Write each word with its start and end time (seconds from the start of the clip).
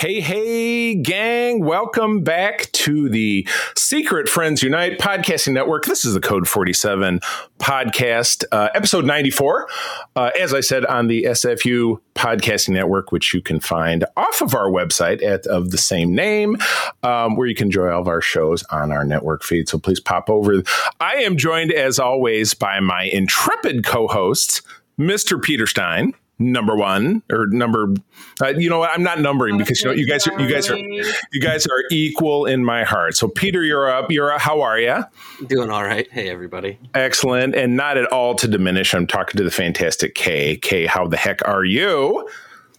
Hey, 0.00 0.22
hey, 0.22 0.94
gang. 0.94 1.62
Welcome 1.62 2.22
back 2.22 2.72
to 2.72 3.10
the 3.10 3.46
Secret 3.76 4.30
Friends 4.30 4.62
Unite 4.62 4.98
podcasting 4.98 5.52
network. 5.52 5.84
This 5.84 6.06
is 6.06 6.14
the 6.14 6.22
Code 6.22 6.48
47 6.48 7.20
podcast, 7.58 8.44
uh, 8.50 8.70
episode 8.74 9.04
94. 9.04 9.68
Uh, 10.16 10.30
as 10.40 10.54
I 10.54 10.60
said, 10.60 10.86
on 10.86 11.08
the 11.08 11.24
SFU 11.24 12.00
podcasting 12.14 12.70
network, 12.70 13.12
which 13.12 13.34
you 13.34 13.42
can 13.42 13.60
find 13.60 14.06
off 14.16 14.40
of 14.40 14.54
our 14.54 14.70
website 14.70 15.22
at 15.22 15.46
of 15.46 15.70
the 15.70 15.76
same 15.76 16.14
name, 16.14 16.56
um, 17.02 17.36
where 17.36 17.46
you 17.46 17.54
can 17.54 17.66
enjoy 17.66 17.90
all 17.90 18.00
of 18.00 18.08
our 18.08 18.22
shows 18.22 18.62
on 18.70 18.92
our 18.92 19.04
network 19.04 19.42
feed. 19.42 19.68
So 19.68 19.78
please 19.78 20.00
pop 20.00 20.30
over. 20.30 20.62
I 20.98 21.16
am 21.16 21.36
joined, 21.36 21.72
as 21.72 21.98
always, 21.98 22.54
by 22.54 22.80
my 22.80 23.02
intrepid 23.02 23.84
co 23.84 24.08
hosts, 24.08 24.62
Mr. 24.98 25.42
Peter 25.42 25.66
Stein 25.66 26.14
number 26.40 26.74
one 26.74 27.22
or 27.30 27.46
number 27.48 27.94
uh, 28.42 28.48
you 28.48 28.68
know 28.70 28.78
what 28.78 28.90
i'm 28.90 29.02
not 29.02 29.20
numbering 29.20 29.58
because 29.58 29.80
you 29.80 29.86
know 29.86 29.92
you 29.92 30.06
guys 30.06 30.26
are 30.26 30.40
you 30.40 30.48
guys 30.48 30.70
are 30.70 30.78
you 30.78 31.40
guys 31.40 31.66
are 31.66 31.84
equal 31.90 32.46
in 32.46 32.64
my 32.64 32.82
heart. 32.84 33.16
So 33.16 33.28
peter 33.28 33.62
you're 33.62 33.88
up. 33.90 34.10
You're 34.10 34.32
up. 34.32 34.40
How 34.40 34.62
are 34.62 34.78
you 34.78 35.04
doing 35.46 35.70
all 35.70 35.84
right. 35.84 36.10
Hey 36.10 36.30
everybody. 36.30 36.78
Excellent. 36.94 37.54
And 37.54 37.76
not 37.76 37.96
at 37.96 38.10
all 38.12 38.34
to 38.36 38.48
diminish. 38.48 38.94
I'm 38.94 39.06
talking 39.06 39.36
to 39.38 39.44
the 39.44 39.50
fantastic 39.50 40.14
k. 40.14 40.56
K 40.56 40.86
how 40.86 41.06
the 41.06 41.16
heck 41.16 41.46
are 41.46 41.64
you? 41.64 42.28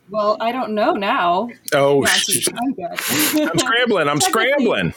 Well 0.09 0.38
i 0.42 0.52
don't 0.52 0.73
know 0.73 0.94
now. 0.94 1.50
Oh 1.73 2.06
i'm, 2.06 2.12
I'm 3.50 3.58
scrambling. 3.59 4.08
I'm 4.09 4.22
scrambling 4.22 4.94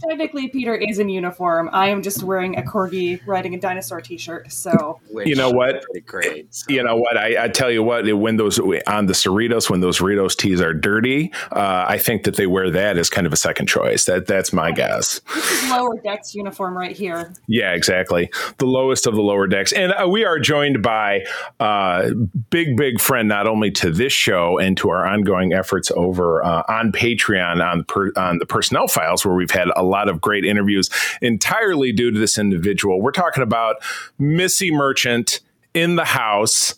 technically 0.00 0.48
Peter 0.48 0.74
is 0.74 0.98
in 0.98 1.08
uniform. 1.08 1.68
I 1.72 1.88
am 1.88 2.02
just 2.02 2.22
wearing 2.22 2.58
a 2.58 2.62
corgi 2.62 3.20
riding 3.26 3.54
a 3.54 3.60
dinosaur 3.60 4.00
T-shirt. 4.00 4.52
So 4.52 5.00
Which 5.10 5.28
you 5.28 5.34
know 5.34 5.50
what? 5.50 5.84
Great. 6.06 6.54
So. 6.54 6.66
You 6.68 6.82
know 6.82 6.96
what? 6.96 7.16
I, 7.16 7.44
I, 7.44 7.48
tell 7.48 7.70
you 7.70 7.82
what. 7.82 8.02
When 8.12 8.36
those 8.36 8.58
on 8.58 9.06
the 9.06 9.12
Cerritos, 9.12 9.70
when 9.70 9.80
those 9.80 9.98
Cerritos 9.98 10.36
tees 10.36 10.60
are 10.60 10.74
dirty, 10.74 11.32
uh, 11.52 11.84
I 11.88 11.98
think 11.98 12.24
that 12.24 12.36
they 12.36 12.46
wear 12.46 12.70
that 12.70 12.98
as 12.98 13.10
kind 13.10 13.26
of 13.26 13.32
a 13.32 13.36
second 13.36 13.66
choice. 13.66 14.04
That 14.04 14.26
that's 14.26 14.52
my 14.52 14.72
guess. 14.72 15.20
This 15.34 15.64
is 15.64 15.70
lower 15.70 16.00
decks 16.02 16.34
uniform 16.34 16.76
right 16.76 16.96
here. 16.96 17.34
Yeah, 17.46 17.72
exactly. 17.72 18.30
The 18.58 18.66
lowest 18.66 19.06
of 19.06 19.14
the 19.14 19.22
lower 19.22 19.46
decks, 19.46 19.72
and 19.72 19.92
uh, 19.92 20.08
we 20.08 20.24
are 20.24 20.38
joined 20.38 20.82
by 20.82 21.24
uh, 21.60 22.10
big 22.50 22.76
big 22.76 23.00
friend 23.00 23.28
not 23.28 23.46
only 23.46 23.70
to 23.72 23.90
this 23.90 24.12
show 24.12 24.58
and 24.58 24.76
to 24.78 24.90
our 24.90 25.06
ongoing 25.06 25.52
efforts 25.52 25.90
over 25.92 26.44
uh, 26.44 26.62
on 26.68 26.92
Patreon 26.92 27.64
on 27.64 27.78
the 27.78 27.84
per, 27.84 28.12
on 28.16 28.38
the 28.38 28.46
personnel 28.46 28.88
files 28.88 29.24
where 29.24 29.34
we've 29.34 29.50
had 29.50 29.68
a 29.76 29.81
lot 29.82 30.08
of 30.08 30.20
great 30.20 30.44
interviews 30.44 30.90
entirely 31.20 31.92
due 31.92 32.10
to 32.10 32.18
this 32.18 32.38
individual. 32.38 33.00
We're 33.00 33.12
talking 33.12 33.42
about 33.42 33.76
Missy 34.18 34.70
Merchant 34.70 35.40
in 35.74 35.96
the 35.96 36.04
house. 36.04 36.74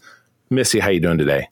Missy, 0.50 0.78
how 0.78 0.91
you 0.91 1.00
doing 1.00 1.19
today? 1.19 1.48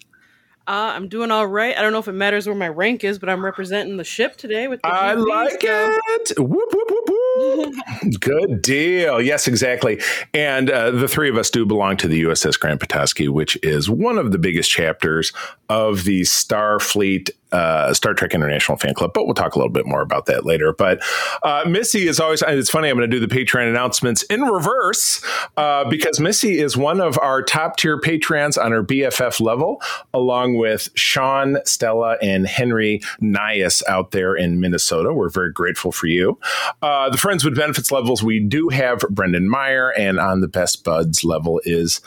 Uh, 0.66 0.92
I'm 0.94 1.08
doing 1.08 1.32
all 1.32 1.46
right. 1.46 1.76
I 1.76 1.82
don't 1.82 1.92
know 1.92 1.98
if 1.98 2.06
it 2.06 2.12
matters 2.12 2.46
where 2.46 2.54
my 2.54 2.68
rank 2.68 3.02
is, 3.02 3.18
but 3.18 3.28
I'm 3.28 3.44
representing 3.44 3.96
the 3.96 4.04
ship 4.04 4.36
today 4.36 4.68
with 4.68 4.80
the 4.80 4.88
I 4.88 5.16
GP, 5.16 5.28
like 5.28 5.60
so. 5.60 5.98
it. 6.08 6.38
Whoop, 6.38 6.72
whoop, 6.72 6.90
whoop, 6.90 7.10
whoop. 7.10 7.74
Good 8.20 8.62
deal. 8.62 9.20
Yes, 9.20 9.48
exactly. 9.48 10.00
And 10.32 10.70
uh, 10.70 10.92
the 10.92 11.08
three 11.08 11.28
of 11.28 11.36
us 11.36 11.50
do 11.50 11.66
belong 11.66 11.96
to 11.98 12.08
the 12.08 12.22
USS 12.22 12.60
Grand 12.60 12.78
Petoskey, 12.78 13.28
which 13.28 13.58
is 13.64 13.90
one 13.90 14.18
of 14.18 14.30
the 14.30 14.38
biggest 14.38 14.70
chapters 14.70 15.32
of 15.68 16.04
the 16.04 16.20
Starfleet 16.20 17.30
uh, 17.52 17.92
Star 17.94 18.14
Trek 18.14 18.34
International 18.34 18.76
fan 18.76 18.94
club, 18.94 19.12
but 19.12 19.26
we'll 19.26 19.34
talk 19.34 19.54
a 19.54 19.58
little 19.58 19.72
bit 19.72 19.86
more 19.86 20.00
about 20.00 20.26
that 20.26 20.44
later. 20.44 20.72
But 20.72 21.00
uh, 21.42 21.64
Missy 21.66 22.08
is 22.08 22.18
always, 22.18 22.42
it's 22.42 22.70
funny, 22.70 22.88
I'm 22.88 22.96
going 22.96 23.08
to 23.08 23.16
do 23.20 23.24
the 23.24 23.32
Patreon 23.32 23.68
announcements 23.68 24.22
in 24.24 24.42
reverse 24.42 25.22
uh, 25.56 25.88
because 25.88 26.20
Missy 26.20 26.58
is 26.58 26.76
one 26.76 27.00
of 27.00 27.18
our 27.18 27.42
top 27.42 27.76
tier 27.76 28.00
Patreons 28.00 28.62
on 28.62 28.72
our 28.72 28.82
BFF 28.82 29.40
level, 29.40 29.80
along 30.14 30.56
with 30.56 30.88
Sean, 30.94 31.58
Stella, 31.64 32.16
and 32.22 32.46
Henry 32.46 33.00
Nias 33.20 33.82
out 33.88 34.10
there 34.12 34.34
in 34.34 34.60
Minnesota. 34.60 35.12
We're 35.12 35.28
very 35.28 35.52
grateful 35.52 35.92
for 35.92 36.06
you. 36.06 36.38
Uh, 36.80 37.10
the 37.10 37.18
Friends 37.18 37.44
with 37.44 37.56
Benefits 37.56 37.92
levels, 37.92 38.22
we 38.22 38.40
do 38.40 38.68
have 38.68 39.00
Brendan 39.10 39.48
Meyer, 39.48 39.90
and 39.90 40.18
on 40.18 40.40
the 40.40 40.48
Best 40.48 40.84
Buds 40.84 41.24
level 41.24 41.60
is 41.64 42.00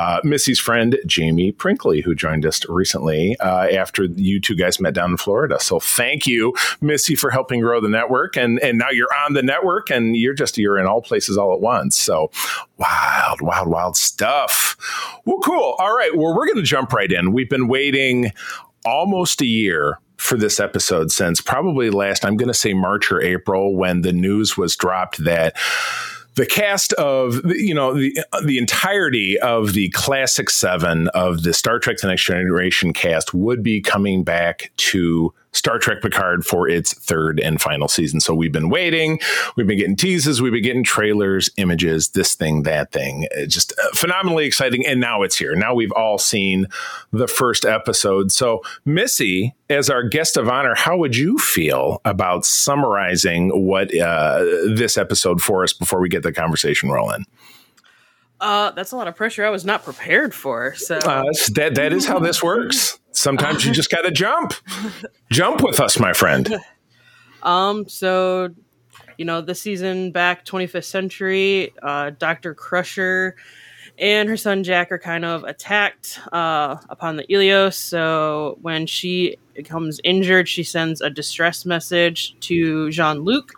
uh, 0.00 0.18
Missy's 0.24 0.58
friend 0.58 0.98
Jamie 1.04 1.52
Prinkley, 1.52 2.00
who 2.00 2.14
joined 2.14 2.46
us 2.46 2.66
recently 2.70 3.36
uh, 3.40 3.66
after 3.68 4.04
you 4.04 4.40
two 4.40 4.54
guys 4.54 4.80
met 4.80 4.94
down 4.94 5.10
in 5.10 5.16
Florida. 5.18 5.60
So 5.60 5.78
thank 5.78 6.26
you, 6.26 6.54
Missy, 6.80 7.14
for 7.14 7.28
helping 7.28 7.60
grow 7.60 7.82
the 7.82 7.90
network, 7.90 8.34
and 8.34 8.58
and 8.60 8.78
now 8.78 8.88
you're 8.88 9.12
on 9.26 9.34
the 9.34 9.42
network, 9.42 9.90
and 9.90 10.16
you're 10.16 10.32
just 10.32 10.56
you're 10.56 10.78
in 10.78 10.86
all 10.86 11.02
places 11.02 11.36
all 11.36 11.52
at 11.52 11.60
once. 11.60 11.98
So 11.98 12.30
wild, 12.78 13.42
wild, 13.42 13.68
wild 13.68 13.96
stuff. 13.98 14.78
Well, 15.26 15.40
cool. 15.40 15.74
All 15.78 15.94
right, 15.94 16.16
well, 16.16 16.34
we're 16.34 16.46
going 16.46 16.56
to 16.56 16.62
jump 16.62 16.94
right 16.94 17.12
in. 17.12 17.32
We've 17.32 17.50
been 17.50 17.68
waiting 17.68 18.32
almost 18.86 19.42
a 19.42 19.46
year 19.46 19.98
for 20.16 20.38
this 20.38 20.58
episode 20.60 21.10
since 21.10 21.42
probably 21.42 21.90
last 21.90 22.24
I'm 22.24 22.38
going 22.38 22.48
to 22.48 22.54
say 22.54 22.72
March 22.72 23.12
or 23.12 23.20
April 23.20 23.74
when 23.74 24.00
the 24.00 24.12
news 24.12 24.56
was 24.56 24.76
dropped 24.76 25.24
that 25.24 25.56
the 26.40 26.46
cast 26.46 26.94
of 26.94 27.44
you 27.44 27.74
know 27.74 27.92
the 27.92 28.16
the 28.46 28.56
entirety 28.56 29.38
of 29.40 29.74
the 29.74 29.90
classic 29.90 30.48
seven 30.48 31.08
of 31.08 31.42
the 31.42 31.52
Star 31.52 31.78
Trek: 31.78 31.98
The 31.98 32.06
Next 32.06 32.24
Generation 32.24 32.94
cast 32.94 33.34
would 33.34 33.62
be 33.62 33.82
coming 33.82 34.24
back 34.24 34.72
to 34.78 35.34
Star 35.52 35.78
Trek 35.78 36.00
Picard 36.00 36.44
for 36.44 36.68
its 36.68 36.94
third 36.94 37.40
and 37.40 37.60
final 37.60 37.88
season. 37.88 38.20
So 38.20 38.34
we've 38.34 38.52
been 38.52 38.70
waiting. 38.70 39.18
We've 39.56 39.66
been 39.66 39.78
getting 39.78 39.96
teases. 39.96 40.40
We've 40.40 40.52
been 40.52 40.62
getting 40.62 40.84
trailers, 40.84 41.50
images, 41.56 42.10
this 42.10 42.34
thing, 42.34 42.62
that 42.62 42.92
thing. 42.92 43.26
It's 43.32 43.54
just 43.54 43.72
uh, 43.72 43.90
phenomenally 43.94 44.46
exciting. 44.46 44.86
And 44.86 45.00
now 45.00 45.22
it's 45.22 45.36
here. 45.36 45.56
Now 45.56 45.74
we've 45.74 45.92
all 45.92 46.18
seen 46.18 46.66
the 47.12 47.28
first 47.28 47.64
episode. 47.64 48.30
So, 48.32 48.62
Missy, 48.84 49.54
as 49.68 49.90
our 49.90 50.02
guest 50.02 50.36
of 50.36 50.48
honor, 50.48 50.74
how 50.74 50.96
would 50.96 51.16
you 51.16 51.38
feel 51.38 52.00
about 52.04 52.44
summarizing 52.44 53.50
what 53.66 53.96
uh, 53.96 54.38
this 54.74 54.96
episode 54.96 55.42
for 55.42 55.64
us 55.64 55.72
before 55.72 56.00
we 56.00 56.08
get 56.08 56.22
the 56.22 56.32
conversation 56.32 56.90
rolling? 56.90 57.26
Uh, 58.40 58.70
that's 58.70 58.92
a 58.92 58.96
lot 58.96 59.06
of 59.06 59.16
pressure 59.16 59.44
I 59.44 59.50
was 59.50 59.64
not 59.64 59.84
prepared 59.84 60.34
for. 60.34 60.74
So 60.74 60.96
uh, 60.96 61.24
that 61.54 61.74
that 61.74 61.92
is 61.92 62.06
how 62.06 62.18
this 62.18 62.42
works. 62.42 62.98
Sometimes 63.12 63.66
you 63.66 63.72
just 63.72 63.90
got 63.90 64.02
to 64.02 64.10
jump, 64.10 64.54
jump 65.30 65.62
with 65.62 65.80
us, 65.80 65.98
my 65.98 66.12
friend. 66.12 66.56
Um, 67.42 67.88
so 67.88 68.50
you 69.16 69.24
know, 69.24 69.40
this 69.40 69.62
season 69.62 70.12
back 70.12 70.44
25th 70.44 70.84
century, 70.84 71.72
uh, 71.82 72.10
Doctor 72.18 72.54
Crusher 72.54 73.34
and 73.98 74.30
her 74.30 74.36
son 74.36 74.64
Jack 74.64 74.90
are 74.90 74.98
kind 74.98 75.26
of 75.26 75.44
attacked 75.44 76.20
uh, 76.32 76.76
upon 76.88 77.16
the 77.16 77.24
Eleos. 77.24 77.74
So 77.74 78.58
when 78.62 78.86
she 78.86 79.36
becomes 79.54 80.00
injured, 80.04 80.48
she 80.48 80.62
sends 80.62 81.02
a 81.02 81.10
distress 81.10 81.66
message 81.66 82.34
to 82.40 82.90
Jean 82.90 83.20
Luc, 83.20 83.52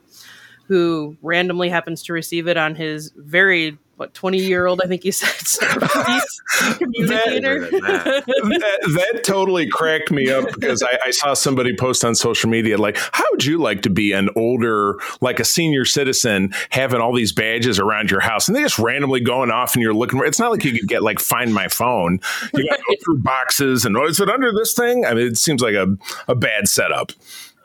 who 0.67 1.17
randomly 1.23 1.69
happens 1.69 2.03
to 2.05 2.13
receive 2.13 2.49
it 2.49 2.57
on 2.57 2.75
his 2.75 3.13
very 3.17 3.79
what 3.97 4.15
20 4.15 4.39
year 4.39 4.67
old 4.67 4.81
i 4.83 4.87
think 4.87 5.05
you 5.05 5.13
said 5.13 5.29
communicator? 6.79 7.61
that, 7.71 8.25
that, 8.27 9.13
that, 9.13 9.25
totally 9.25 9.67
cracked 9.67 10.11
me 10.11 10.31
up 10.31 10.47
because 10.55 10.83
I, 10.83 10.99
I, 11.07 11.11
saw 11.11 11.35
somebody 11.35 11.75
post 11.77 12.05
on 12.05 12.15
social 12.15 12.51
media 12.51 12.77
like 12.79 12.97
how 13.13 13.25
would 13.31 13.45
you 13.45 13.59
like 13.59 13.83
to 13.83 13.91
be 13.91 14.13
an 14.13 14.29
older 14.37 14.99
like 15.21 15.41
a 15.41 15.45
senior 15.45 15.85
citizen 15.85 16.53
having 16.71 17.01
all 17.01 17.15
these 17.15 17.33
badges 17.33 17.79
around 17.79 18.11
your 18.11 18.21
house? 18.21 18.49
And 18.49 18.57
they 18.57 18.63
just 18.63 18.79
randomly 18.79 19.21
going 19.21 19.51
off 19.51 19.75
and 19.75 19.83
you're 19.83 19.95
looking 19.95 20.21
it's 20.25 20.39
not 20.39 20.51
like 20.51 20.65
you 20.65 20.73
could 20.73 20.89
get 20.89 21.03
like 21.03 21.19
find 21.19 21.55
my 21.55 21.69
phone. 21.69 22.21
You 22.55 22.69
got 22.69 22.77
to 22.77 22.83
go 22.89 22.95
through 23.05 23.19
boxes 23.19 23.85
and 23.85 23.97
oh 23.97 24.07
is 24.07 24.21
it 24.21 24.29
under 24.29 24.53
this 24.53 24.75
thing? 24.75 25.05
I 25.07 25.15
mean 25.15 25.27
it 25.27 25.39
seems 25.39 25.63
like 25.63 25.75
a, 25.75 25.97
a 26.29 26.35
bad 26.35 26.69
setup 26.69 27.13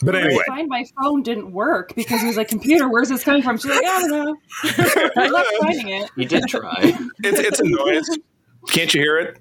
but 0.02 0.16
anyway, 0.16 0.44
I 0.50 0.56
find 0.56 0.70
my 0.70 0.86
phone 1.02 1.24
didn't 1.24 1.52
work 1.52 1.94
because 1.96 2.22
he 2.22 2.28
was 2.28 2.38
like, 2.38 2.48
"Computer, 2.48 2.90
where's 2.90 3.10
this 3.10 3.24
coming 3.24 3.42
from?" 3.42 3.58
She's 3.58 3.72
like, 3.72 3.84
"I 3.86 4.00
don't 4.02 4.12
know." 4.12 4.38
I 5.18 5.28
love 5.28 5.46
finding 5.62 5.90
it. 5.90 6.10
You 6.16 6.26
did 6.26 6.48
try. 6.48 6.74
it's, 7.24 7.40
it's 7.40 7.60
a 7.60 7.64
noise. 7.64 8.08
Can't 8.68 8.94
you 8.94 9.02
hear 9.02 9.18
it? 9.18 9.40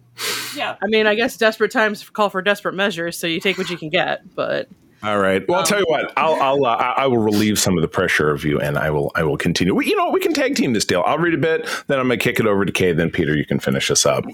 Yeah. 0.54 0.76
I 0.82 0.86
mean, 0.86 1.06
I 1.06 1.14
guess 1.14 1.36
desperate 1.36 1.70
times 1.70 2.08
call 2.08 2.30
for 2.30 2.40
desperate 2.42 2.74
measures, 2.74 3.18
so 3.18 3.26
you 3.26 3.40
take 3.40 3.58
what 3.58 3.70
you 3.70 3.76
can 3.76 3.90
get. 3.90 4.34
But 4.34 4.68
All 5.06 5.18
right. 5.20 5.46
Well, 5.46 5.60
I'll 5.60 5.64
tell 5.64 5.78
you 5.78 5.86
what. 5.88 6.12
I'll, 6.16 6.34
I'll 6.42 6.66
uh, 6.66 6.76
I 6.96 7.06
will 7.06 7.18
relieve 7.18 7.60
some 7.60 7.78
of 7.78 7.82
the 7.82 7.86
pressure 7.88 8.28
of 8.30 8.44
you, 8.44 8.58
and 8.60 8.76
I 8.76 8.90
will 8.90 9.12
I 9.14 9.22
will 9.22 9.36
continue. 9.36 9.72
We, 9.72 9.86
you 9.86 9.94
know, 9.94 10.06
what 10.06 10.12
we 10.14 10.18
can 10.18 10.34
tag 10.34 10.56
team 10.56 10.72
this 10.72 10.84
deal. 10.84 11.04
I'll 11.06 11.18
read 11.18 11.32
a 11.32 11.38
bit, 11.38 11.68
then 11.86 12.00
I'm 12.00 12.06
gonna 12.06 12.16
kick 12.16 12.40
it 12.40 12.46
over 12.46 12.64
to 12.64 12.72
Kay. 12.72 12.92
Then 12.92 13.10
Peter, 13.10 13.36
you 13.36 13.44
can 13.46 13.60
finish 13.60 13.88
us 13.88 14.04
up. 14.04 14.24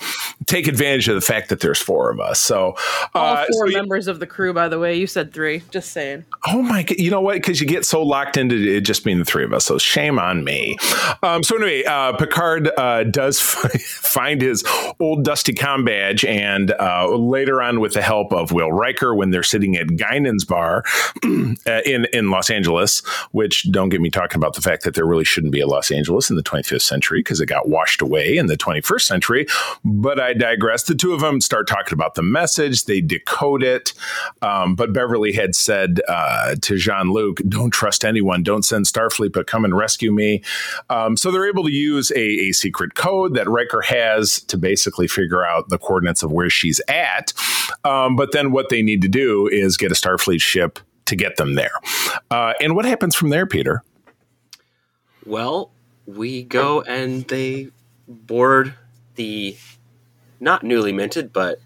Take 0.47 0.69
advantage 0.69 1.09
of 1.09 1.15
the 1.15 1.21
fact 1.21 1.51
that 1.51 1.61
there's 1.61 1.79
four 1.79 2.11
of 2.11 2.21
us. 2.21 2.41
So 2.41 2.75
All 3.15 3.35
uh, 3.35 3.45
four 3.53 3.67
so 3.67 3.71
you- 3.71 3.77
members 3.77 4.09
of 4.09 4.19
the 4.19 4.27
crew, 4.27 4.55
by 4.55 4.69
the 4.69 4.79
way. 4.79 4.97
You 4.97 5.07
said 5.07 5.35
three. 5.35 5.63
Just 5.71 5.93
saying. 5.93 6.25
Oh 6.47 6.63
my! 6.63 6.87
You 6.97 7.11
know 7.11 7.21
what? 7.21 7.35
Because 7.35 7.61
you 7.61 7.67
get 7.67 7.85
so 7.85 8.03
locked 8.03 8.39
into 8.39 8.57
it 8.57 8.81
just 8.81 9.05
being 9.05 9.19
the 9.19 9.27
three 9.27 9.45
of 9.45 9.53
us. 9.53 9.67
So 9.67 9.77
shame 9.77 10.19
on 10.19 10.43
me. 10.43 10.79
Um, 11.23 11.43
so 11.43 11.57
anyway, 11.57 11.85
uh, 11.85 12.17
Picard 12.17 12.71
uh, 12.79 13.05
does 13.05 13.39
find 13.43 14.41
his 14.41 14.65
old 14.99 15.23
dusty 15.23 15.53
com 15.53 15.85
badge, 15.85 16.25
and 16.25 16.71
uh, 16.73 17.09
later 17.15 17.61
on, 17.61 17.79
with 17.81 17.93
the 17.93 18.01
help 18.03 18.33
of 18.33 18.53
Will 18.53 18.73
Riker, 18.73 19.15
when 19.15 19.31
they're 19.33 19.43
sitting 19.43 19.77
at 19.77 19.97
Guinan's 19.97 20.47
bar 20.47 20.62
uh, 21.25 21.81
in 21.85 22.07
in 22.13 22.31
Los 22.31 22.51
Angeles, 22.51 23.01
which 23.33 23.71
don't 23.71 23.89
get 23.89 24.01
me 24.01 24.11
talking 24.11 24.37
about 24.37 24.55
the 24.55 24.61
fact 24.61 24.85
that 24.85 24.95
there 24.95 25.07
really 25.07 25.25
shouldn't 25.25 25.53
be 25.53 25.61
a 25.61 25.67
Los 25.67 25.91
Angeles 25.91 26.31
in 26.31 26.37
the 26.37 26.43
25th 26.43 26.83
century 26.83 27.21
because 27.21 27.41
it 27.41 27.47
got 27.47 27.69
washed 27.69 28.03
away 28.03 28.37
in 28.37 28.47
the 28.47 28.57
21st 28.57 29.03
century. 29.03 29.47
But 29.85 30.21
I 30.21 30.35
digress. 30.35 30.85
The 30.85 30.95
two 30.95 31.13
of 31.13 31.21
them 31.21 31.41
start 31.41 31.67
talking 31.67 31.95
about 31.95 32.15
the 32.15 32.23
message. 32.23 32.85
They 32.85 33.01
decode 33.01 33.63
it. 33.63 33.93
Um, 34.41 34.75
but 34.75 34.93
Beverly 34.93 35.33
had 35.33 35.55
said 35.55 36.01
uh, 36.09 36.57
to 36.61 36.77
Jean 36.77 37.11
Luc, 37.13 37.41
"Don't 37.49 37.71
trust 37.71 38.05
anyone. 38.05 38.43
Don't 38.43 38.65
send 38.65 38.87
Starfleet, 38.87 39.33
but 39.33 39.47
come 39.47 39.65
and 39.65 39.77
rescue 39.77 40.13
me." 40.13 40.43
Um, 40.91 41.17
so 41.17 41.31
they're 41.31 41.49
able 41.49 41.65
to 41.65 41.73
use 41.73 42.11
a, 42.13 42.21
a 42.21 42.53
secret 42.53 42.95
code 42.95 43.35
that 43.35 43.49
Riker 43.49 43.81
has 43.83 44.41
to 44.43 44.59
basically 44.59 45.09
figure 45.09 45.45
out 45.45 45.69
the 45.69 45.79
coordinates 45.79 46.23
of 46.23 46.33
where 46.33 46.51
she's 46.51 46.81
at. 46.89 47.33
Um, 47.85 48.17
but 48.17 48.33
then 48.33 48.53
what 48.53 48.69
they 48.69 48.83
need 48.83 49.03
to 49.03 49.09
do 49.09 49.49
is 49.49 49.77
get 49.77 49.91
a 49.91 49.95
Starfleet 49.95 50.41
ship 50.43 50.79
to 51.07 51.17
get 51.17 51.37
them 51.37 51.55
there. 51.55 51.73
Uh, 52.31 52.53
and 52.61 52.75
what 52.77 52.85
happens 52.85 53.15
from 53.15 53.31
there, 53.31 53.47
Peter? 53.47 53.83
Well, 55.25 55.71
we 56.07 56.43
go 56.43 56.83
and 56.83 57.25
they 57.29 57.69
board 58.09 58.75
the 59.15 59.57
not 60.41 60.63
newly 60.65 60.93
minted, 60.93 61.33
but 61.33 61.59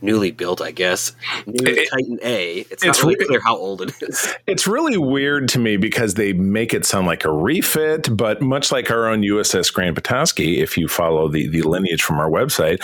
newly 0.00 0.30
built, 0.30 0.60
I 0.60 0.70
guess, 0.70 1.12
new 1.46 1.64
It- 1.66 1.88
Titan 1.90 2.18
A. 2.22 2.58
It's, 2.60 2.70
it's 2.70 2.84
not 2.84 3.02
really 3.02 3.16
re- 3.18 3.26
clear 3.26 3.40
how 3.40 3.56
old 3.56 3.82
it 3.82 3.92
is. 4.00 4.34
It's 4.46 4.66
really 4.66 4.96
weird 4.96 5.48
to 5.50 5.58
me 5.58 5.76
because 5.76 6.14
they 6.14 6.32
make 6.32 6.72
it 6.72 6.86
sound 6.86 7.06
like 7.06 7.24
a 7.24 7.32
refit, 7.32 8.16
but 8.16 8.40
much 8.40 8.72
like 8.72 8.90
our 8.90 9.06
own 9.08 9.22
USS 9.22 9.72
Grand 9.72 9.94
Petoskey, 9.96 10.60
if 10.60 10.78
you 10.78 10.88
follow 10.88 11.28
the, 11.28 11.48
the 11.48 11.62
lineage 11.62 12.02
from 12.02 12.18
our 12.18 12.30
website, 12.30 12.78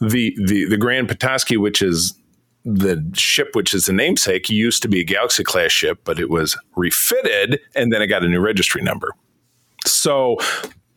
the, 0.00 0.34
the, 0.46 0.64
the 0.66 0.76
Grand 0.76 1.08
Petoskey, 1.08 1.56
which 1.56 1.82
is 1.82 2.14
the 2.64 3.04
ship, 3.14 3.50
which 3.52 3.74
is 3.74 3.86
the 3.86 3.92
namesake, 3.92 4.48
used 4.48 4.82
to 4.82 4.88
be 4.88 5.00
a 5.00 5.04
Galaxy 5.04 5.44
class 5.44 5.70
ship, 5.70 6.00
but 6.04 6.18
it 6.18 6.30
was 6.30 6.56
refitted 6.76 7.60
and 7.74 7.92
then 7.92 8.00
it 8.00 8.06
got 8.06 8.24
a 8.24 8.28
new 8.28 8.40
registry 8.40 8.82
number. 8.82 9.12
So 9.86 10.38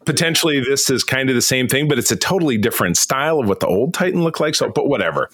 potentially 0.06 0.62
this 0.62 0.90
is 0.90 1.04
kind 1.04 1.30
of 1.30 1.36
the 1.36 1.42
same 1.42 1.68
thing, 1.68 1.88
but 1.88 2.00
it's 2.00 2.12
a 2.12 2.16
totally 2.16 2.58
different 2.58 2.98
style 2.98 3.40
of 3.40 3.48
what 3.48 3.60
the 3.60 3.68
old 3.68 3.94
Titan 3.94 4.24
looked 4.24 4.40
like. 4.40 4.56
So, 4.56 4.70
but 4.70 4.88
whatever. 4.88 5.30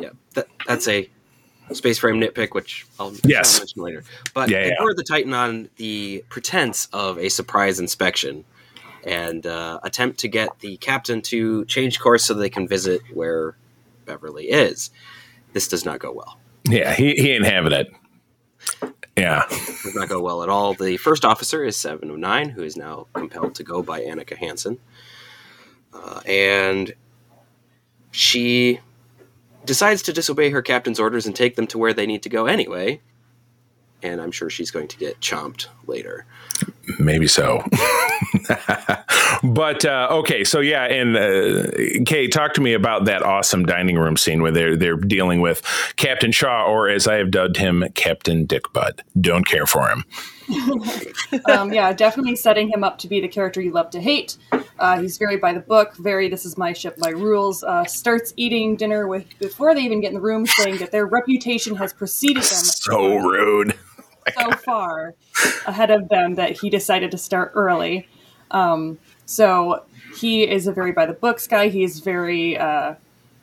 Yeah, 0.00 0.10
that, 0.34 0.48
that's 0.66 0.88
a 0.88 1.08
space 1.72 1.98
frame 1.98 2.20
nitpick, 2.20 2.54
which 2.54 2.86
I'll, 2.98 3.14
Yes. 3.24 3.60
Mention 3.60 3.82
later. 3.82 4.04
But 4.34 4.50
Yeah, 4.50 4.62
they 4.62 4.68
yeah. 4.70 4.92
the 4.96 5.04
Titan 5.04 5.34
on 5.34 5.68
the 5.76 6.24
pretense 6.28 6.88
of 6.92 7.18
a 7.18 7.28
surprise 7.28 7.78
inspection 7.78 8.44
and 9.04 9.46
uh, 9.46 9.78
attempt 9.84 10.18
to 10.20 10.28
get 10.28 10.58
the 10.58 10.76
captain 10.78 11.22
to 11.22 11.64
change 11.66 12.00
course 12.00 12.24
so 12.24 12.34
they 12.34 12.50
can 12.50 12.66
visit 12.66 13.00
where 13.14 13.56
Beverly 14.04 14.50
is. 14.50 14.90
This 15.58 15.66
does 15.66 15.84
not 15.84 15.98
go 15.98 16.12
well. 16.12 16.38
Yeah, 16.68 16.94
he, 16.94 17.14
he 17.14 17.32
ain't 17.32 17.44
having 17.44 17.72
it. 17.72 17.88
Yeah. 19.16 19.42
does 19.48 19.96
not 19.96 20.08
go 20.08 20.22
well 20.22 20.44
at 20.44 20.48
all. 20.48 20.72
The 20.72 20.96
first 20.98 21.24
officer 21.24 21.64
is 21.64 21.76
Seven 21.76 22.10
of 22.10 22.18
Nine, 22.18 22.50
who 22.50 22.62
is 22.62 22.76
now 22.76 23.08
compelled 23.12 23.56
to 23.56 23.64
go 23.64 23.82
by 23.82 24.02
Annika 24.02 24.36
Hansen, 24.36 24.78
uh, 25.92 26.20
and 26.24 26.94
she 28.12 28.78
decides 29.64 30.00
to 30.02 30.12
disobey 30.12 30.50
her 30.50 30.62
captain's 30.62 31.00
orders 31.00 31.26
and 31.26 31.34
take 31.34 31.56
them 31.56 31.66
to 31.66 31.76
where 31.76 31.92
they 31.92 32.06
need 32.06 32.22
to 32.22 32.28
go 32.28 32.46
anyway. 32.46 33.00
And 34.02 34.20
I'm 34.20 34.30
sure 34.30 34.48
she's 34.48 34.70
going 34.70 34.88
to 34.88 34.96
get 34.96 35.20
chomped 35.20 35.66
later. 35.86 36.24
Maybe 36.98 37.26
so. 37.26 37.62
but 39.42 39.84
uh, 39.84 40.08
okay, 40.10 40.42
so 40.44 40.60
yeah, 40.60 40.84
and 40.84 41.16
uh, 41.16 42.04
Kay, 42.06 42.28
talk 42.28 42.54
to 42.54 42.60
me 42.60 42.72
about 42.72 43.04
that 43.04 43.22
awesome 43.22 43.66
dining 43.66 43.96
room 43.96 44.16
scene 44.16 44.42
where 44.42 44.52
they're 44.52 44.76
they're 44.76 44.96
dealing 44.96 45.40
with 45.40 45.62
Captain 45.96 46.32
Shaw, 46.32 46.66
or 46.66 46.88
as 46.88 47.06
I 47.06 47.16
have 47.16 47.30
dubbed 47.30 47.56
him, 47.56 47.84
Captain 47.94 48.46
Dick 48.46 48.72
Butt. 48.72 49.02
Don't 49.20 49.46
care 49.46 49.66
for 49.66 49.88
him. 49.88 50.04
um, 51.50 51.72
yeah, 51.72 51.92
definitely 51.92 52.36
setting 52.36 52.68
him 52.68 52.82
up 52.82 52.98
to 52.98 53.08
be 53.08 53.20
the 53.20 53.28
character 53.28 53.60
you 53.60 53.70
love 53.70 53.90
to 53.90 54.00
hate. 54.00 54.38
Uh, 54.78 55.00
he's 55.00 55.18
very 55.18 55.36
by 55.36 55.52
the 55.52 55.60
book, 55.60 55.94
very 55.96 56.28
this 56.28 56.46
is 56.46 56.56
my 56.56 56.72
ship, 56.72 56.96
my 56.98 57.10
rules. 57.10 57.62
Uh, 57.62 57.84
starts 57.84 58.32
eating 58.36 58.76
dinner 58.76 59.06
with 59.06 59.26
before 59.38 59.74
they 59.74 59.82
even 59.82 60.00
get 60.00 60.08
in 60.08 60.14
the 60.14 60.20
room, 60.20 60.46
saying 60.46 60.78
that 60.78 60.90
their 60.90 61.06
reputation 61.06 61.76
has 61.76 61.92
preceded 61.92 62.42
them 62.42 62.64
So 62.64 63.16
rude. 63.16 63.74
So 64.36 64.52
far 64.52 65.14
ahead 65.66 65.90
of 65.90 66.08
them 66.08 66.34
that 66.36 66.60
he 66.60 66.70
decided 66.70 67.10
to 67.10 67.18
start 67.18 67.52
early. 67.54 68.08
Um, 68.50 68.98
so 69.26 69.84
he 70.16 70.48
is 70.48 70.66
a 70.66 70.72
very 70.72 70.92
by 70.92 71.06
the 71.06 71.12
books 71.12 71.46
guy. 71.46 71.68
He 71.68 71.84
is 71.84 72.00
very 72.00 72.56
uh, 72.56 72.94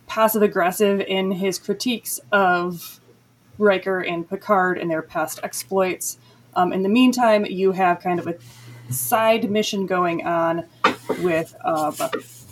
passive 0.07 0.41
aggressive 0.41 0.99
in 1.01 1.31
his 1.31 1.59
critiques 1.59 2.19
of 2.31 2.99
Riker 3.57 4.01
and 4.01 4.27
Picard 4.29 4.77
and 4.77 4.89
their 4.89 5.01
past 5.01 5.39
exploits. 5.43 6.17
Um, 6.55 6.73
in 6.73 6.83
the 6.83 6.89
meantime, 6.89 7.45
you 7.45 7.71
have 7.73 7.99
kind 7.99 8.19
of 8.19 8.27
a 8.27 8.35
side 8.91 9.49
mission 9.49 9.85
going 9.85 10.25
on 10.25 10.65
with 11.21 11.55
um, 11.63 11.93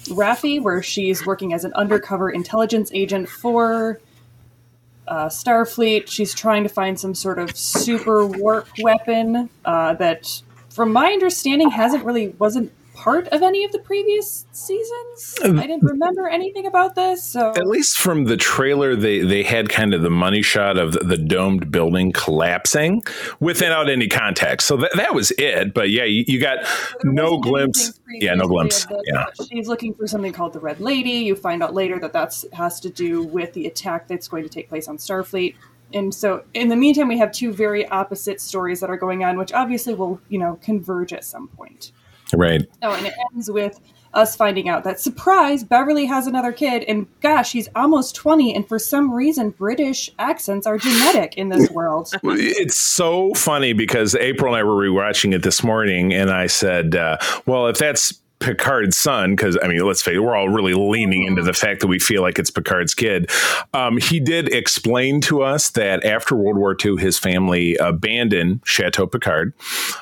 Raffi, 0.09 0.61
where 0.61 0.81
she's 0.81 1.25
working 1.25 1.53
as 1.53 1.63
an 1.63 1.73
undercover 1.73 2.29
intelligence 2.29 2.91
agent 2.93 3.29
for 3.29 3.99
uh, 5.07 5.27
Starfleet. 5.27 6.07
She's 6.07 6.33
trying 6.33 6.63
to 6.63 6.69
find 6.69 6.99
some 6.99 7.13
sort 7.15 7.39
of 7.39 7.55
super 7.57 8.25
warp 8.25 8.67
weapon 8.79 9.49
uh, 9.65 9.93
that, 9.95 10.41
from 10.69 10.91
my 10.91 11.07
understanding, 11.07 11.69
hasn't 11.69 12.03
really 12.03 12.29
wasn't 12.29 12.71
part 13.03 13.27
of 13.27 13.41
any 13.41 13.65
of 13.65 13.71
the 13.73 13.79
previous 13.79 14.45
seasons. 14.53 15.35
Um, 15.43 15.59
I 15.59 15.67
didn't 15.67 15.83
remember 15.83 16.29
anything 16.29 16.65
about 16.65 16.95
this, 16.95 17.21
so 17.21 17.49
At 17.49 17.67
least 17.67 17.97
from 17.97 18.25
the 18.25 18.37
trailer, 18.37 18.95
they 18.95 19.19
they 19.19 19.43
had 19.43 19.67
kind 19.67 19.93
of 19.93 20.01
the 20.01 20.09
money 20.09 20.41
shot 20.41 20.77
of 20.77 20.93
the, 20.93 20.99
the 20.99 21.17
domed 21.17 21.69
building 21.69 22.13
collapsing 22.13 23.03
without 23.41 23.89
any 23.89 24.07
context. 24.07 24.67
So 24.67 24.77
that, 24.77 24.91
that 24.95 25.13
was 25.13 25.31
it. 25.31 25.73
But 25.73 25.89
yeah, 25.89 26.05
you, 26.05 26.23
you 26.27 26.39
got 26.39 26.63
There 27.01 27.11
no 27.11 27.39
glimpse. 27.39 27.99
Yeah, 28.09 28.35
no 28.35 28.47
glimpse. 28.47 28.85
this, 28.85 29.01
Yeah. 29.05 29.25
She's 29.51 29.67
looking 29.67 29.93
for 29.95 30.07
something 30.07 30.31
called 30.31 30.53
the 30.53 30.61
Red 30.61 30.79
Lady. 30.79 31.11
You 31.11 31.35
find 31.35 31.61
out 31.61 31.73
later 31.73 31.99
that 31.99 32.13
that 32.13 32.41
has 32.53 32.79
to 32.79 32.89
do 32.89 33.21
with 33.21 33.51
the 33.51 33.67
attack 33.67 34.07
that's 34.07 34.29
going 34.29 34.43
to 34.43 34.49
take 34.49 34.69
place 34.69 34.87
on 34.87 34.97
Starfleet. 34.97 35.55
And 35.93 36.15
so, 36.15 36.43
in 36.53 36.69
the 36.69 36.75
meantime, 36.77 37.09
we 37.09 37.19
have 37.19 37.33
two 37.33 37.51
very 37.51 37.85
opposite 37.89 38.39
stories 38.39 38.79
that 38.79 38.89
are 38.89 38.97
going 38.97 39.25
on, 39.25 39.37
which 39.37 39.51
obviously 39.51 39.93
will, 39.93 40.21
you 40.29 40.39
know, 40.39 40.57
converge 40.61 41.11
at 41.11 41.25
some 41.25 41.49
point. 41.49 41.91
Right. 42.33 42.63
Oh, 42.81 42.93
and 42.93 43.05
it 43.05 43.13
ends 43.31 43.49
with 43.49 43.79
us 44.13 44.35
finding 44.35 44.69
out 44.69 44.83
that 44.83 44.99
surprise, 44.99 45.63
Beverly 45.63 46.05
has 46.05 46.27
another 46.27 46.51
kid, 46.51 46.83
and 46.83 47.07
gosh, 47.21 47.49
she's 47.49 47.67
almost 47.75 48.15
twenty, 48.15 48.53
and 48.55 48.67
for 48.67 48.77
some 48.77 49.11
reason, 49.11 49.49
British 49.49 50.09
accents 50.19 50.67
are 50.67 50.77
genetic 50.77 51.35
in 51.35 51.49
this 51.49 51.69
world. 51.71 52.11
It's 52.23 52.77
so 52.77 53.33
funny 53.33 53.73
because 53.73 54.15
April 54.15 54.53
and 54.53 54.59
I 54.59 54.63
were 54.63 54.75
rewatching 54.75 55.33
it 55.33 55.43
this 55.43 55.63
morning, 55.63 56.13
and 56.13 56.29
I 56.29 56.47
said, 56.47 56.95
uh, 56.95 57.17
"Well, 57.45 57.67
if 57.67 57.77
that's 57.77 58.13
Picard's 58.43 58.97
son, 58.97 59.35
because 59.35 59.57
I 59.63 59.67
mean, 59.67 59.79
let's 59.79 60.01
face 60.01 60.15
it, 60.15 60.19
we're 60.19 60.35
all 60.35 60.49
really 60.49 60.73
leaning 60.73 61.23
into 61.23 61.41
the 61.41 61.53
fact 61.53 61.79
that 61.81 61.87
we 61.87 61.99
feel 61.99 62.21
like 62.21 62.37
it's 62.37 62.51
Picard's 62.51 62.93
kid." 62.93 63.31
Um, 63.73 63.97
he 63.97 64.19
did 64.19 64.53
explain 64.53 65.21
to 65.21 65.41
us 65.41 65.69
that 65.71 66.03
after 66.03 66.35
World 66.35 66.57
War 66.57 66.75
II, 66.83 66.97
his 66.97 67.17
family 67.17 67.75
abandoned 67.77 68.61
Chateau 68.65 69.07
Picard. 69.07 69.53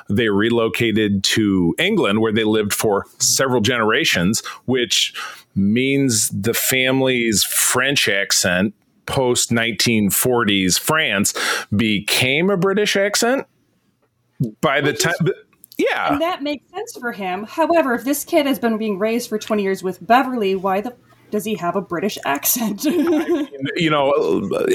They 0.08 0.28
relocated 0.28 1.24
to 1.24 1.74
England, 1.78 2.20
where 2.20 2.32
they 2.32 2.44
lived 2.44 2.72
for 2.72 3.06
several 3.18 3.60
generations, 3.60 4.44
which 4.64 5.14
means 5.54 6.30
the 6.30 6.54
family's 6.54 7.44
French 7.44 8.08
accent 8.08 8.74
post 9.06 9.50
1940s 9.50 10.78
France 10.78 11.34
became 11.74 12.50
a 12.50 12.56
British 12.56 12.96
accent 12.96 13.46
by 14.60 14.80
the 14.80 14.92
time. 14.92 15.14
Yeah. 15.90 16.12
And 16.12 16.20
that 16.20 16.42
makes 16.42 16.70
sense 16.70 16.96
for 16.98 17.12
him. 17.12 17.44
However, 17.44 17.94
if 17.94 18.04
this 18.04 18.24
kid 18.24 18.46
has 18.46 18.58
been 18.58 18.78
being 18.78 18.98
raised 18.98 19.28
for 19.28 19.38
20 19.38 19.62
years 19.62 19.82
with 19.82 20.04
Beverly, 20.06 20.54
why 20.54 20.80
the 20.80 20.94
does 21.32 21.44
he 21.46 21.54
have 21.54 21.74
a 21.74 21.80
British 21.80 22.18
accent? 22.26 22.84
you 23.76 23.88
know, 23.90 24.12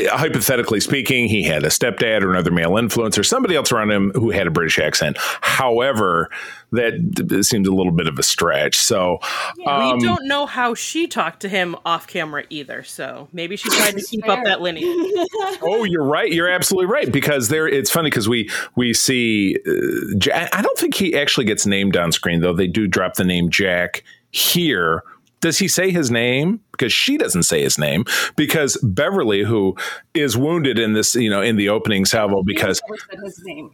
hypothetically 0.10 0.80
speaking, 0.80 1.30
he 1.30 1.44
had 1.44 1.64
a 1.64 1.68
stepdad 1.68 2.24
or 2.24 2.32
another 2.32 2.52
male 2.52 2.78
influence 2.78 3.16
or 3.16 3.24
somebody 3.24 3.56
else 3.56 3.72
around 3.72 3.92
him 3.92 4.12
who 4.16 4.32
had 4.32 4.48
a 4.48 4.52
British 4.52 4.80
accent. 4.80 5.18
However, 5.20 6.32
that 6.72 7.46
seems 7.46 7.68
a 7.68 7.72
little 7.72 7.92
bit 7.92 8.08
of 8.08 8.18
a 8.18 8.24
stretch. 8.24 8.76
So 8.76 9.20
yeah, 9.58 9.90
um, 9.92 9.98
we 9.98 10.04
don't 10.04 10.28
know 10.28 10.48
how 10.48 10.74
she 10.74 11.06
talked 11.06 11.42
to 11.42 11.50
him 11.50 11.76
off 11.86 12.08
camera 12.08 12.44
either. 12.50 12.84
So 12.84 13.30
maybe 13.32 13.56
she 13.56 13.70
tried 13.70 13.96
to 13.96 14.04
keep 14.04 14.28
up 14.28 14.44
that 14.44 14.60
lineage. 14.60 14.84
oh, 15.62 15.86
you're 15.88 16.04
right. 16.04 16.34
You're 16.34 16.50
absolutely 16.50 16.92
right 16.92 17.12
because 17.12 17.50
there. 17.50 17.68
It's 17.68 17.92
funny 17.92 18.10
because 18.10 18.28
we 18.28 18.50
we 18.76 18.96
see. 18.96 19.58
Uh, 19.68 20.48
I 20.52 20.62
don't 20.64 20.78
think 20.78 20.96
he 20.96 21.16
actually 21.16 21.46
gets 21.46 21.68
named 21.68 21.96
on 21.96 22.12
screen 22.12 22.42
though. 22.42 22.54
They 22.54 22.68
do 22.68 22.88
drop 22.88 23.14
the 23.14 23.24
name 23.24 23.52
Jack 23.52 24.04
here 24.32 25.04
does 25.48 25.58
he 25.58 25.68
say 25.68 25.92
his 25.92 26.12
name? 26.12 26.60
Because 26.72 26.94
she 26.94 27.18
doesn't 27.18 27.44
say 27.44 27.64
his 27.64 27.78
name. 27.78 28.06
Because 28.36 28.78
Beverly, 28.84 29.44
who 29.44 29.76
is 30.14 30.38
wounded 30.38 30.78
in 30.78 30.94
this, 30.94 31.16
you 31.16 31.30
know, 31.30 31.42
in 31.42 31.56
the 31.56 31.70
opening 31.70 32.06
salvo, 32.06 32.44
because 32.44 32.82
his 33.24 33.44
name. 33.46 33.72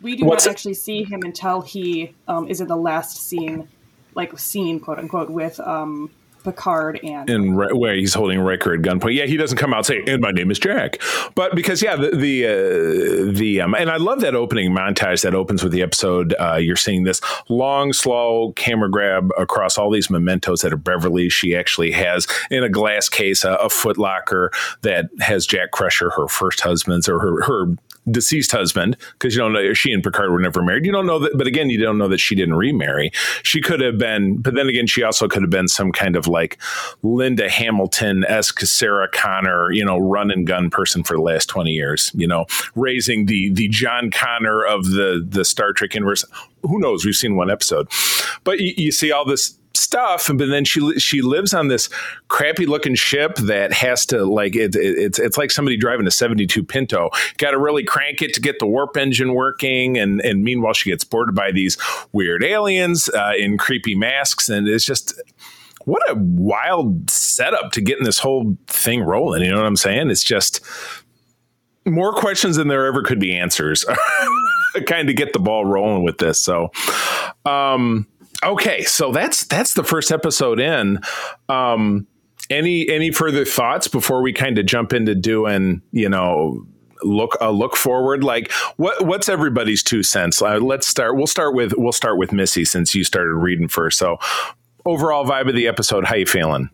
We 0.00 0.16
do 0.16 0.24
not 0.24 0.46
actually 0.46 0.74
see 0.74 1.04
him 1.04 1.22
until 1.22 1.60
he 1.60 2.14
um, 2.28 2.48
is 2.48 2.60
in 2.60 2.68
the 2.68 2.76
last 2.76 3.16
scene, 3.28 3.68
like 4.14 4.38
scene, 4.38 4.80
quote 4.80 4.98
unquote, 4.98 5.30
with 5.30 5.60
um, 5.60 6.10
Picard 6.42 7.00
and 7.02 7.28
and 7.28 7.56
where 7.56 7.94
he's 7.94 8.14
holding 8.14 8.40
Riker 8.40 8.74
at 8.74 8.80
gunpoint. 8.80 9.14
Yeah, 9.14 9.26
he 9.26 9.36
doesn't 9.36 9.58
come 9.58 9.74
out 9.74 9.86
saying, 9.86 10.08
"And 10.08 10.20
my 10.20 10.30
name 10.30 10.50
is 10.50 10.58
Jack," 10.58 11.00
but 11.34 11.54
because 11.54 11.82
yeah, 11.82 11.96
the 11.96 12.10
the 12.10 12.46
uh, 12.46 13.32
the 13.32 13.60
um, 13.60 13.74
and 13.74 13.90
I 13.90 13.96
love 13.96 14.20
that 14.20 14.34
opening 14.34 14.72
montage 14.72 15.22
that 15.22 15.34
opens 15.34 15.62
with 15.62 15.72
the 15.72 15.82
episode. 15.82 16.34
Uh, 16.38 16.56
you're 16.56 16.76
seeing 16.76 17.04
this 17.04 17.20
long, 17.48 17.92
slow 17.92 18.52
camera 18.52 18.90
grab 18.90 19.30
across 19.38 19.78
all 19.78 19.90
these 19.90 20.10
mementos 20.10 20.62
that 20.62 20.72
are 20.72 20.76
Beverly. 20.76 21.28
She 21.28 21.54
actually 21.54 21.92
has 21.92 22.26
in 22.50 22.64
a 22.64 22.68
glass 22.68 23.08
case 23.08 23.44
a, 23.44 23.54
a 23.54 23.68
footlocker 23.68 24.50
that 24.82 25.10
has 25.20 25.46
Jack 25.46 25.70
Crusher, 25.70 26.10
her 26.10 26.28
first 26.28 26.60
husband's 26.60 27.08
or 27.08 27.18
her 27.18 27.42
her 27.44 27.76
deceased 28.10 28.52
husband 28.52 28.96
because 29.12 29.34
you 29.34 29.40
don't 29.40 29.52
know 29.52 29.72
she 29.74 29.92
and 29.92 30.02
Picard 30.02 30.30
were 30.30 30.40
never 30.40 30.62
married. 30.62 30.86
You 30.86 30.92
don't 30.92 31.06
know 31.06 31.18
that, 31.18 31.36
but 31.36 31.46
again, 31.46 31.70
you 31.70 31.78
don't 31.78 31.98
know 31.98 32.08
that 32.08 32.18
she 32.18 32.34
didn't 32.34 32.54
remarry. 32.54 33.10
She 33.42 33.60
could 33.60 33.80
have 33.80 33.98
been, 33.98 34.38
but 34.38 34.54
then 34.54 34.68
again, 34.68 34.86
she 34.86 35.02
also 35.02 35.28
could 35.28 35.42
have 35.42 35.50
been 35.50 35.68
some 35.68 35.92
kind 35.92 36.16
of 36.16 36.26
like 36.26 36.58
Linda 37.02 37.48
Hamilton 37.48 38.24
esque 38.24 38.60
Sarah 38.60 39.08
Connor, 39.12 39.72
you 39.72 39.84
know, 39.84 39.98
run 39.98 40.30
and 40.30 40.46
gun 40.46 40.70
person 40.70 41.02
for 41.02 41.14
the 41.14 41.22
last 41.22 41.46
twenty 41.46 41.72
years. 41.72 42.10
You 42.14 42.26
know, 42.26 42.46
raising 42.74 43.26
the 43.26 43.50
the 43.52 43.68
John 43.68 44.10
Connor 44.10 44.64
of 44.64 44.84
the 44.84 45.24
the 45.26 45.44
Star 45.44 45.72
Trek 45.72 45.94
universe. 45.94 46.24
Who 46.62 46.78
knows? 46.78 47.04
We've 47.04 47.14
seen 47.14 47.36
one 47.36 47.50
episode, 47.50 47.88
but 48.44 48.60
you, 48.60 48.74
you 48.76 48.92
see 48.92 49.12
all 49.12 49.24
this 49.24 49.56
stuff 49.80 50.30
but 50.34 50.48
then 50.48 50.64
she 50.64 50.98
she 50.98 51.22
lives 51.22 51.54
on 51.54 51.68
this 51.68 51.88
crappy 52.28 52.66
looking 52.66 52.94
ship 52.94 53.36
that 53.36 53.72
has 53.72 54.06
to 54.06 54.24
like 54.24 54.54
it, 54.54 54.74
it, 54.76 54.98
it's 54.98 55.18
it's 55.18 55.38
like 55.38 55.50
somebody 55.50 55.76
driving 55.76 56.06
a 56.06 56.10
72 56.10 56.62
pinto. 56.64 57.10
Got 57.38 57.52
to 57.52 57.58
really 57.58 57.84
crank 57.84 58.22
it 58.22 58.34
to 58.34 58.40
get 58.40 58.58
the 58.58 58.66
warp 58.66 58.96
engine 58.96 59.34
working 59.34 59.98
and 59.98 60.20
and 60.20 60.44
meanwhile 60.44 60.72
she 60.72 60.90
gets 60.90 61.04
boarded 61.04 61.34
by 61.34 61.50
these 61.52 61.76
weird 62.12 62.44
aliens 62.44 63.08
uh, 63.10 63.32
in 63.36 63.58
creepy 63.58 63.94
masks 63.94 64.48
and 64.48 64.68
it's 64.68 64.84
just 64.84 65.20
what 65.84 66.02
a 66.10 66.14
wild 66.14 67.10
setup 67.10 67.72
to 67.72 67.80
getting 67.80 68.04
this 68.04 68.18
whole 68.18 68.56
thing 68.66 69.02
rolling 69.02 69.42
you 69.42 69.50
know 69.50 69.56
what 69.56 69.66
i'm 69.66 69.76
saying? 69.76 70.10
It's 70.10 70.24
just 70.24 70.60
more 71.86 72.12
questions 72.12 72.56
than 72.56 72.68
there 72.68 72.86
ever 72.86 73.02
could 73.02 73.18
be 73.18 73.34
answers. 73.34 73.84
Kind 74.86 75.10
of 75.10 75.16
get 75.16 75.32
the 75.32 75.40
ball 75.40 75.64
rolling 75.64 76.04
with 76.04 76.18
this 76.18 76.38
so 76.38 76.70
um 77.44 78.06
Okay, 78.42 78.82
so 78.82 79.12
that's 79.12 79.44
that's 79.44 79.74
the 79.74 79.84
first 79.84 80.10
episode 80.10 80.60
in. 80.60 81.00
Um, 81.48 82.06
any 82.48 82.88
any 82.88 83.10
further 83.10 83.44
thoughts 83.44 83.86
before 83.86 84.22
we 84.22 84.32
kind 84.32 84.58
of 84.58 84.66
jump 84.66 84.92
into 84.92 85.14
doing 85.14 85.82
you 85.92 86.08
know 86.08 86.66
look 87.02 87.36
a 87.40 87.52
look 87.52 87.76
forward? 87.76 88.24
Like 88.24 88.50
what 88.76 89.06
what's 89.06 89.28
everybody's 89.28 89.82
two 89.82 90.02
cents? 90.02 90.40
Uh, 90.40 90.58
let's 90.58 90.86
start 90.86 91.16
we'll 91.16 91.26
start 91.26 91.54
with 91.54 91.74
we'll 91.76 91.92
start 91.92 92.18
with 92.18 92.32
missy 92.32 92.64
since 92.64 92.94
you 92.94 93.04
started 93.04 93.34
reading 93.34 93.68
first. 93.68 93.98
So 93.98 94.18
overall 94.86 95.26
vibe 95.26 95.48
of 95.48 95.54
the 95.54 95.68
episode 95.68 96.06
how 96.06 96.14
you 96.14 96.26
feeling 96.26 96.70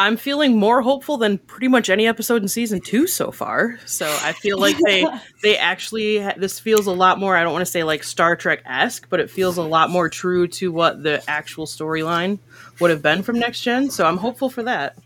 I'm 0.00 0.16
feeling 0.16 0.56
more 0.56 0.80
hopeful 0.80 1.18
than 1.18 1.36
pretty 1.36 1.68
much 1.68 1.90
any 1.90 2.06
episode 2.06 2.40
in 2.40 2.48
season 2.48 2.80
two 2.80 3.06
so 3.06 3.30
far. 3.30 3.78
So 3.84 4.06
I 4.22 4.32
feel 4.32 4.58
like 4.58 4.78
they 4.78 5.04
they 5.42 5.58
actually 5.58 6.20
this 6.38 6.58
feels 6.58 6.86
a 6.86 6.92
lot 6.92 7.18
more. 7.18 7.36
I 7.36 7.42
don't 7.42 7.52
want 7.52 7.66
to 7.66 7.70
say 7.70 7.84
like 7.84 8.02
Star 8.02 8.34
Trek 8.34 8.62
esque, 8.64 9.10
but 9.10 9.20
it 9.20 9.30
feels 9.30 9.58
a 9.58 9.62
lot 9.62 9.90
more 9.90 10.08
true 10.08 10.48
to 10.48 10.72
what 10.72 11.02
the 11.02 11.22
actual 11.28 11.66
storyline 11.66 12.38
would 12.80 12.90
have 12.90 13.02
been 13.02 13.22
from 13.22 13.38
Next 13.38 13.60
Gen. 13.60 13.90
So 13.90 14.06
I'm 14.06 14.16
hopeful 14.16 14.48
for 14.48 14.62
that. 14.62 14.96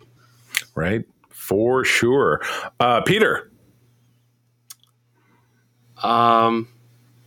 Right, 0.76 1.04
for 1.28 1.84
sure. 1.84 2.40
Uh, 2.78 3.00
Peter. 3.00 3.50
Um, 6.00 6.68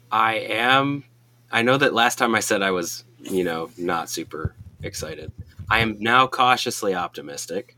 I 0.10 0.36
am. 0.36 1.04
I 1.52 1.64
know 1.64 1.78
that 1.78 1.94
last 1.94 2.18
time 2.18 2.34
I 2.34 2.40
said 2.40 2.62
I 2.62 2.72
was, 2.72 3.04
you 3.20 3.44
know, 3.44 3.72
not 3.78 4.10
super 4.10 4.56
excited. 4.82 5.34
I 5.70 5.80
am 5.80 5.98
now 6.00 6.28
cautiously 6.28 6.96
optimistic. 6.96 7.76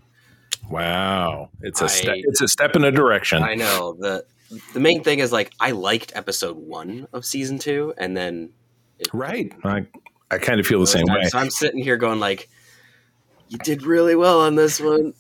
Wow, 0.70 1.50
it's 1.62 1.82
a 1.82 1.86
I, 1.86 1.88
step. 1.88 2.16
It's 2.18 2.42
a 2.42 2.48
step 2.48 2.76
in 2.76 2.84
a 2.84 2.92
direction. 2.92 3.44
I 3.44 3.56
know 3.56 3.96
the 4.00 4.26
the 4.74 4.80
main 4.80 5.04
thing 5.04 5.20
is 5.20 5.32
like 5.32 5.52
I 5.60 5.72
liked 5.72 6.12
episode 6.16 6.58
one 6.58 7.08
of 7.14 7.26
season 7.26 7.60
two, 7.60 7.94
and 7.98 8.16
then 8.16 8.52
it, 9.00 9.08
right. 9.14 9.52
I 9.64 9.88
I 10.32 10.38
kind 10.38 10.60
of 10.60 10.68
feel 10.68 10.80
the 10.80 10.88
same 10.88 11.06
way. 11.08 11.24
So 11.26 11.40
I'm 11.40 11.50
sitting 11.50 11.82
here 11.82 11.98
going 11.98 12.20
like, 12.20 12.50
you 13.48 13.58
did 13.58 13.84
really 13.84 14.16
well 14.16 14.42
on 14.42 14.56
this 14.56 14.80
one. 14.80 15.14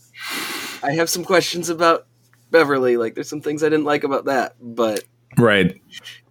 I 0.83 0.91
have 0.91 1.09
some 1.09 1.23
questions 1.23 1.69
about 1.69 2.05
Beverly. 2.51 2.97
Like, 2.97 3.15
there's 3.15 3.29
some 3.29 3.41
things 3.41 3.63
I 3.63 3.69
didn't 3.69 3.85
like 3.85 4.03
about 4.03 4.25
that, 4.25 4.55
but 4.61 5.03
right. 5.37 5.81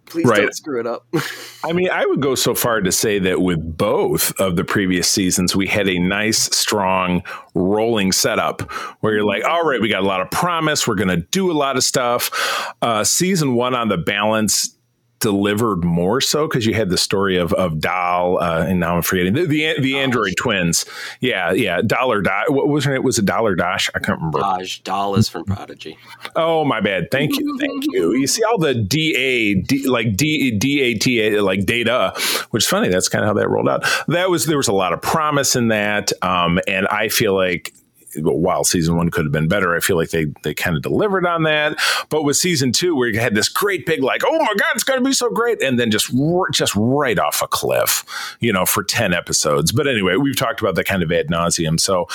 Please 0.09 0.25
right. 0.25 0.41
don't 0.41 0.55
screw 0.55 0.79
it 0.79 0.87
up. 0.87 1.07
I 1.63 1.73
mean, 1.73 1.89
I 1.89 2.05
would 2.05 2.21
go 2.21 2.35
so 2.35 2.55
far 2.55 2.81
to 2.81 2.91
say 2.91 3.19
that 3.19 3.41
with 3.41 3.77
both 3.77 4.31
of 4.39 4.55
the 4.55 4.63
previous 4.63 5.09
seasons, 5.09 5.55
we 5.55 5.67
had 5.67 5.87
a 5.87 5.99
nice, 5.99 6.43
strong, 6.55 7.23
rolling 7.53 8.11
setup 8.11 8.61
where 9.01 9.13
you're 9.13 9.25
like, 9.25 9.43
all 9.45 9.63
right, 9.63 9.81
we 9.81 9.89
got 9.89 10.03
a 10.03 10.07
lot 10.07 10.21
of 10.21 10.31
promise. 10.31 10.87
We're 10.87 10.95
going 10.95 11.09
to 11.09 11.17
do 11.17 11.51
a 11.51 11.53
lot 11.53 11.77
of 11.77 11.83
stuff. 11.83 12.73
Uh, 12.81 13.03
season 13.03 13.53
one 13.53 13.75
on 13.75 13.89
the 13.89 13.97
balance 13.97 14.75
delivered 15.19 15.83
more 15.83 16.21
so 16.21 16.47
because 16.47 16.65
you 16.65 16.73
had 16.73 16.89
the 16.89 16.97
story 16.97 17.37
of 17.37 17.53
of 17.53 17.79
Dal 17.79 18.37
uh, 18.41 18.65
and 18.67 18.79
now 18.79 18.95
I'm 18.95 19.01
forgetting 19.01 19.33
the 19.33 19.45
the, 19.45 19.79
the 19.79 19.97
Android 19.97 20.33
twins. 20.37 20.85
Yeah, 21.19 21.51
yeah, 21.51 21.81
Dollar 21.81 22.21
Dash. 22.21 22.45
What 22.49 22.67
was 22.67 22.85
her 22.85 22.93
name? 22.93 23.03
Was 23.03 23.19
it 23.19 23.25
Dollar 23.25 23.55
Dash? 23.55 23.89
I 23.95 23.99
can't 23.99 24.17
remember. 24.17 24.39
Dahj. 24.39 24.83
Dal 24.83 25.15
is 25.15 25.29
from 25.29 25.45
Prodigy. 25.45 25.97
Oh 26.35 26.65
my 26.65 26.81
bad. 26.81 27.11
Thank 27.11 27.37
you, 27.37 27.57
thank 27.59 27.85
you. 27.91 28.15
You 28.15 28.27
see 28.27 28.43
all 28.43 28.57
the 28.57 28.73
D 28.73 29.15
A 29.15 29.55
D 29.55 29.87
like 29.87 30.15
D 30.15 30.51
D 30.51 30.81
A 30.81 30.93
T 30.95 31.21
A 31.21 31.41
like 31.43 31.65
data, 31.65 32.13
which 32.51 32.63
is 32.63 32.69
funny. 32.69 32.89
That's 32.89 33.09
kind 33.09 33.23
of 33.23 33.27
how 33.27 33.33
that 33.33 33.49
rolled 33.49 33.69
out. 33.69 33.85
That 34.07 34.29
was 34.29 34.45
there 34.45 34.57
was 34.57 34.67
a 34.67 34.73
lot 34.73 34.93
of 34.93 35.01
promise 35.01 35.55
in 35.55 35.69
that, 35.69 36.11
um, 36.21 36.59
and 36.67 36.87
I 36.87 37.09
feel 37.09 37.33
like 37.35 37.73
while 38.17 38.63
season 38.63 38.95
one 38.95 39.09
could 39.09 39.25
have 39.25 39.31
been 39.31 39.47
better, 39.47 39.75
I 39.75 39.79
feel 39.79 39.95
like 39.95 40.09
they 40.09 40.27
they 40.43 40.53
kind 40.53 40.75
of 40.75 40.81
delivered 40.81 41.25
on 41.25 41.43
that. 41.43 41.77
But 42.09 42.23
with 42.23 42.37
season 42.37 42.71
two, 42.71 42.95
where 42.95 43.07
you 43.07 43.19
had 43.19 43.35
this 43.35 43.49
great 43.49 43.85
big 43.85 44.03
like, 44.03 44.21
oh 44.25 44.37
my 44.39 44.53
god, 44.57 44.71
it's 44.75 44.83
going 44.83 44.99
to 44.99 45.05
be 45.05 45.13
so 45.13 45.29
great, 45.29 45.61
and 45.61 45.79
then 45.79 45.91
just 45.91 46.11
just 46.51 46.75
right 46.75 47.19
off 47.19 47.41
a 47.41 47.47
cliff, 47.47 48.03
you 48.39 48.51
know, 48.53 48.65
for 48.65 48.83
ten 48.83 49.13
episodes. 49.13 49.71
But 49.71 49.87
anyway, 49.87 50.15
we've 50.15 50.37
talked 50.37 50.61
about 50.61 50.75
that 50.75 50.85
kind 50.85 51.03
of 51.03 51.11
ad 51.11 51.27
nauseum. 51.27 51.79
So, 51.79 52.07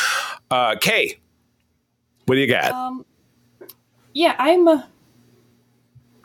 uh, 0.51 0.77
Kay, 0.81 1.19
what 2.27 2.37
do 2.37 2.41
you 2.41 2.49
got? 2.49 2.73
Um, 2.73 3.05
yeah, 4.13 4.35
I'm. 4.39 4.83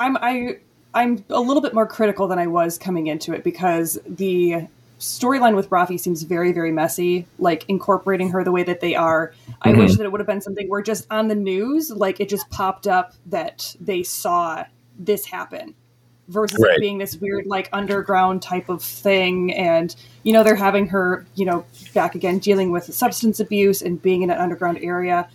I'm 0.01 0.17
I 0.17 0.59
I'm 0.93 1.23
a 1.29 1.39
little 1.39 1.61
bit 1.61 1.73
more 1.73 1.85
critical 1.85 2.27
than 2.27 2.39
I 2.39 2.47
was 2.47 2.77
coming 2.77 3.07
into 3.07 3.33
it 3.33 3.43
because 3.43 3.99
the 4.07 4.67
storyline 4.99 5.55
with 5.55 5.69
Raffi 5.69 5.99
seems 5.99 6.23
very, 6.23 6.51
very 6.51 6.71
messy. 6.71 7.25
Like 7.39 7.65
incorporating 7.67 8.29
her 8.29 8.43
the 8.43 8.51
way 8.51 8.63
that 8.63 8.81
they 8.81 8.95
are. 8.95 9.33
I 9.61 9.71
mm-hmm. 9.71 9.79
wish 9.79 9.95
that 9.95 10.03
it 10.03 10.11
would 10.11 10.19
have 10.19 10.27
been 10.27 10.41
something 10.41 10.69
where 10.69 10.81
just 10.81 11.07
on 11.09 11.27
the 11.27 11.35
news, 11.35 11.89
like 11.89 12.19
it 12.19 12.29
just 12.29 12.49
popped 12.49 12.87
up 12.87 13.13
that 13.27 13.75
they 13.79 14.03
saw 14.03 14.65
this 14.99 15.25
happen 15.25 15.75
versus 16.29 16.59
right. 16.61 16.75
it 16.75 16.79
being 16.79 16.99
this 16.99 17.17
weird 17.17 17.45
like 17.47 17.69
underground 17.73 18.41
type 18.41 18.69
of 18.69 18.83
thing 18.83 19.51
and 19.53 19.95
you 20.23 20.31
know 20.31 20.43
they're 20.43 20.55
having 20.55 20.87
her 20.87 21.25
you 21.35 21.43
know 21.43 21.65
back 21.93 22.13
again 22.13 22.37
dealing 22.37 22.71
with 22.71 22.93
substance 22.93 23.39
abuse 23.39 23.81
and 23.81 24.01
being 24.01 24.21
in 24.21 24.29
an 24.29 24.37
underground 24.37 24.77
area 24.83 25.27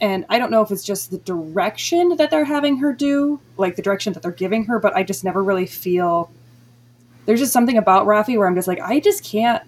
and 0.00 0.26
i 0.28 0.38
don't 0.38 0.50
know 0.50 0.60
if 0.60 0.70
it's 0.70 0.84
just 0.84 1.10
the 1.10 1.18
direction 1.18 2.16
that 2.16 2.30
they're 2.30 2.44
having 2.44 2.76
her 2.76 2.92
do 2.92 3.40
like 3.56 3.76
the 3.76 3.82
direction 3.82 4.12
that 4.12 4.22
they're 4.22 4.30
giving 4.30 4.66
her 4.66 4.78
but 4.78 4.94
i 4.94 5.02
just 5.02 5.24
never 5.24 5.42
really 5.42 5.66
feel 5.66 6.30
there's 7.26 7.40
just 7.40 7.52
something 7.52 7.76
about 7.76 8.06
Raffi 8.06 8.36
where 8.36 8.46
I'm 8.46 8.54
just 8.54 8.68
like, 8.68 8.80
I 8.80 9.00
just 9.00 9.24
can't 9.24 9.62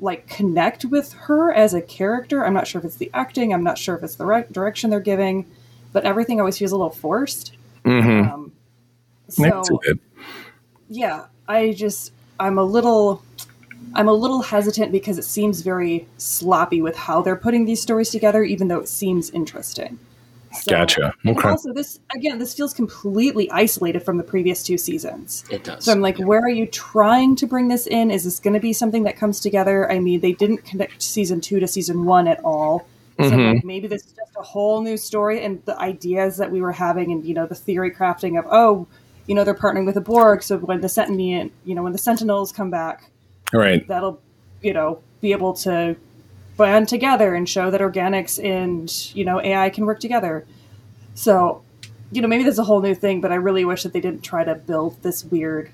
like 0.00 0.26
connect 0.26 0.84
with 0.84 1.12
her 1.12 1.52
as 1.52 1.74
a 1.74 1.80
character. 1.80 2.44
I'm 2.44 2.54
not 2.54 2.66
sure 2.66 2.80
if 2.80 2.84
it's 2.84 2.96
the 2.96 3.10
acting. 3.14 3.54
I'm 3.54 3.62
not 3.62 3.78
sure 3.78 3.96
if 3.96 4.02
it's 4.02 4.16
the 4.16 4.26
right 4.26 4.50
direction 4.52 4.90
they're 4.90 5.00
giving, 5.00 5.46
but 5.92 6.04
everything 6.04 6.40
always 6.40 6.58
feels 6.58 6.72
a 6.72 6.76
little 6.76 6.90
forced. 6.90 7.56
Mm-hmm. 7.84 8.32
Um, 8.32 8.52
so, 9.28 9.62
yeah, 10.88 11.26
I 11.48 11.72
just 11.72 12.12
I'm 12.38 12.58
a 12.58 12.64
little 12.64 13.22
I'm 13.94 14.08
a 14.08 14.12
little 14.12 14.42
hesitant 14.42 14.92
because 14.92 15.18
it 15.18 15.24
seems 15.24 15.60
very 15.60 16.06
sloppy 16.16 16.82
with 16.82 16.96
how 16.96 17.22
they're 17.22 17.36
putting 17.36 17.64
these 17.64 17.80
stories 17.80 18.10
together, 18.10 18.42
even 18.42 18.68
though 18.68 18.80
it 18.80 18.88
seems 18.88 19.30
interesting. 19.30 19.98
So, 20.52 20.70
gotcha. 20.70 21.14
Okay. 21.26 21.48
Also, 21.48 21.72
this 21.72 21.98
again, 22.14 22.38
this 22.38 22.54
feels 22.54 22.74
completely 22.74 23.50
isolated 23.50 24.00
from 24.00 24.18
the 24.18 24.22
previous 24.22 24.62
two 24.62 24.76
seasons. 24.76 25.44
It 25.50 25.64
does. 25.64 25.84
So 25.84 25.92
I'm 25.92 26.00
like, 26.00 26.18
where 26.18 26.40
are 26.40 26.50
you 26.50 26.66
trying 26.66 27.36
to 27.36 27.46
bring 27.46 27.68
this 27.68 27.86
in? 27.86 28.10
Is 28.10 28.24
this 28.24 28.38
going 28.38 28.54
to 28.54 28.60
be 28.60 28.72
something 28.72 29.04
that 29.04 29.16
comes 29.16 29.40
together? 29.40 29.90
I 29.90 29.98
mean, 29.98 30.20
they 30.20 30.32
didn't 30.32 30.64
connect 30.64 31.02
season 31.02 31.40
two 31.40 31.58
to 31.60 31.66
season 31.66 32.04
one 32.04 32.28
at 32.28 32.40
all. 32.44 32.86
So 33.18 33.30
Mhm. 33.30 33.54
like, 33.54 33.64
maybe 33.64 33.86
this 33.88 34.04
is 34.06 34.12
just 34.12 34.32
a 34.36 34.42
whole 34.42 34.80
new 34.82 34.96
story, 34.96 35.44
and 35.44 35.62
the 35.64 35.78
ideas 35.78 36.38
that 36.38 36.50
we 36.50 36.60
were 36.60 36.72
having, 36.72 37.12
and 37.12 37.24
you 37.24 37.34
know, 37.34 37.46
the 37.46 37.54
theory 37.54 37.90
crafting 37.90 38.38
of, 38.38 38.46
oh, 38.50 38.86
you 39.26 39.34
know, 39.34 39.44
they're 39.44 39.54
partnering 39.54 39.86
with 39.86 39.94
the 39.94 40.00
Borg, 40.00 40.42
so 40.42 40.58
when 40.58 40.80
the 40.80 40.88
Sentinel, 40.88 41.50
you 41.64 41.74
know, 41.74 41.82
when 41.82 41.92
the 41.92 41.98
Sentinels 41.98 42.50
come 42.52 42.70
back, 42.70 43.10
right, 43.52 43.86
that'll 43.86 44.18
you 44.62 44.72
know 44.72 44.98
be 45.20 45.32
able 45.32 45.52
to 45.52 45.94
band 46.56 46.88
together 46.88 47.34
and 47.34 47.48
show 47.48 47.70
that 47.70 47.80
organics 47.80 48.42
and 48.42 49.14
you 49.16 49.24
know 49.24 49.40
AI 49.40 49.70
can 49.70 49.86
work 49.86 50.00
together. 50.00 50.46
So, 51.14 51.62
you 52.10 52.22
know, 52.22 52.28
maybe 52.28 52.42
there's 52.42 52.58
a 52.58 52.64
whole 52.64 52.80
new 52.80 52.94
thing, 52.94 53.20
but 53.20 53.32
I 53.32 53.36
really 53.36 53.64
wish 53.64 53.82
that 53.82 53.92
they 53.92 54.00
didn't 54.00 54.22
try 54.22 54.44
to 54.44 54.54
build 54.54 55.02
this 55.02 55.24
weird. 55.24 55.70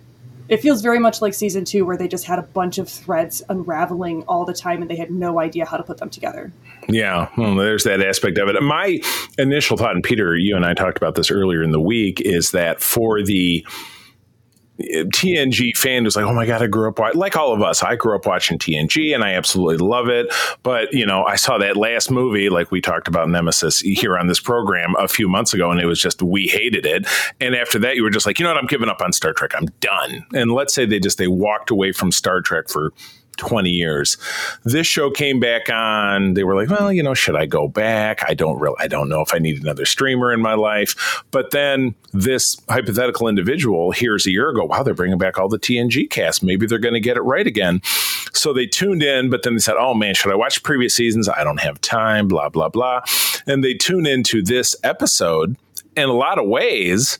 It 0.48 0.62
feels 0.62 0.80
very 0.80 0.98
much 0.98 1.20
like 1.20 1.34
season 1.34 1.64
two, 1.64 1.84
where 1.84 1.96
they 1.96 2.08
just 2.08 2.24
had 2.24 2.38
a 2.38 2.42
bunch 2.42 2.78
of 2.78 2.88
threads 2.88 3.42
unraveling 3.50 4.22
all 4.22 4.46
the 4.46 4.54
time, 4.54 4.80
and 4.80 4.90
they 4.90 4.96
had 4.96 5.10
no 5.10 5.38
idea 5.38 5.66
how 5.66 5.76
to 5.76 5.82
put 5.82 5.98
them 5.98 6.08
together. 6.08 6.50
Yeah, 6.88 7.28
well, 7.36 7.54
there's 7.54 7.84
that 7.84 8.00
aspect 8.00 8.38
of 8.38 8.48
it. 8.48 8.60
My 8.62 8.98
initial 9.36 9.76
thought, 9.76 9.94
and 9.94 10.02
Peter, 10.02 10.36
you 10.36 10.56
and 10.56 10.64
I 10.64 10.72
talked 10.72 10.96
about 10.96 11.16
this 11.16 11.30
earlier 11.30 11.62
in 11.62 11.70
the 11.70 11.80
week, 11.80 12.22
is 12.22 12.52
that 12.52 12.80
for 12.80 13.22
the 13.22 13.64
TNG 14.78 15.76
fan 15.76 16.04
who's 16.04 16.16
like, 16.16 16.24
oh 16.24 16.34
my 16.34 16.46
god, 16.46 16.62
I 16.62 16.66
grew 16.66 16.88
up 16.88 16.98
wa-" 16.98 17.10
like 17.14 17.36
all 17.36 17.52
of 17.52 17.62
us. 17.62 17.82
I 17.82 17.96
grew 17.96 18.14
up 18.14 18.26
watching 18.26 18.58
TNG, 18.58 19.14
and 19.14 19.24
I 19.24 19.34
absolutely 19.34 19.78
love 19.78 20.08
it. 20.08 20.32
But 20.62 20.92
you 20.92 21.06
know, 21.06 21.24
I 21.24 21.36
saw 21.36 21.58
that 21.58 21.76
last 21.76 22.10
movie, 22.10 22.48
like 22.48 22.70
we 22.70 22.80
talked 22.80 23.08
about 23.08 23.28
Nemesis 23.28 23.80
here 23.80 24.16
on 24.16 24.28
this 24.28 24.40
program 24.40 24.94
a 24.98 25.08
few 25.08 25.28
months 25.28 25.52
ago, 25.52 25.70
and 25.70 25.80
it 25.80 25.86
was 25.86 26.00
just 26.00 26.22
we 26.22 26.46
hated 26.46 26.86
it. 26.86 27.06
And 27.40 27.54
after 27.54 27.78
that, 27.80 27.96
you 27.96 28.02
were 28.02 28.10
just 28.10 28.26
like, 28.26 28.38
you 28.38 28.44
know 28.44 28.50
what, 28.50 28.58
I'm 28.58 28.66
giving 28.66 28.88
up 28.88 29.00
on 29.00 29.12
Star 29.12 29.32
Trek. 29.32 29.52
I'm 29.54 29.66
done. 29.80 30.24
And 30.32 30.52
let's 30.52 30.74
say 30.74 30.86
they 30.86 31.00
just 31.00 31.18
they 31.18 31.28
walked 31.28 31.70
away 31.70 31.92
from 31.92 32.12
Star 32.12 32.40
Trek 32.40 32.68
for 32.68 32.92
20 33.38 33.70
years. 33.70 34.16
This 34.64 34.86
show 34.86 35.10
came 35.10 35.40
back 35.40 35.70
on. 35.70 36.34
They 36.34 36.44
were 36.44 36.54
like, 36.54 36.68
well, 36.68 36.92
you 36.92 37.02
know, 37.02 37.14
should 37.14 37.36
I 37.36 37.46
go 37.46 37.68
back? 37.68 38.28
I 38.28 38.34
don't 38.34 38.58
really, 38.58 38.76
I 38.78 38.88
don't 38.88 39.08
know 39.08 39.20
if 39.20 39.34
I 39.34 39.38
need 39.38 39.62
another 39.62 39.86
streamer 39.86 40.32
in 40.32 40.40
my 40.40 40.54
life. 40.54 41.22
But 41.30 41.50
then 41.50 41.94
this 42.12 42.56
hypothetical 42.68 43.28
individual 43.28 43.92
hears 43.92 44.26
a 44.26 44.30
year 44.30 44.50
ago, 44.50 44.64
wow, 44.64 44.82
they're 44.82 44.94
bringing 44.94 45.18
back 45.18 45.38
all 45.38 45.48
the 45.48 45.58
TNG 45.58 46.10
cast. 46.10 46.42
Maybe 46.42 46.66
they're 46.66 46.78
going 46.78 46.94
to 46.94 47.00
get 47.00 47.16
it 47.16 47.22
right 47.22 47.46
again. 47.46 47.80
So 48.32 48.52
they 48.52 48.66
tuned 48.66 49.02
in, 49.02 49.30
but 49.30 49.42
then 49.42 49.54
they 49.54 49.60
said, 49.60 49.76
oh 49.78 49.94
man, 49.94 50.14
should 50.14 50.32
I 50.32 50.36
watch 50.36 50.62
previous 50.62 50.94
seasons? 50.94 51.28
I 51.28 51.44
don't 51.44 51.60
have 51.60 51.80
time, 51.80 52.28
blah, 52.28 52.48
blah, 52.48 52.68
blah. 52.68 53.00
And 53.46 53.64
they 53.64 53.74
tune 53.74 54.06
into 54.06 54.42
this 54.42 54.76
episode. 54.84 55.56
In 55.96 56.08
a 56.08 56.12
lot 56.12 56.38
of 56.38 56.46
ways, 56.46 57.18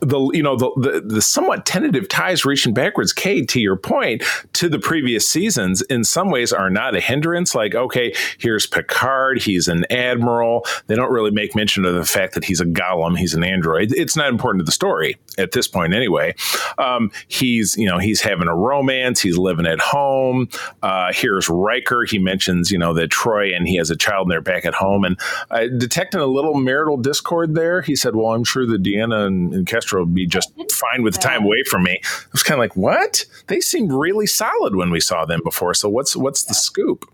the 0.00 0.30
you 0.32 0.42
know 0.42 0.56
the, 0.56 0.70
the 0.76 1.00
the 1.14 1.22
somewhat 1.22 1.66
tentative 1.66 2.08
ties 2.08 2.44
reaching 2.44 2.74
backwards 2.74 3.12
Kate 3.12 3.48
to 3.48 3.60
your 3.60 3.76
point 3.76 4.22
to 4.54 4.68
the 4.68 4.78
previous 4.78 5.28
seasons 5.28 5.82
in 5.82 6.04
some 6.04 6.30
ways 6.30 6.52
are 6.52 6.70
not 6.70 6.94
a 6.94 7.00
hindrance. 7.00 7.54
Like 7.54 7.74
okay 7.74 8.14
here's 8.38 8.66
Picard 8.66 9.40
he's 9.42 9.68
an 9.68 9.84
admiral. 9.90 10.66
They 10.86 10.94
don't 10.94 11.12
really 11.12 11.30
make 11.30 11.54
mention 11.54 11.84
of 11.84 11.94
the 11.94 12.04
fact 12.04 12.34
that 12.34 12.44
he's 12.44 12.60
a 12.60 12.66
golem 12.66 13.18
he's 13.18 13.34
an 13.34 13.44
android. 13.44 13.92
It's 13.92 14.16
not 14.16 14.28
important 14.28 14.60
to 14.60 14.64
the 14.64 14.72
story 14.72 15.16
at 15.40 15.52
this 15.52 15.66
point 15.68 15.94
anyway 15.94 16.34
um, 16.78 17.10
he's 17.28 17.76
you 17.76 17.86
know 17.86 17.98
he's 17.98 18.20
having 18.20 18.48
a 18.48 18.54
romance 18.54 19.20
he's 19.20 19.38
living 19.38 19.66
at 19.66 19.80
home 19.80 20.48
uh, 20.82 21.12
here's 21.12 21.48
Riker 21.48 22.04
he 22.04 22.18
mentions 22.18 22.70
you 22.70 22.78
know 22.78 22.92
that 22.94 23.10
Troi 23.10 23.54
and 23.54 23.66
he 23.66 23.76
has 23.76 23.90
a 23.90 23.96
child 23.96 24.26
and 24.26 24.32
they're 24.32 24.40
back 24.40 24.64
at 24.64 24.74
home 24.74 25.04
and 25.04 25.18
uh, 25.50 25.66
detecting 25.78 26.20
a 26.20 26.26
little 26.26 26.54
marital 26.54 26.96
discord 26.96 27.54
there 27.54 27.82
he 27.82 27.96
said 27.96 28.14
well 28.14 28.32
I'm 28.32 28.44
sure 28.44 28.66
that 28.66 28.82
Deanna 28.82 29.26
and, 29.26 29.52
and 29.54 29.66
Kestra 29.66 30.00
would 30.00 30.14
be 30.14 30.26
just 30.26 30.52
fine 30.70 31.02
with 31.02 31.14
the 31.14 31.20
time 31.20 31.44
away 31.44 31.62
from 31.68 31.82
me. 31.82 32.00
I 32.02 32.28
was 32.32 32.42
kind 32.42 32.58
of 32.58 32.60
like, 32.60 32.76
what? 32.76 33.24
They 33.46 33.60
seemed 33.60 33.92
really 33.92 34.26
solid 34.26 34.76
when 34.76 34.90
we 34.90 35.00
saw 35.00 35.24
them 35.24 35.40
before. 35.44 35.74
So 35.74 35.88
what's 35.88 36.16
what's 36.16 36.44
the 36.44 36.54
scoop? 36.54 37.10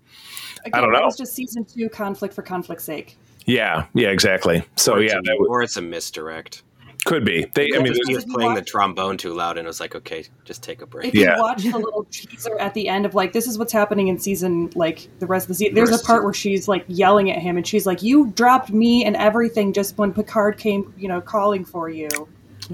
Again, 0.65 0.83
don't 0.83 0.93
know. 0.93 1.03
was 1.03 1.17
just 1.17 1.35
season 1.35 1.65
two 1.65 1.89
conflict 1.89 2.35
for 2.35 2.43
conflict's 2.43 2.85
sake. 2.85 3.17
Yeah, 3.45 3.87
yeah, 3.95 4.09
exactly. 4.09 4.65
So 4.75 4.95
or 4.95 5.03
yeah, 5.03 5.19
a, 5.19 5.23
that 5.23 5.37
would, 5.39 5.49
or 5.49 5.63
it's 5.63 5.77
a 5.77 5.83
misdirect. 5.83 6.63
Could 7.07 7.25
be. 7.25 7.47
They, 7.55 7.71
I 7.75 7.79
mean, 7.79 7.95
he 7.95 8.01
there's- 8.13 8.27
was 8.27 8.35
playing 8.35 8.55
the 8.55 8.63
trombone 8.63 9.17
too 9.17 9.33
loud, 9.33 9.57
and 9.57 9.65
it 9.67 9.69
was 9.69 9.81
like, 9.81 9.95
okay, 9.95 10.25
just 10.45 10.63
take 10.63 10.83
a 10.83 10.87
break. 10.87 11.07
If 11.09 11.15
Yeah. 11.15 11.37
you 11.37 11.43
watch 11.43 11.63
the 11.63 11.79
little 11.79 12.05
teaser 12.11 12.59
at 12.59 12.75
the 12.75 12.89
end 12.89 13.07
of 13.07 13.15
like 13.15 13.33
this 13.33 13.47
is 13.47 13.59
what's 13.59 13.73
happening 13.73 14.09
in 14.09 14.19
season 14.19 14.71
like 14.75 15.09
the 15.21 15.27
rest 15.27 15.45
of 15.45 15.49
the 15.49 15.55
season, 15.55 15.75
there's 15.75 15.99
a 15.99 16.05
part 16.05 16.25
where 16.25 16.35
she's 16.35 16.69
like 16.69 16.85
yelling 16.89 17.31
at 17.31 17.39
him 17.39 17.57
and 17.57 17.67
she's 17.67 17.87
like, 17.87 18.03
"You 18.03 18.27
dropped 18.37 18.71
me 18.71 19.05
and 19.05 19.17
everything 19.17 19.73
just 19.73 19.97
when 19.97 20.13
Picard 20.13 20.59
came, 20.59 20.93
you 20.99 21.09
know, 21.09 21.21
calling 21.23 21.65
for 21.65 21.89
you." 21.89 22.09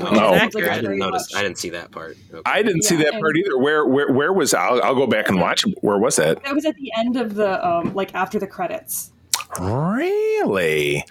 Oh. 0.00 0.34
It 0.34 0.54
like 0.54 0.64
I 0.68 0.76
didn't 0.80 0.98
notice. 0.98 1.30
much- 1.32 1.38
I 1.38 1.42
didn't 1.42 1.58
see 1.58 1.68
that 1.70 1.90
part. 1.90 2.16
Okay. 2.32 2.40
I 2.46 2.62
didn't 2.62 2.82
see 2.84 2.96
that 2.96 3.12
part 3.20 3.36
either. 3.36 3.58
Where 3.58 3.84
where 3.84 4.10
where 4.10 4.32
was 4.32 4.54
I'll, 4.54 4.82
I'll 4.82 4.94
go 4.94 5.06
back 5.06 5.28
and 5.28 5.38
watch. 5.38 5.64
Where 5.82 5.98
was 5.98 6.16
that? 6.16 6.42
That 6.44 6.54
was 6.54 6.64
at 6.64 6.76
the 6.76 6.90
end 6.96 7.16
of 7.18 7.34
the 7.34 7.62
um 7.68 7.92
like 7.94 8.14
after 8.14 8.38
the 8.38 8.46
credits. 8.46 9.11
Really? 9.60 11.04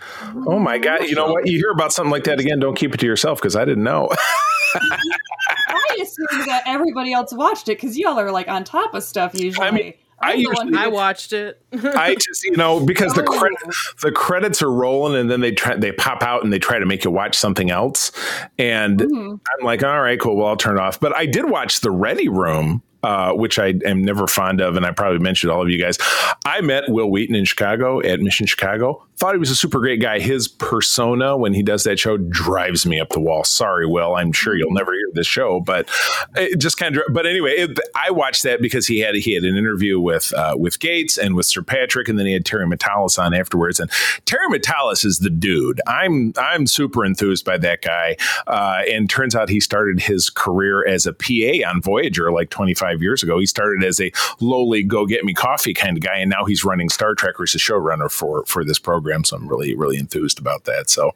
Oh 0.48 0.60
my 0.60 0.78
god! 0.78 1.04
You 1.08 1.16
know 1.16 1.28
what? 1.32 1.48
You 1.48 1.58
hear 1.58 1.72
about 1.72 1.94
something 1.94 2.12
like 2.12 2.24
that 2.26 2.40
again? 2.40 2.60
Don't 2.60 2.76
keep 2.76 2.94
it 2.94 3.00
to 3.00 3.06
yourself 3.06 3.40
because 3.40 3.56
I 3.56 3.66
didn't 3.66 3.84
know. 3.84 4.10
I 4.76 5.98
assumed 6.02 6.48
that 6.48 6.64
everybody 6.66 7.14
else 7.14 7.34
watched 7.34 7.68
it 7.70 7.78
because 7.78 7.98
y'all 7.98 8.18
are 8.20 8.32
like 8.32 8.48
on 8.48 8.64
top 8.64 8.94
of 8.94 9.04
stuff 9.04 9.36
usually. 9.36 9.66
I 9.68 9.72
mean, 9.72 9.94
I 10.22 10.34
I'm 10.34 10.40
usually- 10.40 10.76
I 10.78 10.88
watched 10.88 11.34
it. 11.34 11.62
I 11.74 12.16
just 12.16 12.44
you 12.44 12.56
know 12.56 12.84
because 12.86 13.14
the 13.14 13.24
credit 13.24 13.58
the 14.02 14.12
credits 14.12 14.62
are 14.62 14.72
rolling 14.72 15.20
and 15.20 15.30
then 15.30 15.42
they 15.42 15.52
try 15.52 15.76
they 15.76 15.92
pop 15.92 16.24
out 16.24 16.44
and 16.44 16.52
they 16.54 16.60
try 16.60 16.80
to 16.80 16.86
make 16.86 17.04
you 17.04 17.12
watch 17.12 17.36
something 17.38 17.70
else 17.70 18.12
and 18.58 19.00
Mhm. 19.00 19.40
I'm 19.60 19.66
like 19.66 19.84
all 19.84 20.02
right 20.02 20.20
cool 20.20 20.38
well 20.38 20.48
I'll 20.48 20.58
turn 20.58 20.78
it 20.78 20.82
off 20.82 21.00
but 21.00 21.16
I 21.16 21.26
did 21.26 21.50
watch 21.50 21.82
the 21.82 21.92
Ready 21.92 22.30
Room 22.30 22.82
uh, 23.04 23.34
which 23.34 23.60
I 23.60 23.74
am 23.86 24.04
never 24.04 24.28
fond 24.28 24.62
of 24.62 24.76
and 24.76 24.86
I 24.86 24.92
probably 24.92 25.20
mentioned 25.20 25.52
all 25.52 25.62
of 25.62 25.70
you 25.70 25.80
guys. 25.80 25.98
I 26.46 26.62
met 26.62 26.90
Wil 26.90 27.10
Wheaton 27.10 27.36
in 27.36 27.46
Chicago 27.46 28.02
at 28.02 28.20
Mission 28.20 28.46
Chicago 28.46 29.06
thought 29.22 29.36
he 29.36 29.40
was 29.40 29.52
a 29.52 29.56
super 29.56 29.80
great 29.80 30.02
guy. 30.02 30.20
His 30.20 30.48
persona 30.48 31.38
when 31.38 31.54
he 31.54 31.62
does 31.62 31.84
that 31.84 32.00
show 32.00 32.18
drives 32.18 32.88
me 32.88 33.00
up 33.00 33.10
the 33.10 33.20
wall. 33.20 33.44
Sorry 33.44 33.86
Will. 33.86 34.16
I'm 34.16 34.32
sure 34.32 34.58
you'll 34.58 34.74
never 34.74 34.92
hear 34.94 35.10
this 35.14 35.28
show 35.28 35.60
but 35.60 35.88
it 36.36 36.58
just 36.58 36.78
kind 36.78 36.98
of 36.98 37.04
but 37.14 37.28
anyway 37.28 37.52
it, 37.52 37.80
I 37.96 38.10
watched 38.10 38.42
that 38.42 38.64
because 38.64 38.88
he 38.88 38.98
had 38.98 39.14
he 39.14 39.36
had 39.36 39.44
an 39.44 39.56
interview 39.56 40.00
with 40.00 40.34
uh, 40.34 40.56
with 40.58 40.80
Gates 40.80 41.20
and 41.20 41.36
with 41.36 41.46
Sir 41.46 41.62
Patrick 41.62 42.10
and 42.10 42.18
then 42.18 42.26
he 42.26 42.34
had 42.34 42.46
Terry 42.46 42.66
Matalas 42.66 43.22
on 43.22 43.36
afterwards 43.36 43.80
and 43.80 43.92
Terry 44.26 44.48
Matalas 44.50 45.06
is 45.06 45.20
the 45.20 45.30
dude. 45.30 45.80
I'm 45.86 46.34
I'm 46.38 46.66
super 46.66 47.06
enthused 47.06 47.46
by 47.46 47.60
that 47.60 47.84
guy. 47.84 48.18
Uh, 48.48 48.82
and 48.90 49.08
turns 49.08 49.36
out 49.36 49.50
he 49.50 49.60
started 49.60 50.00
his 50.00 50.32
career 50.32 50.88
as 50.88 51.06
a 51.06 51.14
PA 51.14 51.70
on 51.70 51.80
Voyager 51.80 52.32
like 52.32 52.50
25 52.50 53.04
years 53.04 53.22
ago. 53.22 53.38
He 53.38 53.46
started 53.46 53.84
as 53.84 54.02
a 54.02 54.12
lowly 54.40 54.82
go 54.82 55.06
get 55.06 55.24
me 55.24 55.36
coffee 55.36 55.76
kind 55.76 55.96
of 55.96 56.04
guy 56.04 56.18
and 56.18 56.32
now 56.32 56.44
he's 56.44 56.66
running 56.66 56.90
Star 56.90 57.14
Trek 57.14 57.40
or 57.40 57.44
he's 57.44 57.54
a 57.54 57.60
showrunner 57.60 58.10
for 58.10 58.44
for 58.46 58.66
this 58.66 58.80
program 58.80 59.11
so 59.24 59.38
I'm 59.38 59.48
really 59.48 59.76
really 59.76 59.98
enthused 59.98 60.40
about 60.40 60.66
that 60.66 60.90
so 60.90 61.12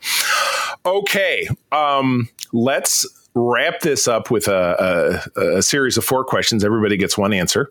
okay 0.85 1.47
um 1.71 2.29
let's 2.53 3.05
wrap 3.35 3.81
this 3.81 4.07
up 4.07 4.31
with 4.31 4.47
a, 4.47 5.29
a, 5.35 5.57
a 5.57 5.61
series 5.61 5.97
of 5.97 6.05
four 6.05 6.23
questions. 6.23 6.63
Everybody 6.63 6.97
gets 6.97 7.17
one 7.17 7.33
answer. 7.33 7.69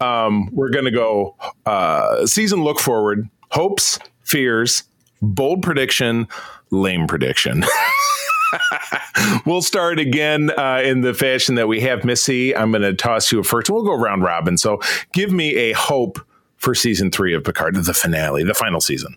Um, 0.00 0.48
we're 0.52 0.70
going 0.70 0.84
to 0.84 0.92
go 0.92 1.34
uh, 1.66 2.26
season 2.26 2.62
look 2.62 2.78
forward, 2.78 3.28
hopes, 3.50 3.98
fears, 4.22 4.84
bold 5.20 5.62
prediction, 5.62 6.28
lame 6.70 7.08
prediction. 7.08 7.64
we'll 9.46 9.62
start 9.62 9.98
again 9.98 10.50
uh, 10.56 10.80
in 10.84 11.00
the 11.00 11.12
fashion 11.12 11.56
that 11.56 11.68
we 11.68 11.80
have. 11.80 12.04
Missy, 12.04 12.54
I'm 12.54 12.70
going 12.70 12.82
to 12.82 12.94
toss 12.94 13.30
you 13.32 13.40
a 13.40 13.44
first. 13.44 13.68
We'll 13.68 13.84
go 13.84 13.94
round 13.94 14.22
robin. 14.22 14.56
So 14.56 14.80
give 15.12 15.32
me 15.32 15.56
a 15.56 15.72
hope 15.72 16.20
for 16.56 16.74
season 16.74 17.10
three 17.10 17.34
of 17.34 17.42
Picard, 17.42 17.74
the 17.74 17.94
finale, 17.94 18.44
the 18.44 18.54
final 18.54 18.80
season. 18.80 19.16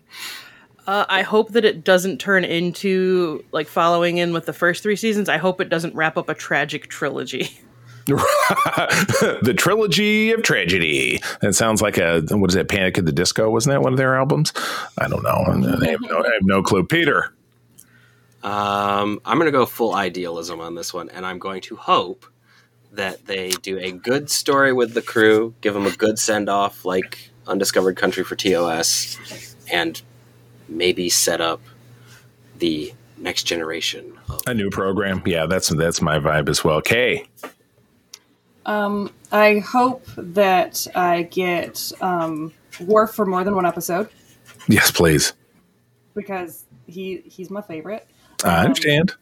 Uh, 0.86 1.06
I 1.08 1.22
hope 1.22 1.52
that 1.52 1.64
it 1.64 1.82
doesn't 1.82 2.18
turn 2.18 2.44
into 2.44 3.44
like 3.52 3.68
following 3.68 4.18
in 4.18 4.32
with 4.32 4.46
the 4.46 4.52
first 4.52 4.82
three 4.82 4.96
seasons. 4.96 5.28
I 5.28 5.38
hope 5.38 5.60
it 5.60 5.70
doesn't 5.70 5.94
wrap 5.94 6.18
up 6.18 6.28
a 6.28 6.34
tragic 6.34 6.88
trilogy. 6.88 7.58
the 8.06 9.54
trilogy 9.56 10.32
of 10.32 10.42
tragedy. 10.42 11.22
That 11.40 11.54
sounds 11.54 11.80
like 11.80 11.96
a 11.96 12.20
what 12.30 12.50
is 12.50 12.54
that? 12.54 12.68
Panic 12.68 12.98
at 12.98 13.06
the 13.06 13.12
Disco? 13.12 13.48
Wasn't 13.48 13.72
that 13.72 13.80
one 13.80 13.94
of 13.94 13.96
their 13.96 14.14
albums? 14.14 14.52
I 14.98 15.08
don't 15.08 15.22
know. 15.22 15.30
I 15.30 15.90
have 15.90 16.00
no, 16.02 16.22
I 16.22 16.32
have 16.34 16.42
no 16.42 16.62
clue. 16.62 16.84
Peter. 16.84 17.32
Um, 18.42 19.22
I'm 19.24 19.38
going 19.38 19.46
to 19.46 19.52
go 19.52 19.64
full 19.64 19.94
idealism 19.94 20.60
on 20.60 20.74
this 20.74 20.92
one, 20.92 21.08
and 21.08 21.24
I'm 21.24 21.38
going 21.38 21.62
to 21.62 21.76
hope 21.76 22.26
that 22.92 23.24
they 23.24 23.50
do 23.50 23.78
a 23.78 23.90
good 23.90 24.30
story 24.30 24.74
with 24.74 24.92
the 24.92 25.00
crew, 25.00 25.54
give 25.62 25.72
them 25.72 25.86
a 25.86 25.90
good 25.90 26.18
send 26.18 26.50
off, 26.50 26.84
like 26.84 27.30
Undiscovered 27.46 27.96
Country 27.96 28.22
for 28.22 28.36
TOS, 28.36 29.56
and 29.72 30.02
maybe 30.68 31.08
set 31.08 31.40
up 31.40 31.60
the 32.58 32.92
next 33.18 33.44
generation 33.44 34.12
of 34.28 34.40
A 34.46 34.54
new 34.54 34.70
program. 34.70 35.22
Yeah, 35.26 35.46
that's 35.46 35.68
that's 35.68 36.00
my 36.02 36.18
vibe 36.18 36.48
as 36.48 36.64
well. 36.64 36.80
Kay. 36.80 37.26
Um, 38.66 39.12
I 39.30 39.58
hope 39.58 40.06
that 40.16 40.86
I 40.94 41.22
get 41.24 41.92
um, 42.00 42.52
Worf 42.80 43.12
for 43.14 43.26
more 43.26 43.44
than 43.44 43.54
one 43.54 43.66
episode 43.66 44.08
Yes, 44.68 44.90
please. 44.90 45.34
because 46.14 46.64
he 46.86 47.22
he's 47.26 47.50
my 47.50 47.60
favorite. 47.60 48.06
I 48.42 48.60
Um, 48.60 48.64
understand. 48.66 49.14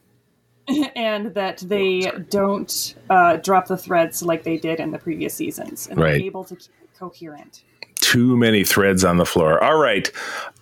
and 0.96 1.34
that 1.34 1.58
they 1.58 2.10
don't 2.30 2.94
uh, 3.10 3.36
drop 3.38 3.66
the 3.66 3.76
threads 3.76 4.22
like 4.22 4.44
they 4.44 4.56
did 4.58 4.78
in 4.78 4.92
the 4.92 4.98
previous 4.98 5.34
seasons, 5.34 5.88
and 5.88 5.98
Right. 5.98 6.20
are 6.20 6.24
able 6.24 6.44
to 6.44 6.54
keep 6.54 6.70
it 6.82 6.90
coherent. 6.96 7.64
Too 8.02 8.36
many 8.36 8.64
threads 8.64 9.04
on 9.04 9.16
the 9.16 9.24
floor. 9.24 9.62
All 9.62 9.78
right. 9.78 10.10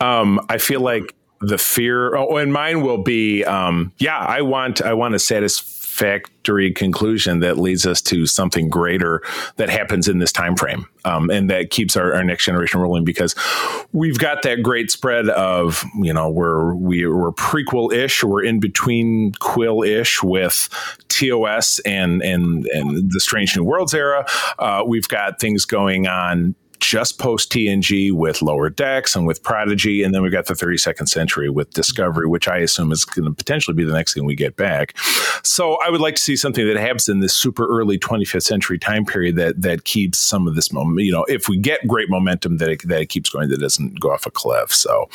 Um, 0.00 0.46
I 0.48 0.58
feel 0.58 0.80
like 0.80 1.14
the 1.40 1.58
fear. 1.58 2.14
Oh, 2.16 2.36
and 2.36 2.52
mine 2.52 2.82
will 2.82 3.02
be. 3.02 3.44
Um, 3.44 3.92
yeah, 3.98 4.18
I 4.18 4.42
want. 4.42 4.82
I 4.82 4.92
want 4.92 5.14
a 5.14 5.18
satisfactory 5.18 6.72
conclusion 6.72 7.40
that 7.40 7.58
leads 7.58 7.86
us 7.86 8.00
to 8.02 8.26
something 8.26 8.68
greater 8.68 9.22
that 9.56 9.70
happens 9.70 10.06
in 10.06 10.18
this 10.18 10.32
time 10.32 10.54
frame, 10.54 10.86
um, 11.04 11.30
and 11.30 11.48
that 11.50 11.70
keeps 11.70 11.96
our, 11.96 12.14
our 12.14 12.24
next 12.24 12.44
generation 12.44 12.80
rolling. 12.80 13.04
Because 13.04 13.34
we've 13.92 14.18
got 14.18 14.42
that 14.42 14.62
great 14.62 14.90
spread 14.90 15.30
of 15.30 15.82
you 16.02 16.12
know 16.12 16.28
we're 16.28 16.74
we, 16.74 17.06
we're 17.06 17.32
prequel 17.32 17.92
ish, 17.92 18.22
we're 18.22 18.44
in 18.44 18.60
between 18.60 19.32
Quill 19.40 19.82
ish 19.82 20.22
with 20.22 20.68
TOS 21.08 21.78
and 21.80 22.22
and 22.22 22.66
and 22.66 23.10
the 23.10 23.20
Strange 23.20 23.56
New 23.56 23.64
Worlds 23.64 23.94
era. 23.94 24.26
Uh, 24.58 24.84
we've 24.86 25.08
got 25.08 25.40
things 25.40 25.64
going 25.64 26.06
on 26.06 26.54
just 26.80 27.18
post 27.18 27.52
TNG 27.52 28.10
with 28.10 28.42
Lower 28.42 28.70
Decks 28.70 29.14
and 29.14 29.26
with 29.26 29.42
Prodigy, 29.42 30.02
and 30.02 30.14
then 30.14 30.22
we've 30.22 30.32
got 30.32 30.46
the 30.46 30.54
32nd 30.54 31.08
Century 31.08 31.48
with 31.48 31.70
Discovery, 31.70 32.26
which 32.26 32.48
I 32.48 32.58
assume 32.58 32.90
is 32.90 33.04
going 33.04 33.26
to 33.26 33.34
potentially 33.34 33.74
be 33.74 33.84
the 33.84 33.92
next 33.92 34.14
thing 34.14 34.24
we 34.24 34.34
get 34.34 34.56
back. 34.56 34.96
So 35.44 35.74
I 35.84 35.90
would 35.90 36.00
like 36.00 36.16
to 36.16 36.22
see 36.22 36.36
something 36.36 36.66
that 36.66 36.76
happens 36.76 37.08
in 37.08 37.20
this 37.20 37.34
super 37.34 37.66
early 37.66 37.98
25th 37.98 38.42
century 38.42 38.78
time 38.78 39.04
period 39.04 39.36
that 39.36 39.60
that 39.62 39.84
keeps 39.84 40.18
some 40.18 40.48
of 40.48 40.54
this 40.54 40.72
moment. 40.72 41.04
You 41.06 41.12
know, 41.12 41.24
if 41.24 41.48
we 41.48 41.58
get 41.58 41.86
great 41.86 42.10
momentum, 42.10 42.56
that 42.56 42.70
it, 42.70 42.88
that 42.88 43.02
it 43.02 43.06
keeps 43.06 43.30
going, 43.30 43.50
that 43.50 43.60
doesn't 43.60 44.00
go 44.00 44.10
off 44.10 44.26
a 44.26 44.30
cliff. 44.30 44.72
So 44.72 45.08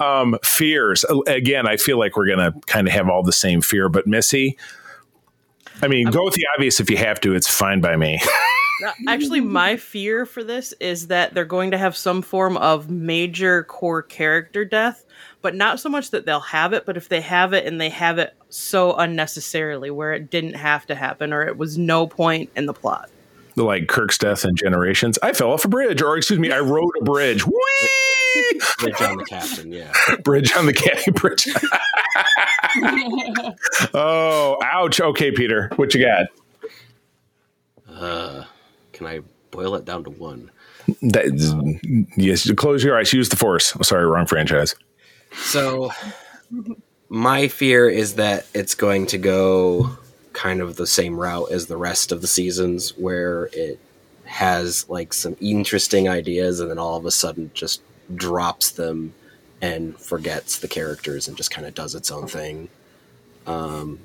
um, 0.00 0.38
fears 0.44 1.04
again, 1.26 1.66
I 1.66 1.76
feel 1.76 1.98
like 1.98 2.16
we're 2.16 2.26
going 2.26 2.52
to 2.52 2.60
kind 2.66 2.86
of 2.86 2.92
have 2.92 3.08
all 3.08 3.22
the 3.22 3.32
same 3.32 3.60
fear, 3.60 3.88
but 3.88 4.06
Missy. 4.06 4.56
I 5.80 5.86
mean, 5.86 6.10
go 6.10 6.24
with 6.24 6.34
the 6.34 6.44
obvious 6.56 6.80
if 6.80 6.90
you 6.90 6.96
have 6.96 7.20
to. 7.20 7.34
It's 7.34 7.48
fine 7.48 7.80
by 7.80 7.96
me. 7.96 8.20
Now, 8.80 8.92
Actually, 9.08 9.40
my 9.40 9.76
fear 9.76 10.24
for 10.24 10.44
this 10.44 10.72
is 10.80 11.08
that 11.08 11.34
they're 11.34 11.44
going 11.44 11.72
to 11.72 11.78
have 11.78 11.96
some 11.96 12.22
form 12.22 12.56
of 12.56 12.88
major 12.90 13.64
core 13.64 14.02
character 14.02 14.64
death, 14.64 15.04
but 15.42 15.54
not 15.54 15.80
so 15.80 15.88
much 15.88 16.10
that 16.12 16.26
they'll 16.26 16.40
have 16.40 16.72
it, 16.72 16.86
but 16.86 16.96
if 16.96 17.08
they 17.08 17.20
have 17.20 17.52
it 17.52 17.66
and 17.66 17.80
they 17.80 17.88
have 17.88 18.18
it 18.18 18.34
so 18.50 18.94
unnecessarily 18.94 19.90
where 19.90 20.12
it 20.12 20.30
didn't 20.30 20.54
have 20.54 20.86
to 20.86 20.94
happen 20.94 21.32
or 21.32 21.42
it 21.46 21.56
was 21.58 21.76
no 21.76 22.06
point 22.06 22.50
in 22.56 22.66
the 22.66 22.72
plot. 22.72 23.10
like 23.56 23.88
Kirk's 23.88 24.16
death 24.18 24.44
in 24.44 24.54
Generations. 24.54 25.18
I 25.22 25.32
fell 25.32 25.50
off 25.52 25.64
a 25.64 25.68
bridge, 25.68 26.00
or 26.00 26.16
excuse 26.16 26.38
me, 26.38 26.52
I 26.52 26.60
rode 26.60 26.92
a 27.00 27.04
bridge. 27.04 27.44
Whee! 27.46 27.54
Bridge 28.78 29.00
on 29.00 29.16
the 29.16 29.24
captain, 29.24 29.72
yeah. 29.72 29.92
bridge 30.22 30.52
on 30.56 30.66
the 30.66 30.72
captain, 30.72 31.12
bridge. 31.14 31.48
oh, 33.94 34.56
ouch. 34.62 35.00
Okay, 35.00 35.32
Peter, 35.32 35.70
what 35.76 35.92
you 35.94 36.04
got? 36.04 36.26
Uh, 37.88 38.44
can 38.98 39.06
I 39.06 39.20
boil 39.52 39.76
it 39.76 39.84
down 39.84 40.04
to 40.04 40.10
one? 40.10 40.50
That, 41.02 42.10
yes, 42.16 42.50
close 42.52 42.82
your 42.82 42.98
eyes. 42.98 43.12
Use 43.12 43.28
the 43.28 43.36
force. 43.36 43.74
Oh, 43.78 43.82
sorry, 43.82 44.04
wrong 44.06 44.26
franchise. 44.26 44.74
So, 45.32 45.92
my 47.08 47.46
fear 47.46 47.88
is 47.88 48.16
that 48.16 48.46
it's 48.54 48.74
going 48.74 49.06
to 49.06 49.18
go 49.18 49.90
kind 50.32 50.60
of 50.60 50.76
the 50.76 50.86
same 50.86 51.18
route 51.18 51.50
as 51.52 51.66
the 51.66 51.76
rest 51.76 52.10
of 52.10 52.22
the 52.22 52.26
seasons, 52.26 52.90
where 52.96 53.48
it 53.52 53.78
has 54.24 54.88
like 54.88 55.14
some 55.14 55.36
interesting 55.40 56.08
ideas 56.08 56.60
and 56.60 56.70
then 56.70 56.78
all 56.78 56.96
of 56.96 57.06
a 57.06 57.10
sudden 57.10 57.50
just 57.54 57.80
drops 58.14 58.72
them 58.72 59.14
and 59.62 59.98
forgets 59.98 60.58
the 60.58 60.68
characters 60.68 61.28
and 61.28 61.36
just 61.36 61.50
kind 61.50 61.66
of 61.66 61.74
does 61.74 61.94
its 61.94 62.10
own 62.10 62.26
thing. 62.26 62.68
Um, 63.46 64.00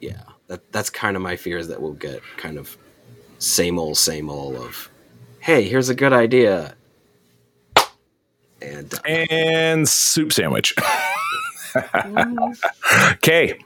yeah, 0.00 0.22
that 0.48 0.72
that's 0.72 0.90
kind 0.90 1.16
of 1.16 1.22
my 1.22 1.36
fear 1.36 1.58
is 1.58 1.68
that 1.68 1.80
we'll 1.80 1.92
get 1.92 2.22
kind 2.36 2.58
of 2.58 2.76
same 3.42 3.78
old, 3.78 3.98
same 3.98 4.30
old 4.30 4.56
of, 4.56 4.88
hey, 5.40 5.68
here's 5.68 5.88
a 5.88 5.94
good 5.94 6.12
idea, 6.12 6.74
and 8.60 8.94
uh, 8.94 9.08
And 9.08 9.88
soup 9.88 10.32
sandwich. 10.32 10.74
Okay. 13.12 13.58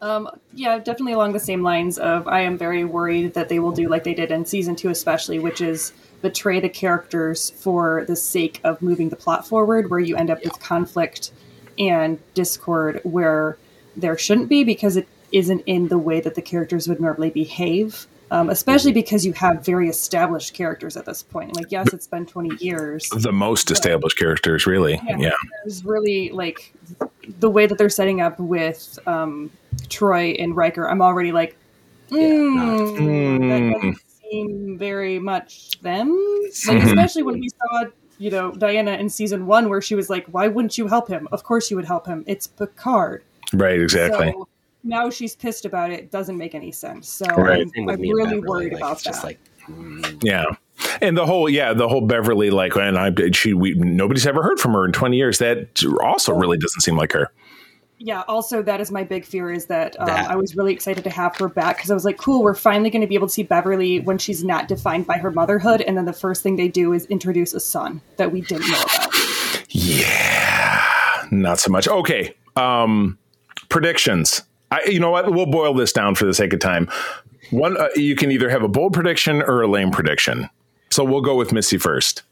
Um, 0.00 0.30
yeah, 0.54 0.78
definitely 0.78 1.12
along 1.12 1.34
the 1.34 1.40
same 1.40 1.62
lines 1.62 1.98
of 1.98 2.26
I 2.26 2.40
am 2.40 2.56
very 2.56 2.86
worried 2.86 3.34
that 3.34 3.50
they 3.50 3.58
will 3.58 3.70
do 3.70 3.86
like 3.86 4.02
they 4.04 4.14
did 4.14 4.30
in 4.30 4.46
season 4.46 4.76
two, 4.76 4.88
especially, 4.88 5.38
which 5.38 5.60
is 5.60 5.92
betray 6.22 6.58
the 6.58 6.70
characters 6.70 7.50
for 7.50 8.06
the 8.06 8.16
sake 8.16 8.62
of 8.64 8.80
moving 8.80 9.10
the 9.10 9.16
plot 9.16 9.46
forward, 9.46 9.90
where 9.90 10.00
you 10.00 10.16
end 10.16 10.30
up 10.30 10.42
with 10.42 10.58
conflict 10.58 11.32
and 11.78 12.18
discord 12.32 13.00
where 13.02 13.58
there 13.94 14.16
shouldn't 14.16 14.48
be 14.48 14.64
because 14.64 14.96
it 14.96 15.06
isn't 15.32 15.60
in 15.66 15.88
the 15.88 15.98
way 15.98 16.18
that 16.22 16.34
the 16.34 16.42
characters 16.42 16.88
would 16.88 16.98
normally 16.98 17.28
behave. 17.28 18.06
Um, 18.32 18.48
especially 18.48 18.92
because 18.92 19.26
you 19.26 19.34
have 19.34 19.62
very 19.62 19.90
established 19.90 20.54
characters 20.54 20.96
at 20.96 21.04
this 21.04 21.22
point. 21.22 21.54
Like, 21.54 21.70
yes, 21.70 21.92
it's 21.92 22.06
been 22.06 22.24
20 22.24 22.64
years. 22.64 23.06
The 23.10 23.30
most 23.30 23.70
established 23.70 24.16
characters, 24.16 24.66
really. 24.66 24.98
Yeah. 25.18 25.32
There's 25.62 25.84
really 25.84 26.30
like 26.30 26.72
the 27.40 27.50
way 27.50 27.66
that 27.66 27.76
they're 27.76 27.90
setting 27.90 28.22
up 28.22 28.40
with 28.40 28.98
um, 29.06 29.50
Troi 29.88 30.34
and 30.42 30.56
Riker. 30.56 30.88
I'm 30.88 31.02
already 31.02 31.30
like, 31.30 31.58
mm, 32.08 32.56
that 33.48 33.60
Mm. 33.60 33.72
doesn't 33.74 33.98
seem 34.30 34.78
very 34.78 35.18
much 35.18 35.78
them. 35.82 36.08
Like, 36.66 36.82
especially 36.84 37.24
when 37.24 37.38
we 37.38 37.50
saw, 37.50 37.84
you 38.18 38.30
know, 38.30 38.52
Deanna 38.52 38.98
in 38.98 39.10
season 39.10 39.46
one, 39.46 39.68
where 39.68 39.82
she 39.82 39.94
was 39.94 40.08
like, 40.08 40.26
"Why 40.28 40.48
wouldn't 40.48 40.78
you 40.78 40.86
help 40.86 41.08
him? 41.08 41.28
Of 41.32 41.44
course 41.44 41.70
you 41.70 41.76
would 41.76 41.84
help 41.86 42.06
him. 42.06 42.24
It's 42.26 42.46
Picard." 42.46 43.24
Right, 43.52 43.78
exactly. 43.78 44.32
So 44.32 44.48
now 44.84 45.10
she's 45.10 45.36
pissed 45.36 45.64
about 45.64 45.90
it. 45.90 46.10
Doesn't 46.10 46.36
make 46.36 46.54
any 46.54 46.72
sense. 46.72 47.08
So 47.08 47.26
Right. 47.36 47.66
I'm, 47.76 47.88
I'm 47.88 48.00
me 48.00 48.12
really 48.12 48.40
worried 48.40 48.72
like, 48.72 48.80
about 48.80 48.92
it's 48.94 49.04
just 49.04 49.22
that. 49.22 49.26
like 49.26 49.40
mm, 49.68 50.22
Yeah. 50.22 50.44
And 51.00 51.16
the 51.16 51.26
whole, 51.26 51.48
yeah, 51.48 51.72
the 51.72 51.88
whole 51.88 52.00
Beverly, 52.00 52.50
like, 52.50 52.74
and 52.76 52.98
I, 52.98 53.12
she, 53.32 53.54
we, 53.54 53.74
nobody's 53.74 54.26
ever 54.26 54.42
heard 54.42 54.58
from 54.58 54.72
her 54.72 54.84
in 54.84 54.92
20 54.92 55.16
years. 55.16 55.38
That 55.38 55.82
also 56.02 56.34
really 56.34 56.58
doesn't 56.58 56.80
seem 56.80 56.96
like 56.96 57.12
her. 57.12 57.30
Yeah, 57.98 58.22
also 58.26 58.62
that 58.64 58.80
is 58.80 58.90
my 58.90 59.04
big 59.04 59.24
fear 59.24 59.52
is 59.52 59.66
that, 59.66 59.98
um, 60.00 60.06
That. 60.06 60.28
I 60.28 60.34
was 60.34 60.56
really 60.56 60.72
excited 60.72 61.04
to 61.04 61.10
have 61.10 61.36
her 61.36 61.48
back 61.48 61.76
because 61.76 61.90
I 61.90 61.94
was 61.94 62.04
like, 62.04 62.18
cool, 62.18 62.42
we're 62.42 62.54
finally 62.54 62.90
going 62.90 63.02
to 63.02 63.06
be 63.06 63.14
able 63.14 63.28
to 63.28 63.32
see 63.32 63.44
Beverly 63.44 64.00
when 64.00 64.18
she's 64.18 64.42
not 64.42 64.66
defined 64.66 65.06
by 65.06 65.18
her 65.18 65.30
motherhood, 65.30 65.82
and 65.82 65.96
then 65.96 66.04
the 66.04 66.12
first 66.12 66.42
thing 66.42 66.56
they 66.56 66.66
do 66.66 66.92
is 66.92 67.06
introduce 67.06 67.54
a 67.54 67.60
son 67.60 68.00
that 68.16 68.32
we 68.32 68.40
didn't 68.40 68.68
know 68.68 68.82
about. 68.82 69.14
Yeah, 69.68 71.26
not 71.30 71.60
so 71.60 71.70
much. 71.70 71.86
Okay. 71.86 72.34
Um, 72.56 73.18
predictions. 73.68 74.42
I, 74.72 74.84
you 74.86 74.98
know 74.98 75.10
what? 75.10 75.30
We'll 75.30 75.46
boil 75.46 75.74
this 75.74 75.92
down 75.92 76.14
for 76.14 76.24
the 76.24 76.32
sake 76.32 76.54
of 76.54 76.60
time. 76.60 76.88
One, 77.50 77.76
uh, 77.76 77.88
you 77.94 78.16
can 78.16 78.32
either 78.32 78.48
have 78.48 78.62
a 78.62 78.68
bold 78.68 78.94
prediction 78.94 79.42
or 79.42 79.60
a 79.60 79.66
lame 79.66 79.90
prediction. 79.90 80.48
So 80.90 81.04
we'll 81.04 81.20
go 81.20 81.36
with 81.36 81.52
Missy 81.52 81.76
first. 81.76 82.22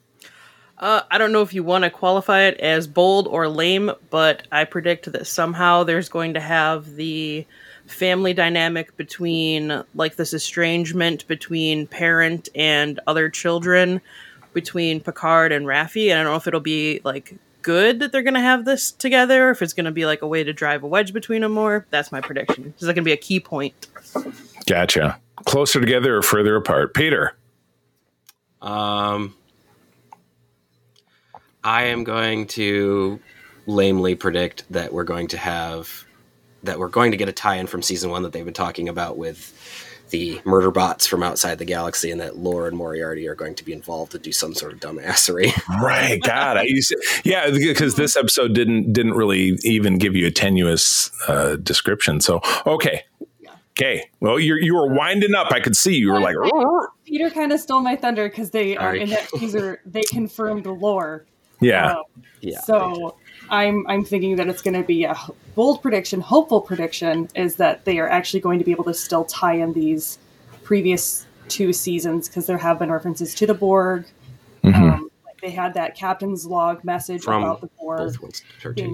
Uh, 0.78 1.02
I 1.10 1.18
don't 1.18 1.32
know 1.32 1.42
if 1.42 1.52
you 1.52 1.62
want 1.62 1.84
to 1.84 1.90
qualify 1.90 2.44
it 2.44 2.58
as 2.58 2.86
bold 2.86 3.28
or 3.28 3.46
lame, 3.48 3.90
but 4.08 4.46
I 4.50 4.64
predict 4.64 5.12
that 5.12 5.26
somehow 5.26 5.84
there's 5.84 6.08
going 6.08 6.32
to 6.32 6.40
have 6.40 6.94
the 6.96 7.44
family 7.86 8.32
dynamic 8.32 8.96
between, 8.96 9.84
like, 9.94 10.16
this 10.16 10.32
estrangement 10.32 11.28
between 11.28 11.86
parent 11.86 12.48
and 12.54 12.98
other 13.06 13.28
children, 13.28 14.00
between 14.54 15.00
Picard 15.00 15.52
and 15.52 15.66
Raffi. 15.66 16.10
And 16.10 16.18
I 16.18 16.22
don't 16.22 16.32
know 16.32 16.36
if 16.36 16.46
it'll 16.46 16.60
be, 16.60 17.02
like, 17.04 17.34
good 17.62 18.00
that 18.00 18.12
they're 18.12 18.22
going 18.22 18.34
to 18.34 18.40
have 18.40 18.64
this 18.64 18.90
together, 18.90 19.48
or 19.48 19.50
if 19.50 19.62
it's 19.62 19.72
going 19.72 19.86
to 19.86 19.90
be, 19.90 20.06
like, 20.06 20.22
a 20.22 20.26
way 20.26 20.44
to 20.44 20.52
drive 20.52 20.82
a 20.82 20.86
wedge 20.86 21.12
between 21.12 21.42
them 21.42 21.52
more. 21.52 21.86
That's 21.90 22.10
my 22.12 22.20
prediction. 22.20 22.74
Is 22.78 22.86
that 22.86 22.94
going 22.94 23.02
to 23.04 23.08
be 23.08 23.12
a 23.12 23.16
key 23.16 23.40
point? 23.40 23.88
Gotcha. 24.66 25.18
Closer 25.44 25.80
together 25.80 26.16
or 26.16 26.22
further 26.22 26.56
apart? 26.56 26.94
Peter. 26.94 27.36
Um, 28.62 29.34
I 31.64 31.84
am 31.84 32.04
going 32.04 32.46
to 32.48 33.20
lamely 33.66 34.14
predict 34.14 34.64
that 34.70 34.92
we're 34.92 35.04
going 35.04 35.28
to 35.28 35.38
have 35.38 36.04
that 36.62 36.78
we're 36.78 36.88
going 36.88 37.10
to 37.10 37.16
get 37.16 37.28
a 37.28 37.32
tie-in 37.32 37.66
from 37.66 37.80
season 37.80 38.10
one 38.10 38.22
that 38.22 38.32
they've 38.32 38.44
been 38.44 38.52
talking 38.52 38.88
about 38.88 39.16
with 39.16 39.54
the 40.10 40.40
murder 40.44 40.70
bots 40.70 41.06
from 41.06 41.22
outside 41.22 41.58
the 41.58 41.64
galaxy, 41.64 42.10
and 42.10 42.20
that 42.20 42.36
Lore 42.36 42.66
and 42.68 42.76
Moriarty 42.76 43.26
are 43.28 43.34
going 43.34 43.54
to 43.56 43.64
be 43.64 43.72
involved 43.72 44.12
to 44.12 44.18
do 44.18 44.32
some 44.32 44.54
sort 44.54 44.72
of 44.72 44.80
dumbassery. 44.80 45.52
Right. 45.82 46.20
God. 46.22 46.56
I 46.56 46.64
used 46.64 46.90
to, 46.90 47.20
yeah, 47.24 47.50
because 47.50 47.94
this 47.94 48.16
episode 48.16 48.54
didn't 48.54 48.92
didn't 48.92 49.14
really 49.14 49.58
even 49.62 49.98
give 49.98 50.14
you 50.16 50.26
a 50.26 50.30
tenuous 50.30 51.10
uh, 51.28 51.56
description. 51.56 52.20
So 52.20 52.40
okay. 52.66 53.04
Okay. 53.78 54.10
Well, 54.20 54.38
you 54.38 54.56
you 54.56 54.74
were 54.74 54.92
winding 54.92 55.34
up. 55.34 55.52
I 55.52 55.60
could 55.60 55.76
see 55.76 55.94
you 55.94 56.12
were 56.12 56.20
like, 56.20 56.36
Peter 57.06 57.30
kind 57.30 57.52
of 57.52 57.60
stole 57.60 57.80
my 57.80 57.96
thunder 57.96 58.28
because 58.28 58.50
they 58.50 58.74
Sorry. 58.74 59.00
in 59.00 59.10
that 59.10 59.28
teaser 59.28 59.80
they 59.86 60.02
confirmed 60.02 60.64
the 60.64 60.72
lore. 60.72 61.24
yeah. 61.60 61.92
Um, 61.92 62.02
yeah. 62.42 62.60
So 62.60 63.16
I'm 63.50 63.86
I'm 63.88 64.04
thinking 64.04 64.36
that 64.36 64.48
it's 64.48 64.62
going 64.62 64.74
to 64.74 64.86
be 64.86 65.04
a 65.04 65.16
bold 65.54 65.82
prediction, 65.82 66.20
hopeful 66.20 66.60
prediction 66.60 67.28
is 67.34 67.56
that 67.56 67.84
they 67.84 67.98
are 67.98 68.08
actually 68.08 68.40
going 68.40 68.58
to 68.58 68.64
be 68.64 68.70
able 68.70 68.84
to 68.84 68.94
still 68.94 69.24
tie 69.24 69.54
in 69.54 69.72
these 69.72 70.18
previous 70.62 71.26
two 71.48 71.72
seasons 71.72 72.28
because 72.28 72.46
there 72.46 72.58
have 72.58 72.78
been 72.78 72.90
references 72.90 73.34
to 73.34 73.46
the 73.46 73.54
Borg. 73.54 74.06
Mm-hmm. 74.62 74.82
Um, 74.82 75.10
like 75.26 75.40
they 75.40 75.50
had 75.50 75.74
that 75.74 75.96
captain's 75.96 76.46
log 76.46 76.84
message 76.84 77.24
From 77.24 77.42
about 77.42 77.60
the 77.60 77.66
Borg. 77.78 78.14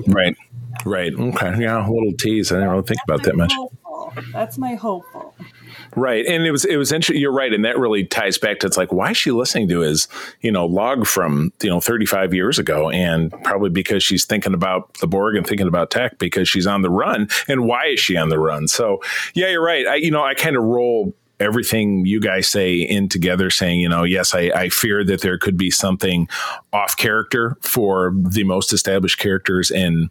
Right, 0.09 0.37
right. 0.85 1.13
Okay, 1.13 1.61
yeah, 1.61 1.87
a 1.87 1.91
little 1.91 2.15
tease. 2.15 2.51
I 2.51 2.57
didn't 2.57 2.71
really 2.71 2.83
think 2.83 3.01
That's 3.07 3.21
about 3.21 3.23
that 3.25 3.37
much. 3.37 3.53
Hopeful. 3.53 4.15
That's 4.33 4.57
my 4.57 4.75
hopeful. 4.75 5.35
Right, 5.95 6.27
and 6.27 6.47
it 6.47 6.51
was 6.51 6.65
it 6.65 6.77
was 6.77 6.93
interesting. 6.93 7.21
You're 7.21 7.33
right, 7.33 7.53
and 7.53 7.65
that 7.65 7.79
really 7.79 8.05
ties 8.05 8.39
back 8.39 8.59
to 8.61 8.67
it's 8.67 8.77
like 8.77 8.93
why 8.93 9.11
is 9.11 9.17
she 9.17 9.31
listening 9.31 9.69
to 9.69 9.81
his 9.81 10.09
you 10.41 10.51
know 10.51 10.67
log 10.67 11.07
from 11.07 11.53
you 11.63 11.71
know 11.71 11.81
35 11.81 12.35
years 12.35 12.59
ago, 12.59 12.91
and 12.91 13.33
probably 13.45 13.71
because 13.71 14.03
she's 14.03 14.25
thinking 14.25 14.55
about 14.55 14.93
the 14.95 15.07
Borg 15.07 15.37
and 15.37 15.47
thinking 15.47 15.69
about 15.69 15.91
tech 15.91 16.19
because 16.19 16.49
she's 16.49 16.67
on 16.67 16.83
the 16.83 16.91
run, 16.91 17.29
and 17.49 17.67
why 17.67 17.87
is 17.87 18.01
she 18.01 18.17
on 18.17 18.29
the 18.29 18.39
run? 18.39 18.69
So 18.69 19.01
yeah, 19.35 19.49
you're 19.49 19.65
right. 19.65 19.87
I 19.87 19.95
you 19.97 20.11
know 20.11 20.25
I 20.25 20.35
kind 20.35 20.57
of 20.57 20.63
roll 20.63 21.15
everything 21.39 22.07
you 22.07 22.21
guys 22.21 22.49
say 22.49 22.77
in 22.77 23.09
together 23.09 23.51
saying 23.51 23.79
you 23.79 23.89
know 23.89 24.05
yes 24.05 24.35
I, 24.35 24.51
I, 24.55 24.69
fear 24.71 25.05
that 25.05 25.21
there 25.21 25.39
could 25.39 25.57
be 25.57 25.71
something 25.71 26.29
off 26.73 26.97
character 26.97 27.57
for 27.61 28.15
the 28.17 28.45
most 28.45 28.73
established 28.73 29.19
characters 29.19 29.71
and 29.71 30.11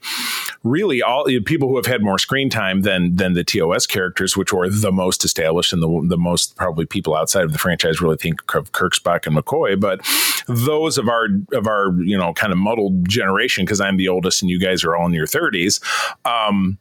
really 0.64 1.02
all 1.02 1.26
people 1.46 1.68
who 1.70 1.78
have 1.78 1.88
had 1.88 2.04
more 2.04 2.20
screen 2.20 2.50
time 2.50 2.82
than 2.82 3.16
than 3.16 3.34
the 3.34 3.44
tos 3.44 3.88
characters 3.88 4.38
which 4.38 4.54
were 4.54 4.70
the 4.70 4.92
most 4.92 5.26
established 5.26 5.74
and 5.74 5.82
the, 5.82 6.06
the 6.08 6.18
most 6.18 6.56
probably 6.58 6.86
people 6.86 7.16
outside 7.16 7.44
of 7.44 7.54
the 7.54 7.60
franchise 7.60 8.02
really 8.02 8.18
think 8.18 8.54
of 8.54 8.72
kirk 8.72 8.94
spock 8.94 9.26
and 9.26 9.36
mccoy 9.36 9.80
but 9.80 10.02
those 10.48 10.98
of 10.98 11.10
our 11.10 11.28
of 11.54 11.66
our 11.66 11.92
you 12.02 12.18
know 12.18 12.34
kind 12.34 12.52
of 12.52 12.60
muddled 12.60 13.08
generation 13.10 13.66
because 13.66 13.82
i'm 13.82 13.98
the 13.98 14.08
oldest 14.08 14.42
and 14.42 14.52
you 14.52 14.60
guys 14.60 14.84
are 14.84 14.96
all 14.96 15.08
in 15.08 15.14
your 15.14 15.28
30s 15.28 15.82
um, 16.26 16.78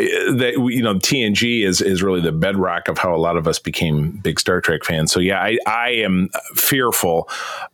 that 0.00 0.54
you 0.70 0.82
know 0.82 0.94
TNG 0.94 1.64
is 1.64 1.80
is 1.80 2.02
really 2.02 2.20
the 2.20 2.32
bedrock 2.32 2.88
of 2.88 2.98
how 2.98 3.14
a 3.14 3.18
lot 3.18 3.36
of 3.36 3.46
us 3.46 3.58
became 3.58 4.12
big 4.12 4.40
Star 4.40 4.60
Trek 4.60 4.84
fans. 4.84 5.12
So 5.12 5.20
yeah, 5.20 5.40
I 5.40 5.58
I 5.66 5.90
am 5.90 6.28
fearful 6.54 7.28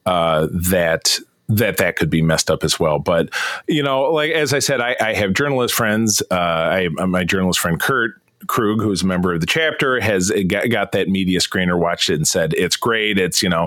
uh, 0.05 0.49
that 0.51 1.19
that 1.49 1.77
that 1.77 1.97
could 1.97 2.11
be 2.11 2.23
messed 2.23 2.51
up 2.51 2.65
as 2.65 2.81
well. 2.81 2.99
But 2.99 3.31
you 3.69 3.83
know, 3.83 4.03
like 4.13 4.33
as 4.33 4.53
I 4.53 4.59
said, 4.59 4.81
I, 4.81 4.97
I 5.01 5.15
have 5.15 5.33
journalist 5.33 5.75
friends. 5.75 6.23
Uh, 6.31 6.35
I 6.35 6.89
my 6.89 7.25
journalist 7.25 7.61
friend 7.61 7.81
Kurt. 7.81 8.13
Krug, 8.49 8.81
who's 8.81 9.03
a 9.03 9.07
member 9.07 9.33
of 9.33 9.41
the 9.41 9.47
chapter, 9.47 9.99
has 9.99 10.31
got, 10.47 10.69
got, 10.69 10.93
that 10.93 11.09
media 11.09 11.41
screener, 11.41 11.77
watched 11.77 12.11
it, 12.11 12.17
and 12.17 12.29
said 12.29 12.53
it's 12.53 12.77
great. 12.77 13.19
It's 13.19 13.43
you 13.43 13.49
know, 13.49 13.67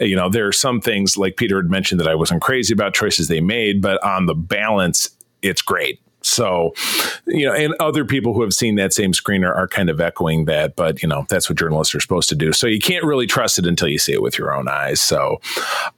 you 0.00 0.16
know, 0.16 0.28
there 0.28 0.48
are 0.48 0.52
some 0.52 0.80
things 0.80 1.16
like 1.16 1.36
Peter 1.36 1.58
had 1.58 1.70
mentioned 1.70 2.00
that 2.00 2.08
I 2.08 2.14
wasn't 2.14 2.42
crazy 2.42 2.72
about 2.72 2.94
choices 2.94 3.28
they 3.28 3.42
made, 3.42 3.82
but 3.82 4.02
on 4.02 4.26
the 4.26 4.34
balance, 4.34 5.10
it's 5.42 5.62
great. 5.62 6.00
So, 6.36 6.74
you 7.26 7.46
know, 7.46 7.54
and 7.54 7.74
other 7.80 8.04
people 8.04 8.34
who 8.34 8.42
have 8.42 8.52
seen 8.52 8.74
that 8.74 8.92
same 8.92 9.12
screener 9.12 9.56
are 9.56 9.66
kind 9.66 9.88
of 9.88 10.02
echoing 10.02 10.44
that, 10.44 10.76
but 10.76 11.02
you 11.02 11.08
know, 11.08 11.24
that's 11.30 11.48
what 11.48 11.58
journalists 11.58 11.94
are 11.94 12.00
supposed 12.00 12.28
to 12.28 12.34
do. 12.34 12.52
So 12.52 12.66
you 12.66 12.78
can't 12.78 13.04
really 13.04 13.26
trust 13.26 13.58
it 13.58 13.66
until 13.66 13.88
you 13.88 13.98
see 13.98 14.12
it 14.12 14.20
with 14.20 14.36
your 14.36 14.54
own 14.54 14.68
eyes. 14.68 15.00
So, 15.00 15.40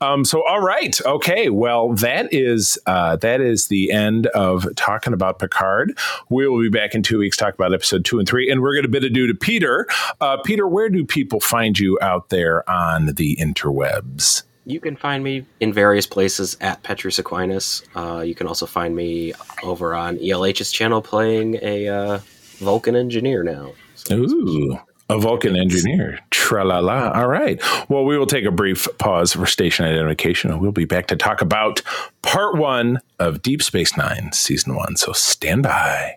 um, 0.01 0.25
so 0.25 0.47
all 0.49 0.61
right, 0.61 0.97
okay, 1.05 1.49
well, 1.49 1.93
that 1.95 2.33
is 2.33 2.79
uh, 2.87 3.17
that 3.17 3.41
is 3.41 3.67
the 3.67 3.91
end 3.91 4.29
of 4.29 4.65
talking 4.77 5.13
about 5.13 5.41
Picard. 5.41 5.99
We 6.31 6.47
will 6.47 6.61
be 6.61 6.71
back 6.71 6.95
in 6.95 7.03
two 7.03 7.19
weeks 7.19 7.37
talk 7.37 7.55
about 7.55 7.75
episode 7.75 8.05
two 8.05 8.21
and 8.21 8.29
three, 8.29 8.49
and 8.49 8.63
we're 8.63 8.75
going 8.75 8.85
to 8.85 8.89
bid 8.89 9.03
adieu 9.03 9.27
to 9.27 9.35
Peter. 9.35 9.89
Uh, 10.21 10.37
Peter, 10.45 10.69
where 10.69 10.89
do 10.89 11.05
people 11.05 11.41
find 11.41 11.77
you 11.79 11.99
out 12.01 12.29
there 12.29 12.69
on 12.71 13.15
the 13.15 13.37
interwebs? 13.37 14.45
You 14.69 14.81
can 14.81 14.97
find 14.97 15.25
me 15.25 15.47
in 15.61 15.73
various 15.73 16.07
places 16.07 16.57
at 16.61 16.83
Petrus 16.83 17.19
Aquinas. 17.19 17.83
Uh, 17.97 18.21
you 18.21 18.35
can 18.35 18.47
also 18.47 18.67
find 18.67 18.95
me 18.95 19.33
over 19.63 19.95
on 19.95 20.19
ELH's 20.19 20.71
channel 20.71 21.01
playing 21.01 21.59
a 21.63 21.89
uh, 21.89 22.19
Vulcan 22.59 22.95
engineer 22.95 23.43
now. 23.43 23.73
So 23.95 24.17
Ooh, 24.17 24.79
a 25.09 25.19
Vulcan 25.19 25.57
engineer. 25.57 26.19
Tra 26.31 26.65
la 26.65 26.81
la. 26.81 27.11
All 27.13 27.29
right. 27.29 27.59
Well, 27.89 28.05
we 28.05 28.19
will 28.19 28.27
take 28.27 28.45
a 28.45 28.51
brief 28.51 28.87
pause 28.99 29.33
for 29.33 29.47
station 29.47 29.87
identification 29.87 30.51
and 30.51 30.61
we'll 30.61 30.71
be 30.71 30.85
back 30.85 31.07
to 31.07 31.17
talk 31.17 31.41
about 31.41 31.81
part 32.21 32.59
one 32.59 33.01
of 33.19 33.41
Deep 33.41 33.63
Space 33.63 33.97
Nine, 33.97 34.33
season 34.33 34.77
one. 34.77 34.97
So 34.97 35.13
stand 35.13 35.63
by. 35.63 36.17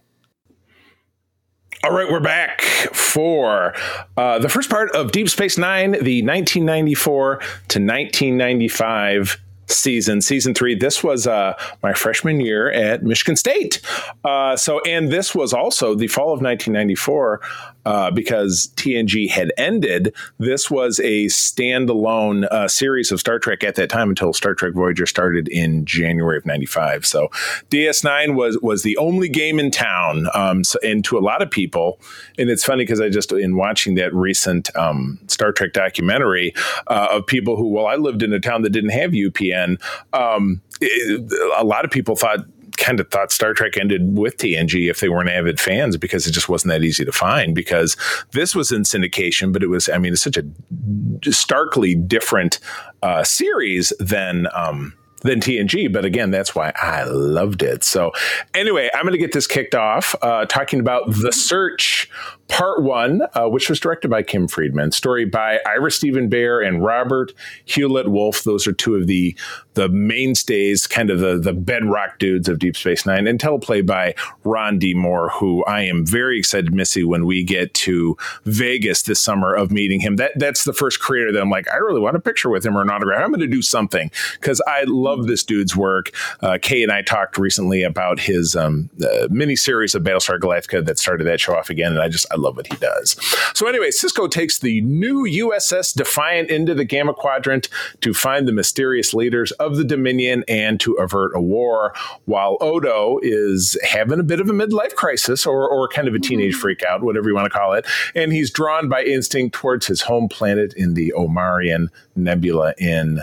All 1.84 1.92
right, 1.92 2.08
we're 2.12 2.20
back 2.20 2.62
for 2.62 3.74
uh, 4.16 4.38
the 4.38 4.50
first 4.50 4.70
part 4.70 4.92
of 4.92 5.12
Deep 5.12 5.28
Space 5.28 5.58
Nine, 5.58 5.94
the 5.94 6.22
1994 6.22 7.38
to 7.38 7.44
1995 7.80 9.42
season, 9.66 10.22
season 10.22 10.54
three. 10.54 10.76
This 10.76 11.04
was 11.04 11.26
uh, 11.26 11.56
my 11.82 11.94
freshman 11.94 12.40
year 12.40 12.72
at 12.72 13.02
Michigan 13.02 13.36
State. 13.36 13.82
Uh, 14.24 14.56
so, 14.56 14.80
and 14.82 15.12
this 15.12 15.34
was 15.34 15.54
also 15.54 15.96
the 15.96 16.06
fall 16.06 16.34
of 16.34 16.42
1994 16.42 17.42
uh, 17.86 18.12
because 18.12 18.72
TNG 18.76 19.30
had 19.30 19.52
ended. 19.58 20.14
This 20.38 20.70
was 20.70 21.00
a 21.00 21.26
standalone 21.26 22.46
uh, 22.52 22.68
series 22.68 23.12
of 23.12 23.20
Star 23.20 23.40
Trek 23.40 23.64
at 23.64 23.76
that 23.76 23.90
time 23.90 24.10
until 24.10 24.34
Star 24.34 24.54
Trek 24.54 24.74
Voyager 24.74 25.06
started 25.06 25.48
in 25.48 25.86
January 25.86 26.38
of 26.38 26.46
'95. 26.46 27.06
So 27.06 27.30
DS9 27.70 28.36
was 28.36 28.58
was 28.62 28.84
the 28.84 28.98
only 28.98 29.30
game 29.30 29.60
in 29.60 29.72
town, 29.72 30.28
um, 30.34 30.64
so, 30.64 30.78
and 30.84 31.04
to 31.06 31.18
a 31.18 31.22
lot 31.22 31.42
of 31.42 31.50
people, 31.50 32.00
and 32.38 32.50
it's 32.50 32.64
funny 32.64 32.84
because 32.84 33.02
I 33.02 33.10
just 33.10 33.32
in 33.32 33.56
watching 33.56 33.96
that 33.96 34.14
recent 34.14 34.76
um, 34.76 35.20
Star 35.28 35.52
Trek 35.52 35.74
documentary 35.74 36.54
uh, 36.88 37.08
of 37.12 37.26
people 37.26 37.56
who, 37.56 37.68
well, 37.68 37.88
I 37.88 37.96
lived 37.96 38.24
in 38.24 38.34
a 38.34 38.40
town 38.40 38.62
that 38.64 38.72
didn't 38.72 38.92
have 38.92 39.12
UPN. 39.12 39.82
Um, 40.14 40.62
it, 40.80 41.32
a 41.58 41.64
lot 41.64 41.86
of 41.86 41.92
people 41.92 42.16
thought 42.16 42.46
kind 42.78 43.00
of 43.00 43.10
thought 43.10 43.32
Star 43.32 43.54
Trek 43.54 43.78
ended 43.78 44.18
with 44.18 44.38
TNG 44.38 44.90
if 44.90 45.00
they 45.00 45.10
weren't 45.10 45.30
avid 45.30 45.60
fans 45.60 45.98
because 45.98 46.28
it 46.28 46.32
just 46.32 46.50
wasn't 46.50 46.72
that 46.72 46.84
easy 46.84 47.06
to 47.06 47.12
find. 47.12 47.56
Because 47.56 47.96
this 48.32 48.56
was 48.56 48.72
in 48.72 48.84
syndication, 48.84 49.54
but 49.54 49.64
it 49.64 49.68
was, 49.68 49.90
I 49.90 49.98
mean, 49.98 50.14
it's 50.14 50.22
such 50.22 50.38
a 50.38 51.32
starkly 51.32 51.96
different 51.96 52.60
uh, 53.04 53.24
series 53.24 53.94
than. 54.00 54.48
Um, 54.54 54.94
than 55.22 55.40
TNG, 55.40 55.92
but 55.92 56.04
again, 56.04 56.32
that's 56.32 56.56
why 56.56 56.74
I 56.76 57.04
loved 57.04 57.62
it. 57.62 57.84
So, 57.84 58.12
anyway, 58.54 58.90
I'm 58.94 59.04
going 59.04 59.14
to 59.14 59.20
get 59.20 59.34
this 59.34 59.46
kicked 59.48 59.76
off 59.76 60.16
uh, 60.22 60.46
talking 60.46 60.80
about 60.80 61.04
The 61.08 61.32
Search 61.32 62.10
Part 62.52 62.84
One, 62.84 63.22
uh, 63.34 63.48
which 63.48 63.70
was 63.70 63.80
directed 63.80 64.10
by 64.10 64.24
Kim 64.24 64.46
Friedman, 64.46 64.92
story 64.92 65.24
by 65.24 65.62
Ira 65.66 65.90
Stephen 65.90 66.30
Behr 66.30 66.68
and 66.68 66.84
Robert 66.84 67.32
Hewitt 67.64 68.10
Wolfe. 68.10 68.44
Those 68.44 68.68
are 68.68 68.74
two 68.74 68.96
of 68.96 69.08
the 69.08 69.38
the 69.76 69.88
mainstays, 69.88 70.86
kind 70.86 71.10
of 71.10 71.20
the 71.20 71.40
the 71.40 71.54
bedrock 71.54 72.20
dudes 72.20 72.50
of 72.50 72.60
Deep 72.60 72.76
Space 72.76 73.06
Nine, 73.06 73.26
and 73.26 73.40
teleplay 73.40 73.86
by 73.86 74.16
Ron 74.44 74.80
D. 74.80 74.94
Moore, 74.94 75.30
who 75.30 75.64
I 75.64 75.84
am 75.84 76.06
very 76.06 76.38
excited, 76.38 76.74
Missy, 76.74 77.06
when 77.06 77.26
we 77.26 77.42
get 77.42 77.74
to 77.76 78.18
Vegas 78.44 79.04
this 79.04 79.22
summer 79.22 79.54
of 79.56 79.72
meeting 79.72 80.02
him. 80.02 80.18
That 80.18 80.34
that's 80.36 80.66
the 80.66 80.74
first 80.74 81.00
creator 81.00 81.32
that 81.32 81.42
I'm 81.42 81.50
like, 81.50 81.72
I 81.72 81.78
really 81.78 82.02
want 82.02 82.18
a 82.18 82.20
picture 82.20 82.50
with 82.50 82.66
him 82.66 82.78
or 82.78 82.82
an 82.82 82.90
autograph. 82.90 83.24
I'm 83.24 83.30
going 83.32 83.40
to 83.40 83.48
do 83.48 83.62
something 83.62 84.12
because 84.34 84.62
I 84.68 84.84
love 84.88 85.28
this 85.28 85.46
dude's 85.46 85.78
work. 85.78 86.12
Uh, 86.42 86.58
Kay 86.62 86.84
and 86.84 86.92
I 86.92 87.02
talked 87.02 87.38
recently 87.38 87.84
about 87.84 88.20
his 88.20 88.58
um, 88.58 88.90
uh, 89.02 89.30
mini 89.30 89.56
series 89.56 89.96
of 89.96 90.04
Battlestar 90.04 90.38
Galactica 90.38 90.86
that 90.86 91.00
started 91.00 91.24
that 91.28 91.40
show 91.40 91.56
off 91.56 91.70
again, 91.70 91.94
and 91.94 92.02
I 92.02 92.10
just 92.10 92.26
I 92.30 92.41
love 92.42 92.58
what 92.58 92.68
he 92.68 92.76
does. 92.78 93.16
So 93.56 93.68
anyway, 93.68 93.90
Sisko 93.90 94.30
takes 94.30 94.60
the 94.60 94.82
new 94.82 95.24
USS 95.24 95.94
Defiant 95.94 96.50
into 96.50 96.74
the 96.74 96.86
Gamma 96.86 97.14
Quadrant 97.14 97.70
to 98.02 98.14
find 98.14 98.48
the 98.48 98.52
mysterious 98.52 99.14
leaders 99.14 99.52
of 99.54 99.78
the 99.78 99.84
Dominion 99.84 100.44
and 100.48 100.80
to 100.82 100.94
avert 100.94 101.32
a 101.36 101.42
war, 101.42 101.94
while 102.26 102.58
Odo 102.62 103.20
is 103.22 103.78
having 103.84 104.20
a 104.20 104.24
bit 104.24 104.40
of 104.40 104.50
a 104.50 104.54
midlife 104.54 104.96
crisis 104.96 105.46
or, 105.46 105.70
or 105.70 105.88
kind 105.88 106.08
of 106.08 106.16
a 106.16 106.20
teenage 106.20 106.54
mm-hmm. 106.54 106.62
freak 106.62 106.84
out, 106.84 107.04
whatever 107.04 107.30
you 107.30 107.36
want 107.36 107.52
to 107.52 107.58
call 107.58 107.74
it. 107.74 107.86
And 108.16 108.32
he's 108.32 108.52
drawn 108.52 108.90
by 108.90 109.04
instinct 109.04 109.56
towards 109.56 109.88
his 109.88 110.02
home 110.02 110.28
planet 110.28 110.74
in 110.74 110.94
the 110.94 111.14
Omarion 111.16 111.88
Nebula 112.16 112.74
in 112.78 113.22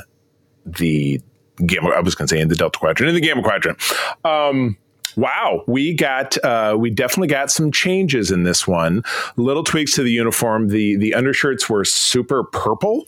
the 0.64 1.20
Gamma, 1.66 1.90
I 1.90 2.00
was 2.00 2.14
going 2.14 2.28
to 2.28 2.34
say 2.34 2.40
in 2.40 2.48
the 2.48 2.54
Delta 2.54 2.78
Quadrant, 2.78 3.08
in 3.08 3.14
the 3.14 3.20
Gamma 3.20 3.42
Quadrant. 3.42 3.80
Um, 4.24 4.76
wow, 5.18 5.64
we 5.66 5.92
got 5.92 6.42
uh, 6.44 6.76
we 6.78 6.90
definitely 6.90 7.28
got 7.28 7.50
some 7.50 7.72
changes 7.72 8.30
in 8.30 8.44
this 8.44 8.66
one. 8.66 9.02
Little 9.36 9.64
tweaks 9.64 9.94
to 9.94 10.02
the 10.02 10.12
uniform. 10.12 10.68
The 10.68 10.96
the 10.96 11.14
undershirts 11.14 11.68
were 11.68 11.84
super 11.84 12.44
purple 12.44 13.06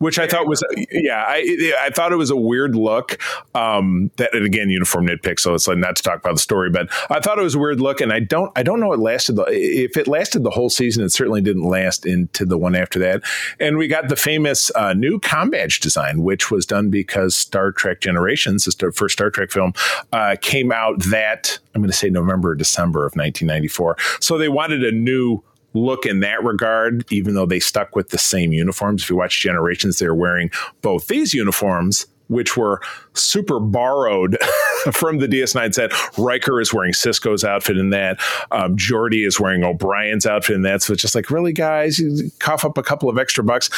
which 0.00 0.18
I 0.18 0.26
thought 0.26 0.46
was 0.46 0.64
yeah, 0.90 1.24
I 1.26 1.74
I 1.80 1.90
thought 1.90 2.10
it 2.12 2.16
was 2.16 2.30
a 2.30 2.36
weird 2.36 2.74
look. 2.74 3.18
Um, 3.54 4.10
that 4.16 4.34
and 4.34 4.44
again, 4.44 4.70
uniform 4.70 5.06
nitpick, 5.06 5.38
so 5.38 5.54
it's 5.54 5.68
like 5.68 5.78
not 5.78 5.94
to 5.96 6.02
talk 6.02 6.18
about 6.18 6.34
the 6.34 6.40
story, 6.40 6.70
but 6.70 6.88
I 7.10 7.20
thought 7.20 7.38
it 7.38 7.42
was 7.42 7.54
a 7.54 7.58
weird 7.58 7.80
look, 7.80 8.00
and 8.00 8.12
I 8.12 8.20
don't 8.20 8.50
I 8.56 8.62
don't 8.62 8.80
know 8.80 8.92
it 8.92 8.98
lasted 8.98 9.36
the, 9.36 9.44
if 9.50 9.96
it 9.96 10.08
lasted 10.08 10.42
the 10.42 10.50
whole 10.50 10.70
season. 10.70 11.04
It 11.04 11.10
certainly 11.10 11.42
didn't 11.42 11.64
last 11.64 12.06
into 12.06 12.46
the 12.46 12.56
one 12.56 12.74
after 12.74 12.98
that. 13.00 13.22
And 13.60 13.76
we 13.76 13.88
got 13.88 14.08
the 14.08 14.16
famous 14.16 14.70
uh, 14.74 14.94
new 14.94 15.20
com 15.20 15.50
badge 15.50 15.80
design, 15.80 16.22
which 16.22 16.50
was 16.50 16.64
done 16.64 16.88
because 16.88 17.34
Star 17.34 17.70
Trek 17.70 18.00
Generations, 18.00 18.64
the 18.64 18.92
first 18.92 19.12
Star 19.12 19.30
Trek 19.30 19.50
film, 19.50 19.74
uh, 20.12 20.36
came 20.40 20.72
out 20.72 20.98
that 21.10 21.58
I'm 21.74 21.82
going 21.82 21.90
to 21.90 21.96
say 21.96 22.08
November 22.08 22.50
or 22.50 22.54
December 22.54 23.00
of 23.00 23.12
1994. 23.12 23.96
So 24.20 24.38
they 24.38 24.48
wanted 24.48 24.82
a 24.82 24.92
new 24.92 25.42
look 25.74 26.06
in 26.06 26.20
that 26.20 26.42
regard, 26.42 27.10
even 27.12 27.34
though 27.34 27.46
they 27.46 27.60
stuck 27.60 27.94
with 27.94 28.10
the 28.10 28.18
same 28.18 28.52
uniforms. 28.52 29.02
If 29.02 29.10
you 29.10 29.16
watch 29.16 29.40
Generations, 29.40 29.98
they're 29.98 30.14
wearing 30.14 30.50
both 30.82 31.06
these 31.06 31.34
uniforms 31.34 32.06
which 32.30 32.56
were 32.56 32.80
super 33.12 33.58
borrowed 33.58 34.38
from 34.92 35.18
the 35.18 35.26
DS9 35.26 35.74
set. 35.74 35.90
Riker 36.16 36.60
is 36.60 36.72
wearing 36.72 36.92
Sisko's 36.92 37.42
outfit 37.42 37.76
in 37.76 37.90
that. 37.90 38.20
Um, 38.52 38.76
Geordi 38.76 39.26
is 39.26 39.40
wearing 39.40 39.64
O'Brien's 39.64 40.26
outfit 40.26 40.54
in 40.54 40.62
that. 40.62 40.80
So 40.80 40.92
it's 40.92 41.02
just 41.02 41.16
like, 41.16 41.28
really, 41.28 41.52
guys, 41.52 41.98
you 41.98 42.30
cough 42.38 42.64
up 42.64 42.78
a 42.78 42.84
couple 42.84 43.08
of 43.08 43.18
extra 43.18 43.42
bucks. 43.42 43.68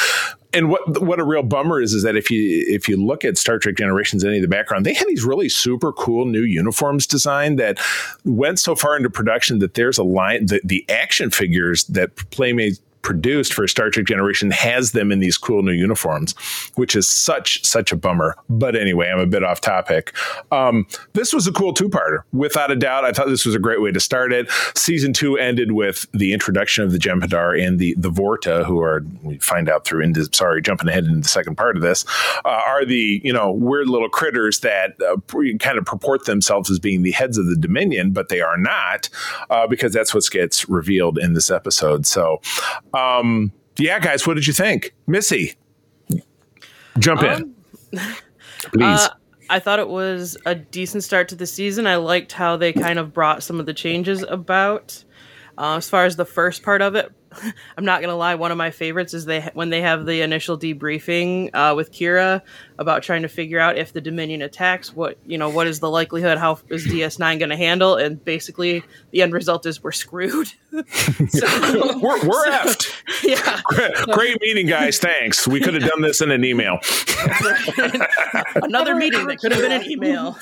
And 0.53 0.69
what 0.69 1.01
what 1.01 1.19
a 1.19 1.23
real 1.23 1.43
bummer 1.43 1.81
is 1.81 1.93
is 1.93 2.03
that 2.03 2.15
if 2.15 2.29
you 2.29 2.63
if 2.67 2.87
you 2.87 2.95
look 2.95 3.25
at 3.25 3.37
Star 3.37 3.57
Trek 3.57 3.75
Generations, 3.75 4.23
any 4.23 4.37
of 4.37 4.41
the 4.43 4.47
background, 4.47 4.85
they 4.85 4.93
had 4.93 5.07
these 5.07 5.23
really 5.23 5.49
super 5.49 5.91
cool 5.91 6.25
new 6.25 6.43
uniforms 6.43 7.07
designed 7.07 7.57
that 7.59 7.79
went 8.23 8.59
so 8.59 8.75
far 8.75 8.95
into 8.95 9.09
production 9.09 9.59
that 9.59 9.73
there's 9.73 9.97
a 9.97 10.03
line 10.03 10.45
the, 10.45 10.61
the 10.63 10.85
action 10.89 11.31
figures 11.31 11.85
that 11.85 12.15
Playmate 12.29 12.79
produced 13.03 13.53
for 13.53 13.67
Star 13.67 13.89
Trek 13.89 14.05
Generation 14.05 14.51
has 14.51 14.91
them 14.91 15.11
in 15.11 15.19
these 15.19 15.37
cool 15.37 15.61
new 15.61 15.71
uniforms, 15.71 16.33
which 16.75 16.95
is 16.95 17.07
such 17.07 17.63
such 17.63 17.91
a 17.91 17.95
bummer. 17.95 18.35
But 18.49 18.75
anyway, 18.75 19.09
I'm 19.09 19.19
a 19.19 19.27
bit 19.27 19.43
off 19.43 19.61
topic. 19.61 20.15
Um, 20.51 20.87
this 21.13 21.33
was 21.33 21.45
a 21.47 21.51
cool 21.51 21.73
two 21.73 21.89
parter, 21.89 22.23
without 22.31 22.71
a 22.71 22.75
doubt. 22.75 23.05
I 23.05 23.11
thought 23.11 23.27
this 23.27 23.45
was 23.45 23.55
a 23.55 23.59
great 23.59 23.81
way 23.81 23.91
to 23.91 23.99
start 23.99 24.33
it. 24.33 24.49
Season 24.75 25.13
two 25.13 25.37
ended 25.37 25.73
with 25.73 26.07
the 26.13 26.33
introduction 26.33 26.83
of 26.83 26.91
the 26.91 26.97
Jem'Hadar 26.97 27.61
and 27.61 27.79
the 27.79 27.93
the 27.97 28.09
Vorta, 28.09 28.65
who 28.65 28.81
are 28.81 29.05
we 29.21 29.37
find 29.37 29.69
out 29.69 29.85
through 29.85 30.03
into 30.03 30.27
sorry 30.33 30.61
jumping 30.61 30.89
ahead 30.89 31.05
into 31.05 31.19
the 31.19 31.27
second 31.27 31.55
part 31.55 31.75
of 31.75 31.83
this 31.83 32.05
uh, 32.45 32.61
are 32.65 32.85
the 32.85 33.21
you 33.23 33.33
know 33.33 33.51
weird 33.51 33.87
little 33.87 34.09
critters 34.09 34.59
that 34.61 34.95
uh, 35.01 35.17
kind 35.59 35.77
of 35.77 35.85
purport 35.85 36.25
themselves 36.25 36.69
as 36.69 36.79
being 36.79 37.03
the 37.03 37.11
heads 37.11 37.37
of 37.37 37.45
the 37.45 37.55
Dominion, 37.55 38.11
but 38.11 38.29
they 38.29 38.41
are 38.41 38.57
not 38.57 39.09
uh, 39.49 39.67
because 39.67 39.93
that's 39.93 40.13
what 40.13 40.23
gets 40.31 40.67
revealed 40.69 41.17
in 41.17 41.33
this 41.33 41.51
episode. 41.51 42.05
So 42.05 42.41
um, 42.93 43.51
yeah, 43.77 43.99
guys, 43.99 44.27
what 44.27 44.35
did 44.35 44.47
you 44.47 44.53
think, 44.53 44.93
Missy? 45.07 45.53
Jump 46.99 47.23
um, 47.23 47.55
in, 47.91 47.99
please. 48.71 48.83
Uh, 48.83 49.09
I 49.49 49.59
thought 49.59 49.79
it 49.79 49.89
was 49.89 50.37
a 50.45 50.55
decent 50.55 51.03
start 51.03 51.27
to 51.29 51.35
the 51.35 51.45
season. 51.45 51.85
I 51.87 51.97
liked 51.97 52.31
how 52.31 52.55
they 52.57 52.71
kind 52.73 52.99
of 52.99 53.13
brought 53.13 53.43
some 53.43 53.59
of 53.59 53.65
the 53.65 53.73
changes 53.73 54.23
about. 54.23 55.03
Uh, 55.57 55.77
as 55.77 55.87
far 55.89 56.05
as 56.05 56.15
the 56.15 56.25
first 56.25 56.63
part 56.63 56.81
of 56.81 56.95
it, 56.95 57.11
I'm 57.77 57.85
not 57.85 58.01
gonna 58.01 58.15
lie. 58.15 58.35
One 58.35 58.51
of 58.51 58.57
my 58.57 58.71
favorites 58.71 59.13
is 59.13 59.25
they 59.25 59.41
when 59.53 59.69
they 59.69 59.81
have 59.81 60.05
the 60.05 60.21
initial 60.21 60.57
debriefing 60.57 61.49
uh, 61.53 61.73
with 61.75 61.91
Kira 61.91 62.41
about 62.77 63.03
trying 63.03 63.21
to 63.21 63.27
figure 63.27 63.59
out 63.59 63.77
if 63.77 63.93
the 63.93 64.01
Dominion 64.01 64.41
attacks. 64.41 64.95
What 64.95 65.17
you 65.25 65.37
know, 65.37 65.49
what 65.49 65.67
is 65.67 65.79
the 65.79 65.89
likelihood? 65.89 66.37
How 66.37 66.59
is 66.69 66.85
DS9 66.87 67.39
going 67.39 67.49
to 67.49 67.57
handle? 67.57 67.95
And 67.95 68.23
basically, 68.23 68.83
the 69.11 69.21
end 69.21 69.33
result 69.33 69.65
is 69.65 69.83
we're 69.83 69.91
screwed. 69.91 70.47
so, 71.29 71.99
we're 72.01 72.27
we're 72.27 72.45
effed. 72.51 72.91
Yeah. 73.23 73.61
Great, 73.65 73.93
great 74.11 74.41
meeting, 74.41 74.67
guys. 74.67 74.99
Thanks. 74.99 75.47
We 75.47 75.59
could 75.59 75.73
have 75.73 75.89
done 75.89 76.01
this 76.01 76.21
in 76.21 76.31
an 76.31 76.43
email. 76.43 76.79
Another 78.55 78.95
meeting 78.95 79.27
that 79.27 79.39
could 79.39 79.51
have 79.51 79.61
been 79.61 79.71
an 79.71 79.89
email. 79.89 80.37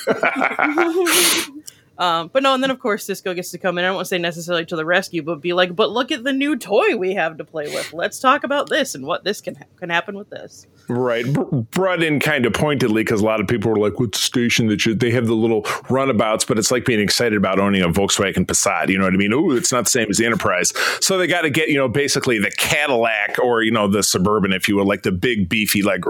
Um, 2.01 2.31
but 2.33 2.41
no, 2.41 2.55
and 2.55 2.63
then 2.63 2.71
of 2.71 2.79
course 2.79 3.05
Sisko 3.05 3.35
gets 3.35 3.51
to 3.51 3.59
come 3.59 3.77
in. 3.77 3.83
I 3.85 3.89
don't 3.89 3.95
want 3.95 4.05
to 4.07 4.09
say 4.09 4.17
necessarily 4.17 4.65
to 4.65 4.75
the 4.75 4.85
rescue, 4.85 5.21
but 5.21 5.39
be 5.39 5.53
like, 5.53 5.75
"But 5.75 5.91
look 5.91 6.11
at 6.11 6.23
the 6.23 6.33
new 6.33 6.57
toy 6.57 6.97
we 6.97 7.13
have 7.13 7.37
to 7.37 7.45
play 7.45 7.65
with. 7.65 7.93
Let's 7.93 8.17
talk 8.17 8.43
about 8.43 8.69
this 8.69 8.95
and 8.95 9.05
what 9.05 9.23
this 9.23 9.39
can 9.39 9.53
ha- 9.53 9.65
can 9.77 9.91
happen 9.91 10.17
with 10.17 10.31
this." 10.31 10.65
Right, 10.89 11.23
brought 11.69 12.01
in 12.01 12.19
kind 12.19 12.47
of 12.47 12.53
pointedly 12.53 13.03
because 13.03 13.21
a 13.21 13.25
lot 13.25 13.39
of 13.39 13.47
people 13.47 13.69
were 13.69 13.77
like, 13.77 13.99
"What's 13.99 14.17
the 14.17 14.23
station 14.23 14.65
that 14.69 14.81
should?" 14.81 14.99
They 14.99 15.11
have 15.11 15.27
the 15.27 15.35
little 15.35 15.63
runabouts, 15.91 16.43
but 16.43 16.57
it's 16.57 16.71
like 16.71 16.85
being 16.85 16.99
excited 16.99 17.37
about 17.37 17.59
owning 17.59 17.83
a 17.83 17.89
Volkswagen 17.89 18.47
Passat. 18.47 18.89
You 18.89 18.97
know 18.97 19.03
what 19.03 19.13
I 19.13 19.17
mean? 19.17 19.31
Oh, 19.31 19.51
it's 19.51 19.71
not 19.71 19.83
the 19.83 19.91
same 19.91 20.09
as 20.09 20.17
the 20.17 20.25
Enterprise, 20.25 20.73
so 21.01 21.19
they 21.19 21.27
got 21.27 21.41
to 21.41 21.51
get 21.51 21.69
you 21.69 21.77
know 21.77 21.87
basically 21.87 22.39
the 22.39 22.51
Cadillac 22.57 23.37
or 23.37 23.61
you 23.61 23.69
know 23.69 23.87
the 23.87 24.01
Suburban, 24.01 24.53
if 24.53 24.67
you 24.67 24.75
will, 24.75 24.87
like 24.87 25.03
the 25.03 25.11
big 25.11 25.47
beefy 25.47 25.83
like 25.83 26.01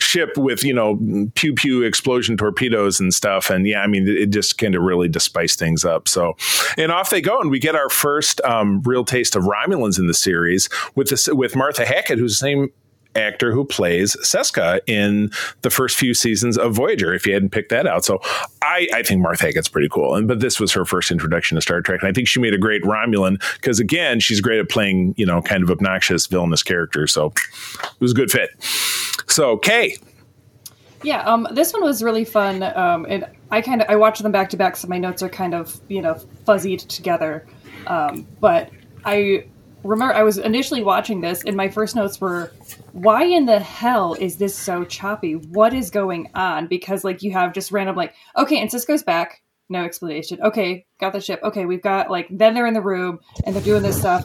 ship 0.00 0.38
with 0.38 0.64
you 0.64 0.72
know 0.72 0.98
pew 1.34 1.52
pew 1.52 1.82
explosion 1.82 2.38
torpedoes 2.38 2.98
and 2.98 3.12
stuff. 3.12 3.50
And 3.50 3.66
yeah, 3.66 3.82
I 3.82 3.86
mean 3.86 4.08
it 4.08 4.30
just 4.30 4.56
kind 4.56 4.74
of 4.74 4.85
really 4.86 5.08
to 5.10 5.20
spice 5.20 5.56
things 5.56 5.84
up. 5.84 6.08
So, 6.08 6.36
and 6.78 6.92
off 6.92 7.10
they 7.10 7.20
go, 7.20 7.40
and 7.40 7.50
we 7.50 7.58
get 7.58 7.74
our 7.74 7.90
first 7.90 8.40
um, 8.42 8.82
real 8.82 9.04
taste 9.04 9.36
of 9.36 9.44
Romulans 9.44 9.98
in 9.98 10.06
the 10.06 10.14
series 10.14 10.68
with 10.94 11.10
this 11.10 11.28
with 11.28 11.56
Martha 11.56 11.84
Hackett, 11.84 12.18
who's 12.18 12.38
the 12.38 12.46
same 12.46 12.70
actor 13.16 13.52
who 13.52 13.64
plays 13.64 14.16
Seska 14.22 14.80
in 14.86 15.30
the 15.62 15.70
first 15.70 15.96
few 15.98 16.14
seasons 16.14 16.58
of 16.58 16.74
Voyager, 16.74 17.14
if 17.14 17.26
you 17.26 17.32
hadn't 17.32 17.50
picked 17.50 17.70
that 17.70 17.86
out. 17.86 18.04
So 18.04 18.20
I, 18.62 18.86
I 18.92 19.02
think 19.02 19.20
Martha 19.20 19.46
Hackett's 19.46 19.68
pretty 19.68 19.88
cool. 19.88 20.14
And 20.14 20.28
but 20.28 20.40
this 20.40 20.60
was 20.60 20.72
her 20.72 20.84
first 20.84 21.10
introduction 21.10 21.56
to 21.56 21.62
Star 21.62 21.80
Trek. 21.80 22.02
And 22.02 22.08
I 22.08 22.12
think 22.12 22.28
she 22.28 22.40
made 22.40 22.54
a 22.54 22.58
great 22.58 22.82
Romulan 22.82 23.42
because 23.54 23.80
again, 23.80 24.20
she's 24.20 24.40
great 24.40 24.60
at 24.60 24.68
playing, 24.68 25.14
you 25.16 25.26
know, 25.26 25.42
kind 25.42 25.62
of 25.62 25.70
obnoxious 25.70 26.26
villainous 26.26 26.62
characters. 26.62 27.12
So 27.12 27.32
it 27.82 28.00
was 28.00 28.12
a 28.12 28.14
good 28.14 28.30
fit. 28.30 28.50
So 29.26 29.56
Kay. 29.56 29.96
Yeah, 31.02 31.20
um, 31.22 31.46
this 31.52 31.72
one 31.72 31.82
was 31.82 32.02
really 32.02 32.24
fun. 32.24 32.62
Um, 32.62 33.06
and 33.08 33.26
I 33.50 33.60
kind 33.60 33.82
of 33.82 33.88
I 33.88 33.96
watched 33.96 34.22
them 34.22 34.32
back 34.32 34.50
to 34.50 34.56
back, 34.56 34.76
so 34.76 34.88
my 34.88 34.98
notes 34.98 35.22
are 35.22 35.28
kind 35.28 35.54
of 35.54 35.80
you 35.88 36.02
know 36.02 36.14
fuzzied 36.46 36.80
together. 36.88 37.46
Um, 37.86 38.26
but 38.40 38.70
I 39.04 39.46
remember 39.84 40.14
I 40.14 40.22
was 40.22 40.38
initially 40.38 40.82
watching 40.82 41.20
this, 41.20 41.44
and 41.44 41.56
my 41.56 41.68
first 41.68 41.94
notes 41.94 42.20
were, 42.20 42.52
"Why 42.92 43.24
in 43.24 43.46
the 43.46 43.60
hell 43.60 44.14
is 44.14 44.36
this 44.36 44.56
so 44.56 44.84
choppy? 44.84 45.34
What 45.34 45.72
is 45.72 45.90
going 45.90 46.30
on?" 46.34 46.66
Because 46.66 47.04
like 47.04 47.22
you 47.22 47.32
have 47.32 47.52
just 47.52 47.70
random 47.70 47.96
like, 47.96 48.14
okay, 48.36 48.58
and 48.58 48.70
Sisko's 48.70 49.02
back, 49.02 49.42
no 49.68 49.84
explanation. 49.84 50.40
Okay, 50.42 50.86
got 51.00 51.12
the 51.12 51.20
ship. 51.20 51.40
Okay, 51.42 51.66
we've 51.66 51.82
got 51.82 52.10
like 52.10 52.28
then 52.30 52.54
they're 52.54 52.66
in 52.66 52.74
the 52.74 52.80
room 52.80 53.18
and 53.44 53.54
they're 53.54 53.62
doing 53.62 53.82
this 53.82 53.98
stuff, 53.98 54.24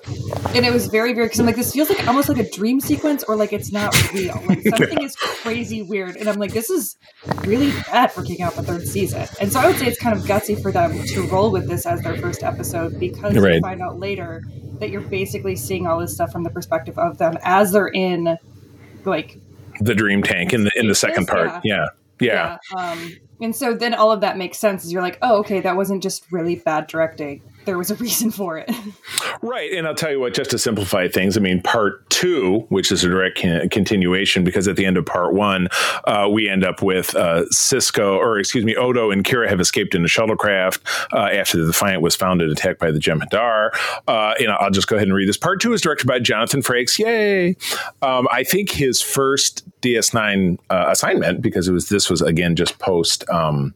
and 0.56 0.66
it 0.66 0.72
was 0.72 0.88
very 0.88 1.14
weird 1.14 1.28
because 1.28 1.40
I'm 1.40 1.46
like 1.46 1.56
this 1.56 1.74
feels 1.74 1.90
like 1.90 2.08
almost 2.08 2.30
like 2.30 2.38
a 2.38 2.50
dream 2.50 2.80
sequence 2.80 3.24
or 3.24 3.36
like 3.36 3.54
it's 3.54 3.72
not 3.72 3.96
real. 4.14 4.42
Like 4.48 4.62
something 4.70 5.02
is 5.02 5.16
crazy 5.16 5.82
weird, 5.82 6.16
and 6.18 6.30
I'm 6.30 6.38
like 6.40 6.54
this 6.54 6.70
is 6.70 6.98
really 7.46 7.72
bad 7.92 8.12
for 8.12 8.24
kicking 8.24 8.44
out 8.44 8.54
the 8.54 8.64
third 8.64 8.88
season. 8.88 9.28
And 9.40 9.52
so 9.52 9.60
I 9.60 9.68
would 9.68 9.78
say 9.78 9.88
it's 9.88 10.00
kind 10.00 10.18
of 10.18 10.26
gutsy 10.26 10.62
for 10.62 10.72
them 10.72 11.04
to 11.04 11.28
roll 11.28 11.52
with 11.52 11.68
this 11.68 11.86
as 11.86 12.02
their 12.02 12.18
first 12.18 12.44
episode 12.44 13.00
because 13.00 13.36
right. 13.38 13.56
you 13.56 13.62
find 13.62 13.82
out 13.82 14.00
later 14.00 14.44
that 14.80 14.90
you're 14.90 15.02
basically 15.02 15.56
seeing 15.56 15.88
all 15.88 16.00
this 16.00 16.14
stuff 16.14 16.32
from 16.32 16.44
the 16.44 16.50
perspective 16.50 16.98
of 16.98 17.18
them 17.18 17.38
as 17.44 17.72
they're 17.72 17.88
in 17.88 18.38
like 19.06 19.40
the 19.80 19.96
dream 19.96 20.22
tank 20.22 20.54
in 20.54 20.66
the 20.66 20.72
in 20.76 20.88
the 20.88 20.96
second 20.96 21.28
part. 21.28 21.62
Yeah. 21.64 21.88
Yeah. 22.20 22.58
yeah. 22.76 22.92
Um, 22.92 23.12
and 23.42 23.56
so 23.56 23.74
then 23.74 23.94
all 23.94 24.12
of 24.12 24.22
that 24.22 24.38
makes 24.38 24.58
sense. 24.58 24.86
Is 24.86 24.92
you're 24.94 25.02
like, 25.02 25.18
oh, 25.22 25.40
okay, 25.40 25.60
that 25.62 25.76
wasn't 25.76 26.04
just 26.04 26.32
really 26.32 26.56
bad 26.56 26.88
directing 26.88 27.42
there 27.66 27.78
was 27.78 27.92
a 27.92 27.96
reason 27.96 28.32
for 28.32 28.58
it. 28.58 28.70
right. 29.42 29.72
And 29.72 29.88
I'll 29.88 29.96
tell 29.96 30.12
you 30.12 30.20
what, 30.20 30.34
just 30.34 30.52
to 30.52 30.58
simplify 30.58 31.08
things, 31.08 31.38
I 31.38 31.40
mean, 31.40 31.62
part 31.62 32.10
two, 32.10 32.66
which 32.70 32.92
is 32.92 33.04
a 33.04 33.08
direct 33.08 33.40
continuation, 33.72 34.44
because 34.44 34.68
at 34.68 34.76
the 34.76 34.86
end 34.86 34.98
of 34.98 35.06
part 35.06 35.34
one, 35.34 35.68
uh, 36.06 36.28
we 36.32 36.50
end 36.50 36.64
up 36.64 36.82
with 36.82 37.16
uh, 37.16 37.44
Sisko, 37.54 38.18
or 38.18 38.40
excuse 38.40 38.66
me, 38.66 38.76
Odo 38.76 39.12
and 39.12 39.24
Kira 39.24 39.48
have 39.48 39.60
escaped 39.60 39.96
in 39.96 40.04
a 40.04 40.08
shuttlecraft 40.08 40.80
uh, 41.14 41.30
after 41.32 41.58
the 41.60 41.68
Defiant 41.68 42.02
was 42.02 42.16
found 42.16 42.42
and 42.42 42.52
attacked 42.52 42.80
by 42.80 42.92
the 42.92 43.00
Jem'Hadar. 43.00 43.72
Uh, 44.08 44.34
and 44.40 44.52
I'll 44.52 44.72
just 44.72 44.88
go 44.88 44.96
ahead 44.96 45.08
and 45.08 45.16
read 45.16 45.30
this. 45.30 45.38
Part 45.38 45.62
two 45.62 45.74
is 45.74 45.82
directed 45.82 46.08
by 46.08 46.20
Jonathan 46.20 46.62
Frakes. 46.62 46.98
Yay. 47.00 47.56
Um, 48.02 48.28
I 48.32 48.44
think 48.44 48.72
his 48.72 49.02
first 49.02 49.64
DS9 49.82 50.58
uh, 50.70 50.86
assignment, 50.90 51.42
because 51.42 51.68
it 51.68 51.74
was 51.74 51.90
this 51.90 52.10
was, 52.10 52.22
again, 52.22 52.56
just 52.56 52.80
post. 52.80 53.28
Um, 53.30 53.74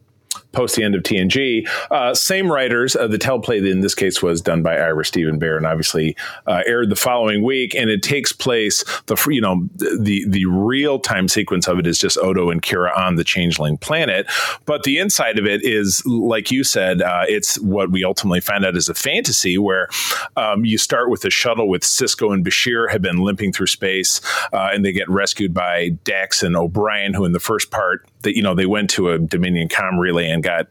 post 0.52 0.76
the 0.76 0.82
end 0.82 0.94
of 0.94 1.02
TNG. 1.02 1.68
Uh, 1.90 2.14
same 2.14 2.50
writers. 2.50 2.96
Uh, 2.96 3.06
the 3.06 3.18
teleplay 3.18 3.70
in 3.70 3.80
this 3.80 3.94
case 3.94 4.22
was 4.22 4.40
done 4.40 4.62
by 4.62 4.76
Ira 4.76 5.04
Steven 5.04 5.38
Behr, 5.38 5.56
and 5.56 5.66
obviously 5.66 6.16
uh, 6.46 6.62
aired 6.66 6.90
the 6.90 6.96
following 6.96 7.42
week. 7.42 7.74
And 7.74 7.90
it 7.90 8.02
takes 8.02 8.32
place 8.32 8.84
the 9.06 9.16
you 9.30 9.40
know 9.40 9.68
the 9.76 10.24
the 10.28 10.46
real 10.46 10.98
time 10.98 11.28
sequence 11.28 11.68
of 11.68 11.78
it 11.78 11.86
is 11.86 11.98
just 11.98 12.18
Odo 12.18 12.50
and 12.50 12.62
Kira 12.62 12.96
on 12.96 13.16
the 13.16 13.24
Changeling 13.24 13.78
planet, 13.78 14.26
but 14.64 14.82
the 14.82 14.98
inside 14.98 15.38
of 15.38 15.46
it 15.46 15.64
is 15.64 16.04
like 16.06 16.50
you 16.50 16.64
said, 16.64 17.02
uh, 17.02 17.24
it's 17.28 17.58
what 17.60 17.90
we 17.90 18.04
ultimately 18.04 18.40
find 18.40 18.64
out 18.64 18.76
is 18.76 18.88
a 18.88 18.94
fantasy 18.94 19.58
where 19.58 19.88
um, 20.36 20.64
you 20.64 20.78
start 20.78 21.10
with 21.10 21.24
a 21.24 21.30
shuttle 21.30 21.68
with 21.68 21.82
Sisko 21.82 22.32
and 22.32 22.44
Bashir 22.44 22.90
have 22.90 23.02
been 23.02 23.18
limping 23.18 23.52
through 23.52 23.66
space, 23.68 24.20
uh, 24.52 24.70
and 24.72 24.84
they 24.84 24.92
get 24.92 25.08
rescued 25.08 25.54
by 25.54 25.90
Dax 26.04 26.42
and 26.42 26.56
O'Brien, 26.56 27.14
who 27.14 27.24
in 27.24 27.32
the 27.32 27.40
first 27.40 27.70
part 27.70 28.06
that 28.26 28.36
you 28.36 28.42
know 28.42 28.54
they 28.54 28.66
went 28.66 28.90
to 28.90 29.10
a 29.10 29.18
Dominion 29.18 29.68
com 29.68 29.98
relay 29.98 30.28
and 30.28 30.42
got 30.42 30.66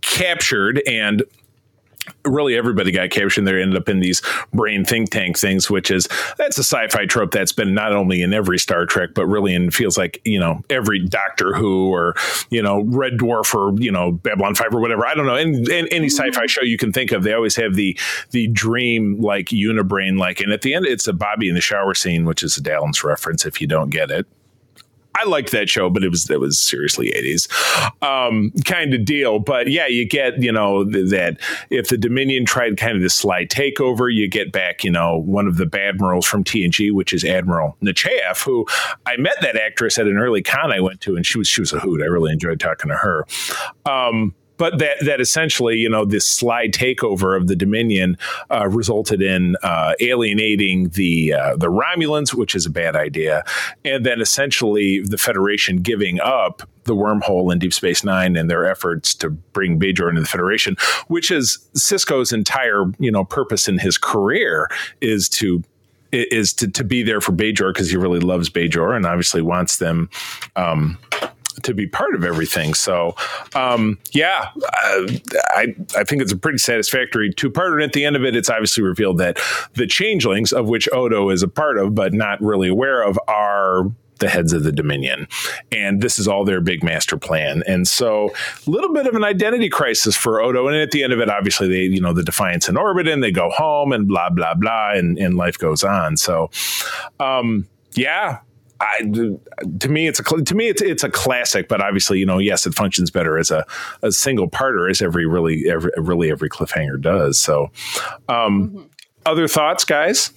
captured 0.00 0.82
and 0.86 1.22
really 2.24 2.56
everybody 2.56 2.90
got 2.90 3.10
captured 3.10 3.40
and 3.40 3.48
they 3.48 3.62
ended 3.62 3.76
up 3.76 3.88
in 3.88 4.00
these 4.00 4.22
brain 4.52 4.84
think 4.84 5.10
tank 5.10 5.38
things 5.38 5.70
which 5.70 5.90
is 5.90 6.06
that's 6.36 6.58
a 6.58 6.64
sci-fi 6.64 7.06
trope 7.06 7.30
that's 7.30 7.52
been 7.52 7.72
not 7.72 7.92
only 7.92 8.22
in 8.22 8.34
every 8.34 8.58
star 8.58 8.86
trek 8.86 9.10
but 9.14 9.26
really 9.26 9.54
in 9.54 9.70
feels 9.70 9.96
like 9.96 10.20
you 10.24 10.38
know 10.38 10.62
every 10.70 11.00
doctor 11.00 11.54
who 11.54 11.88
or 11.88 12.14
you 12.50 12.62
know 12.62 12.82
red 12.84 13.14
dwarf 13.14 13.54
or 13.54 13.78
you 13.80 13.90
know 13.90 14.12
babylon 14.12 14.54
5 14.54 14.74
or 14.74 14.80
whatever. 14.80 15.06
I 15.06 15.14
don't 15.14 15.26
know. 15.26 15.36
And, 15.36 15.54
and 15.68 15.88
any 15.90 16.06
mm-hmm. 16.08 16.30
sci-fi 16.30 16.46
show 16.46 16.62
you 16.62 16.76
can 16.76 16.92
think 16.92 17.12
of 17.12 17.22
they 17.22 17.32
always 17.32 17.56
have 17.56 17.74
the 17.74 17.98
the 18.30 18.48
dream 18.48 19.20
like 19.20 19.46
unibrain 19.46 20.18
like 20.18 20.40
and 20.40 20.52
at 20.52 20.62
the 20.62 20.74
end 20.74 20.86
it's 20.86 21.06
a 21.06 21.12
bobby 21.12 21.48
in 21.48 21.54
the 21.54 21.60
shower 21.60 21.94
scene 21.94 22.24
which 22.24 22.42
is 22.42 22.56
a 22.56 22.62
Dallas 22.62 23.04
reference 23.04 23.46
if 23.46 23.60
you 23.60 23.66
don't 23.66 23.90
get 23.90 24.10
it 24.10 24.26
I 25.14 25.24
liked 25.24 25.52
that 25.52 25.68
show, 25.68 25.90
but 25.90 26.02
it 26.04 26.08
was 26.08 26.28
it 26.30 26.40
was 26.40 26.58
seriously 26.58 27.08
eighties 27.08 27.48
um, 28.02 28.52
kind 28.64 28.94
of 28.94 29.04
deal. 29.04 29.38
But 29.38 29.70
yeah, 29.70 29.86
you 29.86 30.06
get 30.06 30.42
you 30.42 30.52
know 30.52 30.84
that 30.84 31.36
if 31.70 31.88
the 31.88 31.98
Dominion 31.98 32.44
tried 32.44 32.76
kind 32.76 32.96
of 32.96 33.02
this 33.02 33.14
sly 33.14 33.46
takeover, 33.46 34.12
you 34.12 34.28
get 34.28 34.52
back 34.52 34.84
you 34.84 34.90
know 34.90 35.18
one 35.18 35.46
of 35.46 35.56
the 35.56 35.68
admirals 35.74 36.26
from 36.26 36.44
TNG, 36.44 36.92
which 36.92 37.12
is 37.12 37.24
Admiral 37.24 37.76
Nechayev, 37.82 38.42
who 38.44 38.66
I 39.06 39.16
met 39.16 39.34
that 39.40 39.56
actress 39.56 39.98
at 39.98 40.06
an 40.06 40.16
early 40.16 40.42
con 40.42 40.72
I 40.72 40.80
went 40.80 41.00
to, 41.02 41.16
and 41.16 41.26
she 41.26 41.38
was 41.38 41.48
she 41.48 41.60
was 41.60 41.72
a 41.72 41.80
hoot. 41.80 42.02
I 42.02 42.06
really 42.06 42.32
enjoyed 42.32 42.60
talking 42.60 42.90
to 42.90 42.96
her. 42.96 43.26
Um, 43.86 44.34
but 44.56 44.78
that 44.78 44.96
that 45.04 45.20
essentially, 45.20 45.76
you 45.76 45.88
know, 45.88 46.04
this 46.04 46.26
sly 46.26 46.68
takeover 46.68 47.36
of 47.36 47.48
the 47.48 47.56
Dominion 47.56 48.16
uh, 48.50 48.68
resulted 48.68 49.22
in 49.22 49.56
uh, 49.62 49.94
alienating 50.00 50.90
the 50.90 51.34
uh, 51.34 51.56
the 51.56 51.68
Romulans, 51.68 52.34
which 52.34 52.54
is 52.54 52.66
a 52.66 52.70
bad 52.70 52.96
idea, 52.96 53.44
and 53.84 54.04
then 54.06 54.20
essentially 54.20 55.00
the 55.00 55.18
Federation 55.18 55.78
giving 55.78 56.20
up 56.20 56.68
the 56.84 56.94
wormhole 56.94 57.50
in 57.52 57.58
Deep 57.58 57.72
Space 57.72 58.04
Nine 58.04 58.36
and 58.36 58.50
their 58.50 58.66
efforts 58.66 59.14
to 59.16 59.30
bring 59.30 59.78
Bajor 59.78 60.08
into 60.08 60.20
the 60.20 60.28
Federation, 60.28 60.76
which 61.08 61.30
is 61.30 61.58
Sisko's 61.74 62.32
entire 62.32 62.84
you 62.98 63.10
know 63.10 63.24
purpose 63.24 63.68
in 63.68 63.78
his 63.78 63.98
career 63.98 64.68
is 65.00 65.28
to 65.30 65.62
is 66.14 66.52
to, 66.54 66.68
to 66.68 66.84
be 66.84 67.02
there 67.02 67.20
for 67.20 67.32
Bajor 67.32 67.72
because 67.72 67.90
he 67.90 67.96
really 67.96 68.20
loves 68.20 68.48
Bajor 68.48 68.94
and 68.94 69.04
obviously 69.04 69.42
wants 69.42 69.78
them 69.78 70.08
um, 70.56 70.96
to 71.62 71.74
be 71.74 71.86
part 71.86 72.14
of 72.14 72.24
everything. 72.24 72.74
So, 72.74 73.14
um, 73.54 73.98
yeah, 74.12 74.48
I 74.56 75.74
I 75.96 76.04
think 76.04 76.22
it's 76.22 76.32
a 76.32 76.36
pretty 76.36 76.58
satisfactory 76.58 77.32
two 77.32 77.50
part. 77.50 77.72
And 77.74 77.82
at 77.82 77.92
the 77.92 78.04
end 78.04 78.16
of 78.16 78.24
it, 78.24 78.36
it's 78.36 78.50
obviously 78.50 78.82
revealed 78.82 79.18
that 79.18 79.38
the 79.74 79.86
changelings, 79.86 80.52
of 80.52 80.68
which 80.68 80.88
Odo 80.92 81.30
is 81.30 81.42
a 81.42 81.48
part 81.48 81.78
of, 81.78 81.94
but 81.94 82.12
not 82.12 82.40
really 82.40 82.68
aware 82.68 83.02
of, 83.02 83.18
are 83.28 83.90
the 84.20 84.28
heads 84.28 84.52
of 84.52 84.62
the 84.62 84.72
Dominion. 84.72 85.26
And 85.72 86.00
this 86.00 86.18
is 86.18 86.28
all 86.28 86.44
their 86.44 86.60
big 86.60 86.84
master 86.84 87.16
plan. 87.16 87.62
And 87.66 87.86
so 87.86 88.32
a 88.66 88.70
little 88.70 88.92
bit 88.92 89.06
of 89.06 89.14
an 89.14 89.24
identity 89.24 89.68
crisis 89.68 90.16
for 90.16 90.40
Odo. 90.40 90.68
And 90.68 90.76
at 90.76 90.92
the 90.92 91.02
end 91.02 91.12
of 91.12 91.20
it, 91.20 91.28
obviously 91.28 91.68
they, 91.68 91.82
you 91.82 92.00
know, 92.00 92.12
the 92.12 92.22
Defiance 92.22 92.68
in 92.68 92.76
orbit 92.76 93.08
and 93.08 93.22
they 93.22 93.32
go 93.32 93.50
home 93.50 93.92
and 93.92 94.06
blah, 94.06 94.30
blah, 94.30 94.54
blah, 94.54 94.92
and, 94.92 95.18
and 95.18 95.36
life 95.36 95.58
goes 95.58 95.82
on. 95.82 96.16
So 96.16 96.50
um 97.18 97.66
yeah, 97.94 98.38
I, 98.84 99.02
to 99.78 99.88
me, 99.88 100.06
it's 100.06 100.20
a 100.20 100.22
to 100.22 100.54
me 100.54 100.68
it's 100.68 100.82
it's 100.82 101.02
a 101.02 101.10
classic, 101.10 101.68
but 101.68 101.80
obviously, 101.80 102.18
you 102.18 102.26
know, 102.26 102.38
yes, 102.38 102.66
it 102.66 102.74
functions 102.74 103.10
better 103.10 103.38
as 103.38 103.50
a, 103.50 103.64
a 104.02 104.12
single 104.12 104.48
parter, 104.48 104.90
as 104.90 105.00
every 105.00 105.26
really 105.26 105.68
every 105.70 105.90
really 105.96 106.30
every 106.30 106.50
cliffhanger 106.50 107.00
does. 107.00 107.38
So, 107.38 107.70
um, 108.28 108.68
mm-hmm. 108.68 108.82
other 109.26 109.48
thoughts, 109.48 109.84
guys? 109.84 110.32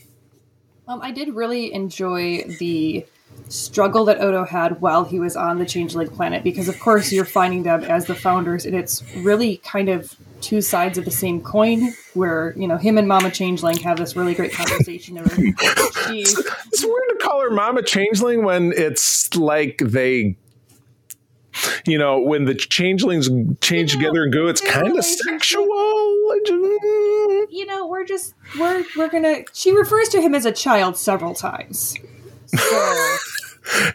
Um, 0.88 1.02
I 1.02 1.12
did 1.12 1.36
really 1.36 1.74
enjoy 1.74 2.44
the 2.60 3.06
struggle 3.50 4.06
that 4.06 4.22
Odo 4.22 4.46
had 4.46 4.82
while 4.82 5.04
he 5.04 5.20
was 5.20 5.36
on 5.36 5.60
the 5.60 5.66
Changeling 5.66 6.10
planet 6.10 6.44
because, 6.44 6.68
of 6.68 6.80
course, 6.80 7.12
you're 7.12 7.26
finding 7.26 7.64
them 7.64 7.84
as 7.84 8.06
the 8.06 8.16
founders, 8.16 8.66
and 8.66 8.76
it's 8.76 9.04
really 9.18 9.58
kind 9.58 9.90
of 9.90 10.16
two 10.42 10.62
sides 10.62 10.98
of 10.98 11.06
the 11.06 11.12
same 11.12 11.42
coin 11.42 11.94
where 12.14 12.54
you 12.58 12.68
know 12.68 12.78
him 12.78 12.98
and 12.98 13.08
mama 13.08 13.30
changeling 13.30 13.78
have 13.78 13.98
this 13.98 14.16
really 14.16 14.34
great 14.34 14.52
conversation 14.52 15.18
over 15.18 15.30
it's, 15.38 16.40
it's 16.68 16.84
weird 16.84 17.04
to 17.10 17.18
call 17.22 17.42
her 17.42 17.52
mama 17.52 17.82
changeling 17.82 18.44
when 18.44 18.72
it's 18.76 19.36
like 19.36 19.80
they 19.80 20.38
you 21.86 21.98
know 21.98 22.20
when 22.20 22.46
the 22.46 22.56
changelings 22.56 23.30
change 23.62 23.94
you 23.94 24.00
know, 24.00 24.08
together 24.08 24.24
and 24.24 24.34
go 24.34 24.48
it's 24.48 24.62
kind 24.62 24.98
of 24.98 25.04
sexual? 25.04 25.66
You 27.50 27.66
know 27.66 27.88
we're 27.88 28.06
just 28.06 28.34
we're 28.60 28.84
we're 28.96 29.10
gonna 29.10 29.38
she 29.54 29.72
refers 29.72 30.10
to 30.10 30.22
him 30.22 30.36
as 30.36 30.46
a 30.46 30.52
child 30.52 30.98
several 30.98 31.34
times. 31.34 31.96
So 32.48 33.18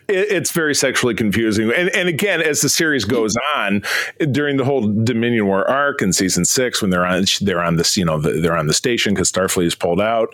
it's 0.08 0.50
very 0.50 0.74
sexually 0.74 1.14
confusing. 1.14 1.72
And, 1.72 1.88
and 1.90 2.08
again, 2.08 2.42
as 2.42 2.60
the 2.60 2.68
series 2.68 3.04
goes 3.04 3.34
on, 3.54 3.82
during 4.30 4.56
the 4.56 4.64
whole 4.64 4.80
Dominion 5.04 5.46
War 5.46 5.68
arc 5.68 6.02
in 6.02 6.12
season 6.12 6.44
six, 6.44 6.82
when 6.82 6.90
they're 6.90 7.06
on 7.06 7.24
they're 7.40 7.62
on 7.62 7.76
this, 7.76 7.96
you 7.96 8.04
know, 8.04 8.18
the, 8.18 8.32
they're 8.32 8.56
on 8.56 8.66
the 8.66 8.74
station 8.74 9.14
because 9.14 9.30
Starfleet 9.30 9.66
is 9.66 9.74
pulled 9.74 10.00
out. 10.00 10.28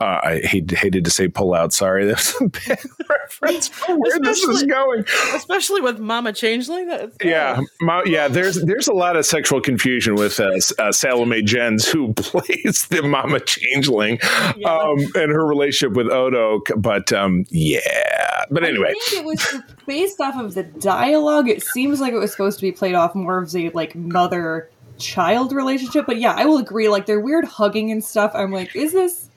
Uh, 0.00 0.20
I 0.22 0.40
hate, 0.44 0.70
hated 0.70 1.04
to 1.04 1.10
say 1.10 1.28
pull 1.28 1.54
out. 1.54 1.72
Sorry, 1.72 2.04
that's 2.06 2.40
a 2.40 2.48
bad 2.48 2.78
reference 3.08 3.68
for 3.72 3.98
where 3.98 4.18
this 4.20 4.42
is 4.42 4.62
going. 4.62 5.04
Especially 5.34 5.80
with 5.80 5.98
Mama 5.98 6.32
Changeling. 6.32 6.90
Yeah, 7.22 7.60
Ma, 7.80 8.02
yeah. 8.04 8.28
There's 8.28 8.62
there's 8.62 8.88
a 8.88 8.94
lot 8.94 9.16
of 9.16 9.26
sexual 9.26 9.60
confusion 9.60 10.14
with 10.14 10.38
uh, 10.38 10.52
uh, 10.78 10.92
Salome 10.92 11.42
Jens, 11.42 11.88
who 11.88 12.12
plays 12.14 12.86
the 12.88 13.02
Mama 13.02 13.40
Changeling, 13.40 14.18
yeah. 14.56 14.76
um, 14.76 14.98
and 15.14 15.32
her 15.32 15.44
relationship 15.44 15.96
with 15.96 16.08
Odo. 16.08 16.60
But 16.76 17.12
um, 17.12 17.44
yeah, 17.50 18.44
but 18.50 18.64
anyway 18.64 18.83
anyway. 18.84 18.94
I 18.96 19.10
think 19.10 19.20
it 19.20 19.26
was 19.26 19.62
based 19.86 20.20
off 20.20 20.36
of 20.36 20.54
the 20.54 20.62
dialogue. 20.62 21.48
It 21.48 21.62
seems 21.62 22.00
like 22.00 22.12
it 22.12 22.18
was 22.18 22.30
supposed 22.30 22.58
to 22.58 22.62
be 22.62 22.72
played 22.72 22.94
off 22.94 23.14
more 23.14 23.38
of 23.42 23.54
a 23.54 23.70
like 23.70 23.94
mother 23.94 24.70
child 24.98 25.52
relationship. 25.52 26.06
But 26.06 26.18
yeah, 26.18 26.34
I 26.36 26.44
will 26.44 26.58
agree. 26.58 26.88
Like 26.88 27.06
they're 27.06 27.20
weird 27.20 27.44
hugging 27.44 27.90
and 27.90 28.04
stuff. 28.04 28.32
I'm 28.34 28.52
like, 28.52 28.74
is 28.74 28.92
this 28.92 29.30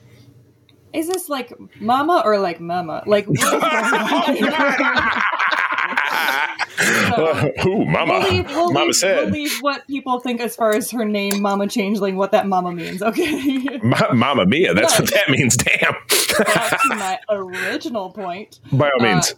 is 0.92 1.08
this 1.08 1.28
like 1.28 1.52
mama 1.80 2.22
or 2.24 2.38
like 2.38 2.60
mama? 2.60 3.02
Like 3.06 3.26
so, 6.78 7.52
Ooh, 7.66 7.84
mama. 7.84 8.20
We'll 8.20 8.32
leave, 8.32 8.46
we'll 8.48 8.72
mama 8.72 8.86
leave, 8.86 8.94
said. 8.94 9.16
We'll 9.16 9.32
leave 9.32 9.58
what 9.60 9.86
people 9.86 10.20
think 10.20 10.40
as 10.40 10.54
far 10.54 10.74
as 10.74 10.90
her 10.90 11.04
name, 11.04 11.40
Mama 11.42 11.66
Changeling, 11.66 12.16
what 12.16 12.32
that 12.32 12.46
mama 12.46 12.72
means. 12.72 13.02
Okay. 13.02 13.78
Ma- 13.82 14.12
mama 14.12 14.46
Mia. 14.46 14.74
That's 14.74 14.96
but, 14.96 15.04
what 15.04 15.14
that 15.14 15.30
means. 15.30 15.56
Damn. 15.56 15.94
back 16.44 16.80
to 16.82 16.88
my 16.88 17.18
original 17.30 18.10
point. 18.10 18.60
By 18.72 18.90
all 18.90 19.00
means. 19.04 19.32
Uh, 19.32 19.36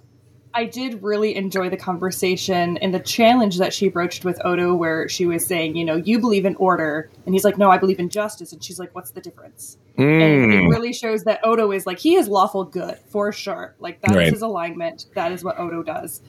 I 0.53 0.65
did 0.65 1.01
really 1.01 1.37
enjoy 1.37 1.71
the 1.71 1.77
conversation 1.77 2.77
and 2.79 2.93
the 2.93 2.99
challenge 2.99 3.59
that 3.59 3.73
she 3.73 3.89
broached 3.89 4.25
with 4.25 4.45
Odo, 4.45 4.75
where 4.75 5.09
she 5.09 5.25
was 5.25 5.47
saying, 5.47 5.77
you 5.77 5.85
know, 5.85 5.95
you 5.95 6.19
believe 6.19 6.45
in 6.45 6.57
order. 6.57 7.09
And 7.25 7.37
he's 7.37 7.45
like, 7.45 7.57
no, 7.57 7.71
I 7.71 7.79
believe 7.79 8.01
in 8.01 8.09
justice. 8.09 8.53
And 8.53 8.63
she's 8.63 8.79
like, 8.79 8.93
what's 8.93 9.13
the 9.13 9.21
difference? 9.21 9.79
Mm. 9.97 10.45
And 10.45 10.53
it 10.53 10.67
really 10.67 10.93
shows 10.93 11.23
that 11.23 11.39
Odo 11.45 11.71
is 11.71 11.87
like, 11.87 12.01
he 12.01 12.17
is 12.17 12.27
lawful 12.27 12.65
good 12.65 12.99
for 13.11 13.31
sure. 13.31 13.77
Like, 13.79 14.01
that 14.03 14.17
right. 14.17 14.27
is 14.27 14.33
his 14.33 14.43
alignment. 14.43 15.07
That 15.15 15.31
is 15.31 15.45
what 15.45 15.57
Odo 15.59 15.85
does. 15.85 16.21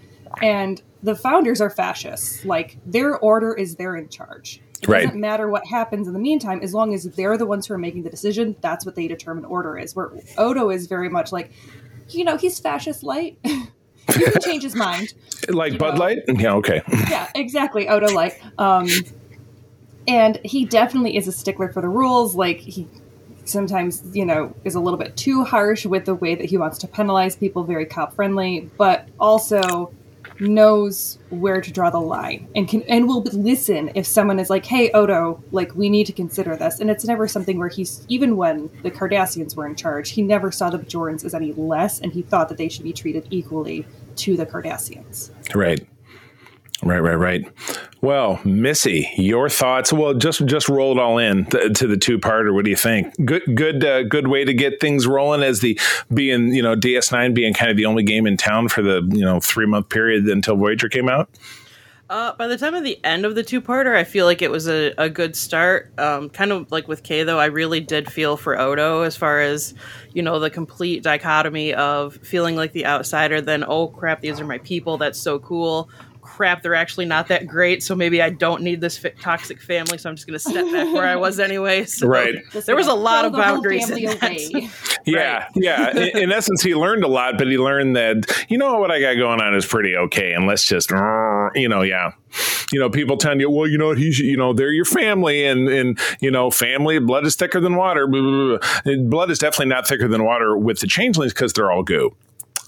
And 0.41 0.81
the 1.03 1.15
founders 1.15 1.61
are 1.61 1.69
fascists. 1.69 2.45
Like, 2.45 2.77
their 2.85 3.17
order 3.17 3.53
is 3.53 3.75
they're 3.75 3.95
in 3.95 4.09
charge. 4.09 4.61
It 4.81 4.87
right. 4.87 5.03
doesn't 5.03 5.19
matter 5.19 5.47
what 5.49 5.65
happens 5.65 6.07
in 6.07 6.13
the 6.13 6.19
meantime, 6.19 6.61
as 6.63 6.73
long 6.73 6.93
as 6.93 7.03
they're 7.03 7.37
the 7.37 7.45
ones 7.45 7.67
who 7.67 7.73
are 7.75 7.77
making 7.77 8.03
the 8.03 8.09
decision, 8.09 8.55
that's 8.61 8.85
what 8.85 8.95
they 8.95 9.07
determine 9.07 9.45
order 9.45 9.77
is. 9.77 9.95
Where 9.95 10.11
Odo 10.37 10.71
is 10.71 10.87
very 10.87 11.09
much 11.09 11.31
like, 11.31 11.51
you 12.09 12.23
know, 12.23 12.35
he's 12.35 12.59
fascist 12.59 13.03
light. 13.03 13.37
you 13.43 13.65
can 14.07 14.41
change 14.41 14.63
his 14.63 14.75
mind. 14.75 15.13
Like 15.49 15.79
Bud 15.79 15.95
know. 15.95 16.01
Light? 16.01 16.19
Yeah, 16.27 16.53
okay. 16.53 16.83
yeah, 17.09 17.27
exactly. 17.33 17.89
Odo 17.89 18.13
Light. 18.13 18.39
Um, 18.59 18.87
and 20.07 20.39
he 20.45 20.65
definitely 20.65 21.17
is 21.17 21.27
a 21.27 21.31
stickler 21.31 21.69
for 21.69 21.81
the 21.81 21.89
rules. 21.89 22.35
Like 22.35 22.59
he 22.59 22.87
sometimes, 23.45 24.03
you 24.13 24.23
know, 24.23 24.55
is 24.63 24.75
a 24.75 24.79
little 24.79 24.99
bit 24.99 25.17
too 25.17 25.43
harsh 25.43 25.85
with 25.85 26.05
the 26.05 26.13
way 26.13 26.35
that 26.35 26.45
he 26.45 26.57
wants 26.57 26.77
to 26.79 26.87
penalize 26.87 27.35
people, 27.35 27.63
very 27.63 27.87
cop 27.87 28.13
friendly, 28.13 28.69
but 28.77 29.09
also 29.19 29.91
knows 30.41 31.19
where 31.29 31.61
to 31.61 31.71
draw 31.71 31.89
the 31.89 31.99
line 31.99 32.47
and 32.55 32.67
can 32.67 32.81
and 32.83 33.07
will 33.07 33.21
listen 33.21 33.91
if 33.95 34.05
someone 34.05 34.39
is 34.39 34.49
like, 34.49 34.65
"Hey, 34.65 34.91
Odo, 34.91 35.43
like 35.51 35.75
we 35.75 35.89
need 35.89 36.07
to 36.07 36.13
consider 36.13 36.55
this." 36.55 36.79
And 36.79 36.89
it's 36.89 37.05
never 37.05 37.27
something 37.27 37.57
where 37.57 37.69
he's 37.69 38.05
even 38.09 38.35
when 38.35 38.69
the 38.83 38.91
Cardassians 38.91 39.55
were 39.55 39.67
in 39.67 39.75
charge, 39.75 40.11
he 40.11 40.21
never 40.21 40.51
saw 40.51 40.69
the 40.69 40.79
Bajorans 40.79 41.23
as 41.23 41.33
any 41.33 41.53
less, 41.53 41.99
and 41.99 42.11
he 42.11 42.21
thought 42.21 42.49
that 42.49 42.57
they 42.57 42.69
should 42.69 42.83
be 42.83 42.93
treated 42.93 43.27
equally 43.29 43.85
to 44.17 44.35
the 44.35 44.45
Cardassians. 44.45 45.31
Right. 45.55 45.87
Right, 46.83 46.99
right, 46.99 47.15
right. 47.15 47.45
Well, 48.01 48.39
Missy, 48.43 49.07
your 49.15 49.49
thoughts? 49.49 49.93
Well, 49.93 50.15
just 50.15 50.43
just 50.47 50.67
roll 50.67 50.97
it 50.97 50.99
all 50.99 51.19
in 51.19 51.45
th- 51.45 51.73
to 51.77 51.85
the 51.85 51.97
two 51.97 52.17
parter. 52.17 52.53
What 52.53 52.65
do 52.65 52.71
you 52.71 52.75
think? 52.75 53.13
Good, 53.23 53.43
good, 53.55 53.85
uh, 53.85 54.03
good 54.03 54.27
way 54.27 54.43
to 54.43 54.53
get 54.53 54.79
things 54.79 55.05
rolling 55.05 55.43
as 55.43 55.59
the 55.59 55.79
being 56.11 56.47
you 56.55 56.63
know 56.63 56.75
DS9 56.75 57.35
being 57.35 57.53
kind 57.53 57.69
of 57.69 57.77
the 57.77 57.85
only 57.85 58.01
game 58.01 58.25
in 58.25 58.35
town 58.35 58.67
for 58.67 58.81
the 58.81 59.07
you 59.11 59.23
know 59.23 59.39
three 59.39 59.67
month 59.67 59.89
period 59.89 60.27
until 60.27 60.55
Voyager 60.55 60.89
came 60.89 61.07
out. 61.07 61.29
Uh, 62.09 62.33
by 62.35 62.45
the 62.45 62.57
time 62.57 62.73
of 62.73 62.83
the 62.83 62.99
end 63.05 63.25
of 63.25 63.35
the 63.35 63.43
two 63.43 63.61
parter, 63.61 63.95
I 63.95 64.03
feel 64.03 64.25
like 64.25 64.41
it 64.41 64.51
was 64.51 64.67
a, 64.67 64.93
a 64.97 65.09
good 65.09 65.33
start. 65.33 65.97
Um, 65.97 66.29
kind 66.29 66.51
of 66.51 66.69
like 66.69 66.89
with 66.89 67.03
Kay, 67.03 67.23
though, 67.23 67.39
I 67.39 67.45
really 67.45 67.79
did 67.79 68.11
feel 68.11 68.35
for 68.35 68.59
Odo 68.59 69.03
as 69.03 69.15
far 69.15 69.39
as, 69.39 69.73
you 70.11 70.21
know, 70.21 70.37
the 70.37 70.49
complete 70.49 71.03
dichotomy 71.03 71.73
of 71.73 72.17
feeling 72.17 72.57
like 72.57 72.73
the 72.73 72.85
outsider, 72.85 73.39
then, 73.39 73.63
oh 73.65 73.87
crap, 73.87 74.19
these 74.19 74.41
are 74.41 74.45
my 74.45 74.57
people, 74.57 74.97
that's 74.97 75.17
so 75.17 75.39
cool 75.39 75.89
crap, 76.31 76.61
they're 76.63 76.75
actually 76.75 77.05
not 77.05 77.27
that 77.27 77.45
great. 77.45 77.83
So 77.83 77.93
maybe 77.93 78.21
I 78.21 78.29
don't 78.29 78.61
need 78.63 78.79
this 78.79 79.03
toxic 79.19 79.61
family. 79.61 79.97
So 79.97 80.09
I'm 80.09 80.15
just 80.15 80.27
going 80.27 80.39
to 80.39 80.39
step 80.39 80.65
back 80.71 80.93
where 80.93 81.05
I 81.05 81.17
was 81.17 81.39
anyway. 81.49 81.85
So 81.85 82.07
right. 82.07 82.35
There 82.65 82.75
was 82.75 82.87
a 82.87 82.93
lot 82.93 83.25
of 83.25 83.33
boundaries. 83.33 83.89
in 83.89 84.05
that. 84.05 84.99
yeah. 85.05 85.49
Yeah. 85.55 85.91
In, 85.91 86.17
in, 86.17 86.31
essence, 86.31 86.63
he 86.63 86.73
learned 86.73 87.03
a 87.03 87.07
lot, 87.07 87.37
but 87.37 87.47
he 87.47 87.57
learned 87.57 87.95
that, 87.97 88.45
you 88.49 88.57
know, 88.57 88.79
what 88.79 88.91
I 88.91 89.01
got 89.01 89.15
going 89.15 89.41
on 89.41 89.53
is 89.53 89.65
pretty 89.65 89.95
okay. 89.95 90.31
And 90.33 90.47
let's 90.47 90.65
just, 90.65 90.91
you 90.91 91.67
know, 91.67 91.81
yeah. 91.81 92.13
You 92.71 92.79
know, 92.79 92.89
people 92.89 93.17
tell 93.17 93.37
you, 93.37 93.49
well, 93.49 93.67
you 93.67 93.77
know, 93.77 93.93
he's, 93.93 94.19
you 94.19 94.37
know, 94.37 94.53
they're 94.53 94.71
your 94.71 94.85
family 94.85 95.45
and, 95.45 95.67
and, 95.67 95.99
you 96.21 96.31
know, 96.31 96.49
family, 96.49 96.97
blood 96.99 97.25
is 97.25 97.35
thicker 97.35 97.59
than 97.59 97.75
water. 97.75 98.07
Blood 98.07 99.29
is 99.29 99.39
definitely 99.39 99.65
not 99.65 99.85
thicker 99.85 100.07
than 100.07 100.23
water 100.23 100.57
with 100.57 100.79
the 100.79 100.87
changelings 100.87 101.33
because 101.33 101.51
they're 101.51 101.71
all 101.71 101.83
goo. 101.83 102.15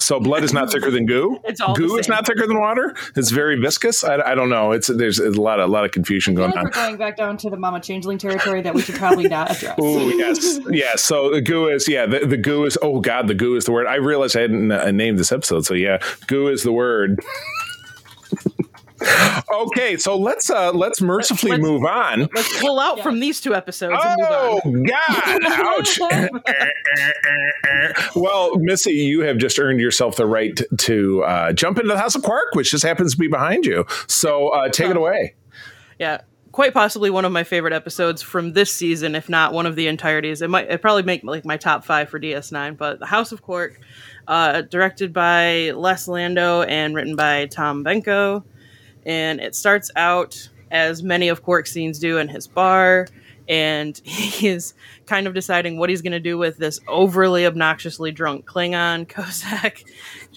So 0.04 0.20
blood 0.20 0.44
is 0.44 0.54
not 0.54 0.72
thicker 0.72 0.92
than 0.92 1.06
goo. 1.06 1.40
It's 1.46 1.62
all 1.62 1.76
goo 1.76 1.98
is 1.98 2.08
not 2.08 2.26
thicker 2.26 2.46
than 2.46 2.60
water. 2.60 2.94
It's 3.16 3.32
very 3.32 3.60
viscous. 3.60 4.04
I, 4.04 4.16
I 4.22 4.36
don't 4.36 4.50
know. 4.50 4.72
It's 4.72 4.88
there's 4.88 5.20
a 5.20 5.30
lot 5.30 5.60
of 5.60 5.70
a 5.70 5.72
lot 5.72 5.86
of 5.86 5.92
confusion 5.92 6.36
going 6.36 6.52
like 6.52 6.58
on. 6.58 6.64
we're 6.66 6.72
going 6.72 6.98
back 6.98 7.16
down 7.16 7.38
to 7.38 7.50
the 7.50 7.58
Mama 7.58 7.80
Changeling 7.80 8.18
territory 8.18 8.62
that 8.62 8.74
we 8.74 8.82
should 8.82 8.96
probably 8.96 9.28
not 9.28 9.52
address. 9.52 9.76
Oh 9.80 10.10
yes, 10.10 10.60
yeah. 10.70 10.96
So 10.96 11.32
the 11.32 11.42
goo 11.42 11.68
is 11.68 11.88
yeah. 11.88 12.06
The, 12.06 12.26
the 12.26 12.38
goo 12.38 12.66
is 12.66 12.78
oh 12.82 13.00
god. 13.00 13.28
The 13.28 13.34
goo 13.34 13.56
is 13.56 13.66
the 13.66 13.72
word. 13.72 13.88
I 13.88 13.96
realized 13.96 14.36
I 14.36 14.42
hadn't 14.42 14.72
uh, 14.72 14.92
named 14.92 15.20
this 15.20 15.32
episode. 15.32 15.66
So 15.66 15.74
yeah, 15.74 16.00
goo 16.28 16.48
is 16.48 16.64
the 16.64 16.74
word. 16.74 17.22
Okay, 19.52 19.98
so 19.98 20.18
let's 20.18 20.50
uh 20.50 20.72
let's 20.74 21.02
mercifully 21.02 21.52
Let's- 21.52 21.64
move 21.64 21.86
on. 21.86 22.28
Let's 22.34 22.60
pull 22.60 22.80
out 22.80 23.02
from 23.02 23.20
these 23.20 23.40
two 23.42 23.54
episodes 23.56 23.96
and 24.04 24.20
move 24.20 24.28
Oh 24.30 24.62
on. 24.66 24.84
God! 24.84 25.44
Ouch! 25.46 26.00
well, 28.16 28.56
Missy, 28.58 28.94
you 28.94 29.22
have 29.22 29.38
just 29.38 29.60
earned 29.60 29.80
yourself 29.80 30.16
the 30.16 30.26
right 30.26 30.60
to 30.78 31.24
uh, 31.24 31.54
jump 31.54 31.78
into 31.78 31.90
the 31.90 31.98
House 32.00 32.16
of 32.16 32.24
Quark, 32.24 32.54
which 32.54 32.72
just 32.72 32.84
happens 32.84 33.14
to 33.14 33.18
be 33.18 33.28
behind 33.28 33.66
you. 33.66 33.86
So 34.08 34.50
uh, 34.50 34.70
take 34.70 34.90
it 34.90 34.98
away. 34.98 35.36
Yeah, 36.00 36.22
quite 36.52 36.74
possibly 36.74 37.10
one 37.10 37.26
of 37.26 37.32
my 37.32 37.44
favorite 37.44 37.74
episodes 37.74 38.22
from 38.22 38.54
this 38.54 38.74
season, 38.74 39.16
if 39.16 39.30
not 39.30 39.54
one 39.54 39.66
of 39.66 39.76
the 39.76 39.88
entirities. 39.88 40.42
It 40.42 40.50
might 40.50 40.70
it 40.70 40.82
probably 40.82 41.04
make 41.04 41.24
like 41.24 41.46
my 41.46 41.58
top 41.58 41.86
five 41.86 42.10
for 42.10 42.20
DS9. 42.20 42.78
But 42.78 43.00
The 43.00 43.06
House 43.06 43.32
of 43.32 43.42
Quark, 43.42 43.80
uh, 44.28 44.62
directed 44.62 45.14
by 45.14 45.72
Les 45.72 46.08
Landau 46.08 46.62
and 46.64 46.96
written 46.96 47.16
by 47.16 47.46
Tom 47.48 47.84
Benko, 47.84 48.44
and 49.06 49.40
it 49.40 49.56
starts 49.56 49.92
out 49.96 50.50
as 50.72 51.04
many 51.04 51.30
of 51.30 51.44
Quark's 51.44 51.72
scenes 51.72 52.00
do 52.00 52.18
in 52.18 52.28
his 52.28 52.48
bar. 52.48 53.08
And 53.48 53.98
he 54.04 54.48
is 54.48 54.74
kind 55.06 55.28
of 55.28 55.34
deciding 55.34 55.78
what 55.78 55.90
he's 55.90 56.02
going 56.02 56.14
to 56.14 56.20
do 56.20 56.38
with 56.38 56.58
this 56.58 56.80
overly 56.88 57.46
obnoxiously 57.46 58.12
drunk 58.12 58.46
Klingon 58.46 59.08
Kozak, 59.08 59.84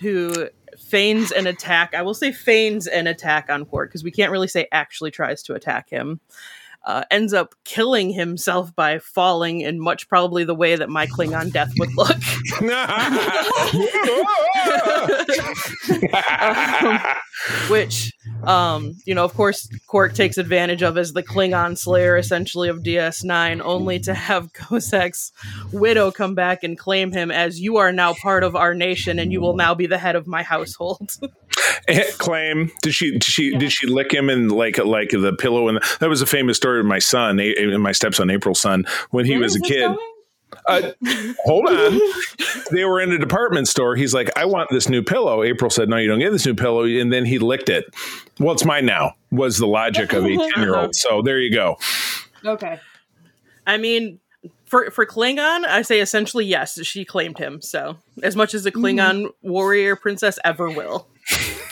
who 0.00 0.48
feigns 0.78 1.32
an 1.32 1.46
attack. 1.46 1.94
I 1.94 2.02
will 2.02 2.14
say 2.14 2.32
feigns 2.32 2.86
an 2.86 3.06
attack 3.06 3.48
on 3.48 3.64
Quark 3.64 3.90
because 3.90 4.04
we 4.04 4.10
can't 4.10 4.30
really 4.30 4.48
say 4.48 4.68
actually 4.72 5.10
tries 5.10 5.42
to 5.44 5.54
attack 5.54 5.88
him. 5.88 6.20
Uh, 6.86 7.02
ends 7.10 7.34
up 7.34 7.56
killing 7.64 8.10
himself 8.10 8.72
by 8.76 9.00
falling 9.00 9.60
in 9.60 9.80
much 9.80 10.08
probably 10.08 10.44
the 10.44 10.54
way 10.54 10.76
that 10.76 10.88
my 10.88 11.08
Klingon 11.08 11.52
death 11.52 11.72
would 11.78 11.90
look. 11.96 12.16
which 17.68 18.12
um 18.44 18.94
you 19.04 19.14
know 19.14 19.24
of 19.24 19.34
course 19.34 19.68
Quark 19.86 20.14
takes 20.14 20.38
advantage 20.38 20.82
of 20.82 20.96
as 20.96 21.12
the 21.12 21.22
Klingon 21.22 21.76
slayer 21.76 22.16
essentially 22.16 22.68
of 22.68 22.82
DS9 22.82 23.60
only 23.62 23.98
to 24.00 24.14
have 24.14 24.52
Kozak's 24.52 25.32
widow 25.72 26.10
come 26.10 26.34
back 26.34 26.62
and 26.62 26.78
claim 26.78 27.12
him 27.12 27.30
as 27.30 27.60
you 27.60 27.76
are 27.76 27.92
now 27.92 28.14
part 28.14 28.44
of 28.44 28.56
our 28.56 28.74
nation 28.74 29.18
and 29.18 29.32
you 29.32 29.40
will 29.40 29.56
now 29.56 29.74
be 29.74 29.86
the 29.86 29.98
head 29.98 30.16
of 30.16 30.26
my 30.26 30.42
household. 30.42 31.10
Claim 32.18 32.72
did 32.82 32.94
she 32.94 33.12
did 33.12 33.24
she 33.24 33.56
did 33.56 33.72
she 33.72 33.86
lick 33.86 34.12
him 34.12 34.28
and 34.28 34.50
like 34.50 34.78
like 34.78 35.10
the 35.10 35.32
pillow 35.32 35.68
and 35.68 35.80
that 36.00 36.08
was 36.08 36.20
a 36.20 36.26
famous 36.26 36.56
story 36.56 36.75
of 36.80 36.86
my 36.86 36.98
son, 36.98 37.38
A- 37.40 37.54
A- 37.74 37.78
my 37.78 37.92
stepson 37.92 38.30
April's 38.30 38.60
son 38.60 38.84
when 39.10 39.24
he 39.24 39.32
Where 39.32 39.40
was 39.42 39.56
a 39.56 39.60
kid. 39.60 39.80
going? 39.86 39.98
Uh, 40.68 40.92
hold 41.44 41.66
on. 41.68 42.00
they 42.70 42.84
were 42.84 43.00
in 43.00 43.12
a 43.12 43.18
department 43.18 43.68
store. 43.68 43.96
He's 43.96 44.14
like, 44.14 44.30
I 44.36 44.44
want 44.44 44.70
this 44.70 44.88
new 44.88 45.02
pillow. 45.02 45.42
April 45.42 45.70
said, 45.70 45.88
No, 45.88 45.96
you 45.96 46.08
don't 46.08 46.20
get 46.20 46.30
this 46.30 46.46
new 46.46 46.54
pillow. 46.54 46.84
And 46.84 47.12
then 47.12 47.24
he 47.24 47.38
licked 47.38 47.68
it. 47.68 47.84
Well, 48.38 48.54
it's 48.54 48.64
mine 48.64 48.86
now, 48.86 49.14
was 49.30 49.58
the 49.58 49.66
logic 49.66 50.12
of 50.12 50.24
a 50.24 50.36
10 50.54 50.62
year 50.62 50.76
old. 50.76 50.94
So 50.94 51.20
there 51.22 51.40
you 51.40 51.52
go. 51.52 51.76
Okay. 52.44 52.78
I 53.66 53.76
mean 53.76 54.20
for 54.66 54.90
for 54.92 55.04
Klingon, 55.04 55.64
I 55.66 55.82
say 55.82 56.00
essentially 56.00 56.44
yes, 56.46 56.80
she 56.84 57.04
claimed 57.04 57.38
him. 57.38 57.60
So 57.60 57.96
as 58.22 58.36
much 58.36 58.54
as 58.54 58.64
a 58.66 58.72
Klingon 58.72 59.30
warrior 59.42 59.96
princess 59.96 60.38
ever 60.44 60.68
will. 60.70 61.08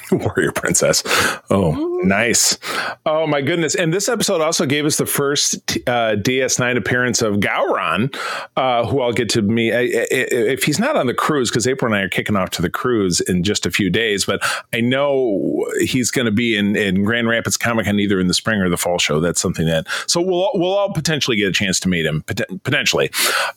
Warrior 0.12 0.52
Princess. 0.52 1.02
Oh, 1.50 2.00
nice. 2.02 2.58
Oh, 3.06 3.26
my 3.26 3.40
goodness. 3.40 3.74
And 3.74 3.92
this 3.92 4.08
episode 4.08 4.40
also 4.40 4.66
gave 4.66 4.84
us 4.84 4.96
the 4.96 5.06
first 5.06 5.78
uh, 5.86 6.16
DS9 6.16 6.76
appearance 6.76 7.22
of 7.22 7.36
Gowron, 7.36 8.14
uh, 8.56 8.86
who 8.86 9.00
I'll 9.00 9.12
get 9.12 9.28
to 9.30 9.42
meet. 9.42 9.72
If 9.74 10.64
he's 10.64 10.78
not 10.78 10.96
on 10.96 11.06
the 11.06 11.14
cruise, 11.14 11.50
because 11.50 11.66
April 11.66 11.92
and 11.92 12.00
I 12.00 12.04
are 12.04 12.08
kicking 12.08 12.36
off 12.36 12.50
to 12.50 12.62
the 12.62 12.70
cruise 12.70 13.20
in 13.20 13.42
just 13.42 13.66
a 13.66 13.70
few 13.70 13.90
days, 13.90 14.24
but 14.24 14.42
I 14.72 14.80
know 14.80 15.66
he's 15.80 16.10
going 16.10 16.26
to 16.26 16.32
be 16.32 16.56
in, 16.56 16.76
in 16.76 17.04
Grand 17.04 17.28
Rapids 17.28 17.56
Comic 17.56 17.86
Con 17.86 17.98
either 17.98 18.20
in 18.20 18.28
the 18.28 18.34
spring 18.34 18.60
or 18.60 18.68
the 18.68 18.76
fall 18.76 18.98
show. 18.98 19.20
That's 19.20 19.40
something 19.40 19.66
that, 19.66 19.86
so 20.06 20.20
we'll, 20.20 20.50
we'll 20.54 20.74
all 20.74 20.92
potentially 20.92 21.36
get 21.36 21.48
a 21.48 21.52
chance 21.52 21.80
to 21.80 21.88
meet 21.88 22.06
him, 22.06 22.22
potentially. 22.22 23.10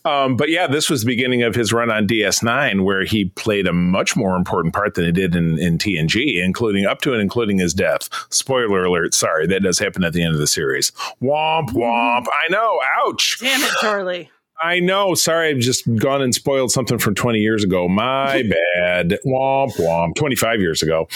Um, 0.06 0.38
but 0.38 0.50
yeah, 0.50 0.68
this 0.68 0.90
was 0.90 1.02
the 1.02 1.08
beginning 1.08 1.44
of 1.44 1.56
his 1.56 1.74
run 1.74 1.92
on 1.92 2.08
DS9, 2.08 2.84
where 2.84 3.04
he 3.04 3.26
played 3.26 3.68
a 3.68 3.74
much 3.74 4.16
more 4.16 4.36
important 4.36 4.74
part 4.74 4.96
than 4.96 5.06
he 5.06 5.12
did 5.12 5.36
in, 5.36 5.60
in 5.60 5.78
TNG, 5.78 6.37
including 6.42 6.86
up 6.86 7.02
to 7.02 7.14
and 7.14 7.22
including 7.22 7.58
his 7.60 7.74
death. 7.74 8.10
Spoiler 8.30 8.86
alert. 8.86 9.14
Sorry, 9.14 9.48
that 9.48 9.64
does 9.64 9.80
happen 9.80 10.04
at 10.04 10.14
the 10.14 10.24
end 10.24 10.34
of 10.34 10.40
the 10.40 10.48
series. 10.48 10.92
Womp 11.22 11.70
womp. 11.70 12.26
I 12.28 12.50
know. 12.50 12.80
Ouch. 13.00 13.38
Damn 13.40 13.62
it, 13.62 13.72
Charlie. 13.82 14.30
I 14.60 14.80
know. 14.80 15.14
Sorry, 15.14 15.50
I've 15.50 15.60
just 15.60 15.84
gone 15.98 16.22
and 16.24 16.34
spoiled 16.34 16.72
something 16.72 16.98
from 16.98 17.14
20 17.14 17.38
years 17.38 17.64
ago. 17.64 17.88
My 17.88 18.44
bad. 18.76 19.20
Womp 19.24 19.76
womp. 19.76 20.16
25 20.16 20.60
years 20.60 20.82
ago. 20.82 21.08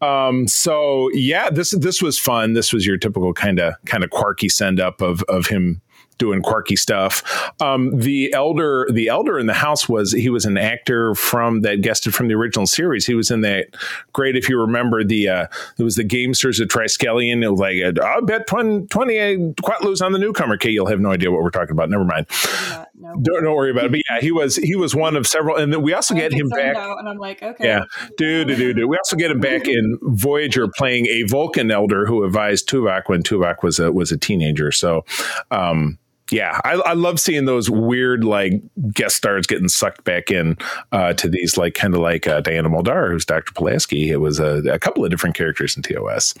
Um, 0.00 0.48
so 0.48 1.08
yeah, 1.12 1.48
this 1.48 1.70
this 1.70 2.02
was 2.02 2.18
fun. 2.18 2.54
This 2.54 2.72
was 2.72 2.84
your 2.86 2.96
typical 2.96 3.32
kind 3.32 3.60
of 3.60 3.74
kind 3.86 4.02
of 4.02 4.10
quirky 4.10 4.48
send 4.48 4.80
up 4.80 5.00
of 5.00 5.22
of 5.24 5.46
him 5.46 5.80
doing 6.18 6.42
quirky 6.42 6.76
stuff. 6.76 7.22
Um, 7.60 7.98
the 7.98 8.32
elder, 8.32 8.88
the 8.92 9.08
elder 9.08 9.38
in 9.38 9.46
the 9.46 9.54
house 9.54 9.88
was 9.88 10.12
he 10.12 10.30
was 10.30 10.44
an 10.44 10.58
actor 10.58 11.14
from 11.14 11.62
that 11.62 11.80
guested 11.80 12.14
from 12.14 12.28
the 12.28 12.34
original 12.34 12.66
series. 12.66 13.06
He 13.06 13.14
was 13.14 13.30
in 13.30 13.40
that 13.42 13.68
great, 14.12 14.36
if 14.36 14.48
you 14.48 14.58
remember 14.58 15.04
the 15.04 15.28
uh, 15.28 15.46
it 15.78 15.82
was 15.82 15.96
the 15.96 16.04
Gamesters 16.04 16.60
of 16.60 16.68
Triskelion. 16.68 17.42
It 17.42 17.50
was 17.50 17.60
like 17.60 17.76
I 18.02 18.20
bet 18.20 18.46
20, 18.46 18.86
20 18.86 19.14
Quatloos 19.62 20.02
on 20.02 20.12
the 20.12 20.18
newcomer. 20.18 20.54
Okay, 20.54 20.70
you'll 20.70 20.86
have 20.86 21.00
no 21.00 21.12
idea 21.12 21.30
what 21.30 21.42
we're 21.42 21.50
talking 21.50 21.72
about. 21.72 21.90
Never 21.90 22.04
mind. 22.04 22.26
Not, 22.70 22.88
no. 22.94 23.14
Don't, 23.22 23.44
don't 23.44 23.54
worry 23.54 23.70
about 23.70 23.86
it. 23.86 23.92
But 23.92 24.00
yeah, 24.10 24.20
he 24.20 24.32
was 24.32 24.56
he 24.56 24.74
was 24.74 24.94
one 24.94 25.16
of 25.16 25.26
several, 25.26 25.56
and 25.56 25.72
then 25.72 25.82
we 25.82 25.92
also 25.92 26.14
I 26.14 26.18
get 26.18 26.32
him 26.32 26.48
back. 26.48 26.76
and 26.76 27.08
I'm 27.08 27.18
like, 27.18 27.42
okay. 27.42 27.64
Yeah, 27.64 27.84
dude, 28.16 28.48
dude, 28.48 28.76
dude. 28.76 28.88
We 28.88 28.96
also 28.96 29.16
get 29.16 29.30
him 29.30 29.40
back 29.40 29.66
in 29.66 29.98
Voyager 30.02 30.68
playing 30.76 31.06
a 31.06 31.22
Vulcan 31.24 31.70
elder 31.70 32.06
who 32.06 32.24
advised 32.24 32.68
Tuvok 32.68 33.02
when 33.06 33.22
Tuvok 33.22 33.62
was 33.62 33.78
a 33.78 33.92
was 33.92 34.12
a 34.12 34.18
teenager. 34.18 34.72
So, 34.72 35.04
um, 35.50 35.98
yeah, 36.30 36.60
I, 36.64 36.74
I 36.74 36.92
love 36.92 37.18
seeing 37.18 37.46
those 37.46 37.70
weird 37.70 38.24
like 38.24 38.52
guest 38.92 39.16
stars 39.16 39.46
getting 39.46 39.68
sucked 39.68 40.04
back 40.04 40.30
in 40.30 40.56
uh, 40.92 41.14
to 41.14 41.28
these 41.28 41.56
like 41.56 41.74
kind 41.74 41.94
of 41.94 42.00
like 42.00 42.26
uh, 42.26 42.40
Diana 42.40 42.68
Muldaur, 42.68 43.10
who's 43.10 43.24
Dr. 43.24 43.52
Pulaski. 43.52 44.10
It 44.10 44.20
was 44.20 44.38
a, 44.38 44.58
a 44.70 44.78
couple 44.78 45.04
of 45.04 45.10
different 45.10 45.36
characters 45.36 45.76
in 45.76 45.82
TOS. 45.82 46.34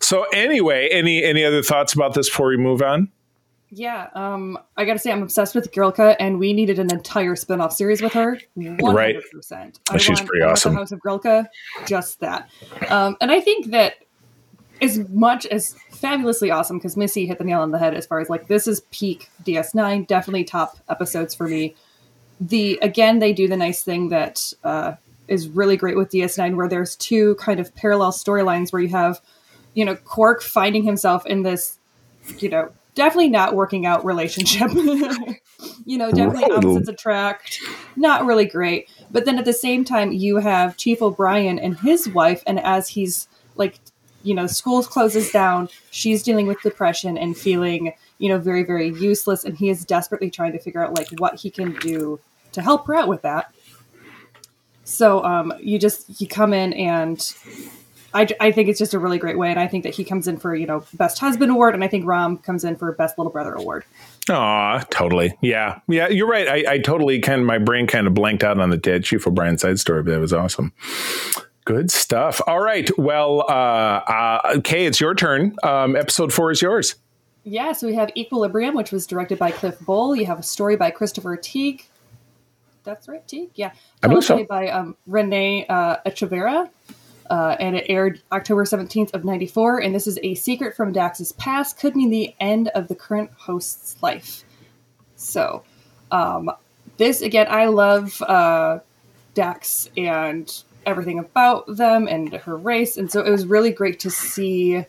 So 0.00 0.24
anyway, 0.32 0.88
any 0.90 1.22
any 1.22 1.44
other 1.44 1.62
thoughts 1.62 1.92
about 1.92 2.14
this 2.14 2.28
before 2.28 2.48
we 2.48 2.56
move 2.56 2.82
on? 2.82 3.10
Yeah, 3.70 4.08
um, 4.14 4.56
I 4.76 4.84
gotta 4.84 5.00
say, 5.00 5.10
I'm 5.10 5.22
obsessed 5.22 5.54
with 5.54 5.72
Grilka, 5.72 6.14
and 6.20 6.38
we 6.38 6.52
needed 6.52 6.78
an 6.78 6.92
entire 6.92 7.34
spin 7.34 7.60
off 7.60 7.72
series 7.72 8.00
with 8.00 8.12
her. 8.12 8.38
100%. 8.56 9.78
I 9.90 9.96
She's 9.98 10.20
pretty 10.20 10.42
awesome. 10.44 10.72
The 10.72 10.78
House 10.78 10.92
of 10.92 11.00
Grilka, 11.00 11.48
just 11.84 12.20
that. 12.20 12.48
Um, 12.88 13.16
and 13.20 13.32
I 13.32 13.40
think 13.40 13.72
that 13.72 13.96
as 14.80 14.98
much 15.08 15.46
as 15.46 15.74
fabulously 15.96 16.50
awesome, 16.50 16.78
because 16.78 16.96
Missy 16.96 17.26
hit 17.26 17.38
the 17.38 17.44
nail 17.44 17.60
on 17.60 17.70
the 17.70 17.78
head 17.78 17.94
as 17.94 18.06
far 18.06 18.20
as 18.20 18.28
like, 18.28 18.48
this 18.48 18.66
is 18.66 18.80
peak 18.90 19.30
DS9, 19.44 20.06
definitely 20.06 20.44
top 20.44 20.78
episodes 20.88 21.34
for 21.34 21.48
me. 21.48 21.74
The 22.40 22.78
Again, 22.82 23.18
they 23.18 23.32
do 23.32 23.48
the 23.48 23.56
nice 23.56 23.82
thing 23.82 24.10
that 24.10 24.52
uh, 24.62 24.94
is 25.28 25.48
really 25.48 25.76
great 25.76 25.96
with 25.96 26.10
DS9, 26.10 26.56
where 26.56 26.68
there's 26.68 26.96
two 26.96 27.34
kind 27.36 27.60
of 27.60 27.74
parallel 27.74 28.12
storylines 28.12 28.72
where 28.72 28.82
you 28.82 28.88
have, 28.88 29.20
you 29.74 29.84
know, 29.84 29.96
Quark 29.96 30.42
finding 30.42 30.84
himself 30.84 31.24
in 31.26 31.42
this 31.42 31.78
you 32.38 32.48
know, 32.48 32.70
definitely 32.94 33.28
not 33.28 33.54
working 33.54 33.86
out 33.86 34.04
relationship. 34.04 34.70
you 35.84 35.98
know, 35.98 36.10
definitely 36.10 36.44
opposites 36.44 36.88
attract. 36.88 37.60
Not 37.94 38.26
really 38.26 38.46
great. 38.46 38.90
But 39.10 39.24
then 39.24 39.38
at 39.38 39.44
the 39.44 39.52
same 39.52 39.84
time, 39.84 40.12
you 40.12 40.38
have 40.38 40.76
Chief 40.76 41.00
O'Brien 41.00 41.58
and 41.58 41.78
his 41.78 42.08
wife, 42.08 42.42
and 42.46 42.58
as 42.60 42.88
he's 42.88 43.28
like, 43.54 43.78
you 44.26 44.34
know, 44.34 44.46
school 44.46 44.82
closes 44.82 45.30
down, 45.30 45.68
she's 45.90 46.22
dealing 46.22 46.46
with 46.46 46.60
depression 46.60 47.16
and 47.16 47.36
feeling, 47.36 47.92
you 48.18 48.28
know, 48.28 48.38
very, 48.38 48.64
very 48.64 48.88
useless, 48.88 49.44
and 49.44 49.56
he 49.56 49.70
is 49.70 49.84
desperately 49.84 50.30
trying 50.30 50.52
to 50.52 50.58
figure 50.58 50.84
out 50.84 50.94
like 50.94 51.08
what 51.18 51.36
he 51.36 51.50
can 51.50 51.74
do 51.76 52.18
to 52.52 52.60
help 52.60 52.86
her 52.88 52.94
out 52.94 53.08
with 53.08 53.22
that. 53.22 53.54
So 54.84 55.24
um, 55.24 55.52
you 55.60 55.78
just 55.78 56.20
you 56.20 56.26
come 56.26 56.52
in 56.52 56.72
and 56.72 57.34
I, 58.12 58.26
I 58.40 58.50
think 58.50 58.68
it's 58.68 58.78
just 58.78 58.94
a 58.94 58.98
really 58.98 59.18
great 59.18 59.38
way, 59.38 59.50
and 59.50 59.60
I 59.60 59.66
think 59.68 59.84
that 59.84 59.94
he 59.94 60.04
comes 60.04 60.26
in 60.26 60.38
for 60.38 60.54
you 60.54 60.66
know 60.66 60.84
best 60.94 61.18
husband 61.18 61.52
award, 61.52 61.74
and 61.74 61.84
I 61.84 61.88
think 61.88 62.06
Rom 62.06 62.38
comes 62.38 62.64
in 62.64 62.76
for 62.76 62.90
best 62.92 63.18
little 63.18 63.32
brother 63.32 63.54
award. 63.54 63.84
Aw, 64.28 64.80
totally. 64.90 65.36
Yeah. 65.40 65.78
Yeah, 65.86 66.08
you're 66.08 66.26
right. 66.26 66.48
I, 66.48 66.74
I 66.74 66.78
totally 66.78 67.20
kind 67.20 67.40
of, 67.40 67.46
my 67.46 67.58
brain 67.58 67.86
kind 67.86 68.08
of 68.08 68.14
blanked 68.14 68.42
out 68.42 68.58
on 68.58 68.70
the 68.70 68.76
dead 68.76 69.04
Chief 69.04 69.24
O'Brien 69.24 69.56
side 69.56 69.78
story, 69.78 70.02
but 70.02 70.10
that 70.10 70.20
was 70.20 70.32
awesome. 70.32 70.72
Good 71.66 71.90
stuff. 71.90 72.40
All 72.46 72.60
right. 72.60 72.88
Well, 72.96 73.40
uh, 73.48 73.52
uh, 73.52 74.52
okay, 74.58 74.86
it's 74.86 75.00
your 75.00 75.16
turn. 75.16 75.56
Um, 75.64 75.96
episode 75.96 76.32
four 76.32 76.52
is 76.52 76.62
yours. 76.62 76.94
Yeah, 77.42 77.72
so 77.72 77.88
we 77.88 77.94
have 77.94 78.10
Equilibrium, 78.16 78.76
which 78.76 78.92
was 78.92 79.04
directed 79.04 79.36
by 79.36 79.50
Cliff 79.50 79.76
Bole. 79.80 80.14
You 80.14 80.26
have 80.26 80.38
a 80.38 80.44
story 80.44 80.76
by 80.76 80.92
Christopher 80.92 81.36
Teague. 81.36 81.84
that's 82.84 83.08
right, 83.08 83.26
Teague. 83.26 83.50
Yeah, 83.56 83.72
I 84.00 84.06
believe 84.06 84.22
so. 84.22 84.44
By 84.44 84.68
um, 84.68 84.96
Renee 85.08 85.66
uh, 85.66 85.96
Echevarria, 86.06 86.70
uh, 87.30 87.56
and 87.58 87.74
it 87.74 87.86
aired 87.88 88.22
October 88.30 88.64
seventeenth 88.64 89.12
of 89.12 89.24
ninety 89.24 89.48
four. 89.48 89.82
And 89.82 89.92
this 89.92 90.06
is 90.06 90.20
a 90.22 90.36
secret 90.36 90.76
from 90.76 90.92
Dax's 90.92 91.32
past 91.32 91.80
could 91.80 91.96
mean 91.96 92.10
the 92.10 92.32
end 92.38 92.68
of 92.68 92.86
the 92.86 92.94
current 92.94 93.32
host's 93.36 94.00
life. 94.02 94.44
So, 95.16 95.64
um, 96.12 96.48
this 96.96 97.22
again, 97.22 97.48
I 97.50 97.66
love 97.66 98.22
uh, 98.22 98.78
Dax 99.34 99.90
and 99.96 100.62
everything 100.86 101.18
about 101.18 101.64
them 101.66 102.08
and 102.08 102.32
her 102.32 102.56
race, 102.56 102.96
and 102.96 103.10
so 103.10 103.20
it 103.20 103.30
was 103.30 103.46
really 103.46 103.70
great 103.70 104.00
to 104.00 104.10
see, 104.10 104.84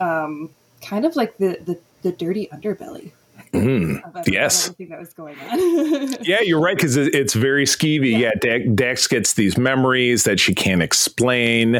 um, 0.00 0.50
kind 0.82 1.04
of 1.04 1.16
like 1.16 1.38
the 1.38 1.58
the, 1.64 1.78
the 2.02 2.12
dirty 2.12 2.48
underbelly 2.52 3.12
Mm, 3.52 4.26
yes. 4.26 4.66
everything 4.66 4.88
that 4.90 5.00
was 5.00 5.12
going 5.14 5.36
on. 5.40 6.16
Yeah, 6.22 6.40
you're 6.42 6.60
right 6.60 6.76
because 6.76 6.96
it's 6.96 7.34
very 7.34 7.64
skeevy. 7.64 8.18
Yeah, 8.18 8.32
Dax, 8.40 8.64
Dax 8.74 9.06
gets 9.06 9.34
these 9.34 9.56
memories 9.56 10.24
that 10.24 10.38
she 10.40 10.54
can't 10.54 10.82
explain, 10.82 11.76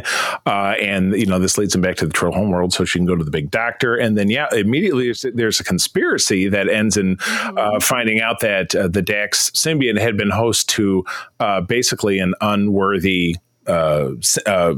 uh, 0.47 0.75
and 0.81 1.15
you 1.15 1.27
know 1.27 1.39
this 1.39 1.59
leads 1.59 1.75
him 1.75 1.81
back 1.81 1.97
to 1.97 2.07
the 2.07 2.13
Trill 2.13 2.33
home 2.33 2.51
world 2.51 2.73
so 2.73 2.85
she 2.85 2.99
can 2.99 3.07
go 3.07 3.17
to 3.17 3.25
the 3.25 3.31
big 3.31 3.51
doctor, 3.51 3.97
and 3.97 4.17
then 4.17 4.31
yeah, 4.31 4.47
immediately 4.53 5.05
there's, 5.05 5.27
there's 5.35 5.61
a 5.61 5.65
conspiracy 5.65 6.49
that 6.49 6.69
ends 6.69 6.97
in 6.97 7.19
uh, 7.21 7.81
finding 7.81 8.21
out 8.21 8.41
that 8.41 8.75
uh, 8.75 8.89
the 8.89 9.03
Dax 9.03 9.51
symbiote 9.51 9.99
had 9.99 10.17
been 10.17 10.31
host 10.31 10.69
to 10.71 11.05
uh, 11.41 11.61
basically 11.61 12.19
an 12.19 12.35
unworthy. 12.41 13.37
Uh, 13.69 14.13
uh, 14.47 14.75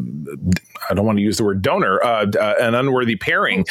I 0.88 0.95
don't 0.95 1.07
want 1.07 1.18
to 1.18 1.22
use 1.22 1.36
the 1.36 1.45
word 1.45 1.62
donor, 1.62 2.03
uh, 2.03 2.26
uh, 2.38 2.55
an 2.59 2.74
unworthy 2.74 3.16
pairing. 3.16 3.64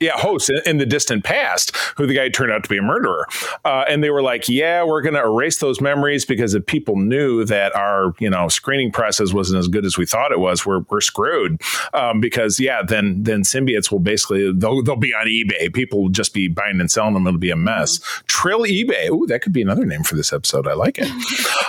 Yeah, 0.00 0.12
host 0.16 0.50
in, 0.50 0.60
in 0.66 0.78
the 0.78 0.86
distant 0.86 1.24
past, 1.24 1.76
who 1.96 2.06
the 2.06 2.14
guy 2.14 2.28
turned 2.28 2.52
out 2.52 2.62
to 2.62 2.68
be 2.68 2.78
a 2.78 2.82
murderer. 2.82 3.26
Uh, 3.64 3.84
and 3.88 4.02
they 4.02 4.10
were 4.10 4.22
like, 4.22 4.48
yeah, 4.48 4.82
we're 4.84 5.02
going 5.02 5.14
to 5.14 5.22
erase 5.22 5.58
those 5.58 5.80
memories 5.80 6.24
because 6.24 6.54
if 6.54 6.64
people 6.66 6.96
knew 6.96 7.44
that 7.44 7.74
our, 7.74 8.14
you 8.18 8.30
know, 8.30 8.48
screening 8.48 8.92
process 8.92 9.32
wasn't 9.32 9.58
as 9.58 9.68
good 9.68 9.84
as 9.84 9.98
we 9.98 10.06
thought 10.06 10.32
it 10.32 10.38
was, 10.38 10.64
we're, 10.64 10.80
we're 10.90 11.00
screwed. 11.00 11.60
Um, 11.92 12.20
because 12.20 12.60
yeah, 12.60 12.82
then, 12.82 13.22
then 13.24 13.42
symbiotes 13.42 13.90
will 13.90 13.98
basically, 13.98 14.52
they'll, 14.52 14.82
they'll 14.82 14.96
be 14.96 15.14
on 15.14 15.26
eBay. 15.26 15.72
People 15.74 16.02
will 16.02 16.08
just 16.10 16.32
be 16.32 16.48
buying 16.48 16.80
and 16.80 16.90
selling 16.90 17.14
them. 17.14 17.26
It'll 17.26 17.38
be 17.38 17.50
a 17.50 17.56
mess. 17.56 18.00
Trill 18.26 18.60
eBay. 18.60 19.10
Ooh, 19.10 19.26
that 19.26 19.42
could 19.42 19.52
be 19.52 19.62
another 19.62 19.84
name 19.84 20.04
for 20.04 20.14
this 20.14 20.32
episode. 20.32 20.66
I 20.66 20.74
like 20.74 20.98
it. 20.98 21.10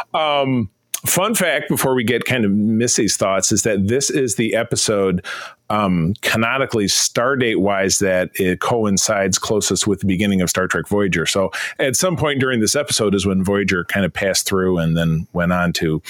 um, 0.13 0.69
fun 1.05 1.35
fact 1.35 1.67
before 1.69 1.95
we 1.95 2.03
get 2.03 2.25
kind 2.25 2.45
of 2.45 2.51
Missy's 2.51 3.17
thoughts 3.17 3.51
is 3.51 3.63
that 3.63 3.87
this 3.87 4.09
is 4.09 4.35
the 4.35 4.55
episode 4.55 5.25
um, 5.69 6.13
canonically 6.21 6.85
stardate 6.85 7.57
wise 7.57 7.99
that 7.99 8.29
it 8.35 8.59
coincides 8.59 9.39
closest 9.39 9.87
with 9.87 10.01
the 10.01 10.05
beginning 10.05 10.41
of 10.41 10.49
Star 10.49 10.67
Trek 10.67 10.87
Voyager. 10.87 11.25
So 11.25 11.51
at 11.79 11.95
some 11.95 12.17
point 12.17 12.39
during 12.39 12.59
this 12.59 12.75
episode 12.75 13.15
is 13.15 13.25
when 13.25 13.43
Voyager 13.43 13.83
kind 13.85 14.05
of 14.05 14.13
passed 14.13 14.45
through 14.45 14.77
and 14.77 14.95
then 14.95 15.27
went 15.33 15.53
on 15.53 15.73
to 15.73 16.01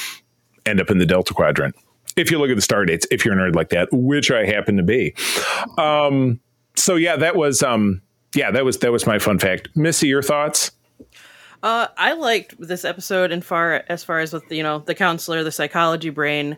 end 0.65 0.81
up 0.81 0.89
in 0.89 0.97
the 0.97 1.05
Delta 1.05 1.33
Quadrant. 1.33 1.75
If 2.17 2.29
you 2.29 2.39
look 2.39 2.49
at 2.49 2.55
the 2.55 2.61
star 2.61 2.85
dates, 2.85 3.07
if 3.09 3.23
you're 3.23 3.33
a 3.33 3.37
nerd 3.37 3.55
like 3.55 3.69
that, 3.69 3.87
which 3.91 4.31
I 4.31 4.45
happen 4.45 4.77
to 4.77 4.83
be. 4.83 5.15
Um, 5.77 6.41
so 6.75 6.95
yeah, 6.95 7.15
that 7.15 7.35
was 7.35 7.63
um, 7.63 8.01
yeah, 8.35 8.51
that 8.51 8.65
was 8.65 8.79
that 8.79 8.91
was 8.91 9.05
my 9.05 9.19
fun 9.19 9.39
fact. 9.39 9.69
Missy, 9.75 10.07
your 10.07 10.21
thoughts? 10.21 10.71
Uh, 11.63 11.87
I 11.97 12.13
liked 12.13 12.55
this 12.59 12.83
episode 12.85 13.31
in 13.31 13.41
far 13.41 13.83
as 13.87 14.03
far 14.03 14.19
as 14.19 14.33
with 14.33 14.51
you 14.51 14.63
know 14.63 14.79
the 14.79 14.95
counselor, 14.95 15.43
the 15.43 15.51
psychology 15.51 16.09
brain, 16.09 16.57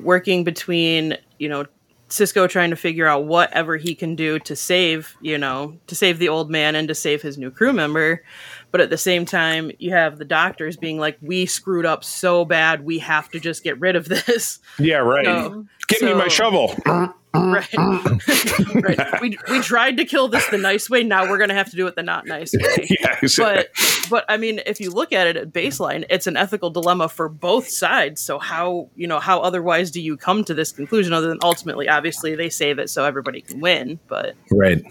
working 0.00 0.44
between 0.44 1.16
you 1.38 1.48
know 1.48 1.66
Sisko 2.08 2.48
trying 2.48 2.70
to 2.70 2.76
figure 2.76 3.06
out 3.06 3.24
whatever 3.26 3.76
he 3.76 3.94
can 3.94 4.14
do 4.14 4.38
to 4.38 4.56
save 4.56 5.14
you 5.20 5.36
know 5.36 5.76
to 5.88 5.94
save 5.94 6.18
the 6.18 6.30
old 6.30 6.50
man 6.50 6.74
and 6.74 6.88
to 6.88 6.94
save 6.94 7.20
his 7.20 7.36
new 7.36 7.50
crew 7.50 7.74
member, 7.74 8.24
but 8.70 8.80
at 8.80 8.88
the 8.88 8.96
same 8.96 9.26
time 9.26 9.70
you 9.78 9.90
have 9.92 10.16
the 10.18 10.24
doctors 10.24 10.78
being 10.78 10.98
like, 10.98 11.18
"We 11.20 11.44
screwed 11.44 11.84
up 11.84 12.02
so 12.02 12.46
bad, 12.46 12.84
we 12.84 12.98
have 13.00 13.28
to 13.32 13.40
just 13.40 13.62
get 13.62 13.78
rid 13.78 13.96
of 13.96 14.08
this." 14.08 14.60
Yeah, 14.78 14.96
right. 14.98 15.26
So- 15.26 15.66
Give 15.88 16.02
me 16.02 16.14
my 16.14 16.28
shovel. 16.28 16.74
Mm, 17.34 17.54
right. 17.54 17.70
Mm. 17.70 18.82
right. 18.82 19.20
We 19.20 19.38
we 19.50 19.60
tried 19.60 19.98
to 19.98 20.04
kill 20.06 20.28
this 20.28 20.46
the 20.48 20.56
nice 20.56 20.88
way. 20.88 21.02
Now 21.02 21.28
we're 21.28 21.38
gonna 21.38 21.54
have 21.54 21.70
to 21.70 21.76
do 21.76 21.86
it 21.86 21.94
the 21.94 22.02
not 22.02 22.26
nice 22.26 22.54
way. 22.58 22.86
yeah, 22.88 23.18
exactly. 23.22 23.64
but 23.74 24.10
but 24.10 24.24
I 24.28 24.38
mean, 24.38 24.60
if 24.64 24.80
you 24.80 24.90
look 24.90 25.12
at 25.12 25.26
it 25.26 25.36
at 25.36 25.52
baseline, 25.52 26.04
it's 26.08 26.26
an 26.26 26.36
ethical 26.36 26.70
dilemma 26.70 27.08
for 27.08 27.28
both 27.28 27.68
sides. 27.68 28.22
So 28.22 28.38
how 28.38 28.88
you 28.96 29.06
know 29.06 29.20
how 29.20 29.40
otherwise 29.40 29.90
do 29.90 30.00
you 30.00 30.16
come 30.16 30.42
to 30.44 30.54
this 30.54 30.72
conclusion 30.72 31.12
other 31.12 31.28
than 31.28 31.38
ultimately, 31.42 31.88
obviously, 31.88 32.34
they 32.34 32.48
save 32.48 32.78
it 32.78 32.88
so 32.88 33.04
everybody 33.04 33.42
can 33.42 33.60
win. 33.60 34.00
But 34.08 34.34
right. 34.50 34.82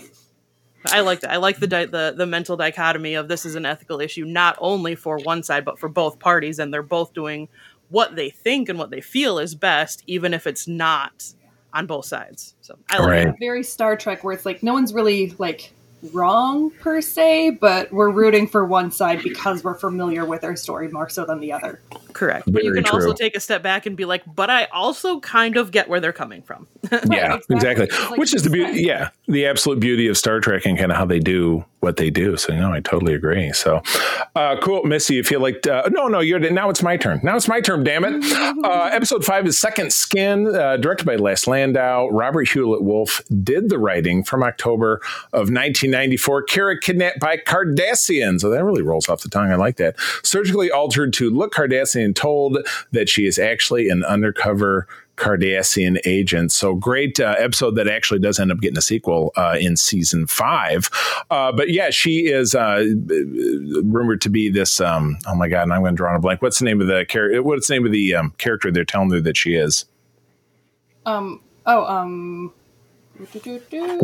I 0.86 1.02
like 1.02 1.22
that. 1.22 1.32
I 1.32 1.38
like 1.38 1.60
the 1.60 1.68
di- 1.68 1.86
the 1.86 2.14
the 2.16 2.28
mental 2.28 2.56
dichotomy 2.56 3.16
of 3.16 3.28
this 3.28 3.46
is 3.46 3.56
an 3.56 3.66
ethical 3.66 4.00
issue 4.00 4.26
not 4.26 4.58
only 4.60 4.94
for 4.96 5.18
one 5.18 5.42
side 5.42 5.66
but 5.66 5.80
for 5.80 5.90
both 5.90 6.20
parties, 6.20 6.60
and 6.60 6.72
they're 6.72 6.84
both 6.84 7.14
doing 7.14 7.50
what 7.90 8.16
they 8.16 8.30
think 8.30 8.70
and 8.70 8.78
what 8.78 8.92
they 8.92 9.02
feel 9.02 9.40
is 9.40 9.56
best, 9.56 10.04
even 10.08 10.34
if 10.34 10.46
it's 10.46 10.68
not 10.68 11.34
on 11.78 11.86
both 11.86 12.06
sides. 12.06 12.56
So 12.62 12.78
I 12.90 12.98
like 13.00 13.10
Right. 13.28 13.36
very 13.40 13.64
Star 13.64 13.96
Trek 13.96 14.24
where 14.24 14.34
it's 14.34 14.46
like 14.46 14.64
no 14.64 14.74
one's 14.74 14.94
really 14.94 15.34
like 15.38 15.72
wrong 16.14 16.70
per 16.80 17.02
se, 17.02 17.52
but 17.60 17.92
we're 17.92 18.10
rooting 18.12 18.48
for 18.48 18.64
one 18.66 18.92
side 18.92 19.22
because 19.24 19.64
we're 19.64 19.74
familiar 19.74 20.26
with 20.26 20.42
their 20.42 20.56
story 20.56 20.88
more 20.90 21.10
so 21.10 21.26
than 21.26 21.40
the 21.40 21.52
other. 21.52 21.82
Correct. 22.14 22.52
But 22.52 22.64
you 22.64 22.72
Very 22.72 22.84
can 22.84 22.94
also 22.94 23.14
take 23.14 23.36
a 23.36 23.40
step 23.40 23.64
back 23.64 23.86
and 23.88 23.96
be 23.98 24.06
like, 24.06 24.22
but 24.36 24.50
I 24.50 24.66
also 24.66 25.20
kind 25.20 25.58
of 25.58 25.72
get 25.72 25.90
where 25.90 26.00
they're 26.00 26.14
coming 26.14 26.42
from. 26.44 26.68
Yeah, 27.12 27.36
exactly. 27.50 27.56
exactly. 27.56 27.88
Like 28.12 28.18
Which 28.20 28.34
is 28.34 28.44
the 28.44 28.50
beauty. 28.50 28.84
Yeah, 28.84 29.10
the 29.28 29.46
absolute 29.48 29.80
beauty 29.80 30.08
of 30.08 30.18
Star 30.18 30.40
Trek 30.40 30.66
and 30.66 30.78
kind 30.78 30.92
of 30.92 30.98
how 30.98 31.06
they 31.06 31.20
do 31.20 31.66
what 31.80 31.98
they 31.98 32.10
do. 32.10 32.38
So, 32.38 32.56
no, 32.56 32.74
I 32.74 32.80
totally 32.80 33.14
agree. 33.14 33.54
So, 33.54 33.82
uh, 34.36 34.58
cool, 34.62 34.84
Missy. 34.84 35.20
If 35.20 35.32
you 35.32 35.38
feel 35.38 35.42
like 35.42 35.68
uh, 35.68 35.90
no, 35.92 36.08
no, 36.08 36.20
you're 36.20 36.40
now 36.40 36.70
it's 36.70 36.82
my 36.82 36.98
turn. 36.98 37.20
Now 37.24 37.36
it's 37.36 37.48
my 37.48 37.62
turn. 37.62 37.84
Damn 37.84 38.06
it! 38.06 38.24
Uh, 38.68 38.90
episode 38.92 39.24
five 39.24 39.46
is 39.46 39.60
Second 39.60 39.94
Skin, 39.94 40.48
uh, 40.48 40.78
directed 40.78 41.06
by 41.06 41.16
Les 41.16 41.48
Landau. 41.48 42.08
Robert 42.10 42.50
Hewitt 42.50 42.82
Wolfe 42.82 43.22
did 43.44 43.70
the 43.70 43.78
writing 43.78 44.24
from 44.24 44.44
October 44.44 45.00
of 45.32 45.50
1994. 45.52 46.46
Kira 46.48 46.82
kidnapped 46.82 47.20
by 47.20 47.38
Cardassians. 47.38 48.42
So 48.42 48.50
that 48.50 48.64
really 48.64 48.82
rolls 48.82 49.10
off 49.10 49.22
the 49.22 49.30
tongue. 49.30 49.52
I 49.52 49.56
like 49.56 49.78
that. 49.78 49.96
Surgically 50.24 50.72
altered 50.72 51.14
to 51.14 51.30
look 51.30 51.54
Cardassian, 51.54 52.16
told 52.16 52.58
that 52.92 53.10
she 53.10 53.26
is 53.26 53.38
actually 53.38 53.90
an 53.90 54.04
undercover 54.04 54.88
Cardassian 55.18 56.00
agent. 56.06 56.52
So 56.52 56.76
great 56.76 57.20
uh, 57.20 57.36
episode 57.38 57.72
that 57.76 57.88
actually 57.88 58.20
does 58.20 58.40
end 58.40 58.52
up 58.52 58.60
getting 58.60 58.78
a 58.78 58.82
sequel 58.82 59.34
uh, 59.36 59.58
in 59.60 59.76
season 59.76 60.28
five. 60.28 60.90
Uh, 61.30 61.52
but 61.52 61.70
yeah, 61.70 61.90
she 61.90 62.28
is 62.28 62.56
uh, 62.56 62.86
rumored 63.84 64.22
to 64.22 64.30
be 64.30 64.50
this. 64.50 64.80
Um, 64.80 65.18
oh 65.28 65.36
my 65.36 65.50
god, 65.50 65.64
and 65.64 65.74
I'm 65.74 65.82
going 65.82 65.94
to 65.94 65.98
draw 65.98 66.12
on 66.12 66.16
a 66.16 66.20
blank. 66.20 66.42
What's 66.42 66.60
the 66.60 66.66
name 66.66 66.80
of 66.80 66.88
the 66.88 67.06
character? 67.06 67.44
What's 67.44 67.68
the 67.68 67.74
name 67.74 67.86
of 67.86 67.92
the 67.92 68.16
um, 68.16 68.34
character 68.38 68.72
they're 68.72 68.86
telling 68.86 69.12
her 69.12 69.20
that 69.22 69.36
she 69.36 69.56
is? 69.56 69.86
Um. 71.06 71.42
Oh. 71.66 71.86
Um. 71.86 72.54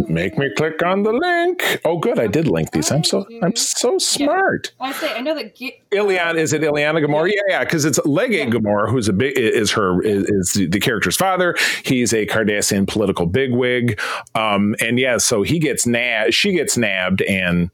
Make 0.07 0.37
me 0.37 0.49
click 0.55 0.83
on 0.83 1.03
the 1.03 1.11
link. 1.11 1.81
Oh, 1.85 1.97
good, 1.97 2.19
I 2.19 2.27
did 2.27 2.47
link 2.47 2.71
these. 2.71 2.91
I'm 2.91 3.03
so 3.03 3.25
I'm 3.41 3.55
so 3.55 3.97
smart. 3.97 4.71
I 4.79 4.91
say 4.93 5.15
I 5.15 5.21
know 5.21 5.35
that. 5.35 5.55
Ge- 5.55 5.79
Iliana 5.91 6.37
is 6.37 6.53
it 6.53 6.61
Iliana 6.61 7.05
Ghemor? 7.05 7.27
Yeah, 7.27 7.41
yeah, 7.47 7.59
because 7.59 7.85
it's 7.85 7.99
Legate 8.05 8.49
Ghemor, 8.49 8.89
who's 8.89 9.07
a 9.07 9.13
big 9.13 9.37
is 9.37 9.71
her 9.71 10.01
is, 10.01 10.23
is 10.23 10.53
the, 10.53 10.67
the 10.67 10.79
character's 10.79 11.15
father. 11.15 11.55
He's 11.83 12.13
a 12.13 12.25
Cardassian 12.25 12.87
political 12.87 13.25
bigwig, 13.25 13.99
um, 14.35 14.75
and 14.79 14.99
yeah, 14.99 15.17
so 15.17 15.43
he 15.43 15.59
gets 15.59 15.85
nabbed. 15.85 16.33
She 16.33 16.53
gets 16.53 16.77
nabbed, 16.77 17.21
and 17.23 17.69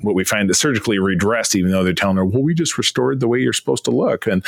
what 0.00 0.14
we 0.14 0.24
find 0.24 0.50
is 0.50 0.58
surgically 0.58 0.98
redressed, 0.98 1.54
even 1.54 1.70
though 1.70 1.84
they're 1.84 1.92
telling 1.92 2.16
her, 2.16 2.24
"Well, 2.24 2.42
we 2.42 2.54
just 2.54 2.78
restored 2.78 3.20
the 3.20 3.28
way 3.28 3.38
you're 3.38 3.52
supposed 3.52 3.84
to 3.86 3.90
look." 3.90 4.26
And 4.26 4.44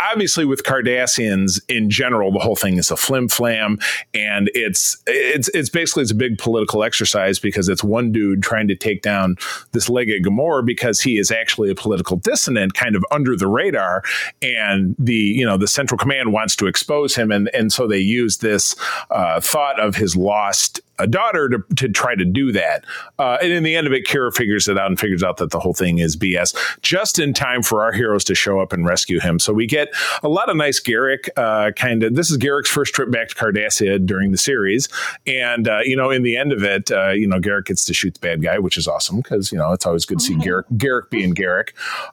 obviously, 0.00 0.44
with 0.44 0.62
Cardassians 0.62 1.60
in 1.68 1.90
general, 1.90 2.32
the 2.32 2.38
whole 2.38 2.56
thing 2.56 2.76
is 2.76 2.90
a 2.90 2.96
flim 2.96 3.28
flam, 3.28 3.78
and 4.14 4.50
it's 4.54 4.96
it's 5.06 5.48
it's 5.48 5.68
basically 5.68 6.02
it's 6.02 6.12
a 6.12 6.16
big 6.16 6.38
political 6.38 6.82
exercise 6.84 7.38
because 7.38 7.68
it's 7.68 7.84
one 7.84 8.12
dude 8.12 8.42
trying 8.42 8.68
to 8.68 8.76
take 8.76 9.02
down 9.02 9.36
this 9.72 9.88
Legate 9.88 10.24
Ghemor 10.24 10.64
because 10.64 11.00
he 11.00 11.18
is 11.18 11.30
actually 11.30 11.70
a 11.70 11.74
political 11.74 12.16
dissident, 12.16 12.74
kind 12.74 12.96
of 12.96 13.04
under 13.10 13.36
the 13.36 13.46
radar, 13.46 14.02
and 14.42 14.94
the 14.98 15.14
you 15.14 15.44
know 15.44 15.56
the 15.56 15.68
Central 15.68 15.98
Command 15.98 16.32
wants 16.32 16.56
to 16.56 16.66
expose 16.66 17.14
him, 17.14 17.30
and 17.30 17.48
and 17.54 17.72
so 17.72 17.86
they 17.86 17.98
use 17.98 18.38
this 18.38 18.76
uh, 19.10 19.40
thought 19.40 19.78
of 19.80 19.96
his 19.96 20.16
lost 20.16 20.80
a 21.00 21.06
daughter 21.06 21.48
to, 21.48 21.64
to 21.76 21.88
try 21.88 22.14
to 22.14 22.24
do 22.24 22.52
that. 22.52 22.84
Uh, 23.18 23.38
and 23.42 23.52
in 23.52 23.62
the 23.62 23.74
end 23.74 23.86
of 23.86 23.92
it, 23.92 24.06
Kira 24.06 24.34
figures 24.34 24.68
it 24.68 24.78
out 24.78 24.86
and 24.86 25.00
figures 25.00 25.22
out 25.22 25.38
that 25.38 25.50
the 25.50 25.58
whole 25.58 25.74
thing 25.74 25.98
is 25.98 26.16
BS 26.16 26.54
just 26.82 27.18
in 27.18 27.32
time 27.32 27.62
for 27.62 27.82
our 27.82 27.92
heroes 27.92 28.24
to 28.24 28.34
show 28.34 28.60
up 28.60 28.72
and 28.72 28.86
rescue 28.86 29.18
him. 29.20 29.38
So 29.38 29.52
we 29.52 29.66
get 29.66 29.88
a 30.22 30.28
lot 30.28 30.48
of 30.48 30.56
nice 30.56 30.80
Garak 30.80 31.28
uh, 31.36 31.72
kind 31.72 32.02
of. 32.02 32.14
This 32.14 32.30
is 32.30 32.38
Garak's 32.38 32.68
first 32.68 32.94
trip 32.94 33.10
back 33.10 33.28
to 33.28 33.34
Cardassia 33.34 34.04
during 34.04 34.30
the 34.30 34.38
series. 34.38 34.88
And, 35.26 35.68
uh, 35.68 35.80
you 35.84 35.96
know, 35.96 36.10
in 36.10 36.22
the 36.22 36.36
end 36.36 36.52
of 36.52 36.62
it, 36.62 36.90
uh, 36.90 37.10
you 37.10 37.26
know, 37.26 37.40
Garak 37.40 37.66
gets 37.66 37.84
to 37.86 37.94
shoot 37.94 38.14
the 38.14 38.20
bad 38.20 38.42
guy, 38.42 38.58
which 38.58 38.76
is 38.76 38.86
awesome 38.86 39.16
because, 39.16 39.50
you 39.50 39.58
know, 39.58 39.72
it's 39.72 39.86
always 39.86 40.04
good 40.04 40.18
to 40.18 40.24
see 40.24 40.34
Garak, 40.34 40.64
Garak 40.76 41.10
being 41.10 41.34
Garak. 41.34 41.70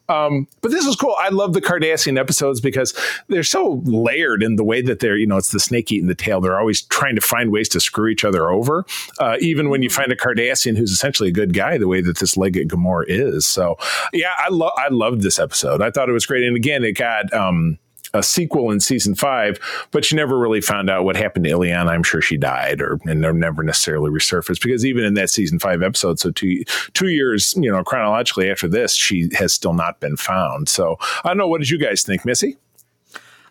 Um, 0.09 0.47
but 0.61 0.71
this 0.71 0.85
is 0.85 0.95
cool. 0.95 1.15
I 1.19 1.29
love 1.29 1.53
the 1.53 1.61
Cardassian 1.61 2.19
episodes 2.19 2.61
because 2.61 2.93
they're 3.27 3.43
so 3.43 3.81
layered 3.85 4.43
in 4.43 4.55
the 4.55 4.63
way 4.63 4.81
that 4.81 4.99
they're, 4.99 5.17
you 5.17 5.27
know, 5.27 5.37
it's 5.37 5.51
the 5.51 5.59
snake 5.59 5.91
eating 5.91 6.07
the 6.07 6.15
tail. 6.15 6.41
They're 6.41 6.59
always 6.59 6.81
trying 6.83 7.15
to 7.15 7.21
find 7.21 7.51
ways 7.51 7.69
to 7.69 7.79
screw 7.79 8.09
each 8.09 8.23
other 8.23 8.49
over. 8.49 8.76
Uh, 9.19 9.37
even 9.39 9.69
when 9.69 9.81
you 9.81 9.89
find 9.89 10.11
a 10.11 10.15
Cardassian 10.15 10.77
who's 10.77 10.91
essentially 10.91 11.29
a 11.29 11.33
good 11.33 11.53
guy, 11.53 11.77
the 11.77 11.87
way 11.87 12.01
that 12.01 12.19
this 12.19 12.37
Legate 12.37 12.67
Ghemor 12.67 13.05
is. 13.07 13.45
So, 13.45 13.77
yeah, 14.13 14.33
I 14.37 14.49
love 14.49 14.71
I 14.77 14.89
loved 14.89 15.21
this 15.21 15.39
episode. 15.39 15.81
I 15.81 15.91
thought 15.91 16.09
it 16.09 16.13
was 16.13 16.25
great, 16.25 16.43
and 16.43 16.55
again, 16.55 16.83
it 16.83 16.93
got. 16.93 17.33
Um, 17.33 17.79
a 18.13 18.23
sequel 18.23 18.71
in 18.71 18.79
season 18.79 19.15
five, 19.15 19.59
but 19.91 20.09
you 20.09 20.15
never 20.15 20.37
really 20.37 20.61
found 20.61 20.89
out 20.89 21.03
what 21.03 21.15
happened 21.15 21.45
to 21.45 21.51
Iliana. 21.51 21.89
I'm 21.89 22.03
sure 22.03 22.21
she 22.21 22.37
died 22.37 22.81
or 22.81 22.99
and 23.05 23.23
they 23.23 23.31
never 23.31 23.63
necessarily 23.63 24.09
resurfaced 24.09 24.63
because 24.63 24.85
even 24.85 25.03
in 25.03 25.13
that 25.15 25.29
season 25.29 25.59
five 25.59 25.81
episode, 25.81 26.19
so 26.19 26.31
two 26.31 26.63
two 26.93 27.09
years, 27.09 27.53
you 27.57 27.71
know, 27.71 27.83
chronologically 27.83 28.49
after 28.49 28.67
this, 28.67 28.93
she 28.93 29.29
has 29.33 29.53
still 29.53 29.73
not 29.73 29.99
been 29.99 30.17
found. 30.17 30.69
So 30.69 30.97
I 31.23 31.29
don't 31.29 31.37
know. 31.37 31.47
What 31.47 31.59
did 31.59 31.69
you 31.69 31.77
guys 31.77 32.03
think, 32.03 32.25
Missy? 32.25 32.57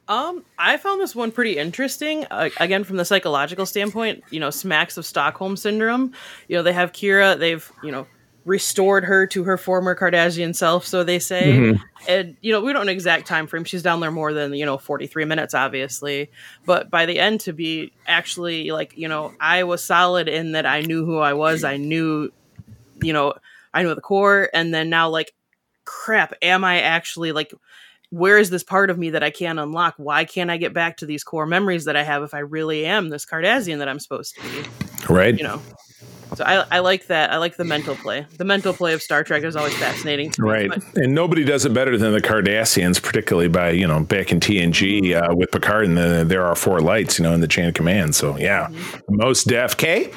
Um, 0.09 0.44
I 0.59 0.76
found 0.76 1.00
this 1.00 1.16
one 1.16 1.32
pretty 1.32 1.57
interesting. 1.57 2.26
Uh, 2.30 2.50
again, 2.59 2.84
from 2.84 2.96
the 2.96 3.04
psychological 3.04 3.66
standpoint, 3.66 4.22
you 4.30 4.38
know, 4.38 4.50
smacks 4.50 4.96
of 4.96 5.04
Stockholm 5.04 5.57
syndrome. 5.57 6.12
You 6.48 6.57
know, 6.57 6.62
they 6.62 6.72
have 6.72 6.92
Kira. 6.92 7.38
They've 7.38 7.70
you 7.82 7.90
know 7.90 8.07
restored 8.46 9.04
her 9.04 9.26
to 9.26 9.42
her 9.42 9.59
former 9.59 9.96
Cardassian 9.96 10.54
self, 10.54 10.86
so 10.86 11.02
they 11.02 11.18
say. 11.18 11.52
Mm-hmm. 11.52 11.82
And 12.09 12.36
you 12.40 12.52
know, 12.52 12.61
we 12.61 12.72
don't 12.72 12.86
know 12.86 12.92
exact 12.92 13.26
time 13.26 13.48
frame. 13.48 13.64
She's 13.64 13.82
down 13.82 13.98
there 13.98 14.12
more 14.12 14.32
than 14.32 14.54
you 14.54 14.64
know 14.64 14.78
forty 14.78 15.09
three 15.09 15.24
minutes, 15.24 15.52
obviously. 15.52 16.30
But 16.64 16.88
by 16.88 17.04
the 17.04 17.18
end, 17.18 17.40
to 17.40 17.52
be 17.52 17.92
actually 18.07 18.70
like 18.70 18.96
you 18.96 19.09
know, 19.09 19.34
I 19.40 19.64
was 19.64 19.82
solid 19.82 20.28
in 20.28 20.52
that 20.52 20.64
I 20.64 20.80
knew 20.82 21.04
who 21.04 21.18
I 21.18 21.32
was. 21.32 21.64
I 21.64 21.76
knew, 21.76 22.32
you 23.02 23.12
know, 23.12 23.34
I 23.74 23.82
knew 23.82 23.94
the 23.94 24.00
core, 24.00 24.48
and 24.54 24.72
then 24.72 24.88
now 24.88 25.09
like, 25.09 25.34
crap, 25.84 26.32
am 26.40 26.64
I 26.64 26.80
actually 26.80 27.32
like? 27.32 27.52
Where 28.11 28.38
is 28.38 28.50
this 28.50 28.62
part 28.62 28.90
of 28.90 28.98
me 28.98 29.11
that 29.11 29.22
I 29.22 29.30
can't 29.30 29.59
unlock? 29.59 29.94
Why 29.96 30.24
can't 30.24 30.50
I 30.50 30.57
get 30.57 30.72
back 30.72 30.98
to 30.98 31.07
these 31.07 31.24
core 31.24 31.46
memories 31.46 31.84
that 31.86 31.96
I 31.96 32.02
have 32.02 32.22
if 32.22 32.34
I 32.34 32.38
really 32.40 32.86
am 32.86 33.09
this 33.09 33.26
Cardassian 33.26 33.78
that 33.78 33.88
I'm 33.88 33.98
supposed 33.98 34.36
to 34.36 34.42
be? 34.42 34.68
Right. 35.12 35.36
You 35.36 35.44
know. 35.44 35.62
So 36.34 36.44
I, 36.44 36.64
I 36.70 36.78
like 36.80 37.07
that. 37.07 37.32
I 37.32 37.36
like 37.36 37.57
the 37.57 37.64
mental 37.64 37.94
play. 37.94 38.26
The 38.36 38.44
mental 38.44 38.72
play 38.72 38.92
of 38.94 39.00
Star 39.00 39.22
Trek 39.22 39.44
is 39.44 39.54
always 39.54 39.76
fascinating. 39.76 40.32
right. 40.38 40.68
But, 40.68 40.82
and 40.96 41.14
nobody 41.14 41.44
does 41.44 41.64
it 41.64 41.72
better 41.72 41.96
than 41.96 42.12
the 42.12 42.20
Cardassians, 42.20 43.00
particularly 43.00 43.48
by, 43.48 43.70
you 43.70 43.86
know, 43.86 44.00
back 44.00 44.32
in 44.32 44.40
TNG 44.40 45.02
mm-hmm. 45.02 45.32
uh, 45.32 45.34
with 45.34 45.50
Picard 45.52 45.84
and 45.84 45.96
the, 45.96 46.24
there 46.26 46.44
are 46.44 46.57
four 46.57 46.80
lights, 46.80 47.18
you 47.18 47.22
know, 47.22 47.32
in 47.32 47.40
the 47.40 47.48
chain 47.48 47.66
of 47.66 47.74
command. 47.74 48.16
So 48.16 48.36
yeah, 48.36 48.66
mm-hmm. 48.66 49.16
most 49.16 49.46
deaf. 49.46 49.76
K? 49.76 50.11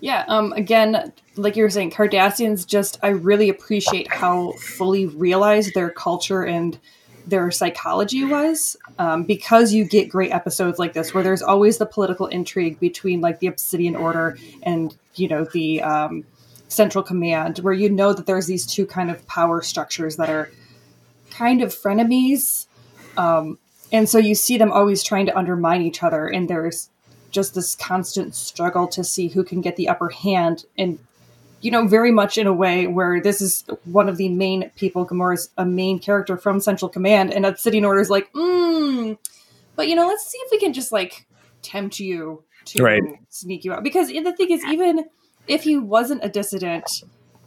Yeah. 0.00 0.24
Um, 0.28 0.52
again, 0.52 1.12
like 1.34 1.56
you 1.56 1.64
were 1.64 1.70
saying, 1.70 1.90
Cardassians 1.90 2.64
just, 2.64 2.98
I 3.02 3.08
really 3.08 3.48
appreciate 3.48 4.10
how 4.12 4.52
fully 4.52 5.06
realized 5.06 5.74
their 5.74 5.90
culture 5.90 6.44
and– 6.44 6.78
their 7.26 7.50
psychology 7.50 8.24
was 8.24 8.76
um, 8.98 9.24
because 9.24 9.72
you 9.72 9.84
get 9.84 10.08
great 10.08 10.30
episodes 10.30 10.78
like 10.78 10.92
this 10.92 11.12
where 11.12 11.24
there's 11.24 11.42
always 11.42 11.78
the 11.78 11.86
political 11.86 12.26
intrigue 12.26 12.78
between 12.78 13.20
like 13.20 13.40
the 13.40 13.46
obsidian 13.46 13.96
order 13.96 14.38
and 14.62 14.96
you 15.16 15.28
know 15.28 15.44
the 15.52 15.82
um, 15.82 16.24
central 16.68 17.02
command 17.02 17.58
where 17.58 17.74
you 17.74 17.90
know 17.90 18.12
that 18.12 18.26
there's 18.26 18.46
these 18.46 18.66
two 18.66 18.86
kind 18.86 19.10
of 19.10 19.26
power 19.26 19.60
structures 19.60 20.16
that 20.16 20.30
are 20.30 20.50
kind 21.30 21.62
of 21.62 21.74
frenemies 21.74 22.66
um, 23.16 23.58
and 23.92 24.08
so 24.08 24.18
you 24.18 24.34
see 24.34 24.56
them 24.56 24.72
always 24.72 25.02
trying 25.02 25.26
to 25.26 25.36
undermine 25.36 25.82
each 25.82 26.02
other 26.02 26.28
and 26.28 26.48
there's 26.48 26.90
just 27.30 27.54
this 27.54 27.74
constant 27.74 28.34
struggle 28.34 28.86
to 28.86 29.02
see 29.02 29.28
who 29.28 29.42
can 29.42 29.60
get 29.60 29.76
the 29.76 29.88
upper 29.88 30.08
hand 30.08 30.64
and 30.78 30.98
you 31.66 31.72
know, 31.72 31.84
very 31.84 32.12
much 32.12 32.38
in 32.38 32.46
a 32.46 32.52
way 32.52 32.86
where 32.86 33.20
this 33.20 33.40
is 33.40 33.64
one 33.86 34.08
of 34.08 34.18
the 34.18 34.28
main 34.28 34.70
people. 34.76 35.04
Ghemor's 35.04 35.50
a 35.58 35.66
main 35.66 35.98
character 35.98 36.36
from 36.36 36.60
Central 36.60 36.88
Command, 36.88 37.34
and 37.34 37.44
Obsidian 37.44 37.84
Order 37.84 38.00
is 38.00 38.08
like, 38.08 38.32
mm, 38.34 39.18
but 39.74 39.88
you 39.88 39.96
know, 39.96 40.06
let's 40.06 40.24
see 40.24 40.38
if 40.38 40.52
we 40.52 40.60
can 40.60 40.72
just 40.72 40.92
like 40.92 41.26
tempt 41.62 41.98
you 41.98 42.44
to 42.66 42.84
right. 42.84 43.02
sneak 43.30 43.64
you 43.64 43.72
out. 43.72 43.82
Because 43.82 44.06
the 44.06 44.32
thing 44.36 44.52
is, 44.52 44.64
even 44.64 45.06
if 45.48 45.64
he 45.64 45.76
wasn't 45.76 46.24
a 46.24 46.28
dissident, 46.28 47.02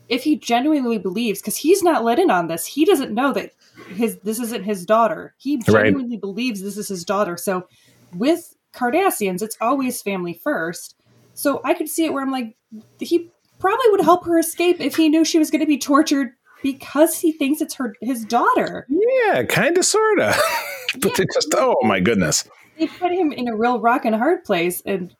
if 0.10 0.26
he 0.26 0.36
genuinely 0.36 0.98
believes, 0.98 1.40
because 1.40 1.56
he's 1.56 1.82
not 1.82 2.04
let 2.04 2.20
in 2.20 2.30
on 2.30 2.48
this, 2.48 2.66
he 2.66 2.84
doesn't 2.84 3.14
know 3.14 3.32
that 3.32 3.54
his 3.88 4.18
this 4.18 4.42
isn't 4.42 4.66
his 4.66 4.86
daughter. 4.86 5.34
He 5.38 5.60
genuinely 5.60 6.18
right. 6.18 6.22
believes 6.22 6.62
this 6.62 6.76
is 6.76 6.90
his 6.90 7.06
daughter. 7.06 7.38
So 7.38 7.70
with 8.14 8.54
Cardassians, 8.74 9.42
it's 9.42 9.56
always 9.62 10.02
family 10.02 10.34
first. 10.34 10.98
So 11.36 11.62
I 11.64 11.74
could 11.74 11.88
see 11.88 12.04
it 12.04 12.12
where 12.12 12.22
I'm 12.22 12.34
like, 12.34 12.58
he 13.00 13.32
probably 13.60 13.90
would 13.92 14.02
help 14.02 14.26
her 14.26 14.40
escape 14.40 14.80
if 14.80 14.96
he 14.96 15.10
knew 15.10 15.24
she 15.24 15.38
was 15.38 15.52
going 15.52 15.60
to 15.60 15.68
be 15.68 15.78
tortured 15.78 16.32
because 16.64 17.20
he 17.20 17.32
thinks 17.32 17.62
it's 17.62 17.76
her 17.76 17.96
his 18.02 18.26
daughter. 18.26 18.88
Yeah, 18.90 19.44
kind 19.44 19.78
of, 19.78 19.86
sort 19.86 20.20
of. 20.20 20.36
but 21.00 21.06
yeah. 21.06 21.14
they 21.18 21.26
just, 21.34 21.54
oh 21.56 21.76
my 21.84 22.00
goodness. 22.00 22.48
They 22.78 22.88
put 22.88 23.12
him 23.12 23.32
in 23.32 23.48
a 23.48 23.56
real 23.56 23.80
rock 23.80 24.06
and 24.06 24.16
hard 24.16 24.44
place. 24.44 24.82
And 24.86 25.14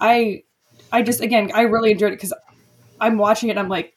I, 0.00 0.42
I 0.92 1.02
just, 1.02 1.20
again, 1.20 1.50
I 1.54 1.62
really 1.62 1.92
enjoyed 1.92 2.12
it 2.12 2.16
because 2.16 2.34
I'm 3.00 3.18
watching 3.18 3.48
it 3.48 3.52
and 3.52 3.60
I'm 3.60 3.68
like, 3.68 3.96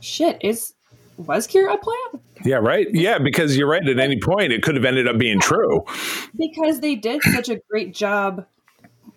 shit, 0.00 0.38
is, 0.40 0.74
was 1.16 1.46
Kira 1.46 1.74
a 1.74 1.78
plan? 1.78 2.22
Yeah, 2.44 2.56
right. 2.56 2.88
Yeah, 2.92 3.18
because 3.18 3.56
you're 3.56 3.68
right. 3.68 3.86
At 3.86 3.98
any 3.98 4.18
point, 4.18 4.52
it 4.52 4.62
could 4.62 4.74
have 4.74 4.84
ended 4.84 5.06
up 5.06 5.18
being 5.18 5.40
true. 5.40 5.84
Because 6.36 6.80
they 6.80 6.94
did 6.94 7.22
such 7.22 7.48
a 7.48 7.60
great 7.70 7.94
job 7.94 8.46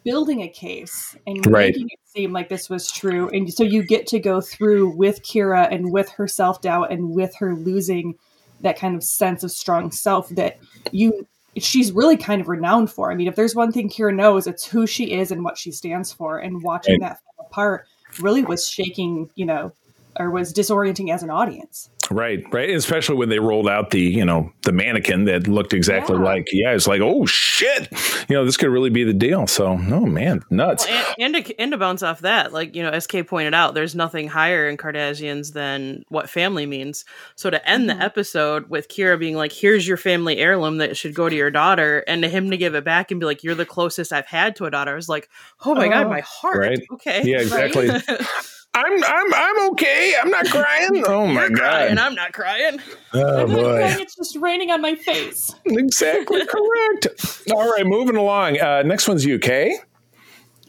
building 0.05 0.43
a 0.43 0.47
case 0.47 1.17
and 1.27 1.45
right. 1.47 1.73
making 1.73 1.89
it 1.89 1.99
seem 2.05 2.31
like 2.31 2.47
this 2.47 2.69
was 2.69 2.89
true. 2.89 3.27
And 3.29 3.51
so 3.51 3.63
you 3.63 3.83
get 3.83 4.07
to 4.07 4.19
go 4.19 4.39
through 4.39 4.95
with 4.95 5.23
Kira 5.23 5.67
and 5.73 5.91
with 5.91 6.09
her 6.11 6.27
self 6.27 6.61
doubt 6.61 6.91
and 6.91 7.09
with 7.09 7.35
her 7.35 7.55
losing 7.55 8.15
that 8.61 8.79
kind 8.79 8.95
of 8.95 9.03
sense 9.03 9.43
of 9.43 9.51
strong 9.51 9.91
self 9.91 10.29
that 10.29 10.59
you 10.91 11.27
she's 11.57 11.91
really 11.91 12.17
kind 12.17 12.39
of 12.39 12.47
renowned 12.47 12.91
for. 12.91 13.11
I 13.11 13.15
mean, 13.15 13.27
if 13.27 13.35
there's 13.35 13.55
one 13.55 13.71
thing 13.71 13.89
Kira 13.89 14.15
knows, 14.15 14.47
it's 14.47 14.65
who 14.65 14.87
she 14.87 15.13
is 15.13 15.31
and 15.31 15.43
what 15.43 15.57
she 15.57 15.71
stands 15.71 16.13
for. 16.13 16.37
And 16.37 16.61
watching 16.63 17.01
right. 17.01 17.09
that 17.09 17.19
fall 17.19 17.47
apart 17.47 17.87
really 18.19 18.43
was 18.43 18.69
shaking, 18.69 19.29
you 19.35 19.45
know, 19.45 19.73
or 20.19 20.31
was 20.31 20.53
disorienting 20.53 21.13
as 21.13 21.23
an 21.23 21.29
audience. 21.29 21.89
Right, 22.11 22.45
right. 22.53 22.69
Especially 22.69 23.15
when 23.15 23.29
they 23.29 23.39
rolled 23.39 23.67
out 23.67 23.91
the, 23.91 24.01
you 24.01 24.23
know, 24.23 24.51
the 24.63 24.71
mannequin 24.71 25.25
that 25.25 25.47
looked 25.47 25.73
exactly 25.73 26.15
yeah. 26.15 26.23
like, 26.23 26.47
yeah, 26.51 26.73
it's 26.73 26.87
like, 26.87 27.01
oh 27.01 27.25
shit, 27.25 27.89
you 28.29 28.35
know, 28.35 28.45
this 28.45 28.57
could 28.57 28.69
really 28.69 28.89
be 28.89 29.03
the 29.03 29.13
deal. 29.13 29.47
So, 29.47 29.67
oh 29.67 30.05
man, 30.05 30.43
nuts. 30.49 30.85
Well, 30.87 31.15
and, 31.17 31.35
and, 31.35 31.45
to, 31.45 31.59
and 31.59 31.71
to 31.71 31.77
bounce 31.77 32.03
off 32.03 32.21
that, 32.21 32.53
like, 32.53 32.75
you 32.75 32.83
know, 32.83 32.97
SK 32.97 33.27
pointed 33.27 33.53
out, 33.53 33.73
there's 33.73 33.95
nothing 33.95 34.27
higher 34.27 34.69
in 34.69 34.77
Cardassians 34.77 35.53
than 35.53 36.03
what 36.09 36.29
family 36.29 36.65
means. 36.65 37.05
So 37.35 37.49
to 37.49 37.67
end 37.67 37.89
mm-hmm. 37.89 37.99
the 37.99 38.05
episode 38.05 38.69
with 38.69 38.87
Kira 38.87 39.19
being 39.19 39.35
like, 39.35 39.51
here's 39.51 39.87
your 39.87 39.97
family 39.97 40.37
heirloom 40.37 40.77
that 40.77 40.97
should 40.97 41.15
go 41.15 41.29
to 41.29 41.35
your 41.35 41.51
daughter, 41.51 42.03
and 42.07 42.21
to 42.21 42.29
him 42.29 42.51
to 42.51 42.57
give 42.57 42.75
it 42.75 42.83
back 42.83 43.11
and 43.11 43.19
be 43.19 43.25
like, 43.25 43.43
you're 43.43 43.55
the 43.55 43.65
closest 43.65 44.13
I've 44.13 44.27
had 44.27 44.55
to 44.57 44.65
a 44.65 44.71
daughter, 44.71 44.91
I 44.91 44.95
was 44.95 45.09
like, 45.09 45.29
oh 45.65 45.73
my 45.73 45.87
oh, 45.87 45.89
God, 45.89 46.09
my 46.09 46.21
heart. 46.21 46.57
Right. 46.57 46.79
Okay. 46.91 47.23
Yeah, 47.25 47.41
exactly. 47.41 47.89
Right? 47.89 48.03
I'm 48.75 49.03
I'm 49.03 49.33
I'm 49.33 49.69
okay. 49.71 50.13
I'm 50.21 50.29
not 50.29 50.45
crying. 50.47 51.03
Oh 51.07 51.27
my 51.27 51.41
You're 51.41 51.49
god! 51.51 51.87
And 51.87 51.99
I'm 51.99 52.13
not 52.13 52.33
crying. 52.33 52.79
Oh 53.13 53.43
I'm 53.43 53.49
boy! 53.49 53.79
Crying. 53.79 53.99
It's 54.01 54.15
just 54.15 54.35
raining 54.37 54.71
on 54.71 54.81
my 54.81 54.95
face. 54.95 55.55
Exactly 55.65 56.45
correct. 56.47 57.07
All 57.51 57.71
right, 57.71 57.85
moving 57.85 58.17
along. 58.17 58.59
Uh, 58.59 58.81
next 58.83 59.07
one's 59.07 59.25
UK. 59.25 59.79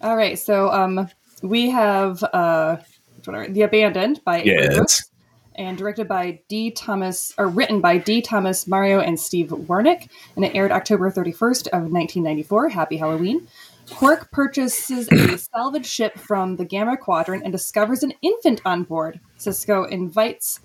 All 0.03 0.17
right, 0.17 0.39
so 0.39 0.71
um, 0.71 1.09
we 1.43 1.71
have 1.71 2.23
uh, 2.23 2.77
The 3.25 3.63
Abandoned 3.63 4.21
by 4.25 4.43
yes. 4.43 5.11
and 5.55 5.77
directed 5.77 6.07
by 6.07 6.41
D. 6.49 6.71
Thomas, 6.71 7.35
or 7.39 7.49
written 7.49 7.81
by 7.81 7.99
D. 7.99 8.21
Thomas 8.21 8.67
Maio 8.67 9.01
and 9.01 9.19
Steve 9.19 9.49
Warnek, 9.49 10.09
and 10.37 10.45
it 10.45 10.55
aired 10.55 10.71
October 10.71 11.11
31st 11.11 11.69
of 11.69 11.91
1994. 11.91 12.69
Happy 12.69 12.99
Halloween. 12.99 13.49
Quark 13.91 14.31
purchases 14.33 15.09
a 15.09 15.39
salvage 15.39 15.87
ship 15.87 16.19
from 16.19 16.57
the 16.57 16.65
Gamma 16.65 16.97
Quadrant 16.97 17.45
and 17.45 17.53
discovers 17.53 18.03
an 18.03 18.13
infant 18.23 18.61
on 18.65 18.83
board. 18.83 19.21
Sisko 19.39 19.89
invites 19.89 20.61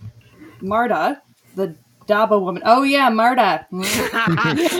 Marta, 0.61 1.21
the 1.55 1.75
dabo 2.07 2.41
woman. 2.41 2.63
Oh 2.65 2.83
yeah, 2.83 3.09
Marta. 3.09 3.65
we 3.71 3.85
have 3.85 4.17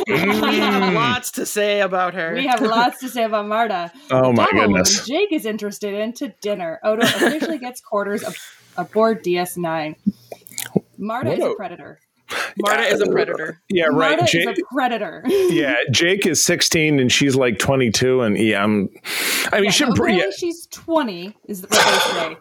mm. 0.07 0.93
lots 0.93 1.31
to 1.31 1.45
say 1.45 1.81
about 1.81 2.13
her. 2.13 2.33
We 2.33 2.47
have 2.47 2.61
lots 2.61 2.99
to 2.99 3.09
say 3.09 3.23
about 3.23 3.47
Marta. 3.47 3.91
Oh 4.09 4.33
my 4.33 4.45
dabo 4.47 4.51
goodness. 4.51 5.07
Woman 5.07 5.07
Jake 5.07 5.31
is 5.31 5.45
interested 5.45 5.93
in 5.93 6.13
to 6.13 6.29
dinner. 6.41 6.79
Odo 6.83 7.03
officially 7.03 7.57
gets 7.57 7.81
quarters 7.81 8.23
aboard 8.77 9.23
DS9. 9.23 9.95
Marta 10.97 11.29
what 11.29 11.39
is 11.39 11.45
a 11.45 11.55
predator. 11.55 11.99
Marta 12.57 12.83
is 12.83 13.01
a 13.01 13.07
predator. 13.07 13.61
Yeah, 13.69 13.85
right. 13.85 14.17
Marta 14.17 14.31
Jake, 14.31 14.49
is 14.49 14.59
a 14.59 14.73
predator. 14.73 15.23
yeah, 15.25 15.75
Jake 15.91 16.25
is 16.25 16.43
16 16.43 16.99
and 16.99 17.11
she's 17.11 17.35
like 17.35 17.59
22, 17.59 18.21
and 18.21 18.37
yeah, 18.37 18.63
I'm. 18.63 18.89
I 19.51 19.57
mean, 19.57 19.65
yeah, 19.65 19.69
she 19.71 19.85
no, 19.85 20.05
yeah. 20.07 20.25
she's 20.35 20.67
20 20.67 21.35
is 21.47 21.61
what 21.61 21.71
they 21.71 21.77
say. 21.77 22.37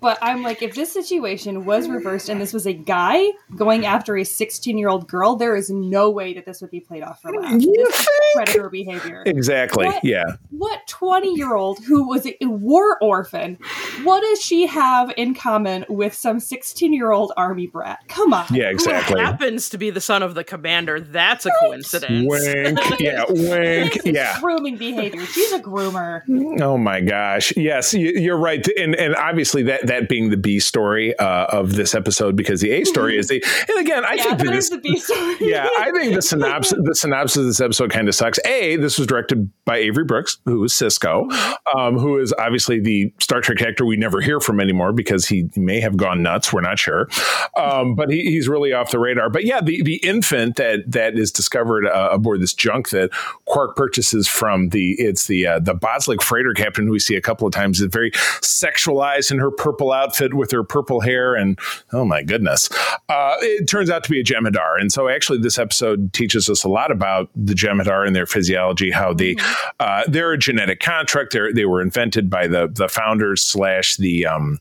But 0.00 0.18
I'm 0.22 0.42
like, 0.42 0.62
if 0.62 0.74
this 0.74 0.92
situation 0.92 1.64
was 1.64 1.88
reversed 1.88 2.28
and 2.28 2.40
this 2.40 2.52
was 2.52 2.66
a 2.66 2.72
guy 2.72 3.26
going 3.56 3.84
after 3.86 4.16
a 4.16 4.24
16 4.24 4.78
year 4.78 4.88
old 4.88 5.08
girl, 5.08 5.36
there 5.36 5.54
is 5.56 5.70
no 5.70 6.10
way 6.10 6.32
that 6.34 6.46
this 6.46 6.60
would 6.60 6.70
be 6.70 6.80
played 6.80 7.02
off 7.02 7.20
for 7.22 7.32
laughs. 7.32 7.62
You 7.64 7.74
This 7.86 8.08
predator 8.34 8.70
behavior. 8.70 9.22
Exactly. 9.26 9.86
What? 9.86 10.04
Yeah. 10.04 10.24
What 10.50 10.86
20 10.88 11.34
year 11.34 11.54
old 11.54 11.84
who 11.84 12.08
was 12.08 12.26
a 12.26 12.34
war 12.46 12.96
orphan, 13.02 13.58
what 14.04 14.20
does 14.22 14.40
she 14.40 14.66
have 14.66 15.12
in 15.16 15.34
common 15.34 15.84
with 15.88 16.14
some 16.14 16.40
16 16.40 16.92
year 16.92 17.12
old 17.12 17.32
army 17.36 17.66
brat? 17.66 17.98
Come 18.08 18.32
on. 18.32 18.46
Yeah. 18.50 18.70
Exactly. 18.70 19.20
Who 19.20 19.24
happens 19.26 19.68
to 19.70 19.78
be 19.78 19.90
the 19.90 20.00
son 20.00 20.22
of 20.22 20.34
the 20.34 20.44
commander? 20.44 21.00
That's 21.00 21.46
a 21.46 21.50
coincidence. 21.60 22.26
Wink. 22.28 23.00
Yeah. 23.00 23.24
Wink. 23.28 23.98
Yeah. 24.04 24.40
grooming 24.40 24.76
behavior. 24.76 25.24
She's 25.26 25.52
a 25.52 25.60
groomer. 25.60 26.22
Oh 26.60 26.78
my 26.78 27.00
gosh! 27.00 27.52
Yes, 27.56 27.92
you- 27.94 28.12
you're 28.12 28.36
right, 28.38 28.66
and 28.78 28.94
and 28.94 29.14
obviously 29.16 29.62
that 29.64 29.73
that 29.84 30.08
being 30.08 30.30
the 30.30 30.36
B 30.36 30.60
story 30.60 31.16
uh, 31.18 31.46
of 31.46 31.74
this 31.74 31.94
episode 31.94 32.36
because 32.36 32.60
the 32.60 32.70
A 32.72 32.84
story 32.84 33.16
is 33.18 33.28
the 33.28 33.42
and 33.68 33.78
again 33.78 34.04
I 34.04 34.14
Yeah, 34.14 34.22
think 34.22 34.38
that 34.38 34.50
this 34.52 34.70
the 34.70 34.78
B 34.78 34.98
story. 34.98 35.36
yeah, 35.40 35.68
I 35.78 35.90
think 35.92 36.14
the 36.14 36.22
synopsis 36.34 36.78
the 36.82 36.94
synopsis 36.94 37.36
of 37.38 37.46
this 37.46 37.60
episode 37.60 37.90
kind 37.90 38.08
of 38.08 38.14
sucks. 38.14 38.38
A, 38.44 38.76
this 38.76 38.98
was 38.98 39.06
directed 39.06 39.50
by 39.64 39.78
Avery 39.78 40.04
Brooks, 40.04 40.38
who 40.44 40.64
is 40.64 40.72
Sisko, 40.72 41.30
um, 41.76 41.98
who 41.98 42.18
is 42.18 42.32
obviously 42.38 42.80
the 42.80 43.12
Star 43.20 43.40
Trek 43.40 43.62
actor 43.62 43.84
we 43.86 43.96
never 43.96 44.20
hear 44.20 44.40
from 44.40 44.60
anymore 44.60 44.92
because 44.92 45.26
he 45.26 45.48
may 45.56 45.80
have 45.80 45.96
gone 45.96 46.22
nuts. 46.22 46.52
We're 46.52 46.60
not 46.60 46.78
sure, 46.78 47.08
um, 47.56 47.94
but 47.94 48.10
he, 48.10 48.22
he's 48.30 48.48
really 48.48 48.72
off 48.72 48.90
the 48.90 48.98
radar. 48.98 49.30
But 49.30 49.44
yeah, 49.44 49.60
the 49.60 49.82
the 49.82 49.96
infant 49.96 50.56
that 50.56 50.90
that 50.90 51.16
is 51.18 51.30
discovered 51.32 51.86
uh, 51.86 52.10
aboard 52.12 52.40
this 52.40 52.54
junk 52.54 52.90
that 52.90 53.10
Quark 53.46 53.76
purchases 53.76 54.26
from 54.28 54.68
the 54.70 54.92
it's 54.98 55.26
the 55.26 55.46
uh, 55.46 55.58
the 55.58 55.74
Boslic 55.74 56.22
freighter 56.22 56.52
captain 56.54 56.86
who 56.86 56.92
we 56.92 56.98
see 56.98 57.14
a 57.16 57.20
couple 57.20 57.46
of 57.46 57.52
times 57.52 57.80
is 57.80 57.86
very 57.86 58.10
sexualized 58.10 59.30
in 59.30 59.38
her 59.38 59.50
purple 59.64 59.92
outfit 59.92 60.34
with 60.34 60.50
her 60.50 60.62
purple 60.62 61.00
hair 61.00 61.34
and 61.34 61.58
oh 61.94 62.04
my 62.04 62.22
goodness, 62.22 62.68
uh, 63.08 63.36
it 63.40 63.66
turns 63.66 63.88
out 63.88 64.04
to 64.04 64.10
be 64.10 64.20
a 64.20 64.24
Jem'Hadar. 64.24 64.78
And 64.78 64.92
so 64.92 65.08
actually 65.08 65.38
this 65.38 65.58
episode 65.58 66.12
teaches 66.12 66.50
us 66.50 66.64
a 66.64 66.68
lot 66.68 66.90
about 66.90 67.30
the 67.34 67.54
Jem'Hadar 67.54 68.06
and 68.06 68.14
their 68.14 68.26
physiology, 68.26 68.90
how 68.90 69.14
they 69.14 69.36
uh, 69.80 70.02
they're 70.06 70.32
a 70.32 70.38
genetic 70.38 70.80
construct. 70.80 71.32
They 71.32 71.50
they 71.52 71.64
were 71.64 71.80
invented 71.80 72.28
by 72.28 72.46
the 72.46 72.68
the 72.70 72.88
founders 72.88 73.42
slash 73.42 73.96
the 73.96 74.26
um, 74.26 74.58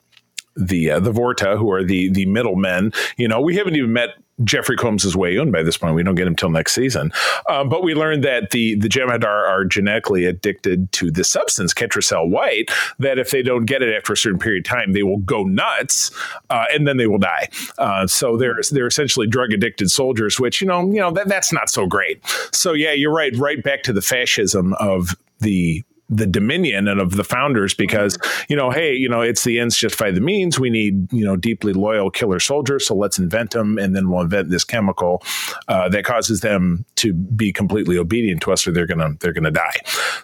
the 0.56 0.92
uh, 0.92 1.00
the 1.02 1.12
Vorta, 1.12 1.58
who 1.58 1.70
are 1.70 1.84
the 1.84 2.10
the 2.10 2.26
middlemen. 2.26 2.94
You 3.18 3.28
know, 3.28 3.42
we 3.42 3.58
haven't 3.58 3.76
even 3.76 3.92
met 3.92 4.12
Jeffrey 4.44 4.76
Combs' 4.76 5.16
Weyoun 5.16 5.52
by 5.52 5.62
this 5.62 5.78
point. 5.78 5.96
We 5.96 6.04
don't 6.04 6.16
get 6.16 6.28
him 6.28 6.36
till 6.36 6.50
next 6.50 6.74
season. 6.74 7.12
Um, 7.50 7.70
but 7.70 7.84
we 7.84 7.94
learned 7.94 8.24
that 8.24 8.50
the 8.52 8.76
the 8.76 8.88
Jem'Hadar 8.88 9.26
are 9.26 9.66
genetically 9.66 10.26
addicted 10.26 10.92
to 10.94 11.12
the 11.12 11.24
substance, 11.24 11.74
Ketracel 11.74 12.30
White. 12.30 12.70
That 13.00 13.20
if 13.20 13.32
they 13.32 13.44
don't 13.44 13.66
get 13.66 13.82
it 13.82 13.94
after 13.96 14.14
a 14.14 14.18
certain 14.18 14.40
period 14.40 14.66
of 14.66 14.70
time, 14.70 14.94
they 14.94 15.04
will 15.04 15.20
go 15.20 15.44
nuts, 15.44 16.12
uh, 16.50 16.66
and 16.74 16.88
then 16.88 16.98
they 16.98 17.08
will 17.08 17.20
die. 17.20 17.50
Uh, 17.78 18.08
so 18.08 18.38
they're 18.38 18.60
they're 18.72 18.88
essentially 18.88 19.28
drug 19.28 19.54
addicted 19.54 19.92
soldiers, 19.92 20.40
which 20.40 20.62
you 20.62 20.68
know 20.68 20.82
you 20.82 21.00
know 21.00 21.12
that 21.12 21.28
that's 21.28 21.54
not 21.54 21.70
so 21.70 21.86
great. 21.86 22.26
So 22.52 22.74
yeah, 22.74 22.94
you're 22.94 23.14
right. 23.14 23.36
Right 23.36 23.62
back 23.64 23.84
to 23.84 23.94
the 23.94 24.02
fascism 24.02 24.74
of 24.80 25.16
the 25.40 25.84
the 26.18 26.28
dominion 26.28 26.88
and 26.88 27.00
of 27.00 27.16
the 27.16 27.24
founders 27.24 27.74
because 27.74 28.18
you 28.48 28.56
know 28.56 28.70
hey 28.70 28.94
you 28.94 29.10
know 29.10 29.22
it's 29.22 29.44
the 29.44 29.60
ends 29.60 29.76
justify 29.76 30.12
the 30.12 30.22
means. 30.22 30.60
We 30.60 30.70
need 30.70 31.12
you 31.12 31.26
know 31.26 31.36
deeply 31.36 31.74
loyal 31.74 32.10
killer 32.10 32.40
soldiers. 32.40 32.88
So 32.88 32.96
let's 32.96 33.20
invent 33.20 33.52
them 33.52 33.78
and 33.78 33.96
then 33.96 34.10
we'll 34.10 34.22
invent 34.22 34.50
this 34.50 34.64
chemical 34.64 35.24
uh, 35.68 35.90
that 35.90 36.06
causes 36.06 36.42
them 36.42 36.86
to 36.96 37.14
be 37.14 37.52
completely 37.52 37.98
obedient 37.98 38.42
to 38.44 38.52
us 38.52 38.68
or 38.68 38.72
they're 38.72 38.88
gonna 38.88 39.12
they're 39.20 39.34
gonna 39.34 39.52
die. 39.52 39.76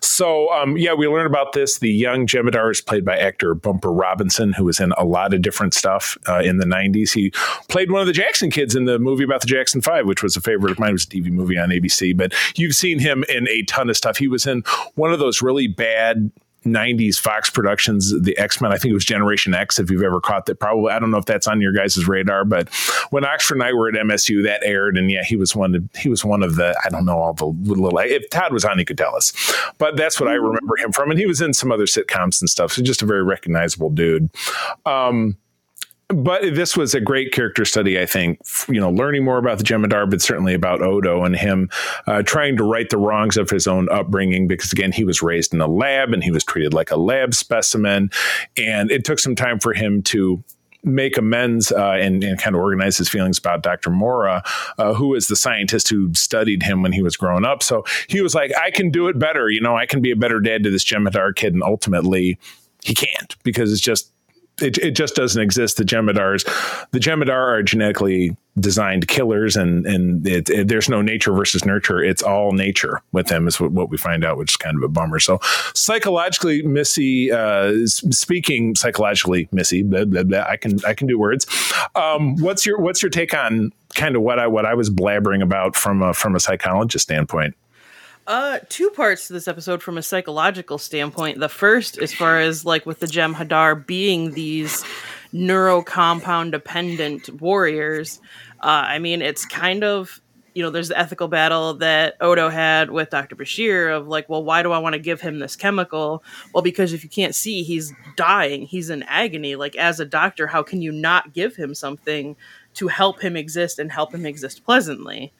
So 0.01 0.51
um, 0.51 0.77
yeah 0.77 0.93
we 0.93 1.07
learned 1.07 1.27
about 1.27 1.53
this. 1.53 1.79
The 1.79 1.91
young 1.91 2.27
Jem'Hadar 2.27 2.71
is 2.71 2.81
played 2.81 3.05
by 3.05 3.17
actor 3.17 3.53
Bumper 3.53 3.91
Robinson 3.91 4.53
who 4.53 4.65
was 4.65 4.79
in 4.79 4.91
a 4.97 5.05
lot 5.05 5.33
of 5.33 5.41
different 5.41 5.73
stuff 5.73 6.17
uh, 6.27 6.39
in 6.39 6.57
the 6.57 6.65
90s 6.65 7.13
he 7.13 7.31
played 7.69 7.91
one 7.91 8.01
of 8.01 8.07
the 8.07 8.13
Jackson 8.13 8.49
kids 8.49 8.75
in 8.75 8.85
the 8.85 8.99
movie 8.99 9.23
about 9.23 9.41
the 9.41 9.47
Jackson 9.47 9.81
5 9.81 10.05
which 10.05 10.23
was 10.23 10.35
a 10.35 10.41
favorite 10.41 10.71
of 10.71 10.79
mine. 10.79 10.89
It 10.89 10.93
was 10.93 11.05
a 11.05 11.07
TV 11.07 11.31
movie 11.31 11.57
on 11.57 11.69
ABC 11.69 12.15
but 12.15 12.33
you've 12.55 12.75
seen 12.75 12.99
him 12.99 13.23
in 13.29 13.47
a 13.47 13.63
ton 13.63 13.89
of 13.89 13.97
stuff. 13.97 14.17
He 14.17 14.27
was 14.27 14.45
in 14.45 14.63
one 14.95 15.13
of 15.13 15.19
those 15.19 15.41
really 15.41 15.67
bad 15.79 16.31
90s 16.65 17.19
Fox 17.19 17.49
productions, 17.49 18.13
the 18.21 18.37
X 18.37 18.59
Men. 18.59 18.71
I 18.71 18.77
think 18.77 18.91
it 18.91 18.93
was 18.93 19.05
Generation 19.05 19.53
X. 19.53 19.79
If 19.79 19.89
you've 19.89 20.03
ever 20.03 20.19
caught 20.19 20.45
that, 20.47 20.59
probably 20.59 20.91
I 20.91 20.99
don't 20.99 21.11
know 21.11 21.17
if 21.17 21.25
that's 21.25 21.47
on 21.47 21.61
your 21.61 21.71
guys' 21.71 22.07
radar, 22.07 22.45
but 22.45 22.69
when 23.11 23.25
Oxford 23.25 23.55
and 23.55 23.63
I 23.63 23.73
were 23.73 23.87
at 23.87 23.95
MSU, 23.95 24.43
that 24.43 24.61
aired, 24.63 24.97
and 24.97 25.09
yeah, 25.09 25.23
he 25.23 25.35
was 25.35 25.55
one. 25.55 25.75
Of, 25.75 25.89
he 25.97 26.09
was 26.09 26.25
one 26.25 26.43
of 26.43 26.55
the 26.55 26.77
I 26.85 26.89
don't 26.89 27.05
know 27.05 27.17
all 27.17 27.33
the 27.33 27.45
little. 27.45 27.97
If 27.99 28.29
Todd 28.29 28.51
was 28.51 28.65
on, 28.65 28.77
he 28.77 28.85
could 28.85 28.97
tell 28.97 29.15
us, 29.15 29.31
but 29.77 29.95
that's 29.95 30.19
what 30.19 30.29
I 30.29 30.33
remember 30.33 30.77
him 30.77 30.91
from, 30.91 31.11
and 31.11 31.19
he 31.19 31.25
was 31.25 31.41
in 31.41 31.53
some 31.53 31.71
other 31.71 31.85
sitcoms 31.85 32.41
and 32.41 32.49
stuff. 32.49 32.73
So 32.73 32.81
just 32.81 33.01
a 33.01 33.05
very 33.05 33.23
recognizable 33.23 33.89
dude. 33.89 34.29
Um, 34.85 35.37
but 36.09 36.41
this 36.55 36.75
was 36.75 36.95
a 36.95 36.99
great 36.99 37.31
character 37.31 37.63
study, 37.65 37.99
I 37.99 38.05
think. 38.05 38.39
You 38.67 38.79
know, 38.79 38.89
learning 38.89 39.23
more 39.23 39.37
about 39.37 39.59
the 39.59 39.63
Jem'Hadar, 39.63 40.09
but 40.09 40.21
certainly 40.21 40.55
about 40.55 40.81
Odo 40.81 41.23
and 41.23 41.35
him 41.35 41.69
uh, 42.07 42.23
trying 42.23 42.57
to 42.57 42.63
right 42.63 42.89
the 42.89 42.97
wrongs 42.97 43.37
of 43.37 43.49
his 43.49 43.67
own 43.67 43.87
upbringing. 43.89 44.47
Because 44.47 44.73
again, 44.73 44.91
he 44.91 45.03
was 45.03 45.21
raised 45.21 45.53
in 45.53 45.61
a 45.61 45.67
lab 45.67 46.11
and 46.11 46.23
he 46.23 46.31
was 46.31 46.43
treated 46.43 46.73
like 46.73 46.89
a 46.89 46.97
lab 46.97 47.35
specimen, 47.35 48.09
and 48.57 48.89
it 48.91 49.05
took 49.05 49.19
some 49.19 49.35
time 49.35 49.59
for 49.59 49.73
him 49.73 50.01
to 50.03 50.43
make 50.83 51.17
amends 51.17 51.73
uh, 51.73 51.97
and, 51.99 52.23
and, 52.23 52.39
kind 52.39 52.55
of 52.55 52.61
organize 52.61 52.97
his 52.97 53.09
feelings 53.09 53.37
about 53.37 53.61
Dr. 53.61 53.89
Mora, 53.89 54.41
uh, 54.77 54.93
who 54.93 55.09
was 55.09 55.27
the 55.27 55.35
scientist 55.35 55.89
who 55.89 56.13
studied 56.13 56.63
him 56.63 56.81
when 56.81 56.93
he 56.93 57.01
was 57.01 57.17
growing 57.17 57.43
up. 57.43 57.61
So 57.61 57.83
he 58.07 58.21
was 58.21 58.33
like, 58.33 58.51
I 58.57 58.71
can 58.71 58.89
do 58.89 59.09
it 59.09 59.19
better. 59.19 59.49
You 59.49 59.59
know, 59.59 59.75
I 59.75 59.85
can 59.85 60.01
be 60.01 60.11
a 60.11 60.15
better 60.15 60.39
dad 60.39 60.63
to 60.63 60.71
this 60.71 60.85
Jem'Hadar 60.85 61.35
kid. 61.35 61.53
And 61.53 61.63
ultimately, 61.63 62.39
he 62.81 62.95
can't 62.95 63.35
because 63.43 63.73
it's 63.73 63.81
just 63.81 64.13
it, 64.61 64.77
it 64.77 64.91
just 64.91 65.15
doesn't 65.15 65.41
exist. 65.41 65.77
The 65.77 65.83
Jem'Hadars, 65.83 66.43
the 66.91 66.99
Jem'Hadar 66.99 67.29
are 67.29 67.63
genetically 67.63 68.35
designed 68.59 69.07
killers, 69.07 69.55
and 69.55 69.85
and 69.85 70.27
it, 70.27 70.49
it, 70.49 70.67
there's 70.67 70.89
no 70.89 71.01
nature 71.01 71.31
versus 71.31 71.65
nurture. 71.65 72.03
It's 72.03 72.21
all 72.21 72.51
nature 72.51 73.01
with 73.11 73.27
them, 73.27 73.47
is 73.47 73.59
what, 73.59 73.71
what 73.71 73.89
we 73.89 73.97
find 73.97 74.25
out, 74.25 74.37
which 74.37 74.51
is 74.51 74.57
kind 74.57 74.77
of 74.77 74.83
a 74.83 74.87
bummer. 74.87 75.19
So 75.19 75.39
psychologically, 75.73 76.61
Missy, 76.63 77.31
uh, 77.31 77.73
speaking 77.85 78.75
psychologically, 78.75 79.47
Missy, 79.51 79.83
blah, 79.83 80.05
blah, 80.05 80.23
blah, 80.23 80.45
I 80.47 80.57
can 80.57 80.83
I 80.85 80.93
can 80.93 81.07
do 81.07 81.17
words. 81.17 81.45
Um, 81.95 82.35
what's 82.37 82.65
your 82.65 82.79
what's 82.79 83.01
your 83.01 83.09
take 83.09 83.33
on 83.33 83.71
kind 83.95 84.15
of 84.15 84.21
what 84.21 84.39
I 84.39 84.47
what 84.47 84.65
I 84.65 84.73
was 84.73 84.89
blabbering 84.89 85.41
about 85.41 85.75
from 85.75 86.01
a, 86.01 86.13
from 86.13 86.35
a 86.35 86.39
psychologist 86.39 87.03
standpoint? 87.03 87.55
Uh, 88.29 88.59
two 88.69 88.91
parts 88.91 89.25
to 89.25 89.33
this 89.33 89.47
episode 89.47 89.81
from 89.81 89.97
a 89.97 90.03
psychological 90.03 90.77
standpoint. 90.77 91.39
The 91.39 91.49
first, 91.49 91.97
as 91.97 92.13
far 92.13 92.39
as 92.39 92.63
like 92.63 92.85
with 92.85 92.99
the 92.99 93.07
Jem'Hadar 93.07 93.87
being 93.87 94.33
these 94.33 94.85
neuro 95.33 95.81
compound 95.81 96.51
dependent 96.51 97.41
warriors, 97.41 98.21
uh, 98.59 98.85
I 98.85 98.99
mean, 98.99 99.23
it's 99.23 99.47
kind 99.47 99.83
of 99.83 100.21
you 100.53 100.61
know, 100.61 100.69
there's 100.69 100.89
the 100.89 100.99
ethical 100.99 101.27
battle 101.27 101.75
that 101.75 102.17
Odo 102.21 102.49
had 102.49 102.91
with 102.91 103.09
Dr. 103.09 103.35
Bashir 103.35 103.95
of 103.95 104.07
like, 104.07 104.29
well, 104.29 104.43
why 104.43 104.61
do 104.61 104.73
I 104.73 104.77
want 104.79 104.93
to 104.93 104.99
give 104.99 105.21
him 105.21 105.39
this 105.39 105.55
chemical? 105.55 106.23
Well, 106.53 106.61
because 106.61 106.93
if 106.93 107.03
you 107.03 107.09
can't 107.09 107.33
see, 107.33 107.63
he's 107.63 107.93
dying, 108.15 108.63
he's 108.63 108.89
in 108.89 109.03
agony. 109.03 109.55
Like, 109.55 109.75
as 109.75 109.99
a 109.99 110.05
doctor, 110.05 110.47
how 110.47 110.61
can 110.61 110.81
you 110.81 110.91
not 110.91 111.33
give 111.33 111.55
him 111.55 111.73
something 111.73 112.35
to 112.75 112.87
help 112.89 113.21
him 113.21 113.35
exist 113.35 113.79
and 113.79 113.91
help 113.91 114.13
him 114.13 114.25
exist 114.25 114.65
pleasantly? 114.65 115.31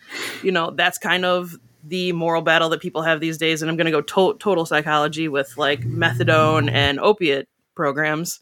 You 0.41 0.51
know, 0.51 0.71
that's 0.71 0.97
kind 0.97 1.25
of 1.25 1.59
the 1.83 2.11
moral 2.11 2.41
battle 2.41 2.69
that 2.69 2.81
people 2.81 3.01
have 3.01 3.19
these 3.19 3.37
days 3.37 3.61
and 3.61 3.69
i'm 3.69 3.77
going 3.77 3.85
to 3.85 3.91
go 3.91 4.01
to- 4.01 4.37
total 4.39 4.65
psychology 4.65 5.27
with 5.27 5.57
like 5.57 5.81
methadone 5.81 6.69
and 6.71 6.99
opiate 6.99 7.47
programs 7.75 8.39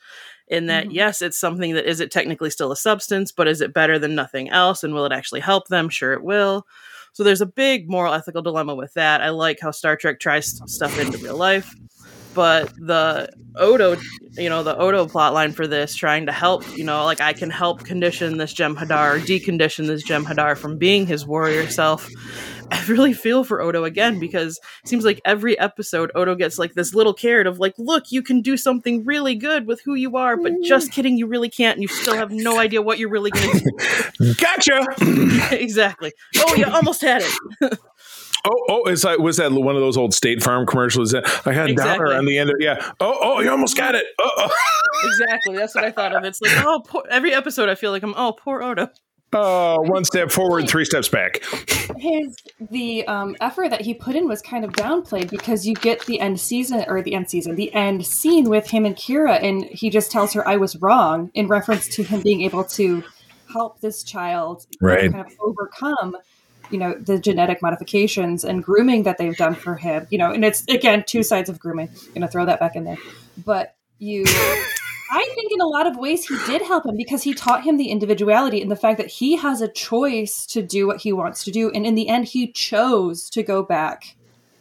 in 0.48 0.68
that 0.68 0.86
mm-hmm. 0.86 0.94
yes 0.94 1.22
it's 1.22 1.38
something 1.38 1.74
that 1.74 1.88
is 1.88 2.00
it 2.00 2.12
technically 2.12 2.50
still 2.50 2.72
a 2.72 2.76
substance 2.76 3.32
but 3.32 3.48
is 3.48 3.62
it 3.62 3.74
better 3.74 4.00
than 4.00 4.16
nothing 4.16 4.50
else 4.50 4.84
and 4.84 4.94
will 4.94 5.06
it 5.06 5.12
actually 5.12 5.42
help 5.42 5.68
them? 5.68 5.90
Sure 5.90 6.14
it 6.14 6.24
will. 6.24 6.66
So 7.14 7.24
there's 7.24 7.42
a 7.42 7.48
big 7.48 7.90
moral 7.90 8.14
ethical 8.14 8.44
dilemma 8.44 8.76
with 8.76 8.94
that. 8.94 9.22
I 9.22 9.30
like 9.30 9.60
how 9.60 9.72
star 9.72 9.96
trek 9.96 10.20
tries 10.20 10.62
stuff 10.68 11.00
into 11.00 11.18
real 11.18 11.36
life 11.36 11.74
but 12.38 12.72
the 12.76 13.28
odo 13.56 13.98
you 14.34 14.48
know 14.48 14.62
the 14.62 14.78
odo 14.78 15.08
plot 15.08 15.34
line 15.34 15.52
for 15.52 15.66
this 15.66 15.96
trying 15.96 16.28
to 16.28 16.32
help 16.32 16.64
you 16.78 16.84
know 16.84 17.04
like 17.04 17.20
i 17.20 17.34
can 17.34 17.50
help 17.50 17.84
condition 17.84 18.38
this 18.38 18.54
jem'hadar 18.54 19.20
decondition 19.22 19.88
this 19.88 20.08
jem'hadar 20.08 20.56
from 20.56 20.78
being 20.78 21.08
his 21.08 21.26
warrior 21.26 21.68
self 21.68 22.08
I 22.72 22.84
really 22.88 23.14
feel 23.14 23.44
for 23.44 23.62
Odo 23.62 23.86
again 23.86 24.20
because 24.20 24.60
it 24.84 24.90
seems 24.90 25.06
like 25.06 25.22
every 25.24 25.58
episode 25.58 26.12
Odo 26.16 26.36
gets 26.36 26.60
like 26.60 26.74
this 26.74 26.94
little 26.94 27.14
carrot 27.14 27.48
of 27.48 27.60
like, 27.60 27.74
look, 27.78 28.12
you 28.12 28.22
can 28.22 28.42
do 28.42 28.58
something 28.58 29.06
really 29.06 29.36
good 29.36 29.68
with 29.68 29.82
who 29.82 29.94
you 29.94 30.18
are, 30.18 30.36
but 30.36 30.52
mm. 30.52 30.64
just 30.64 30.92
kidding, 30.92 31.18
you 31.18 31.28
really 31.28 31.50
can't, 31.50 31.78
and 31.78 31.82
you 31.82 31.88
still 31.88 32.16
have 32.16 32.32
no 32.32 32.60
idea 32.60 32.82
what 32.82 33.00
you're 33.00 33.10
really 33.10 33.32
going 33.32 33.52
to 33.60 34.12
do. 34.20 34.34
gotcha. 34.36 34.86
exactly. 35.56 36.12
Oh, 36.40 36.56
you 36.56 36.66
almost 36.66 37.02
had 37.02 37.24
it. 37.24 37.80
Oh, 38.46 38.66
oh, 38.70 38.84
it's 38.86 39.04
like 39.04 39.20
was 39.20 39.38
that 39.38 39.52
one 39.52 39.76
of 39.76 39.82
those 39.82 39.98
old 39.98 40.14
State 40.14 40.42
Farm 40.42 40.66
commercials? 40.66 41.12
That 41.12 41.26
I 41.46 41.54
had 41.54 41.70
exactly. 41.70 42.06
dollar 42.06 42.18
on 42.18 42.26
the 42.26 42.38
end 42.38 42.50
of 42.50 42.58
yeah. 42.60 42.92
Oh, 43.00 43.18
oh, 43.22 43.40
you 43.42 43.50
almost 43.50 43.78
got 43.78 43.96
it. 43.96 44.06
Oh, 44.20 44.50
exactly. 45.06 45.56
That's 45.56 45.76
what 45.76 45.84
I 45.84 45.92
thought 45.92 46.16
of. 46.16 46.24
It's 46.24 46.42
like 46.42 46.52
oh, 46.66 46.82
poor, 46.86 47.04
every 47.10 47.34
episode 47.34 47.70
I 47.70 47.76
feel 47.76 47.92
like 47.92 48.04
I'm 48.04 48.14
oh 48.16 48.34
poor 48.34 48.62
Odo. 48.62 48.90
Oh, 49.34 49.82
one 49.82 50.06
step 50.06 50.32
forward, 50.32 50.70
three 50.70 50.86
steps 50.86 51.10
back. 51.10 51.44
his 51.98 52.38
the 52.72 53.06
um, 53.08 53.36
effort 53.42 53.70
that 53.72 53.82
he 53.82 53.94
put 53.94 54.16
in 54.16 54.28
was 54.28 54.42
kind 54.42 54.64
of 54.64 54.72
downplayed 54.72 55.30
because 55.30 55.68
you 55.68 55.74
get 55.76 56.06
the 56.06 56.22
end 56.22 56.40
season 56.40 56.86
or 56.88 57.02
the 57.02 57.14
end 57.14 57.30
season, 57.30 57.56
the 57.56 57.74
end 57.74 58.06
scene 58.06 58.50
with 58.50 58.70
him 58.70 58.86
and 58.86 58.96
Kira, 58.96 59.42
and 59.44 59.66
he 59.66 59.90
just 59.90 60.12
tells 60.12 60.32
her 60.34 60.48
I 60.48 60.56
was 60.56 60.78
wrong 60.78 61.30
in 61.34 61.48
reference 61.48 61.90
to 61.90 62.04
him 62.04 62.22
being 62.22 62.42
able 62.42 62.64
to 62.64 63.04
help 63.52 63.82
this 63.82 64.02
child 64.04 64.66
Right. 64.82 65.12
kind 65.12 65.26
of 65.26 65.34
overcome 65.42 66.16
you 66.70 66.78
know 66.78 66.93
the 66.93 67.20
genetic 67.20 67.61
modifications 67.61 68.43
and 68.43 68.63
grooming 68.63 69.03
that 69.03 69.18
they've 69.18 69.38
done 69.38 69.55
for 69.55 69.76
him 69.76 70.07
you 70.09 70.18
know 70.18 70.32
and 70.32 70.43
it's 70.43 70.65
again 70.68 71.03
two 71.05 71.24
sides 71.24 71.49
of 71.49 71.59
grooming. 71.59 71.89
I'm 72.07 72.13
gonna 72.13 72.28
throw 72.28 72.45
that 72.45 72.59
back 72.59 72.76
in 72.76 72.84
there. 72.84 72.97
But 73.45 73.76
you 73.99 74.24
i 75.09 75.32
think 75.36 75.51
in 75.51 75.61
a 75.61 75.68
lot 75.68 75.88
of 75.88 75.97
ways 75.97 76.28
he 76.28 76.38
did 76.45 76.61
help 76.61 76.86
him 76.86 76.95
because 76.97 77.24
he 77.24 77.34
taught 77.34 77.63
him 77.63 77.78
the 77.78 77.89
individuality 77.89 78.61
and 78.61 78.70
the 78.70 78.76
fact 78.76 78.97
that 78.97 79.07
he 79.07 79.38
has 79.38 79.61
a 79.61 79.68
choice 79.68 80.45
to 80.45 80.61
do 80.61 80.86
what 80.86 81.01
he 81.01 81.13
wants 81.13 81.43
to 81.45 81.51
do. 81.51 81.72
And 81.72 81.86
in 81.86 81.95
the 81.95 82.09
end 82.09 82.26
he 82.26 82.51
chose 82.51 83.30
to 83.32 83.41
go 83.41 83.63
back 83.63 84.15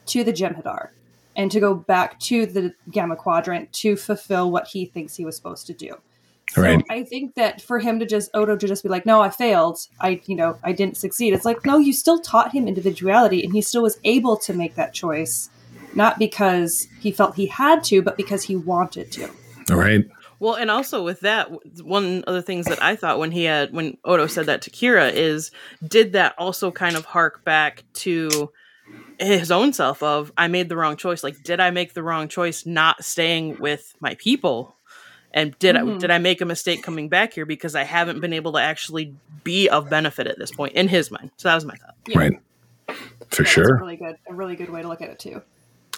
to 0.06 0.22
the 0.22 0.32
jem'hadar 0.32 0.90
and 1.34 1.50
to 1.50 1.60
go 1.60 1.74
back 1.74 2.18
to 2.20 2.46
the 2.46 2.72
gamma 2.90 3.16
quadrant 3.16 3.72
to 3.74 3.96
fulfill 3.96 4.50
what 4.50 4.68
he 4.68 4.86
thinks 4.86 5.16
he 5.16 5.24
was 5.24 5.36
supposed 5.36 5.66
to 5.66 5.74
do 5.74 5.96
so 6.50 6.62
Right. 6.62 6.84
I 6.88 7.02
think 7.02 7.34
that 7.34 7.60
for 7.60 7.78
him 7.78 7.98
to 7.98 8.06
just 8.06 8.30
Odo 8.34 8.56
to 8.56 8.66
just 8.66 8.82
be 8.82 8.88
like, 8.88 9.04
no, 9.04 9.20
I 9.20 9.30
failed. 9.30 9.78
I 10.00 10.20
you 10.26 10.36
know 10.36 10.58
I 10.62 10.72
didn't 10.72 10.96
succeed. 10.96 11.32
It's 11.32 11.44
like 11.44 11.64
no, 11.64 11.78
you 11.78 11.92
still 11.92 12.20
taught 12.20 12.52
him 12.52 12.68
individuality, 12.68 13.42
and 13.44 13.52
he 13.52 13.60
still 13.60 13.82
was 13.82 13.98
able 14.04 14.36
to 14.38 14.52
make 14.52 14.74
that 14.76 14.94
choice, 14.94 15.50
not 15.94 16.18
because 16.18 16.88
he 17.00 17.10
felt 17.10 17.34
he 17.36 17.46
had 17.46 17.84
to, 17.84 18.02
but 18.02 18.16
because 18.16 18.44
he 18.44 18.56
wanted 18.56 19.12
to. 19.12 19.30
All 19.70 19.76
right. 19.76 20.04
Well, 20.38 20.54
and 20.54 20.70
also 20.70 21.02
with 21.02 21.20
that, 21.20 21.50
one 21.82 22.22
of 22.24 22.34
the 22.34 22.42
things 22.42 22.66
that 22.66 22.82
I 22.82 22.94
thought 22.94 23.18
when 23.18 23.30
he 23.30 23.44
had 23.44 23.72
when 23.72 23.96
Odo 24.04 24.26
said 24.26 24.46
that 24.46 24.62
to 24.62 24.70
Kira 24.70 25.12
is, 25.12 25.50
did 25.86 26.12
that 26.12 26.34
also 26.36 26.70
kind 26.70 26.96
of 26.96 27.06
hark 27.06 27.42
back 27.44 27.84
to 27.94 28.52
his 29.18 29.50
own 29.50 29.72
self 29.72 30.02
of 30.02 30.32
I 30.36 30.48
made 30.48 30.68
the 30.68 30.76
wrong 30.76 30.96
choice. 30.96 31.24
Like, 31.24 31.42
did 31.42 31.60
I 31.60 31.70
make 31.70 31.94
the 31.94 32.02
wrong 32.02 32.28
choice 32.28 32.66
not 32.66 33.04
staying 33.04 33.58
with 33.58 33.94
my 34.00 34.14
people? 34.14 34.75
And 35.32 35.58
did 35.58 35.76
I 35.76 35.80
Mhm. 35.80 35.98
did 36.00 36.10
I 36.10 36.18
make 36.18 36.40
a 36.40 36.44
mistake 36.44 36.82
coming 36.82 37.08
back 37.08 37.34
here 37.34 37.44
because 37.46 37.74
I 37.74 37.82
haven't 37.84 38.20
been 38.20 38.32
able 38.32 38.52
to 38.52 38.60
actually 38.60 39.14
be 39.44 39.68
of 39.68 39.90
benefit 39.90 40.26
at 40.26 40.38
this 40.38 40.50
point 40.50 40.72
in 40.74 40.88
his 40.88 41.10
mind? 41.10 41.30
So 41.36 41.48
that 41.48 41.54
was 41.54 41.64
my 41.64 41.74
thought. 41.74 41.94
Yeah. 42.06 42.18
Right. 42.18 42.32
For 43.30 43.42
That's 43.42 43.50
sure. 43.50 43.74
a 43.76 43.80
really 43.80 43.96
good, 43.96 44.16
a 44.28 44.34
really 44.34 44.56
good 44.56 44.70
way 44.70 44.82
to 44.82 44.88
look 44.88 45.02
at 45.02 45.10
it 45.10 45.18
too. 45.18 45.42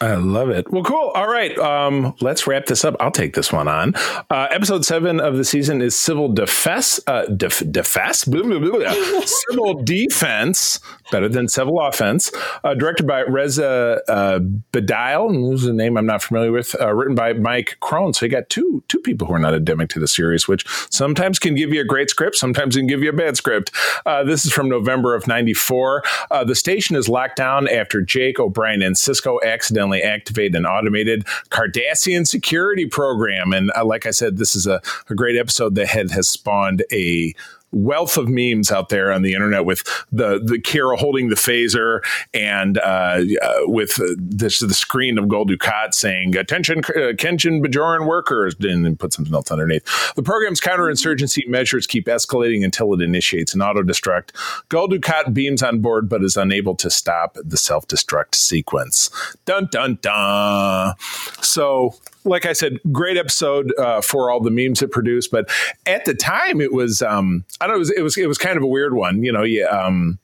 I 0.01 0.15
love 0.15 0.51
it. 0.51 0.71
Well, 0.71 0.85
cool. 0.85 1.11
All 1.15 1.29
right. 1.29 1.59
Um, 1.59 2.15
let's 2.21 2.47
wrap 2.47 2.67
this 2.67 2.85
up. 2.85 2.95
I'll 3.01 3.11
take 3.11 3.35
this 3.35 3.53
one 3.53 3.67
on. 3.67 3.95
Uh, 4.31 4.47
episode 4.51 4.85
seven 4.85 5.19
of 5.19 5.37
the 5.37 5.45
season 5.45 5.83
is 5.83 5.99
Civil 5.99 6.29
Defense. 6.33 7.01
Uh, 7.09 7.27
def- 7.27 7.69
defense? 7.73 8.25
Blah, 8.25 8.43
blah, 8.43 8.61
blah. 8.61 9.21
Civil 9.25 9.83
Defense, 9.83 10.79
better 11.11 11.29
than 11.29 11.49
Civil 11.49 11.81
Offense. 11.81 12.31
Uh, 12.63 12.75
directed 12.75 13.09
by 13.09 13.23
Reza 13.23 14.01
uh, 14.09 14.39
Badiyi, 14.73 15.35
who's 15.35 15.65
a 15.65 15.73
name 15.73 15.97
I'm 15.97 16.07
not 16.07 16.23
familiar 16.23 16.53
with. 16.53 16.77
Uh, 16.81 16.95
written 16.95 17.17
by 17.17 17.33
Mike 17.33 17.77
Krohn. 17.83 18.15
So 18.15 18.25
you 18.25 18.31
got 18.31 18.49
two 18.49 18.85
two 18.87 19.01
people 19.01 19.27
who 19.27 19.35
are 19.35 19.41
not 19.41 19.55
endemic 19.55 19.89
to 19.91 19.99
the 20.01 20.09
series, 20.09 20.47
which 20.47 20.65
sometimes 20.91 21.41
can 21.41 21.57
give 21.57 21.73
you 21.73 21.81
a 21.81 21.85
great 21.85 22.09
script, 22.09 22.37
sometimes 22.37 22.77
can 22.77 22.87
give 22.87 23.03
you 23.03 23.11
a 23.11 23.13
bad 23.13 23.37
script. 23.37 23.73
Uh, 24.07 24.23
this 24.23 24.45
is 24.45 24.53
from 24.53 24.69
November 24.69 25.17
of 25.17 25.27
'94. 25.27 26.05
Uh, 26.31 26.45
the 26.45 26.55
station 26.55 26.95
is 26.95 27.09
locked 27.09 27.37
down 27.37 27.69
after 27.69 28.01
Jake 28.01 28.39
O'Brien 28.39 28.81
and 28.81 28.95
Sisko 28.95 29.39
accidentally 29.43 29.88
activate 29.95 30.55
an 30.55 30.67
automated 30.67 31.25
Cardassian 31.51 32.27
security 32.27 32.87
program. 32.87 33.53
And 33.53 33.71
uh, 33.77 33.85
like 33.85 34.07
I 34.07 34.11
said, 34.11 34.37
this 34.37 34.55
is 34.55 34.67
a, 34.67 34.81
a 35.09 35.15
great 35.15 35.37
episode 35.37 35.75
that 35.75 35.89
had, 35.89 36.11
has 36.11 36.29
spawned 36.29 36.85
a 36.93 37.35
wealth 37.73 38.17
of 38.17 38.29
memes 38.29 38.73
out 38.73 38.89
there 38.89 39.13
on 39.13 39.23
the 39.23 39.35
internet 39.35 39.65
with 39.65 39.85
the 40.11 40.41
the 40.43 40.59
Kira 40.59 40.97
holding 40.97 41.29
the 41.29 41.37
phaser 41.37 42.01
and 42.33 42.79
uh, 42.79 43.21
uh, 43.43 43.55
with 43.63 44.01
this 44.17 44.61
the 44.61 44.75
screen 44.75 45.19
of 45.19 45.29
Gul 45.29 45.47
Dukat 45.47 45.95
saying 45.95 46.37
"Attention, 46.37 46.79
uh, 46.79 47.13
Kenshin 47.15 47.65
Bajoran 47.65 48.07
workers," 48.07 48.55
and 48.61 48.85
then 48.85 48.97
put 48.97 49.13
something 49.13 49.35
else 49.35 49.51
underneath. 49.51 50.15
The 50.15 50.23
program's 50.23 50.61
counterinsurgency 50.61 51.49
measures 51.49 51.87
keep 51.87 52.07
escalating 52.07 52.65
until 52.65 52.93
it 52.95 53.03
initiates 53.03 53.55
an 53.55 53.63
auto 53.63 53.83
destruct. 53.83 54.31
Gul 54.69 54.89
Dukat 54.89 55.35
beams 55.35 55.63
on 55.63 55.81
board, 55.81 56.09
but 56.09 56.23
is 56.25 56.37
unable 56.37 56.75
to 56.77 56.91
stop 56.91 57.37
the 57.43 57.57
self 57.57 57.87
destruct 57.87 58.35
sequence. 58.35 59.11
Dun 59.45 59.69
dun 59.71 59.99
dun. 60.01 60.95
So 61.43 61.95
like 62.25 62.47
I 62.47 62.53
said, 62.53 62.79
great 62.93 63.17
episode 63.17 63.73
uh, 63.79 64.01
for 64.01 64.31
all 64.31 64.41
the 64.41 64.51
memes 64.51 64.83
it 64.83 64.91
produced. 64.91 65.31
But 65.31 65.51
at 65.87 66.05
the 66.05 66.15
time, 66.15 66.61
it 66.61 66.73
was 66.73 67.03
um, 67.03 67.45
I 67.61 67.67
don't 67.67 67.75
know, 67.75 67.77
it 67.77 67.79
was, 67.79 67.91
it 67.91 68.03
was 68.03 68.17
it 68.17 68.29
was 68.29 68.39
kind 68.39 68.57
of 68.57 68.63
a 68.63 68.67
weird 68.67 68.95
one. 68.95 69.23
You 69.23 69.33
know, 69.33 69.43
yeah. 69.43 69.67
Um, 69.67 70.19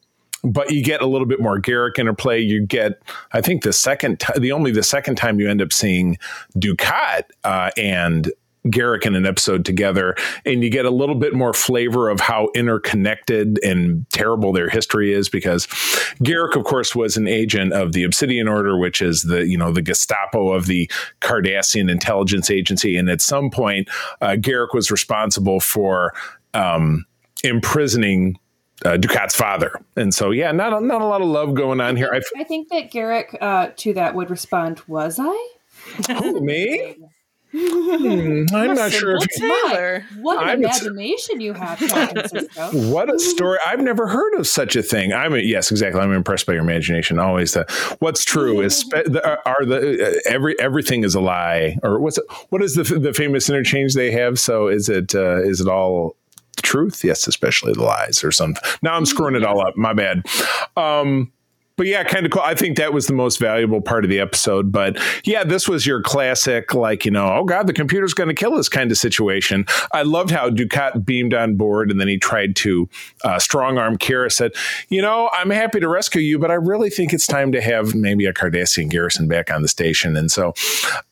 but 0.45 0.71
you 0.71 0.85
get 0.85 1.01
a 1.01 1.07
little 1.07 1.27
bit 1.27 1.41
more 1.41 1.59
Garak 1.59 1.99
interplay. 1.99 2.39
You 2.39 2.65
get, 2.67 3.03
I 3.33 3.41
think, 3.41 3.63
the 3.63 3.73
second, 3.73 4.21
t- 4.21 4.39
the 4.39 4.53
only 4.53 4.73
the 4.73 4.83
second 4.83 5.17
time 5.17 5.41
you 5.41 5.49
end 5.49 5.63
up 5.63 5.73
seeing 5.73 6.19
Dukat 6.59 7.23
uh, 7.45 7.71
and 7.79 8.31
Garak 8.69 9.05
in 9.05 9.15
an 9.15 9.27
episode 9.27 9.65
together, 9.65 10.17
and 10.47 10.63
you 10.63 10.71
get 10.71 10.87
a 10.87 10.91
little 10.91 11.15
bit 11.15 11.35
more 11.35 11.53
flavor 11.53 12.09
of 12.09 12.21
how 12.21 12.49
interconnected 12.55 13.63
and 13.63 14.09
terrible 14.11 14.53
their 14.53 14.69
history 14.69 15.13
is. 15.13 15.29
Because 15.29 15.67
Garak, 16.23 16.57
of 16.57 16.65
course, 16.65 16.95
was 16.95 17.17
an 17.17 17.29
agent 17.29 17.73
of 17.73 17.93
the 17.93 18.05
Obsidian 18.05 18.49
Order, 18.49 18.79
which 18.79 19.03
is 19.03 19.23
the 19.23 19.47
you 19.47 19.59
know 19.59 19.71
the 19.71 19.83
Gestapo 19.83 20.53
of 20.53 20.67
the 20.67 20.91
Cardassian 21.21 21.91
intelligence 21.91 22.51
agency, 22.51 22.97
and 22.97 23.11
at 23.11 23.21
some 23.21 23.51
point, 23.51 23.89
uh, 24.21 24.37
Garak 24.39 24.73
was 24.73 24.91
responsible 24.91 25.61
for 25.61 26.13
um, 26.55 27.05
imprisoning. 27.43 28.39
Uh, 28.85 28.99
Dukat's 28.99 29.37
father, 29.37 29.81
and 29.97 30.13
so 30.13 30.33
yeah, 30.33 30.51
not 30.51 30.73
a, 30.73 30.85
not 30.85 31.01
a 31.01 31.07
lot 31.07 31.23
of 31.23 31.29
love 31.29 31.55
going 31.55 31.81
on 31.81 31.97
here. 31.97 32.11
I 32.13 32.17
f- 32.17 32.25
I 32.37 32.43
think 32.43 32.69
that 32.71 32.91
Garak 32.91 33.41
uh, 33.41 33.71
to 33.77 33.95
that 33.95 34.17
would 34.17 34.31
respond, 34.31 34.83
"Was 34.89 35.19
I?" 35.19 35.49
oh, 36.11 36.41
me? 36.41 36.97
Hmm, 37.57 38.45
I'm 38.53 38.75
not 38.75 38.91
sure. 38.91 39.17
If, 39.17 39.29
Taylor. 39.37 40.05
What 40.21 40.43
an 40.43 40.49
I'm- 40.49 40.59
imagination 40.65 41.41
you 41.41 41.53
have. 41.53 41.81
What 42.73 43.13
a 43.15 43.19
story! 43.19 43.59
I've 43.67 43.81
never 43.81 44.09
heard 44.09 44.35
of 44.35 44.47
such 44.47 44.75
a 44.77 44.83
thing. 44.83 45.13
I'm 45.13 45.35
a, 45.35 45.39
yes, 45.39 45.71
exactly. 45.71 46.01
I'm 46.01 46.13
impressed 46.13 46.47
by 46.47 46.55
your 46.55 46.63
imagination. 46.63 47.19
Always 47.19 47.53
the 47.53 47.65
what's 48.01 48.25
true 48.25 48.61
is 48.61 48.77
spe- 48.79 49.05
the, 49.07 49.39
are 49.47 49.65
the 49.65 50.07
uh, 50.07 50.13
every 50.27 50.59
everything 50.59 51.05
is 51.05 51.15
a 51.15 51.21
lie, 51.21 51.79
or 51.83 52.01
what's 52.01 52.19
what 52.49 52.63
is 52.63 52.75
the 52.75 52.83
the 52.83 53.13
famous 53.13 53.49
interchange 53.49 53.95
they 53.95 54.11
have? 54.11 54.41
So 54.41 54.69
is 54.69 54.89
it 54.89 55.15
uh, 55.15 55.43
is 55.43 55.61
it 55.61 55.69
all 55.69 56.17
truth? 56.63 57.05
Yes, 57.05 57.27
especially 57.29 57.73
the 57.75 57.83
lies 57.83 58.25
or 58.25 58.33
something. 58.33 58.63
Now 58.83 58.95
I'm 58.95 59.07
screwing 59.07 59.35
it 59.37 59.45
all 59.45 59.61
up. 59.61 59.77
My 59.77 59.93
bad. 59.93 60.25
Um, 60.77 61.33
but 61.77 61.87
yeah, 61.87 62.05
kind 62.05 62.25
of 62.25 62.33
cool. 62.33 62.43
I 62.43 62.55
think 62.55 62.77
that 62.77 62.93
was 62.93 63.07
the 63.07 63.15
most 63.15 63.41
valuable 63.41 63.81
part 63.81 64.05
of 64.05 64.11
the 64.11 64.21
episode. 64.21 64.71
But 64.71 64.99
yeah, 65.25 65.43
this 65.43 65.69
was 65.69 65.87
your 65.87 66.01
classic, 66.01 66.73
like, 66.75 67.05
you 67.05 67.11
know, 67.11 67.29
oh 67.33 67.45
God, 67.45 67.67
the 67.67 67.73
computer's 67.73 68.15
going 68.15 68.29
to 68.29 68.35
kill 68.35 68.55
us 68.55 68.69
kind 68.69 68.91
of 68.91 68.99
situation. 68.99 69.67
I 69.93 70.03
loved 70.03 70.31
how 70.31 70.51
Dukat 70.51 71.05
beamed 71.05 71.35
on 71.35 71.57
board 71.57 71.91
and 71.91 72.01
then 72.01 72.07
he 72.07 72.17
tried 72.17 72.55
to 72.57 72.89
uh, 73.25 73.39
strong 73.39 73.77
arm 73.79 73.99
Kira, 73.99 74.31
said, 74.31 74.53
you 74.89 75.03
know, 75.03 75.31
I'm 75.33 75.51
happy 75.51 75.81
to 75.81 75.89
rescue 75.89 76.23
you, 76.23 76.39
but 76.39 76.51
I 76.51 76.55
really 76.55 76.91
think 76.91 77.13
it's 77.13 77.27
time 77.27 77.51
to 77.53 77.61
have 77.61 77.95
maybe 77.95 78.27
a 78.27 78.33
Cardassian 78.33 78.89
garrison 78.89 79.27
back 79.27 79.51
on 79.51 79.63
the 79.63 79.69
station. 79.69 80.17
And 80.17 80.31
so 80.31 80.55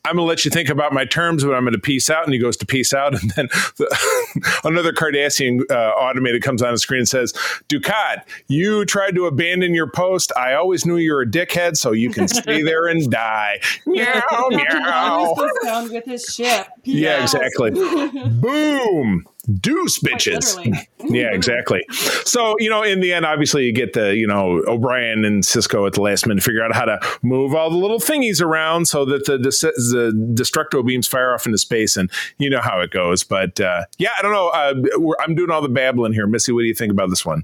I'm 0.05 0.15
going 0.15 0.25
to 0.25 0.29
let 0.29 0.45
you 0.45 0.51
think 0.51 0.69
about 0.69 0.93
my 0.93 1.05
terms, 1.05 1.43
but 1.43 1.53
I'm 1.53 1.63
going 1.63 1.73
to 1.73 1.79
peace 1.79 2.09
out. 2.09 2.23
And 2.23 2.33
he 2.33 2.39
goes 2.39 2.57
to 2.57 2.65
peace 2.65 2.93
out. 2.93 3.13
And 3.23 3.31
then 3.35 3.47
the, 3.77 4.59
another 4.65 4.91
Cardassian 4.91 5.61
uh, 5.71 5.91
automated 5.91 6.41
comes 6.41 6.61
on 6.61 6.73
the 6.73 6.77
screen 6.77 6.99
and 6.99 7.07
says, 7.07 7.31
Dukat, 7.69 8.23
you 8.47 8.83
tried 8.85 9.15
to 9.15 9.27
abandon 9.27 9.73
your 9.73 9.89
post. 9.89 10.31
I 10.35 10.52
always 10.55 10.85
knew 10.85 10.97
you 10.97 11.13
were 11.13 11.21
a 11.21 11.27
dickhead, 11.27 11.77
so 11.77 11.91
you 11.91 12.09
can 12.09 12.27
stay 12.27 12.61
there 12.63 12.87
and 12.87 13.09
die. 13.09 13.59
Meow, 13.85 14.21
Always 14.31 14.57
meow. 14.57 15.35
down 15.63 15.91
with 15.91 16.05
his 16.05 16.23
ship. 16.25 16.67
Yeah, 16.83 17.21
exactly. 17.23 17.71
Boom. 18.41 19.25
Deuce 19.59 19.99
bitches. 19.99 20.57
Yeah, 21.05 21.33
exactly. 21.33 21.81
So, 22.23 22.55
you 22.59 22.69
know, 22.69 22.81
in 22.81 23.01
the 23.01 23.11
end, 23.11 23.25
obviously, 23.25 23.65
you 23.65 23.73
get 23.73 23.91
the, 23.91 24.15
you 24.15 24.25
know, 24.25 24.63
O'Brien 24.67 25.25
and 25.25 25.43
Sisko 25.43 25.85
at 25.85 25.91
the 25.91 26.01
last 26.01 26.25
minute 26.25 26.41
figure 26.41 26.63
out 26.63 26.73
how 26.73 26.85
to 26.85 26.97
move 27.21 27.53
all 27.53 27.69
the 27.69 27.75
little 27.75 27.99
thingies 27.99 28.41
around 28.41 28.87
so 28.87 29.03
that 29.03 29.25
the, 29.25 29.37
the 29.37 30.33
destructo 30.33 30.85
beams 30.85 31.05
fire 31.05 31.33
off 31.33 31.45
into 31.45 31.57
space, 31.57 31.97
and 31.97 32.09
you 32.37 32.49
know 32.49 32.61
how 32.61 32.79
it 32.79 32.91
goes. 32.91 33.25
But 33.25 33.59
uh, 33.59 33.83
yeah, 33.97 34.11
I 34.17 34.21
don't 34.21 34.31
know. 34.31 34.47
Uh, 34.47 34.73
we're- 34.97 35.17
I'm 35.19 35.35
doing 35.35 35.51
all 35.51 35.61
the 35.61 35.67
babbling 35.67 36.13
here. 36.13 36.25
Missy, 36.25 36.53
what 36.53 36.61
do 36.61 36.67
you 36.67 36.73
think 36.73 36.93
about 36.93 37.09
this 37.09 37.25
one? 37.25 37.43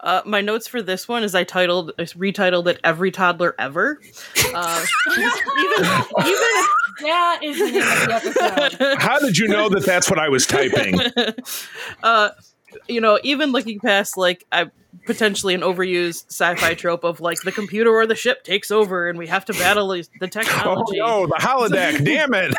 Uh, 0.00 0.22
my 0.24 0.40
notes 0.40 0.68
for 0.68 0.82
this 0.82 1.08
one 1.08 1.24
is 1.24 1.34
I 1.34 1.44
titled, 1.44 1.92
I 1.98 2.02
retitled 2.02 2.66
it 2.68 2.80
"Every 2.84 3.10
Toddler 3.10 3.54
Ever." 3.58 4.00
Uh, 4.54 4.84
even, 5.12 5.74
even 6.26 6.64
That 7.00 7.40
is 7.42 7.58
the 7.58 7.70
name 7.70 7.82
of 7.82 8.06
the 8.06 8.14
episode. 8.14 8.98
How 8.98 9.18
did 9.18 9.38
you 9.38 9.48
know 9.48 9.68
that 9.68 9.84
that's 9.84 10.08
what 10.08 10.18
I 10.18 10.28
was 10.28 10.46
typing? 10.46 10.98
uh, 12.02 12.30
you 12.88 13.00
know, 13.00 13.18
even 13.22 13.52
looking 13.52 13.80
past 13.80 14.16
like 14.16 14.44
I 14.52 14.70
potentially 15.04 15.54
an 15.54 15.60
overused 15.60 16.24
sci-fi 16.30 16.74
trope 16.74 17.04
of 17.04 17.20
like 17.20 17.40
the 17.42 17.52
computer 17.52 17.90
or 17.90 18.06
the 18.06 18.14
ship 18.14 18.44
takes 18.44 18.70
over 18.70 19.08
and 19.08 19.18
we 19.18 19.26
have 19.26 19.44
to 19.46 19.52
battle 19.54 19.88
the 19.88 20.06
the 20.20 20.26
Oh, 20.64 20.84
no, 20.92 21.26
the 21.26 21.34
holodeck. 21.34 22.04
Damn 22.04 22.34
it. 22.34 22.54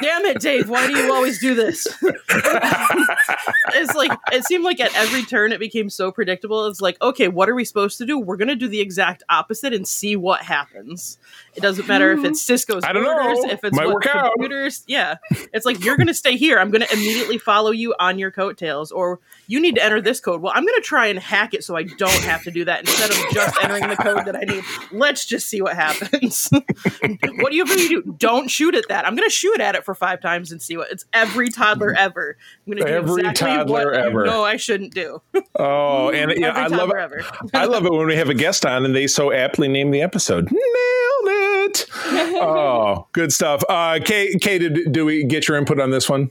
Damn 0.00 0.24
it, 0.26 0.40
Dave! 0.40 0.68
Why 0.68 0.86
do 0.86 0.96
you 0.96 1.12
always 1.12 1.38
do 1.40 1.54
this? 1.54 1.86
it's 3.74 3.94
like 3.94 4.12
it 4.32 4.44
seemed 4.44 4.64
like 4.64 4.80
at 4.80 4.94
every 4.96 5.22
turn 5.24 5.52
it 5.52 5.60
became 5.60 5.90
so 5.90 6.10
predictable. 6.12 6.66
It's 6.66 6.80
like, 6.80 7.00
okay, 7.02 7.28
what 7.28 7.48
are 7.48 7.54
we 7.54 7.64
supposed 7.64 7.98
to 7.98 8.06
do? 8.06 8.18
We're 8.18 8.36
gonna 8.36 8.56
do 8.56 8.68
the 8.68 8.80
exact 8.80 9.22
opposite 9.28 9.72
and 9.72 9.86
see 9.86 10.16
what 10.16 10.42
happens. 10.42 11.18
It 11.54 11.60
doesn't 11.60 11.86
matter 11.86 12.12
if 12.12 12.24
it's 12.24 12.44
Sisko's 12.44 12.84
I 12.84 12.92
don't 12.92 13.04
orders, 13.06 13.44
know. 13.44 13.50
if 13.50 13.64
it's 13.64 13.76
Might 13.76 13.86
what 13.86 13.94
work 13.96 14.06
out. 14.06 14.32
computers. 14.32 14.82
Yeah, 14.86 15.16
it's 15.52 15.66
like 15.66 15.84
you're 15.84 15.96
gonna 15.96 16.14
stay 16.14 16.36
here. 16.36 16.58
I'm 16.58 16.70
gonna 16.70 16.86
immediately 16.92 17.38
follow 17.38 17.70
you 17.70 17.94
on 17.98 18.18
your 18.18 18.30
coattails, 18.30 18.90
or 18.92 19.20
you 19.46 19.60
need 19.60 19.74
to 19.76 19.84
enter 19.84 20.00
this 20.00 20.20
code. 20.20 20.40
Well, 20.40 20.52
I'm 20.54 20.64
gonna 20.64 20.80
try 20.80 21.06
and 21.08 21.18
hack 21.22 21.54
it 21.54 21.64
so 21.64 21.76
I 21.76 21.84
don't 21.84 22.22
have 22.24 22.42
to 22.44 22.50
do 22.50 22.64
that 22.64 22.80
instead 22.80 23.10
of 23.10 23.16
just 23.32 23.56
entering 23.62 23.88
the 23.88 23.96
code 23.96 24.26
that 24.26 24.36
I 24.36 24.40
need. 24.40 24.64
Let's 24.90 25.24
just 25.24 25.48
see 25.48 25.62
what 25.62 25.74
happens. 25.74 26.48
what 26.50 27.50
do 27.50 27.56
you 27.56 27.64
have 27.64 27.76
to 27.76 27.88
do? 27.88 28.14
Don't 28.18 28.50
shoot 28.50 28.74
at 28.74 28.84
that. 28.88 29.06
I'm 29.06 29.14
gonna 29.14 29.30
shoot 29.30 29.60
at 29.60 29.74
it 29.74 29.84
for 29.84 29.94
five 29.94 30.20
times 30.20 30.52
and 30.52 30.60
see 30.60 30.76
what. 30.76 30.90
It's 30.90 31.04
every 31.12 31.48
toddler 31.48 31.94
ever. 31.94 32.36
I'm 32.66 32.72
gonna 32.72 32.84
do 32.84 32.92
Every 32.92 33.20
exactly 33.22 33.46
toddler 33.46 33.92
what 33.92 33.94
ever. 33.94 34.26
No, 34.26 34.44
I 34.44 34.56
shouldn't 34.56 34.92
do. 34.94 35.22
Oh, 35.58 36.10
and 36.10 36.32
yeah, 36.36 36.50
I 36.52 36.66
love 36.66 36.90
it. 36.90 36.96
ever. 36.96 37.24
I 37.54 37.64
love 37.64 37.86
it 37.86 37.92
when 37.92 38.06
we 38.06 38.16
have 38.16 38.28
a 38.28 38.34
guest 38.34 38.66
on 38.66 38.84
and 38.84 38.94
they 38.94 39.06
so 39.06 39.32
aptly 39.32 39.68
name 39.68 39.90
the 39.90 40.02
episode. 40.02 40.50
Nailed 40.50 41.70
it. 41.70 41.86
Oh, 42.44 43.06
good 43.12 43.32
stuff. 43.32 43.62
Uh, 43.68 44.00
Kay, 44.04 44.34
Kay, 44.40 44.58
did, 44.58 44.92
do 44.92 45.04
we 45.04 45.24
get 45.24 45.46
your 45.46 45.56
input 45.56 45.78
on 45.78 45.90
this 45.90 46.08
one? 46.08 46.30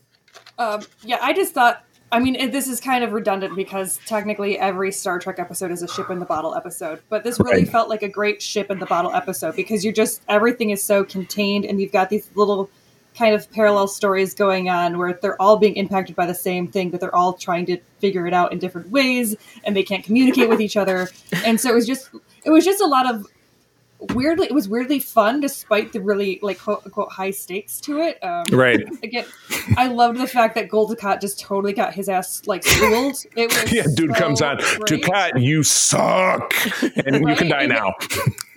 Um, 0.57 0.81
yeah, 1.03 1.17
I 1.21 1.33
just 1.33 1.53
thought. 1.53 1.83
I 2.12 2.20
mean, 2.20 2.36
it, 2.36 2.51
this 2.51 2.68
is 2.68 2.82
kind 2.82 3.03
of 3.03 3.14
redundant 3.14 3.55
because 3.55 3.99
technically 4.05 4.59
every 4.59 4.91
Star 4.91 5.18
Trek 5.20 5.39
episode 5.39 5.72
is 5.72 5.82
a 5.82 5.88
ship 5.88 6.09
in 6.09 6.20
the 6.20 6.26
bottle 6.26 6.55
episode. 6.55 7.01
But 7.09 7.24
this 7.24 7.39
really 7.39 7.64
Right. 7.64 7.70
felt 7.72 7.88
like 7.89 8.03
a 8.03 8.09
great 8.09 8.41
ship 8.41 8.70
in 8.70 8.80
the 8.80 8.86
bottle 8.86 9.14
episode 9.14 9.55
because 9.55 9.84
you're 9.86 9.93
just 9.93 10.22
everything 10.28 10.72
is 10.72 10.84
so 10.84 11.03
contained, 11.05 11.64
and 11.66 11.80
you've 11.80 11.91
got 11.93 12.09
these 12.09 12.30
little 12.36 12.70
kind 13.18 13.36
of 13.36 13.49
parallel 13.51 13.88
stories 13.88 14.34
going 14.34 14.70
on 14.70 14.97
where 14.97 15.14
they're 15.22 15.41
all 15.41 15.57
being 15.57 15.76
impacted 15.76 16.16
by 16.16 16.26
the 16.26 16.34
same 16.36 16.68
thing, 16.68 16.89
but 16.89 16.99
they're 17.01 17.16
all 17.16 17.34
trying 17.34 17.66
to 17.66 17.78
figure 17.99 18.26
it 18.28 18.34
out 18.34 18.51
in 18.51 18.59
different 18.59 18.89
ways, 18.89 19.36
and 19.64 19.76
they 19.76 19.84
can't 19.84 20.03
communicate 20.03 20.49
with 20.49 20.62
each 20.62 20.78
other. 20.78 21.09
And 21.45 21.59
so 21.59 21.70
it 21.70 21.76
was 21.76 21.86
just, 21.88 22.09
it 22.45 22.49
was 22.49 22.64
just 22.66 22.82
a 22.82 22.88
lot 22.88 23.14
of 23.14 23.26
weirdly, 24.14 24.47
it 24.47 24.54
was 24.54 24.68
weirdly 24.68 24.99
fun 24.99 25.39
despite 25.39 25.93
the 25.93 26.02
really 26.02 26.39
like 26.41 26.60
quote 26.60 26.82
unquote 26.86 27.12
high 27.12 27.32
stakes 27.32 27.80
to 27.82 27.99
it. 27.99 28.22
Um, 28.24 28.45
Right. 28.52 28.80
again, 29.04 29.26
I 29.78 29.88
loved 29.88 30.20
the 30.20 30.28
fact 30.28 30.56
that 30.56 30.70
Gul 30.70 30.89
Dukat 30.89 31.22
just 31.22 31.39
totally 31.39 31.74
got 31.74 31.93
his 31.93 32.10
ass 32.10 32.41
like 32.47 32.64
schooled. 32.64 33.16
It 33.36 33.47
was 33.62 33.72
Yeah, 33.72 33.86
dude 33.95 34.14
so 34.16 34.20
comes 34.20 34.41
on. 34.41 34.58
Dukat, 34.58 35.41
you 35.41 35.64
suck. 35.64 36.54
And 37.06 37.28
you 37.28 37.36
can 37.36 37.47
die 37.49 37.60
Right? 37.60 37.70
now. 37.70 37.93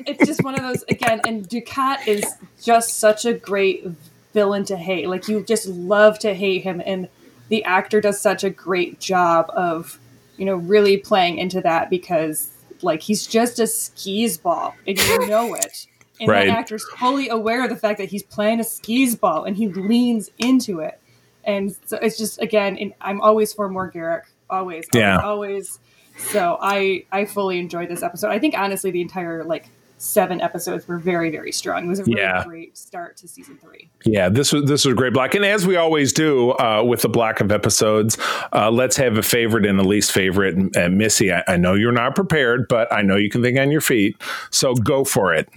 It's 0.07 0.27
just 0.27 0.43
one 0.43 0.55
of 0.55 0.63
those 0.63 0.83
again, 0.89 1.21
and 1.27 1.49
Dukat 1.49 2.07
is 2.09 2.25
just 2.63 2.99
such 2.99 3.25
a 3.25 3.33
great 3.35 3.87
villain 4.33 4.65
to 4.67 4.77
hate. 4.77 5.09
Like 5.09 5.29
you 5.29 5.43
just 5.45 5.67
love 5.67 6.19
to 6.21 6.35
hate 6.35 6.63
him, 6.63 6.83
and 6.85 7.09
the 7.49 7.65
actor 7.65 8.01
does 8.01 8.21
such 8.21 8.45
a 8.45 8.51
great 8.51 8.99
job 9.01 9.51
of 9.55 9.99
you 10.37 10.45
know 10.45 10.57
really 10.57 10.97
playing 10.97 11.39
into 11.39 11.61
that 11.61 11.89
because 11.91 12.49
like 12.85 13.03
he's 13.03 13.27
just 13.27 13.59
a 13.59 13.67
skis 13.67 14.39
ball, 14.39 14.75
and 14.87 14.99
you 14.99 15.27
know 15.27 15.55
it. 15.65 15.87
And 16.21 16.29
Right. 16.29 16.47
that 16.47 16.59
actor's 16.59 16.85
fully 16.97 17.29
aware 17.29 17.65
of 17.65 17.71
the 17.71 17.77
fact 17.77 17.99
that 17.99 18.09
he's 18.09 18.23
playing 18.23 18.61
a 18.61 18.65
skis 18.65 19.17
ball, 19.17 19.45
and 19.45 19.57
he 19.57 19.69
leans 19.69 20.31
into 20.39 20.79
it. 20.81 21.01
And 21.43 21.75
so 21.87 21.99
it's 22.01 22.17
just 22.17 22.41
again, 22.41 22.77
and 22.79 22.95
I'm 23.01 23.21
always 23.21 23.53
for 23.53 23.69
more 23.69 23.91
Garak, 23.91 24.23
always, 24.49 24.87
always, 24.95 25.03
Yeah. 25.03 25.19
always. 25.19 25.79
So 26.17 26.57
I 26.61 27.05
I 27.11 27.25
fully 27.25 27.59
enjoyed 27.59 27.89
this 27.89 28.03
episode. 28.03 28.31
I 28.31 28.39
think 28.39 28.57
honestly, 28.57 28.91
the 28.93 29.01
entire 29.01 29.43
like 29.45 29.69
seven 29.99 30.41
episodes 30.41 30.87
were 30.89 30.99
very 30.99 31.31
very 31.31 31.53
strong. 31.53 31.85
It 31.87 31.89
was 31.89 32.01
a 32.01 32.05
really 32.05 32.21
Yeah. 32.21 32.45
great 32.45 32.77
start 32.77 33.17
to 33.19 33.29
season 33.29 33.59
three. 33.61 33.91
Yeah, 34.05 34.29
this 34.29 34.53
was 34.53 34.65
this 34.65 34.85
was 34.85 34.93
a 34.93 34.97
great 34.97 35.13
block, 35.13 35.35
and 35.35 35.45
as 35.45 35.67
we 35.67 35.77
always 35.77 36.13
do 36.13 36.51
uh, 36.53 36.83
with 36.87 37.03
the 37.03 37.09
block 37.09 37.41
of 37.41 37.51
episodes, 37.53 38.19
uh, 38.53 38.71
let's 38.71 38.97
have 38.97 39.17
a 39.17 39.23
favorite 39.23 39.65
and 39.67 39.79
a 39.81 39.85
least 39.85 40.13
favorite. 40.13 40.55
And, 40.57 40.75
and 40.77 40.99
Missy, 40.99 41.33
I, 41.33 41.43
I 41.49 41.57
know 41.57 41.75
you're 41.75 41.93
not 41.93 42.15
prepared, 42.15 42.69
but 42.69 42.93
I 42.93 43.03
know 43.03 43.17
you 43.17 43.31
can 43.31 43.43
think 43.43 43.59
on 43.59 43.71
your 43.71 43.81
feet, 43.81 44.17
so 44.51 44.75
go 44.75 45.05
for 45.05 45.33
it. 45.35 45.49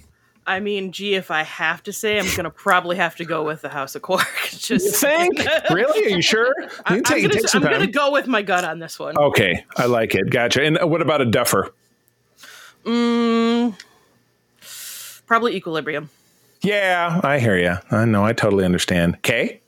I 0.50 0.62
mean, 0.62 0.94
gee, 0.94 1.16
if 1.16 1.30
I 1.30 1.44
have 1.44 1.84
to 1.84 1.92
say, 1.92 2.18
I'm 2.18 2.34
gonna 2.38 2.50
probably 2.50 2.96
have 2.96 3.18
to 3.18 3.26
go 3.26 3.44
with 3.44 3.62
the 3.64 3.68
House 3.70 3.96
of 3.96 4.02
Quark. 4.02 4.26
Just 4.52 4.86
You 4.86 4.92
think? 4.94 5.40
really? 5.72 6.06
Are 6.06 6.16
you 6.16 6.22
sure? 6.22 6.54
You 6.62 6.68
I, 6.86 7.02
can 7.02 7.16
am 7.26 7.30
gonna, 7.32 7.42
I'm 7.54 7.62
gonna 7.64 7.88
go 7.88 8.12
with 8.14 8.28
my 8.28 8.44
gut 8.44 8.64
on 8.64 8.80
this 8.80 8.98
one. 8.98 9.18
Okay, 9.18 9.66
I 9.76 9.88
like 9.88 10.16
it. 10.16 10.30
Gotcha. 10.30 10.64
And 10.64 10.78
what 10.84 11.02
about 11.02 11.20
a 11.20 11.26
duffer? 11.26 11.74
Mm, 12.86 13.78
probably 15.28 15.56
Equilibrium. 15.56 16.10
Yeah, 16.62 17.22
I 17.24 17.38
hear 17.38 17.58
you. 17.58 17.76
I 17.92 18.06
know. 18.06 18.26
I 18.26 18.34
totally 18.34 18.66
understand. 18.66 19.22
Kay? 19.22 19.62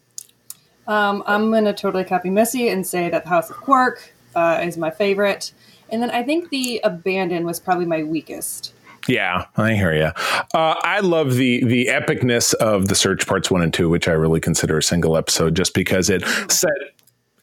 Um, 0.87 1.23
I'm 1.27 1.51
gonna 1.51 1.73
totally 1.73 2.03
copy 2.03 2.31
Missy 2.31 2.69
and 2.69 2.85
say 2.85 3.09
that 3.09 3.23
the 3.23 3.29
House 3.29 3.51
of 3.51 3.57
Quark 3.57 4.11
uh, 4.35 4.59
is 4.63 4.75
my 4.75 4.89
favorite, 4.89 5.51
and 5.89 6.01
then 6.01 6.09
I 6.09 6.23
think 6.23 6.49
the 6.49 6.81
Abandon 6.83 7.45
was 7.45 7.59
probably 7.59 7.85
my 7.85 8.01
weakest. 8.01 8.73
Yeah, 9.07 9.45
I 9.55 9.75
hear 9.75 9.93
you. 9.93 10.11
Uh, 10.53 10.75
I 10.81 11.01
love 11.01 11.35
the 11.35 11.63
the 11.63 11.87
epicness 11.87 12.55
of 12.55 12.87
the 12.87 12.95
search 12.95 13.27
parts 13.27 13.51
one 13.51 13.61
and 13.61 13.73
two, 13.73 13.87
which 13.87 14.07
I 14.07 14.13
really 14.13 14.39
consider 14.39 14.79
a 14.79 14.83
single 14.83 15.15
episode, 15.15 15.55
just 15.55 15.75
because 15.75 16.09
it 16.09 16.23
set 16.49 16.71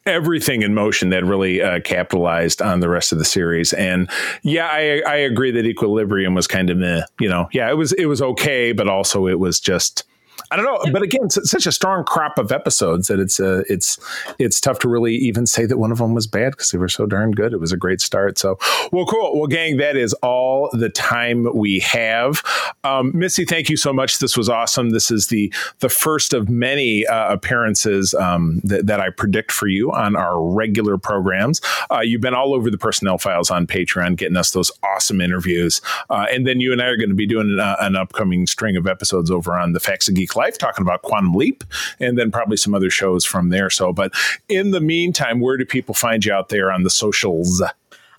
everything 0.07 0.63
in 0.63 0.75
motion 0.75 1.11
that 1.11 1.25
really 1.25 1.61
uh, 1.61 1.81
capitalized 1.81 2.63
on 2.63 2.81
the 2.81 2.89
rest 2.89 3.13
of 3.13 3.19
the 3.19 3.25
series. 3.25 3.73
And 3.73 4.09
yeah, 4.43 4.69
I 4.69 5.03
I 5.07 5.17
agree 5.17 5.51
that 5.51 5.67
Equilibrium 5.67 6.35
was 6.35 6.47
kind 6.47 6.71
of 6.71 6.79
meh. 6.79 7.03
You 7.21 7.29
know, 7.29 7.49
yeah, 7.53 7.71
it 7.71 7.75
was 7.75 7.93
it 7.93 8.07
was 8.07 8.23
okay, 8.23 8.73
but 8.73 8.89
also 8.89 9.27
it 9.27 9.39
was 9.39 9.61
just. 9.61 10.05
I 10.51 10.57
don't 10.57 10.65
know, 10.65 10.93
but 10.93 11.03
again, 11.03 11.29
such 11.31 11.67
a 11.67 11.73
strong 11.73 12.05
crop 12.05 12.39
of 12.39 12.53
episodes 12.53 13.09
that 13.09 13.19
it's 13.19 13.41
uh, 13.41 13.63
it's 13.69 13.99
it's 14.39 14.61
tough 14.61 14.79
to 14.81 14.89
really 14.89 15.15
even 15.17 15.47
say 15.47 15.67
that 15.67 15.79
one 15.79 15.91
of 15.91 15.99
them 15.99 16.15
was 16.15 16.27
bad 16.27 16.53
because 16.53 16.71
they 16.71 16.79
were 16.79 16.89
so 16.89 17.07
darn 17.07 17.33
good. 17.33 17.53
It 17.53 17.61
was 17.61 17.73
a 17.73 17.77
great 17.77 18.01
start. 18.01 18.39
So, 18.39 18.59
well, 18.93 19.07
cool. 19.07 19.37
Well, 19.37 19.49
gang, 19.49 19.79
that 19.79 19.97
is 19.97 20.13
all 20.15 20.71
the 20.73 20.89
time 20.89 21.49
we 21.55 21.81
have. 21.81 22.43
Um, 22.85 23.11
Missy, 23.13 23.45
thank 23.45 23.69
you 23.69 23.77
so 23.77 23.93
much. 23.93 24.19
This 24.19 24.37
was 24.37 24.49
awesome. 24.49 24.91
This 24.91 25.11
is 25.11 25.27
the 25.27 25.53
the 25.81 25.89
first 25.89 26.33
of 26.33 26.49
many 26.49 27.05
uh, 27.07 27.33
appearances 27.33 28.15
um, 28.15 28.61
that, 28.63 28.87
that 28.87 29.01
I 29.01 29.11
predict 29.11 29.51
for 29.51 29.67
you 29.67 29.91
on 29.93 30.15
our 30.15 30.41
regular 30.41 30.97
programs. 30.97 31.61
Uh, 31.91 32.01
you've 32.01 32.21
been 32.21 32.35
all 32.35 32.55
over 32.55 32.71
the 32.71 32.79
personnel 32.79 33.19
files 33.19 33.51
on 33.51 33.67
Patreon, 33.67 34.17
getting 34.17 34.37
us 34.37 34.53
those 34.53 34.71
awesome 34.85 35.21
interviews, 35.21 35.81
uh, 36.09 36.27
and 36.31 36.47
then 36.47 36.61
you 36.61 36.73
and 36.73 36.81
I 36.81 36.87
are 36.87 36.97
going 36.97 37.09
to 37.09 37.17
be 37.17 37.27
doing 37.27 37.59
uh, 37.59 37.77
an 37.81 37.97
upcoming 37.97 38.47
string 38.47 38.77
of 38.77 38.87
episodes 38.87 39.31
over 39.31 39.57
on 39.57 39.73
the 39.73 39.81
Facts 39.81 40.09
of 40.09 40.15
Geek 40.15 40.36
Life, 40.37 40.59
talking 40.59 40.83
about 40.83 41.03
Quantum 41.03 41.35
Leap, 41.35 41.65
and 42.01 42.19
then 42.19 42.31
probably 42.31 42.57
some 42.57 42.75
other 42.75 42.91
shows 42.91 43.25
from 43.25 43.49
there. 43.49 43.71
So, 43.71 43.93
but 43.93 44.13
in 44.49 44.71
the 44.71 44.81
meantime, 44.81 45.41
where 45.41 45.57
do 45.57 45.65
people 45.65 45.95
find 45.95 46.25
you 46.25 46.33
out 46.33 46.49
there 46.49 46.71
on 46.71 46.83
the 46.83 46.91
socials? 46.91 47.63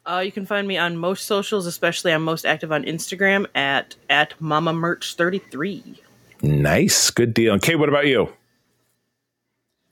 Uh, 0.06 0.20
you 0.20 0.32
can 0.32 0.46
find 0.46 0.68
me 0.68 0.78
on 0.78 0.96
most 0.98 1.26
socials, 1.26 1.66
especially 1.66 2.14
I'm 2.14 2.24
most 2.24 2.46
active 2.46 2.72
on 2.72 2.84
Instagram 2.84 3.46
at 3.54 3.96
at 4.10 4.40
Mama 4.40 4.74
Merch 4.74 5.16
33. 5.16 6.02
Nice, 6.42 7.10
good 7.12 7.34
deal. 7.34 7.56
Okay, 7.56 7.76
what 7.76 7.90
about 7.90 8.08
you? 8.08 8.32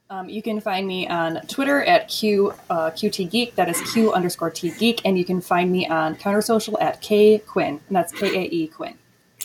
Um, 0.10 0.30
you 0.30 0.42
can 0.42 0.62
find 0.62 0.88
me 0.88 1.08
on 1.08 1.42
Twitter 1.48 1.84
at 1.84 2.08
Q 2.08 2.54
uh, 2.70 2.92
QT 2.92 3.30
Geek. 3.30 3.56
That 3.56 3.68
is 3.68 3.82
Q 3.92 4.14
underscore 4.14 4.52
T 4.52 4.72
Geek, 4.72 5.02
and 5.04 5.18
you 5.18 5.26
can 5.26 5.42
find 5.42 5.72
me 5.72 5.88
on 5.88 6.16
Counter 6.16 6.42
Social 6.42 6.80
at 6.80 7.02
K 7.02 7.40
Quinn, 7.40 7.82
and 7.88 7.96
that's 7.96 8.14
K 8.14 8.28
A 8.28 8.44
E 8.44 8.68
Quinn. 8.68 8.98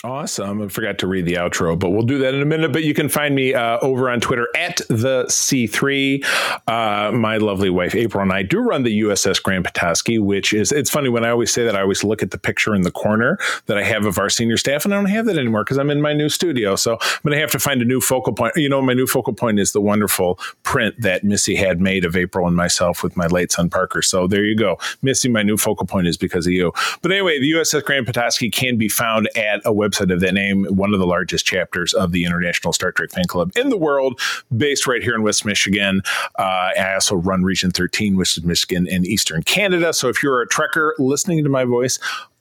Awesome. 0.02 0.62
I 0.62 0.68
forgot 0.68 0.96
to 1.00 1.06
read 1.06 1.26
the 1.26 1.34
outro, 1.34 1.78
but 1.78 1.90
we'll 1.90 2.06
do 2.06 2.16
that 2.20 2.32
in 2.32 2.40
a 2.40 2.46
minute. 2.46 2.72
But 2.72 2.84
you 2.84 2.94
can 2.94 3.10
find 3.10 3.34
me 3.34 3.52
uh, 3.52 3.78
over 3.82 4.08
on 4.08 4.18
Twitter 4.18 4.48
at 4.56 4.78
the 4.88 5.26
C3. 5.28 6.24
Uh, 6.66 7.12
my 7.12 7.36
lovely 7.36 7.68
wife 7.68 7.94
April 7.94 8.22
and 8.22 8.32
I 8.32 8.42
do 8.42 8.60
run 8.60 8.82
the 8.82 9.02
USS 9.02 9.42
Grand 9.42 9.66
Petoskey, 9.66 10.18
which 10.18 10.54
is 10.54 10.72
it's 10.72 10.88
funny 10.88 11.10
when 11.10 11.22
I 11.22 11.28
always 11.28 11.52
say 11.52 11.66
that 11.66 11.76
I 11.76 11.82
always 11.82 12.02
look 12.02 12.22
at 12.22 12.30
the 12.30 12.38
picture 12.38 12.74
in 12.74 12.80
the 12.80 12.90
corner 12.90 13.38
that 13.66 13.76
I 13.76 13.82
have 13.82 14.06
of 14.06 14.16
our 14.16 14.30
senior 14.30 14.56
staff, 14.56 14.86
and 14.86 14.94
I 14.94 14.96
don't 14.96 15.10
have 15.10 15.26
that 15.26 15.36
anymore 15.36 15.64
because 15.64 15.76
I'm 15.76 15.90
in 15.90 16.00
my 16.00 16.14
new 16.14 16.30
studio. 16.30 16.76
So 16.76 16.94
I'm 16.94 17.20
going 17.22 17.34
to 17.34 17.40
have 17.40 17.50
to 17.50 17.58
find 17.58 17.82
a 17.82 17.84
new 17.84 18.00
focal 18.00 18.32
point. 18.32 18.56
You 18.56 18.70
know, 18.70 18.80
my 18.80 18.94
new 18.94 19.06
focal 19.06 19.34
point 19.34 19.60
is 19.60 19.72
the 19.72 19.82
wonderful 19.82 20.38
print 20.62 20.94
that 21.02 21.24
Missy 21.24 21.56
had 21.56 21.78
made 21.78 22.06
of 22.06 22.16
April 22.16 22.46
and 22.46 22.56
myself 22.56 23.02
with 23.02 23.18
my 23.18 23.26
late 23.26 23.52
son 23.52 23.68
Parker. 23.68 24.00
So 24.00 24.26
there 24.26 24.44
you 24.44 24.56
go, 24.56 24.78
Missy. 25.02 25.28
My 25.28 25.42
new 25.42 25.58
focal 25.58 25.86
point 25.86 26.06
is 26.06 26.16
because 26.16 26.46
of 26.46 26.54
you. 26.54 26.72
But 27.02 27.12
anyway, 27.12 27.38
the 27.38 27.52
USS 27.52 27.84
Grand 27.84 28.06
Petoskey 28.06 28.48
can 28.48 28.78
be 28.78 28.88
found 28.88 29.28
at 29.36 29.60
a 29.66 29.74
website 29.74 29.89
of 29.98 30.20
that 30.20 30.34
name, 30.34 30.64
one 30.64 30.92
of 30.94 31.00
the 31.00 31.06
largest 31.06 31.46
chapters 31.46 31.92
of 31.94 32.12
the 32.12 32.24
International 32.24 32.72
Star 32.72 32.92
Trek 32.92 33.10
Fan 33.10 33.24
Club 33.26 33.52
in 33.56 33.68
the 33.68 33.76
world, 33.76 34.20
based 34.56 34.86
right 34.86 35.02
here 35.02 35.14
in 35.14 35.22
West 35.22 35.44
Michigan. 35.44 36.02
Uh, 36.38 36.70
I 36.78 36.94
also 36.94 37.16
run 37.16 37.42
Region 37.42 37.70
13, 37.70 38.16
which 38.16 38.36
is 38.36 38.44
Michigan 38.44 38.86
and 38.88 39.06
Eastern 39.06 39.42
Canada. 39.42 39.92
So 39.92 40.08
if 40.08 40.22
you're 40.22 40.42
a 40.42 40.48
Trekker 40.48 40.92
listening 40.98 41.42
to 41.44 41.50
my 41.50 41.64
voice, 41.64 41.98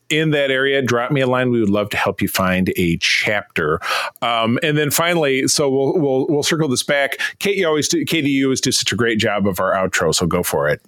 in 0.09 0.31
that 0.31 0.49
area, 0.49 0.81
drop 0.81 1.11
me 1.11 1.21
a 1.21 1.27
line. 1.27 1.51
We 1.51 1.59
would 1.59 1.69
love 1.69 1.89
to 1.91 1.97
help 1.97 2.21
you 2.21 2.27
find 2.27 2.73
a 2.77 2.97
chapter. 2.97 3.79
Um, 4.21 4.57
and 4.63 4.77
then 4.77 4.91
finally, 4.91 5.47
so 5.47 5.69
we'll 5.69 5.93
we'll 5.99 6.27
we'll 6.27 6.43
circle 6.43 6.67
this 6.67 6.83
back. 6.83 7.19
Kate, 7.37 7.57
you 7.57 7.67
always 7.67 7.87
do. 7.87 8.03
Katie, 8.05 8.29
you 8.29 8.47
always 8.47 8.61
do 8.61 8.71
such 8.71 8.91
a 8.91 8.95
great 8.95 9.19
job 9.19 9.47
of 9.47 9.59
our 9.59 9.71
outro. 9.73 10.13
So 10.13 10.25
go 10.25 10.41
for 10.41 10.67
it. 10.67 10.81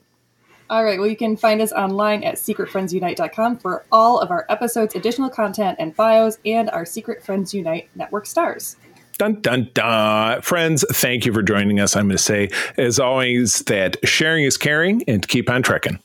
All 0.71 0.85
right, 0.85 0.97
well, 0.97 1.09
you 1.09 1.17
can 1.17 1.35
find 1.35 1.61
us 1.61 1.73
online 1.73 2.23
at 2.23 2.35
secretfriendsunite.com 2.35 3.57
for 3.57 3.83
all 3.91 4.19
of 4.19 4.31
our 4.31 4.45
episodes, 4.47 4.95
additional 4.95 5.29
content, 5.29 5.75
and 5.81 5.93
bios, 5.93 6.37
and 6.45 6.69
our 6.69 6.85
Secret 6.85 7.21
Friends 7.21 7.53
Unite 7.53 7.89
network 7.93 8.25
stars. 8.25 8.77
Dun 9.17 9.41
dun 9.41 9.69
dun. 9.73 10.41
Friends, 10.41 10.85
thank 10.93 11.25
you 11.25 11.33
for 11.33 11.43
joining 11.43 11.81
us. 11.81 11.97
I'm 11.97 12.07
going 12.07 12.15
to 12.15 12.23
say, 12.23 12.47
as 12.77 13.01
always, 13.01 13.59
that 13.63 13.97
sharing 14.07 14.45
is 14.45 14.55
caring 14.55 15.03
and 15.09 15.27
keep 15.27 15.49
on 15.49 15.61
trekking. 15.61 15.99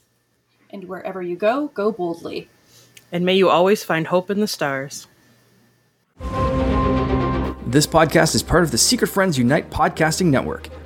And 0.71 0.89
wherever 0.89 1.23
you 1.23 1.37
go, 1.37 1.69
go 1.69 1.93
boldly. 1.93 2.49
And 3.13 3.25
may 3.25 3.37
you 3.37 3.49
always 3.49 3.85
find 3.85 4.09
hope 4.09 4.33
in 4.33 4.41
the 4.41 4.49
stars. 4.49 5.07
This 7.69 7.87
podcast 7.87 8.35
is 8.35 8.43
part 8.43 8.65
of 8.65 8.73
the 8.73 8.79
Secret 8.79 9.09
Friends 9.09 9.39
Unite 9.39 9.71
podcasting 9.71 10.27
network. 10.27 10.69